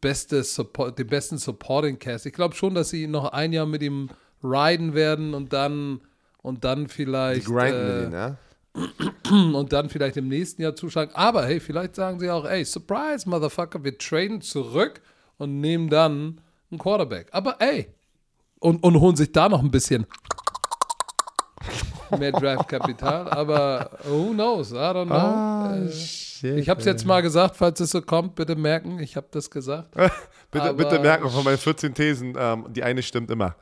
beste 0.00 0.44
Support, 0.44 0.98
den 0.98 1.08
besten 1.08 1.38
Supporting 1.38 1.98
Cast. 1.98 2.26
Ich 2.26 2.32
glaube 2.32 2.54
schon, 2.54 2.74
dass 2.74 2.90
sie 2.90 3.06
noch 3.08 3.32
ein 3.32 3.52
Jahr 3.52 3.66
mit 3.66 3.82
ihm 3.82 4.10
riden 4.44 4.94
werden 4.94 5.34
und 5.34 5.52
dann 5.52 6.00
und 6.42 6.62
dann 6.64 6.84
Die 6.84 6.90
vielleicht 6.90 7.46
grinden 7.46 7.74
äh, 7.74 8.00
denen, 8.02 8.12
ja? 8.12 8.36
und 9.58 9.72
dann 9.72 9.88
vielleicht 9.88 10.16
im 10.16 10.28
nächsten 10.28 10.62
Jahr 10.62 10.76
zuschlagen. 10.76 11.12
Aber 11.14 11.44
hey, 11.44 11.58
vielleicht 11.58 11.96
sagen 11.96 12.20
sie 12.20 12.30
auch, 12.30 12.44
ey, 12.44 12.64
Surprise, 12.64 13.28
Motherfucker, 13.28 13.82
wir 13.82 13.98
traden 13.98 14.42
zurück 14.42 15.00
und 15.38 15.60
nehmen 15.60 15.88
dann 15.88 16.40
einen 16.70 16.78
Quarterback. 16.78 17.28
Aber 17.32 17.56
ey, 17.60 17.88
und, 18.60 18.82
und 18.82 19.00
holen 19.00 19.16
sich 19.16 19.32
da 19.32 19.48
noch 19.48 19.62
ein 19.62 19.70
bisschen 19.70 20.06
mehr 22.18 22.32
Draft-Kapital. 22.32 23.28
Aber 23.30 23.90
who 24.04 24.30
knows? 24.32 24.72
I 24.72 24.76
don't 24.76 25.06
know. 25.06 25.14
Ah, 25.14 25.76
Äh, 25.76 25.90
shit, 25.92 26.58
ich 26.58 26.68
habe 26.68 26.80
es 26.80 26.86
jetzt 26.86 27.04
mal 27.04 27.20
gesagt, 27.22 27.56
falls 27.56 27.80
es 27.80 27.90
so 27.90 28.00
kommt, 28.02 28.34
bitte 28.34 28.56
merken, 28.56 28.98
ich 29.00 29.16
habe 29.16 29.26
das 29.30 29.50
gesagt. 29.50 29.90
Bitte, 30.52 30.72
bitte 30.74 31.00
merken 31.00 31.28
von 31.28 31.42
meinen 31.44 31.58
14 31.58 31.92
Thesen, 31.92 32.34
ähm, 32.38 32.66
die 32.70 32.82
eine 32.84 33.02
stimmt 33.02 33.30
immer. 33.32 33.56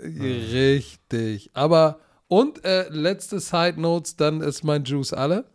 Richtig. 0.00 1.50
Aber, 1.54 1.98
und 2.28 2.62
äh, 2.64 2.88
letzte 2.90 3.40
Side 3.40 3.80
Notes, 3.80 4.14
dann 4.14 4.42
ist 4.42 4.64
mein 4.64 4.84
Juice 4.84 5.14
alle. 5.14 5.46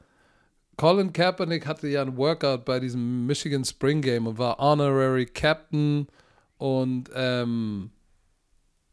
Colin 0.76 1.14
Kaepernick 1.14 1.68
hatte 1.68 1.88
ja 1.88 2.02
ein 2.02 2.18
Workout 2.18 2.66
bei 2.66 2.80
diesem 2.80 3.28
Michigan 3.28 3.64
Spring 3.64 4.02
Game 4.02 4.26
und 4.26 4.38
war 4.40 4.58
Honorary 4.58 5.28
Captain 5.28 6.08
und 6.60 7.10
ähm, 7.16 7.90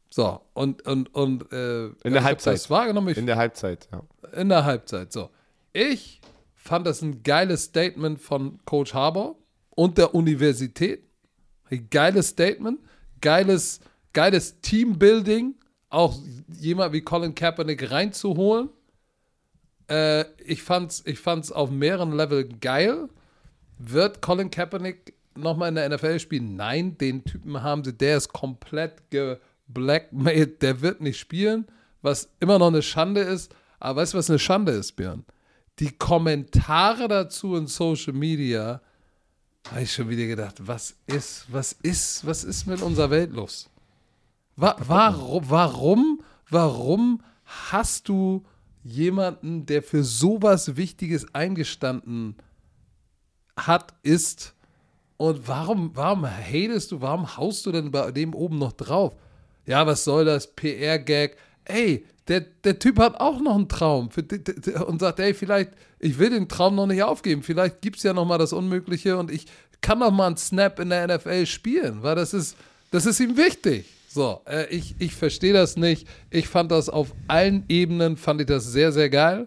so 0.08 0.40
und 0.54 0.86
und 0.86 1.14
und 1.14 1.52
äh, 1.52 1.90
der 1.90 1.94
ich 2.04 2.14
hab 2.14 2.22
Halbzeit. 2.22 2.54
Das 2.54 2.70
wahrgenommen. 2.70 3.08
Ich 3.08 3.18
In 3.18 3.26
der 3.26 3.36
Halbzeit, 3.36 3.88
ja. 3.92 4.02
in 4.40 4.48
der 4.48 4.64
Halbzeit. 4.64 5.12
So. 5.12 5.28
Ich 5.74 6.22
fand 6.54 6.86
das 6.86 7.02
ein 7.02 7.22
geiles 7.22 7.64
Statement 7.64 8.20
von 8.20 8.60
Coach 8.64 8.94
Harbour 8.94 9.36
und 9.70 9.98
der 9.98 10.14
Universität. 10.14 11.02
Ein 11.68 11.88
geiles 11.90 12.28
Statement, 12.28 12.78
geiles, 13.20 13.80
geiles 14.12 14.60
Teambuilding, 14.60 15.56
auch 15.90 16.14
jemand 16.48 16.92
wie 16.92 17.02
Colin 17.02 17.34
Kaepernick 17.34 17.90
reinzuholen. 17.90 18.70
Äh, 19.90 20.24
ich 20.44 20.62
fand's, 20.62 21.02
ich 21.04 21.18
fand's 21.18 21.50
auf 21.50 21.70
mehreren 21.70 22.12
Level 22.12 22.48
geil. 22.48 23.08
Wird 23.78 24.22
Colin 24.22 24.50
Kaepernick 24.50 25.15
nochmal 25.37 25.68
in 25.70 25.74
der 25.76 25.89
NFL 25.89 26.18
spielen? 26.18 26.57
Nein, 26.57 26.99
den 26.99 27.24
Typen 27.24 27.62
haben 27.62 27.84
sie, 27.84 27.93
der 27.93 28.16
ist 28.16 28.32
komplett 28.32 29.03
geblackmailt, 29.11 30.62
der 30.62 30.80
wird 30.80 31.01
nicht 31.01 31.18
spielen, 31.18 31.66
was 32.03 32.30
immer 32.41 32.59
noch 32.59 32.68
eine 32.68 32.82
Schande 32.82 33.20
ist. 33.20 33.55
Aber 33.78 34.01
weißt 34.01 34.14
du, 34.14 34.18
was 34.18 34.30
eine 34.30 34.39
Schande 34.39 34.72
ist, 34.72 34.93
Björn? 34.93 35.24
Die 35.78 35.93
Kommentare 35.93 37.09
dazu 37.09 37.57
in 37.57 37.66
Social 37.66 38.14
Media, 38.14 38.80
habe 39.70 39.82
ich 39.82 39.93
schon 39.93 40.09
wieder 40.09 40.26
gedacht, 40.26 40.66
was 40.66 40.97
ist, 41.07 41.47
was 41.49 41.72
ist, 41.72 42.26
was 42.26 42.45
ist 42.45 42.66
mit 42.66 42.82
unserer 42.82 43.11
Welt 43.11 43.32
los? 43.32 43.68
Wa 44.55 44.76
warum, 44.78 45.51
warum, 45.51 46.22
warum 46.49 47.22
hast 47.45 48.09
du 48.09 48.45
jemanden, 48.82 49.66
der 49.66 49.82
für 49.82 50.05
sowas 50.05 50.76
Wichtiges 50.76 51.34
eingestanden 51.34 52.37
hat, 53.57 53.95
ist 54.03 54.55
und 55.16 55.48
warum, 55.48 55.90
warum 55.94 56.26
hatest 56.26 56.92
du, 56.92 57.00
warum 57.00 57.36
haust 57.36 57.64
du 57.66 57.72
denn 57.72 57.90
bei 57.90 58.10
dem 58.10 58.34
oben 58.34 58.58
noch 58.58 58.72
drauf? 58.72 59.14
Ja, 59.64 59.86
was 59.86 60.04
soll 60.04 60.24
das? 60.24 60.46
PR-Gag. 60.46 61.36
Ey, 61.64 62.04
der, 62.28 62.40
der 62.40 62.78
Typ 62.78 62.98
hat 62.98 63.18
auch 63.20 63.40
noch 63.40 63.54
einen 63.54 63.68
Traum 63.68 64.10
und 64.86 65.00
sagt, 65.00 65.20
ey, 65.20 65.32
vielleicht, 65.32 65.70
ich 65.98 66.18
will 66.18 66.30
den 66.30 66.48
Traum 66.48 66.74
noch 66.74 66.86
nicht 66.86 67.02
aufgeben. 67.02 67.42
Vielleicht 67.42 67.80
gibt 67.80 67.96
es 67.96 68.02
ja 68.02 68.12
noch 68.12 68.26
mal 68.26 68.38
das 68.38 68.52
Unmögliche 68.52 69.16
und 69.16 69.30
ich 69.30 69.46
kann 69.80 69.98
noch 69.98 70.10
mal 70.10 70.26
einen 70.26 70.36
Snap 70.36 70.78
in 70.80 70.90
der 70.90 71.06
NFL 71.16 71.46
spielen, 71.46 72.02
weil 72.02 72.14
das 72.14 72.34
ist, 72.34 72.56
das 72.90 73.06
ist 73.06 73.20
ihm 73.20 73.36
wichtig. 73.36 73.86
So, 74.08 74.40
äh, 74.46 74.66
ich, 74.68 74.94
ich 74.98 75.14
verstehe 75.14 75.52
das 75.52 75.76
nicht. 75.76 76.06
Ich 76.30 76.48
fand 76.48 76.70
das 76.70 76.88
auf 76.88 77.12
allen 77.28 77.64
Ebenen, 77.68 78.16
fand 78.16 78.40
ich 78.40 78.46
das 78.46 78.64
sehr, 78.66 78.92
sehr 78.92 79.10
geil, 79.10 79.46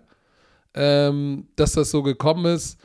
ähm, 0.74 1.48
dass 1.56 1.74
das 1.74 1.92
so 1.92 2.04
gekommen 2.04 2.46
ist 2.46 2.78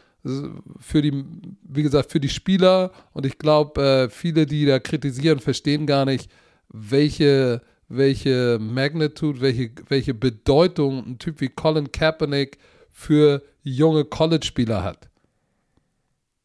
für 0.81 1.03
die, 1.03 1.25
wie 1.63 1.83
gesagt, 1.83 2.11
für 2.11 2.21
die 2.21 2.29
Spieler 2.29 2.93
und 3.13 3.27
ich 3.27 3.39
glaube, 3.39 3.83
äh, 3.83 4.09
viele, 4.09 4.47
die 4.47 4.65
da 4.65 4.79
kritisieren, 4.79 5.39
verstehen 5.39 5.87
gar 5.87 6.05
nicht, 6.07 6.31
welche, 6.69 7.61
welche 7.89 8.59
Magnitude, 8.59 9.41
welche, 9.41 9.71
welche 9.89 10.15
Bedeutung 10.15 11.07
ein 11.07 11.19
Typ 11.19 11.41
wie 11.41 11.49
Colin 11.49 11.93
Kaepernick 11.93 12.59
für 12.91 13.43
junge 13.63 14.05
College-Spieler 14.05 14.83
hat. 14.83 15.09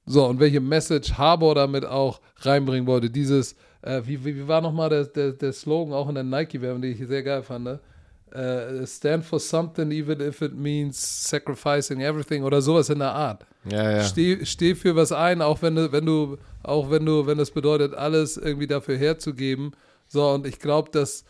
So, 0.05 0.25
und 0.25 0.39
welche 0.39 0.59
Message 0.59 1.13
Harbour 1.13 1.55
damit 1.55 1.85
auch 1.85 2.19
reinbringen 2.37 2.87
wollte. 2.87 3.09
Dieses, 3.09 3.55
äh, 3.81 4.01
wie, 4.05 4.25
wie, 4.25 4.35
wie 4.35 4.47
war 4.47 4.59
nochmal 4.59 4.89
der, 4.89 5.05
der, 5.05 5.31
der 5.33 5.53
Slogan 5.53 5.93
auch 5.93 6.09
in 6.09 6.15
der 6.15 6.23
Nike-Werbung, 6.23 6.81
die 6.81 6.89
ich 6.89 7.07
sehr 7.07 7.23
geil 7.23 7.43
fand, 7.43 7.65
ne? 7.65 7.79
Äh, 8.31 8.85
stand 8.85 9.25
for 9.25 9.39
something 9.39 9.91
even 9.91 10.21
if 10.21 10.41
it 10.41 10.53
means 10.53 10.97
sacrificing 10.97 12.01
everything 12.01 12.43
oder 12.43 12.61
sowas 12.61 12.89
in 12.89 12.99
der 12.99 13.11
Art. 13.11 13.45
Ja, 13.65 13.91
ja. 13.91 14.03
Steh, 14.03 14.45
steh 14.45 14.75
für 14.75 14.95
was 14.95 15.11
ein, 15.11 15.41
auch 15.41 15.61
wenn 15.61 15.75
du, 15.75 15.91
wenn 15.91 16.05
du, 16.05 16.37
auch 16.63 16.89
wenn 16.91 17.05
du, 17.05 17.25
wenn 17.25 17.37
das 17.37 17.51
bedeutet, 17.51 17.93
alles 17.93 18.37
irgendwie 18.37 18.67
dafür 18.67 18.97
herzugeben. 18.97 19.71
So, 20.07 20.29
und 20.29 20.45
ich 20.45 20.59
glaube, 20.59 20.91
dass 20.91 21.25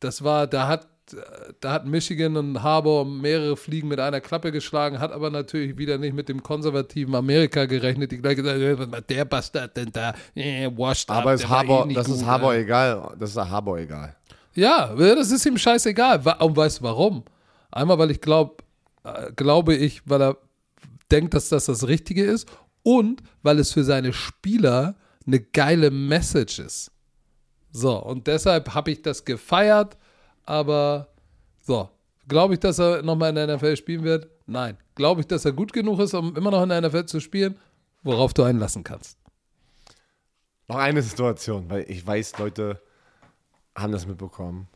das 0.00 0.24
war, 0.24 0.46
da 0.46 0.68
hat, 0.68 0.86
da 1.60 1.72
hat 1.72 1.86
Michigan 1.86 2.36
und 2.36 2.62
Harbour 2.62 3.04
mehrere 3.04 3.56
Fliegen 3.56 3.88
mit 3.88 3.98
einer 4.00 4.20
Klappe 4.20 4.52
geschlagen, 4.52 5.00
hat 5.00 5.12
aber 5.12 5.30
natürlich 5.30 5.78
wieder 5.78 5.98
nicht 5.98 6.14
mit 6.14 6.28
dem 6.28 6.42
konservativen 6.42 7.14
Amerika 7.14 7.64
gerechnet, 7.64 8.12
die 8.12 8.18
gleich 8.18 8.36
gesagt 8.36 8.60
haben, 8.60 8.90
macht 8.90 9.10
der 9.10 9.24
Bastard 9.24 9.76
denn 9.76 9.90
da? 9.92 10.14
Eh, 10.34 10.66
washed 10.76 11.10
Aber 11.10 11.30
up, 11.30 11.36
ist 11.36 11.48
war 11.48 11.88
eh 11.88 11.94
das 11.94 12.08
ist 12.08 12.18
gut, 12.18 12.26
Harbour 12.26 12.54
ja. 12.54 12.60
egal. 12.60 13.16
Das 13.18 13.30
ist 13.30 13.36
Harbour 13.36 13.78
egal. 13.78 14.14
Ja, 14.58 14.94
das 14.94 15.30
ist 15.30 15.46
ihm 15.46 15.58
scheißegal. 15.58 16.22
Und 16.40 16.56
weißt 16.56 16.80
du 16.80 16.82
warum? 16.84 17.24
Einmal, 17.70 17.98
weil 17.98 18.10
ich 18.10 18.20
glaube, 18.20 18.56
glaube 19.36 19.74
ich, 19.74 20.02
weil 20.08 20.22
er 20.22 20.38
denkt, 21.10 21.34
dass 21.34 21.48
das 21.48 21.66
das 21.66 21.86
Richtige 21.86 22.24
ist 22.24 22.48
und 22.82 23.22
weil 23.42 23.58
es 23.58 23.72
für 23.72 23.84
seine 23.84 24.12
Spieler 24.12 24.96
eine 25.26 25.40
geile 25.40 25.90
Message 25.90 26.58
ist. 26.58 26.90
So, 27.70 27.98
und 28.02 28.26
deshalb 28.26 28.74
habe 28.74 28.90
ich 28.90 29.02
das 29.02 29.24
gefeiert, 29.24 29.96
aber 30.44 31.08
so, 31.60 31.90
Glaube 32.28 32.54
ich, 32.54 32.60
dass 32.60 32.78
er 32.78 33.02
nochmal 33.02 33.30
in 33.30 33.36
der 33.36 33.56
NFL 33.56 33.76
spielen 33.76 34.04
wird? 34.04 34.28
Nein. 34.46 34.76
Glaube 34.94 35.22
ich, 35.22 35.26
dass 35.26 35.46
er 35.46 35.52
gut 35.52 35.72
genug 35.72 35.98
ist, 35.98 36.12
um 36.12 36.36
immer 36.36 36.50
noch 36.50 36.62
in 36.62 36.68
der 36.68 36.82
NFL 36.82 37.06
zu 37.06 37.20
spielen? 37.20 37.58
Worauf 38.02 38.34
du 38.34 38.42
einlassen 38.42 38.84
kannst. 38.84 39.18
Noch 40.68 40.76
eine 40.76 41.00
Situation, 41.00 41.70
weil 41.70 41.86
ich 41.88 42.06
weiß, 42.06 42.38
Leute 42.38 42.82
haben 43.78 43.92
das 43.92 44.06
mitbekommen. 44.06 44.66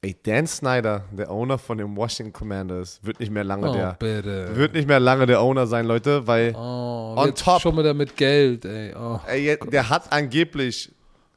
Ey, 0.00 0.16
Dan 0.22 0.46
Snyder, 0.46 1.04
der 1.10 1.28
Owner 1.28 1.58
von 1.58 1.76
den 1.76 1.96
Washington 1.96 2.32
Commanders, 2.32 3.00
wird 3.02 3.18
nicht 3.18 3.32
mehr 3.32 3.42
lange 3.42 3.68
Oh, 3.68 3.72
der 3.72 3.96
bitte. 3.98 4.54
wird 4.54 4.72
nicht 4.74 4.86
mehr 4.86 5.00
lange 5.00 5.26
der 5.26 5.42
Owner 5.42 5.66
sein, 5.66 5.86
Leute, 5.86 6.24
weil 6.26 6.54
Oh, 6.54 7.14
on 7.16 7.34
top. 7.34 7.60
schon 7.60 7.76
wieder 7.76 7.94
mit 7.94 8.16
Geld, 8.16 8.64
ey. 8.64 8.94
Oh. 8.94 9.18
ey, 9.26 9.58
der 9.72 9.88
hat 9.88 10.12
angeblich 10.12 10.92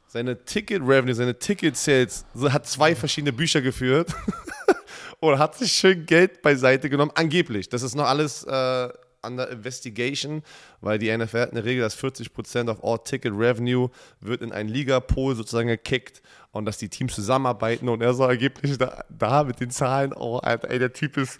seine 0.08 0.46
Ticket 0.46 0.82
Revenue, 0.84 1.16
seine 1.16 1.40
Ticket 1.40 1.76
Sales, 1.76 2.24
hat 2.50 2.68
zwei 2.68 2.94
verschiedene 2.96 3.34
Bücher 3.34 3.62
geführt 3.62 4.14
und 5.20 5.40
hat 5.40 5.56
sich 5.56 5.72
schön 5.72 6.06
Geld 6.06 6.44
beiseite 6.44 6.88
genommen. 6.88 7.12
Angeblich, 7.16 7.68
das 7.68 7.82
ist 7.82 7.96
noch 7.96 8.06
alles 8.06 8.44
äh, 8.44 8.90
under 9.26 9.50
investigation, 9.50 10.44
weil 10.82 11.00
die 11.00 11.16
NFL 11.16 11.42
hat 11.42 11.52
eine 11.52 11.64
Regel, 11.64 11.82
dass 11.82 11.98
40% 11.98 12.70
of 12.70 12.84
all 12.84 13.00
Ticket 13.04 13.34
Revenue 13.34 13.90
wird 14.20 14.42
in 14.42 14.52
einen 14.52 14.70
Liga-Pool 14.70 15.36
sozusagen 15.36 15.68
gekickt 15.68 16.22
und 16.52 16.66
dass 16.66 16.78
die 16.78 16.90
Teams 16.90 17.16
zusammenarbeiten 17.16 17.90
und 17.90 18.02
er 18.02 18.14
soll 18.14 18.32
angeblich 18.32 18.78
da, 18.78 19.04
da 19.10 19.44
mit 19.44 19.60
den 19.60 19.72
Zahlen, 19.72 20.14
oh, 20.14 20.38
Alter, 20.38 20.70
ey, 20.70 20.80
der 20.80 20.94
Typ 20.94 21.18
ist, 21.18 21.40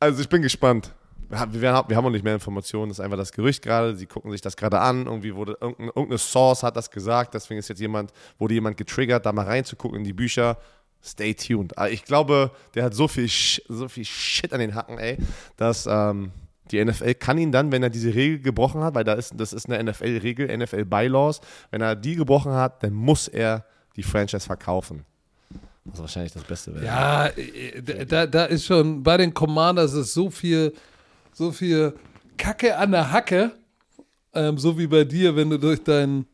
also 0.00 0.20
ich 0.20 0.28
bin 0.28 0.42
gespannt. 0.42 0.94
Wir 1.30 1.38
haben, 1.38 1.60
wir 1.60 1.96
haben 1.96 2.04
noch 2.04 2.10
nicht 2.10 2.24
mehr 2.24 2.32
Informationen, 2.32 2.88
das 2.88 2.98
ist 2.98 3.04
einfach 3.04 3.18
das 3.18 3.32
Gerücht 3.32 3.62
gerade. 3.62 3.94
Sie 3.94 4.06
gucken 4.06 4.30
sich 4.30 4.40
das 4.40 4.56
gerade 4.56 4.80
an. 4.80 5.04
Irgendwie 5.04 5.34
wurde 5.34 5.58
irgendeine, 5.60 5.88
irgendeine 5.88 6.16
Source 6.16 6.62
hat 6.62 6.74
das 6.74 6.90
gesagt. 6.90 7.34
Deswegen 7.34 7.58
ist 7.58 7.68
jetzt 7.68 7.80
jemand, 7.80 8.14
wurde 8.38 8.54
jemand 8.54 8.78
getriggert, 8.78 9.26
da 9.26 9.32
mal 9.32 9.44
reinzugucken 9.44 9.98
in 9.98 10.04
die 10.04 10.14
Bücher. 10.14 10.56
Stay 11.04 11.34
tuned. 11.34 11.74
Ich 11.90 12.04
glaube, 12.04 12.50
der 12.74 12.84
hat 12.84 12.94
so 12.94 13.08
viel, 13.08 13.28
so 13.28 13.88
viel 13.88 14.06
Shit 14.06 14.54
an 14.54 14.60
den 14.60 14.74
Hacken, 14.74 14.98
ey, 14.98 15.18
dass 15.58 15.86
ähm, 15.86 16.32
die 16.72 16.84
NFL 16.84 17.14
kann 17.14 17.38
ihn 17.38 17.52
dann, 17.52 17.72
wenn 17.72 17.82
er 17.82 17.90
diese 17.90 18.14
Regel 18.14 18.40
gebrochen 18.40 18.82
hat, 18.82 18.94
weil 18.94 19.04
da 19.04 19.14
ist, 19.14 19.34
das 19.36 19.52
ist 19.52 19.70
eine 19.70 19.90
NFL-Regel, 19.90 20.56
NFL-Bylaws, 20.56 21.40
wenn 21.70 21.80
er 21.80 21.96
die 21.96 22.14
gebrochen 22.14 22.52
hat, 22.52 22.82
dann 22.82 22.92
muss 22.92 23.28
er 23.28 23.64
die 23.96 24.02
Franchise 24.02 24.46
verkaufen. 24.46 25.04
Was 25.84 26.00
wahrscheinlich 26.00 26.32
das 26.32 26.44
Beste 26.44 26.74
wäre. 26.74 26.84
Ja, 26.84 27.26
äh, 27.28 28.06
da, 28.06 28.26
da 28.26 28.44
ist 28.44 28.66
schon, 28.66 29.02
bei 29.02 29.16
den 29.16 29.32
Commanders 29.32 29.94
ist 29.94 30.12
so 30.12 30.30
viel, 30.30 30.74
so 31.32 31.50
viel 31.50 31.94
Kacke 32.36 32.76
an 32.76 32.92
der 32.92 33.10
Hacke, 33.10 33.52
ähm, 34.34 34.58
so 34.58 34.78
wie 34.78 34.86
bei 34.86 35.04
dir, 35.04 35.34
wenn 35.34 35.50
du 35.50 35.58
durch 35.58 35.82
dein, 35.82 36.26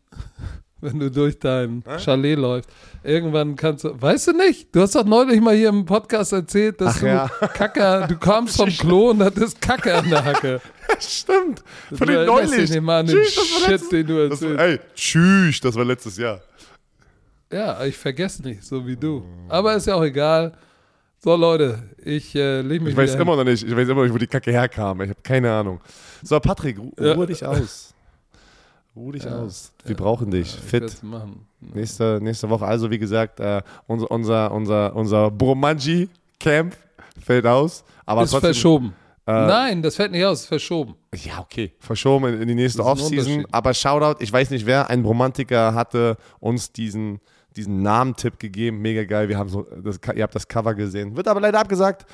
wenn 0.85 1.01
du 1.01 1.11
durch 1.11 1.39
dein 1.39 1.82
Chalet 1.99 2.39
läufst. 2.39 2.70
Irgendwann 3.03 3.57
kannst 3.57 3.85
du, 3.85 4.01
weißt 4.01 4.28
du 4.28 4.32
nicht? 4.32 4.74
Du 4.74 4.80
hast 4.80 4.95
doch 4.95 5.05
neulich 5.05 5.41
mal 5.41 5.55
hier 5.55 5.68
im 5.70 5.85
Podcast 5.85 6.32
erzählt, 6.32 6.80
dass 6.80 6.97
Ach 6.97 7.01
du 7.01 7.07
ja. 7.07 7.28
Kacke, 7.49 8.07
du 8.09 8.16
kamst 8.16 8.57
vom 8.57 8.68
Klo 8.78 9.11
und 9.11 9.22
hattest 9.22 9.61
Kacke 9.61 9.95
an 9.95 10.09
der 10.09 10.24
Hacke. 10.24 10.61
Stimmt. 11.01 11.62
Von 11.93 12.07
den 12.07 12.16
erinnerst 12.16 12.51
neulich. 12.53 12.70
dich 12.70 12.80
mal 12.80 13.01
an 13.01 13.07
den 13.07 13.16
Tschüss, 13.16 13.37
war 13.37 13.45
Shit, 13.61 13.68
letztes- 13.70 13.89
den 13.91 14.07
du 14.07 14.14
erzählst. 14.18 14.61
ey, 14.61 14.80
tschüss, 14.95 15.61
das 15.61 15.74
war 15.74 15.85
letztes 15.85 16.16
Jahr. 16.16 16.41
Ja, 17.53 17.85
ich 17.85 17.97
vergesse 17.97 18.43
nicht, 18.43 18.64
so 18.64 18.87
wie 18.87 18.97
du. 18.97 19.24
Aber 19.49 19.74
ist 19.74 19.87
ja 19.87 19.95
auch 19.95 20.03
egal. 20.05 20.53
So, 21.22 21.37
Leute, 21.37 21.82
ich 22.05 22.35
äh, 22.35 22.61
leg 22.61 22.82
mich 22.82 22.93
Ich 22.93 22.97
weiß 22.97 23.12
hin. 23.12 23.20
immer 23.22 23.37
noch 23.37 23.45
nicht, 23.45 23.62
ich 23.62 23.70
weiß 23.74 23.89
immer 23.89 23.97
noch 24.01 24.03
nicht, 24.05 24.12
wo 24.14 24.18
die 24.18 24.26
Kacke 24.26 24.51
herkam. 24.51 25.01
Ich 25.03 25.09
habe 25.11 25.20
keine 25.22 25.51
Ahnung. 25.53 25.80
So, 26.22 26.39
Patrick, 26.41 26.78
ru 26.78 26.91
Ja. 27.01 27.12
ruhe 27.14 27.26
dich 27.26 27.45
aus. 27.47 27.93
Ruhe 28.97 29.12
dich 29.12 29.24
Ja. 29.24 29.38
aus. 29.40 29.72
Wir 29.84 29.97
brauchen 29.97 30.30
dich. 30.30 30.55
Ich 30.55 30.61
Fit. 30.61 30.97
Nächste, 31.61 32.20
nächste 32.22 32.49
Woche, 32.51 32.64
also 32.64 32.90
wie 32.90 32.99
gesagt, 32.99 33.40
äh, 33.40 33.61
unser, 33.86 34.11
unser, 34.11 34.53
unser, 34.53 34.95
unser 34.95 35.30
Bromanji-Camp 35.30 36.76
fällt 37.20 37.47
aus. 37.47 37.84
Aber 38.07 38.22
ist 38.22 38.30
trotzdem, 38.30 38.49
verschoben. 38.53 38.95
äh, 39.26 39.32
Nein, 39.32 39.82
das 39.82 39.97
fällt 39.97 40.12
nicht 40.12 40.24
aus, 40.24 40.47
verschoben. 40.47 40.95
Ja, 41.14 41.40
okay. 41.40 41.72
Verschoben 41.80 42.26
in, 42.34 42.42
in 42.42 42.49
die 42.49 42.55
nächste 42.55 42.84
Offseason. 42.84 43.47
Aber 43.51 43.72
Shoutout, 43.74 44.22
ich 44.22 44.32
weiß 44.32 44.51
nicht 44.51 44.66
wer, 44.66 44.90
ein 44.90 45.05
Romantiker 45.05 45.74
hatte 45.74 46.16
uns 46.38 46.70
diesen, 46.72 47.20
diesen 47.57 47.82
Namentipp 47.82 48.38
gegeben. 48.38 48.78
Mega 48.80 49.05
geil. 49.05 49.28
Wir 49.28 49.38
haben 49.38 49.49
so, 49.49 49.62
das, 49.82 49.99
ihr 50.14 50.22
habt 50.22 50.34
das 50.34 50.47
Cover 50.47 50.74
gesehen. 50.74 51.16
Wird 51.16 51.26
aber 51.28 51.40
leider 51.40 51.59
abgesagt. 51.61 52.05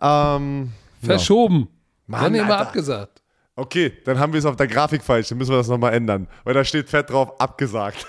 Ähm, 0.00 0.70
ja. 1.00 1.06
Verschoben. 1.06 1.68
Mann, 2.06 2.22
Dann 2.24 2.34
immer 2.36 2.58
abgesagt. 2.58 3.22
Okay, 3.58 3.92
dann 4.04 4.20
haben 4.20 4.32
wir 4.32 4.38
es 4.38 4.44
auf 4.46 4.54
der 4.54 4.68
Grafik 4.68 5.02
falsch. 5.02 5.30
Dann 5.30 5.38
müssen 5.38 5.50
wir 5.50 5.56
das 5.58 5.66
nochmal 5.66 5.92
ändern. 5.92 6.28
Weil 6.44 6.54
da 6.54 6.62
steht 6.64 6.88
fett 6.88 7.10
drauf, 7.10 7.40
abgesagt. 7.40 8.06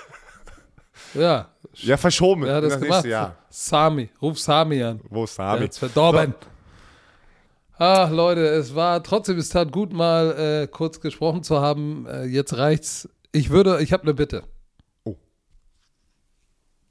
Ja, 1.12 1.48
Ja, 1.74 1.96
verschoben. 1.96 2.42
in 2.44 2.48
das 2.48 2.62
das 2.62 2.72
gemacht? 2.74 2.88
nächste 2.90 3.08
Jahr. 3.08 3.36
Sami, 3.48 4.10
ruf 4.22 4.38
Sami 4.38 4.80
an. 4.80 5.00
Wo 5.08 5.24
ist 5.24 5.34
Sami? 5.34 5.62
hat's 5.62 5.78
verdorben. 5.78 6.34
Ach, 7.78 8.10
Leute, 8.12 8.46
es 8.46 8.76
war 8.76 9.02
trotzdem, 9.02 9.38
es 9.38 9.48
tat 9.48 9.72
gut, 9.72 9.92
mal 9.92 10.38
äh, 10.38 10.66
kurz 10.68 11.00
gesprochen 11.00 11.42
zu 11.42 11.60
haben. 11.60 12.06
Äh, 12.06 12.26
jetzt 12.26 12.56
reicht's. 12.56 13.08
Ich 13.32 13.50
würde, 13.50 13.82
ich 13.82 13.92
habe 13.92 14.04
eine 14.04 14.14
Bitte. 14.14 14.44
Oh. 15.02 15.16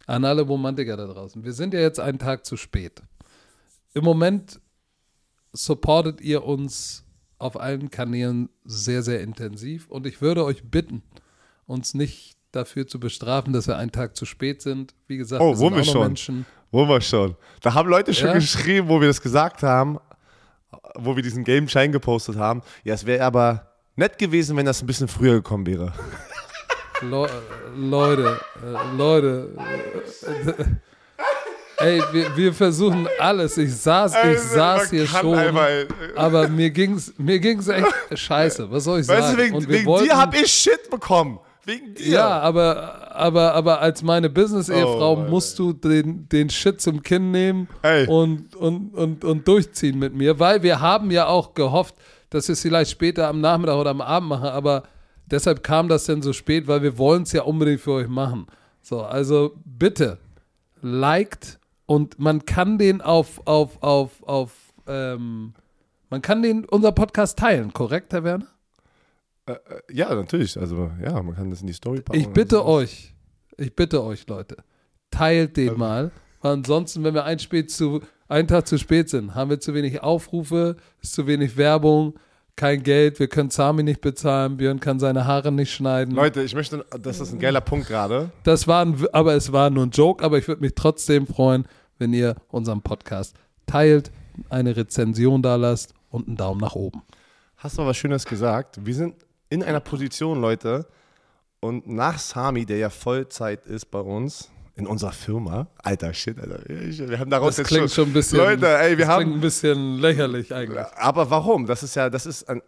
An 0.05 0.25
alle 0.25 0.41
Romantiker 0.41 0.97
da 0.97 1.05
draußen. 1.07 1.45
Wir 1.45 1.53
sind 1.53 1.73
ja 1.73 1.79
jetzt 1.79 2.01
einen 2.01 2.19
Tag 2.19 2.45
zu 2.45 2.57
spät. 2.57 3.01
Im 3.93 4.03
Moment 4.03 4.59
supportet 5.53 6.19
ihr 6.19 6.43
uns 6.43 7.05
auf 7.39 7.59
allen 7.59 7.89
Kanälen 7.89 8.49
sehr, 8.65 9.01
sehr 9.01 9.21
intensiv. 9.21 9.87
Und 9.89 10.05
ich 10.05 10.21
würde 10.21 10.43
euch 10.45 10.63
bitten, 10.63 11.01
uns 11.65 11.93
nicht 11.93 12.35
dafür 12.51 12.87
zu 12.87 12.99
bestrafen, 12.99 13.53
dass 13.53 13.67
wir 13.67 13.77
einen 13.77 13.91
Tag 13.91 14.15
zu 14.15 14.25
spät 14.25 14.61
sind. 14.61 14.93
Wie 15.07 15.17
gesagt, 15.17 15.41
Oh, 15.41 15.51
wir 15.51 15.55
sind 15.57 15.75
wir 15.75 15.83
schon? 15.83 16.01
Menschen. 16.01 16.45
Wo 16.71 16.87
wir 16.87 17.01
schon. 17.01 17.35
Da 17.61 17.73
haben 17.73 17.89
Leute 17.89 18.13
schon 18.13 18.27
Ja? 18.27 18.33
geschrieben, 18.35 18.87
wo 18.89 18.99
wir 19.01 19.07
das 19.07 19.21
gesagt 19.21 19.63
haben, 19.63 19.97
wo 20.95 21.15
wir 21.15 21.23
diesen 21.23 21.43
gelben 21.43 21.67
Schein 21.69 21.91
gepostet 21.91 22.35
haben. 22.37 22.61
Ja, 22.83 22.93
es 22.93 23.05
wäre 23.05 23.23
aber 23.25 23.71
nett 23.95 24.17
gewesen, 24.17 24.55
wenn 24.57 24.65
das 24.65 24.81
ein 24.81 24.87
bisschen 24.87 25.07
früher 25.07 25.33
gekommen 25.35 25.65
wäre. 25.65 25.93
Le 27.01 27.29
Leute, 27.77 28.39
äh, 28.63 28.95
Leute. 28.97 29.55
Äh, 30.57 30.63
ey, 31.79 32.01
wir, 32.11 32.35
wir 32.37 32.53
versuchen 32.53 33.07
alles. 33.19 33.57
Ich 33.57 33.75
saß, 33.75 34.13
ich 34.31 34.39
saß 34.39 34.89
hier 34.89 35.07
schon. 35.07 35.37
Aber 36.15 36.47
mir 36.47 36.69
ging's, 36.69 37.13
mir 37.17 37.39
ging's 37.39 37.67
echt 37.67 37.87
scheiße. 38.13 38.69
Was 38.71 38.83
soll 38.85 38.99
ich 39.01 39.05
sagen? 39.05 39.21
weißt 39.21 39.33
du, 39.33 39.37
wegen, 39.37 39.55
Und 39.55 39.67
wegen 39.69 39.85
wollten- 39.85 40.07
dir 40.09 40.17
habe 40.17 40.37
ich 40.37 40.51
Shit 40.51 40.89
bekommen. 40.89 41.39
Wegen 41.65 41.93
dir. 41.93 42.07
Ja, 42.07 42.39
aber, 42.39 43.11
aber, 43.15 43.53
aber 43.53 43.79
als 43.81 44.01
meine 44.01 44.29
Business-Ehefrau 44.29 45.13
Oh, 45.13 45.29
musst 45.29 45.59
du 45.59 45.73
den, 45.73 46.27
den 46.29 46.49
Shit 46.49 46.81
zum 46.81 47.03
Kinn 47.03 47.29
nehmen 47.31 47.67
Ey. 47.83 48.07
und, 48.07 48.55
und, 48.55 48.93
und, 48.95 49.23
und 49.23 49.47
durchziehen 49.47 49.99
mit 49.99 50.15
mir, 50.15 50.39
weil 50.39 50.63
wir 50.63 50.79
haben 50.79 51.11
ja 51.11 51.27
auch 51.27 51.53
gehofft, 51.53 51.95
dass 52.31 52.47
wir 52.47 52.53
es 52.53 52.61
vielleicht 52.61 52.89
später 52.91 53.27
am 53.27 53.39
Nachmittag 53.41 53.75
oder 53.75 53.91
am 53.91 54.01
Abend 54.01 54.29
machen, 54.29 54.47
aber 54.49 54.83
deshalb 55.29 55.61
kam 55.61 55.89
das 55.89 56.05
denn 56.05 56.21
so 56.23 56.33
spät, 56.33 56.67
weil 56.67 56.81
wir 56.81 56.97
wollen 56.97 57.23
es 57.23 57.33
ja 57.33 57.43
unbedingt 57.43 57.81
für 57.81 57.91
euch 57.91 58.07
machen. 58.07 58.47
So, 58.81 59.01
also 59.01 59.51
bitte, 59.65 60.17
liked 60.81 61.58
und 61.89 62.19
man 62.19 62.45
kann 62.45 62.77
den 62.77 63.01
auf, 63.01 63.41
auf, 63.47 63.81
auf, 63.81 64.21
auf, 64.21 64.51
ähm, 64.85 65.55
man 66.11 66.21
kann 66.21 66.43
den, 66.43 66.65
unser 66.65 66.91
Podcast 66.91 67.39
teilen, 67.39 67.73
korrekt, 67.73 68.13
Herr 68.13 68.23
Werner? 68.23 68.45
Ja, 69.91 70.13
natürlich. 70.13 70.55
Also, 70.59 70.91
ja, 71.03 71.19
man 71.23 71.33
kann 71.35 71.49
das 71.49 71.61
in 71.61 71.67
die 71.67 71.73
Story 71.73 72.01
packen. 72.01 72.19
Ich 72.19 72.27
bitte 72.27 72.63
euch, 72.63 73.15
ich 73.57 73.75
bitte 73.75 74.03
euch, 74.03 74.27
Leute, 74.27 74.57
teilt 75.09 75.57
den 75.57 75.79
mal. 75.79 76.11
Weil 76.41 76.53
ansonsten, 76.53 77.03
wenn 77.03 77.15
wir 77.15 77.25
ein, 77.25 77.39
spät 77.39 77.71
zu, 77.71 78.01
einen 78.27 78.47
Tag 78.47 78.67
zu 78.67 78.77
spät 78.77 79.09
sind, 79.09 79.33
haben 79.33 79.49
wir 79.49 79.59
zu 79.59 79.73
wenig 79.73 80.03
Aufrufe, 80.03 80.75
ist 81.01 81.13
zu 81.13 81.25
wenig 81.25 81.57
Werbung, 81.57 82.19
kein 82.55 82.83
Geld, 82.83 83.19
wir 83.19 83.29
können 83.29 83.49
Sami 83.49 83.83
nicht 83.83 84.01
bezahlen, 84.01 84.57
Björn 84.57 84.79
kann 84.79 84.99
seine 84.99 85.25
Haare 85.25 85.51
nicht 85.51 85.73
schneiden. 85.73 86.13
Leute, 86.13 86.43
ich 86.43 86.53
möchte, 86.53 86.85
das 87.01 87.19
ist 87.21 87.31
ein 87.31 87.39
geiler 87.39 87.61
Punkt 87.61 87.87
gerade. 87.87 88.31
Das 88.43 88.67
war 88.67 88.85
ein, 88.85 88.95
aber 89.13 89.33
es 89.33 89.51
war 89.53 89.69
nur 89.69 89.85
ein 89.85 89.91
Joke, 89.91 90.23
aber 90.23 90.37
ich 90.37 90.47
würde 90.47 90.61
mich 90.61 90.73
trotzdem 90.75 91.25
freuen, 91.25 91.65
wenn 91.99 92.13
ihr 92.13 92.35
unseren 92.49 92.81
Podcast 92.81 93.35
teilt, 93.65 94.11
eine 94.49 94.75
Rezension 94.75 95.41
da 95.41 95.55
lasst 95.55 95.93
und 96.09 96.27
einen 96.27 96.37
Daumen 96.37 96.61
nach 96.61 96.75
oben. 96.75 97.01
Hast 97.57 97.77
du 97.77 97.85
was 97.85 97.97
Schönes 97.97 98.25
gesagt? 98.25 98.83
Wir 98.83 98.95
sind 98.95 99.15
in 99.49 99.63
einer 99.63 99.81
Position, 99.81 100.39
Leute, 100.41 100.87
und 101.59 101.87
nach 101.87 102.17
Sami, 102.17 102.65
der 102.65 102.77
ja 102.77 102.89
Vollzeit 102.89 103.65
ist 103.65 103.91
bei 103.91 103.99
uns, 103.99 104.49
in 104.75 104.87
unserer 104.87 105.11
Firma, 105.11 105.67
alter 105.83 106.13
Shit, 106.13 106.39
Alter, 106.39 106.61
wir 106.65 107.19
haben 107.19 107.29
daraus 107.29 107.49
Das 107.49 107.57
jetzt 107.57 107.67
klingt 107.67 107.91
schon 107.91 108.09
ein 108.09 108.13
bisschen, 108.13 108.37
Leute, 108.37 108.65
ey, 108.77 108.97
wir 108.97 109.05
das 109.05 109.15
klingt 109.15 109.27
haben, 109.29 109.33
ein 109.33 109.41
bisschen 109.41 109.97
lächerlich 109.99 110.53
eigentlich. 110.53 110.85
aber 110.95 111.29
warum? 111.29 111.65
Das 111.65 111.83
ist 111.83 111.95
ja, 111.95 112.09
das 112.09 112.25
ist 112.25 112.47
ein 112.47 112.61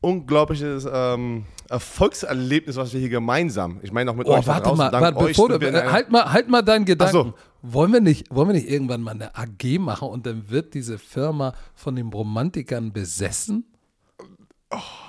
unglaubliches 0.00 0.88
ähm, 0.90 1.44
Erfolgserlebnis, 1.68 2.76
was 2.76 2.94
wir 2.94 3.00
hier 3.00 3.10
gemeinsam, 3.10 3.80
ich 3.82 3.92
meine 3.92 4.10
auch 4.10 4.14
mit 4.14 4.26
Oh, 4.26 4.38
euch 4.38 4.46
warte 4.46 4.62
draußen, 4.62 4.78
mal, 4.78 4.92
warte, 4.92 5.18
bevor 5.26 5.48
du, 5.50 5.92
halt 5.92 6.10
mal, 6.10 6.32
halt 6.32 6.48
mal 6.48 6.62
deinen 6.62 6.86
Gedanken. 6.86 7.34
Ach 7.36 7.47
Wollen 7.62 7.92
wir 7.92 8.00
nicht, 8.00 8.32
wollen 8.32 8.48
wir 8.48 8.54
nicht 8.54 8.68
irgendwann 8.68 9.02
mal 9.02 9.12
eine 9.12 9.34
AG 9.36 9.78
machen 9.80 10.08
und 10.08 10.26
dann 10.26 10.48
wird 10.48 10.74
diese 10.74 10.98
Firma 10.98 11.54
von 11.74 11.96
den 11.96 12.08
Romantikern 12.08 12.92
besessen? 12.92 13.64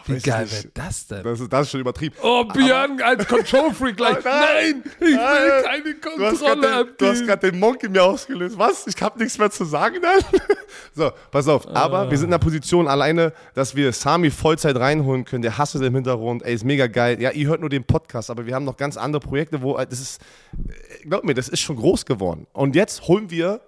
Wie 0.05 0.15
weiß 0.15 0.23
geil 0.23 0.49
wäre 0.49 0.67
das 0.73 1.05
denn? 1.07 1.23
Das 1.23 1.39
ist, 1.39 1.51
das 1.51 1.61
ist 1.63 1.71
schon 1.71 1.81
übertrieben. 1.81 2.15
oh, 2.23 2.45
Björn 2.45 3.01
als 3.01 3.27
Control 3.27 3.73
Freak 3.73 3.97
gleich. 3.97 4.17
Nein, 4.23 4.83
ich 4.85 5.01
will 5.01 5.15
Nein. 5.15 5.63
keine 5.63 5.93
Du 6.17 6.25
hast 6.25 6.39
Kontrolle 6.39 6.61
gerade 6.61 6.85
den, 6.85 6.95
du 6.97 7.05
hast 7.07 7.27
grad 7.27 7.43
den 7.43 7.59
Monk 7.59 7.83
in 7.83 7.91
mir 7.91 8.03
ausgelöst. 8.03 8.57
Was? 8.57 8.87
Ich 8.87 9.01
habe 9.01 9.19
nichts 9.19 9.37
mehr 9.37 9.51
zu 9.51 9.65
sagen 9.65 9.97
dann? 10.01 10.21
so, 10.95 11.11
pass 11.29 11.47
auf. 11.49 11.67
Aber 11.67 12.09
wir 12.09 12.17
sind 12.17 12.27
in 12.27 12.31
der 12.31 12.37
Position 12.37 12.87
alleine, 12.87 13.33
dass 13.53 13.75
wir 13.75 13.91
Sami 13.91 14.31
Vollzeit 14.31 14.77
reinholen 14.77 15.25
können. 15.25 15.41
Der 15.41 15.57
hasselt 15.57 15.83
im 15.83 15.93
Hintergrund. 15.93 16.41
Ey, 16.43 16.53
ist 16.55 16.63
mega 16.63 16.87
geil. 16.87 17.21
Ja, 17.21 17.31
ihr 17.31 17.47
hört 17.49 17.59
nur 17.59 17.69
den 17.69 17.83
Podcast, 17.83 18.29
aber 18.29 18.45
wir 18.45 18.55
haben 18.55 18.65
noch 18.65 18.77
ganz 18.77 18.95
andere 18.95 19.19
Projekte, 19.19 19.61
wo 19.61 19.77
äh, 19.77 19.85
das 19.85 19.99
ist, 19.99 20.21
äh, 20.53 21.05
glaub 21.07 21.25
mir, 21.25 21.33
das 21.33 21.49
ist 21.49 21.59
schon 21.59 21.75
groß 21.75 22.05
geworden. 22.05 22.47
Und 22.53 22.75
jetzt 22.75 23.07
holen 23.09 23.29
wir 23.29 23.59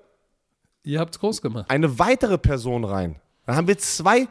Ihr 0.84 1.00
habt's 1.02 1.20
groß 1.20 1.42
gemacht. 1.42 1.70
eine 1.70 2.00
weitere 2.00 2.38
Person 2.38 2.86
rein. 2.86 3.18
Dann 3.46 3.56
haben 3.56 3.68
wir 3.68 3.78
zwei 3.78 4.28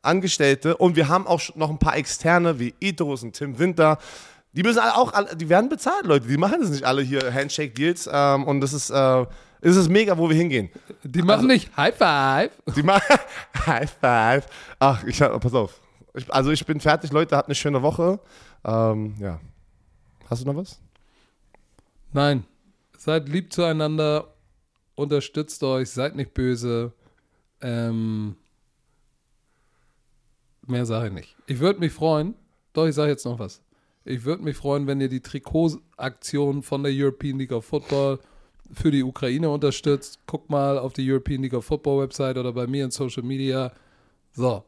Vollzeit-Angestellte 0.00 0.76
und 0.76 0.96
wir 0.96 1.08
haben 1.08 1.26
auch 1.26 1.40
noch 1.54 1.70
ein 1.70 1.78
paar 1.78 1.96
Externe 1.96 2.58
wie 2.58 2.74
Idros 2.80 3.22
und 3.22 3.32
Tim 3.34 3.58
Winter. 3.58 3.98
Die 4.52 4.62
müssen 4.62 4.80
alle 4.80 4.96
auch, 4.96 5.12
alle, 5.12 5.36
die 5.36 5.48
werden 5.48 5.68
bezahlt, 5.68 6.06
Leute. 6.06 6.26
Die 6.26 6.36
machen 6.36 6.60
das 6.60 6.70
nicht 6.70 6.84
alle 6.84 7.02
hier, 7.02 7.32
Handshake-Deals. 7.32 8.08
Ähm, 8.12 8.44
und 8.44 8.60
das 8.60 8.72
ist, 8.72 8.90
äh, 8.90 9.26
es 9.60 9.76
ist 9.76 9.88
mega, 9.88 10.18
wo 10.18 10.28
wir 10.28 10.36
hingehen. 10.36 10.70
Die 11.04 11.22
machen 11.22 11.46
nicht 11.46 11.76
High 11.76 11.96
Five. 11.96 12.50
Die 12.74 12.82
machen 12.82 13.16
High 13.66 13.90
Five. 14.00 14.46
Ach, 14.78 15.04
ich 15.04 15.22
hab, 15.22 15.40
pass 15.40 15.54
auf. 15.54 15.80
Ich, 16.14 16.32
also 16.32 16.50
ich 16.50 16.66
bin 16.66 16.80
fertig, 16.80 17.12
Leute. 17.12 17.36
Habt 17.36 17.48
eine 17.48 17.54
schöne 17.54 17.80
Woche. 17.82 18.18
Ähm, 18.64 19.14
ja. 19.20 19.38
Hast 20.28 20.42
du 20.42 20.46
noch 20.46 20.56
was? 20.56 20.80
Nein. 22.12 22.44
Seid 22.98 23.28
lieb 23.28 23.52
zueinander. 23.52 24.34
Unterstützt 24.96 25.62
euch. 25.62 25.90
Seid 25.90 26.16
nicht 26.16 26.34
böse. 26.34 26.92
Ähm, 27.62 28.34
mehr 30.70 30.86
sage 30.86 31.08
ich 31.08 31.12
nicht. 31.12 31.36
Ich 31.46 31.58
würde 31.58 31.80
mich 31.80 31.92
freuen. 31.92 32.34
Doch, 32.72 32.86
ich 32.86 32.94
sage 32.94 33.10
jetzt 33.10 33.24
noch 33.24 33.38
was. 33.38 33.62
Ich 34.04 34.24
würde 34.24 34.42
mich 34.42 34.56
freuen, 34.56 34.86
wenn 34.86 35.00
ihr 35.00 35.08
die 35.08 35.20
Trikotaktion 35.20 36.62
von 36.62 36.82
der 36.82 36.92
European 36.94 37.38
League 37.38 37.52
of 37.52 37.64
Football 37.64 38.18
für 38.72 38.90
die 38.90 39.02
Ukraine 39.02 39.50
unterstützt. 39.50 40.20
Guckt 40.26 40.48
mal 40.48 40.78
auf 40.78 40.92
die 40.92 41.10
European 41.10 41.42
League 41.42 41.54
of 41.54 41.64
Football 41.64 42.02
Website 42.02 42.38
oder 42.38 42.52
bei 42.52 42.66
mir 42.66 42.84
in 42.84 42.90
Social 42.90 43.22
Media. 43.22 43.72
So. 44.32 44.64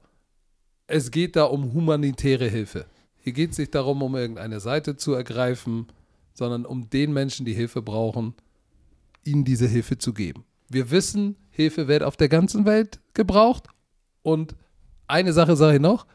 Es 0.87 1.11
geht 1.11 1.37
da 1.37 1.45
um 1.45 1.73
humanitäre 1.73 2.49
Hilfe. 2.49 2.87
Hier 3.19 3.33
geht 3.33 3.53
es 3.53 3.59
nicht 3.59 3.74
darum, 3.74 4.03
um 4.03 4.15
irgendeine 4.16 4.61
Seite 4.61 4.97
zu 4.97 5.15
ergreifen, 5.15 5.87
sondern 6.35 6.66
um 6.66 6.91
den 6.91 7.12
Menschen, 7.12 7.47
die 7.47 7.55
Hilfe 7.55 7.81
brauchen, 7.81 8.35
ihnen 9.24 9.45
diese 9.45 9.69
Hilfe 9.69 9.97
zu 9.97 10.12
geben. 10.12 10.45
Wir 10.69 10.91
wissen, 10.91 11.37
Hilfe 11.51 11.87
wird 11.87 12.03
auf 12.03 12.16
der 12.16 12.29
ganzen 12.29 12.65
Welt 12.65 13.01
gebraucht. 13.15 13.69
Und 14.23 14.57
eine 15.07 15.33
Sache 15.33 15.57
sage 15.57 15.77
ich 15.77 15.83
noch, 15.83 16.07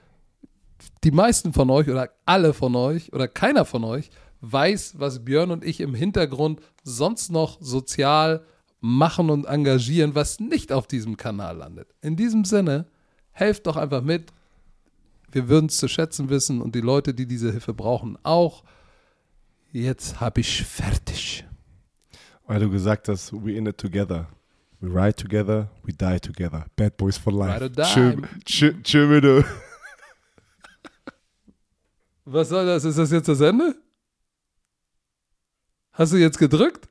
die 1.03 1.11
meisten 1.11 1.53
von 1.53 1.69
euch 1.69 1.89
oder 1.89 2.09
alle 2.25 2.53
von 2.53 2.75
euch 2.75 3.13
oder 3.13 3.27
keiner 3.27 3.65
von 3.65 3.83
euch 3.83 4.09
weiß, 4.41 4.95
was 4.97 5.25
Björn 5.25 5.51
und 5.51 5.63
ich 5.63 5.79
im 5.79 5.95
Hintergrund 5.95 6.61
sonst 6.83 7.31
noch 7.31 7.57
sozial 7.61 8.45
machen 8.79 9.29
und 9.29 9.45
engagieren, 9.45 10.15
was 10.15 10.39
nicht 10.39 10.71
auf 10.71 10.87
diesem 10.87 11.17
Kanal 11.17 11.57
landet. 11.57 11.93
In 12.01 12.15
diesem 12.15 12.45
Sinne, 12.45 12.85
helft 13.31 13.67
doch 13.67 13.75
einfach 13.75 14.01
mit. 14.01 14.31
Wir 15.31 15.49
würden 15.49 15.67
es 15.67 15.77
zu 15.77 15.87
schätzen 15.87 16.29
wissen 16.29 16.61
und 16.61 16.75
die 16.75 16.81
Leute, 16.81 17.13
die 17.13 17.27
diese 17.27 17.51
Hilfe 17.51 17.73
brauchen, 17.73 18.17
auch. 18.23 18.63
Jetzt 19.71 20.21
habe 20.21 20.41
ich 20.41 20.63
fertig. 20.63 21.45
Weil 22.45 22.61
du 22.61 22.69
gesagt 22.69 23.09
hast, 23.09 23.33
we 23.33 23.53
in 23.53 23.65
it 23.65 23.77
together. 23.77 24.27
We 24.79 24.89
ride 24.89 25.17
together, 25.17 25.69
we 25.83 25.91
die 25.91 26.19
together. 26.19 26.65
Bad 26.75 26.97
Boys 26.97 27.17
for 27.17 27.33
life. 27.33 27.53
Ride 27.53 27.63
or 27.63 27.69
die. 27.69 27.83
Tschö, 27.83 28.21
tschö, 28.45 28.81
tschö, 28.83 29.07
bitte. 29.09 29.45
Was 32.25 32.49
soll 32.49 32.65
das? 32.65 32.83
Ist 32.83 32.97
das 32.97 33.11
jetzt 33.11 33.27
das 33.27 33.41
Ende? 33.41 33.75
Hast 35.93 36.13
du 36.13 36.17
jetzt 36.17 36.37
gedrückt? 36.37 36.87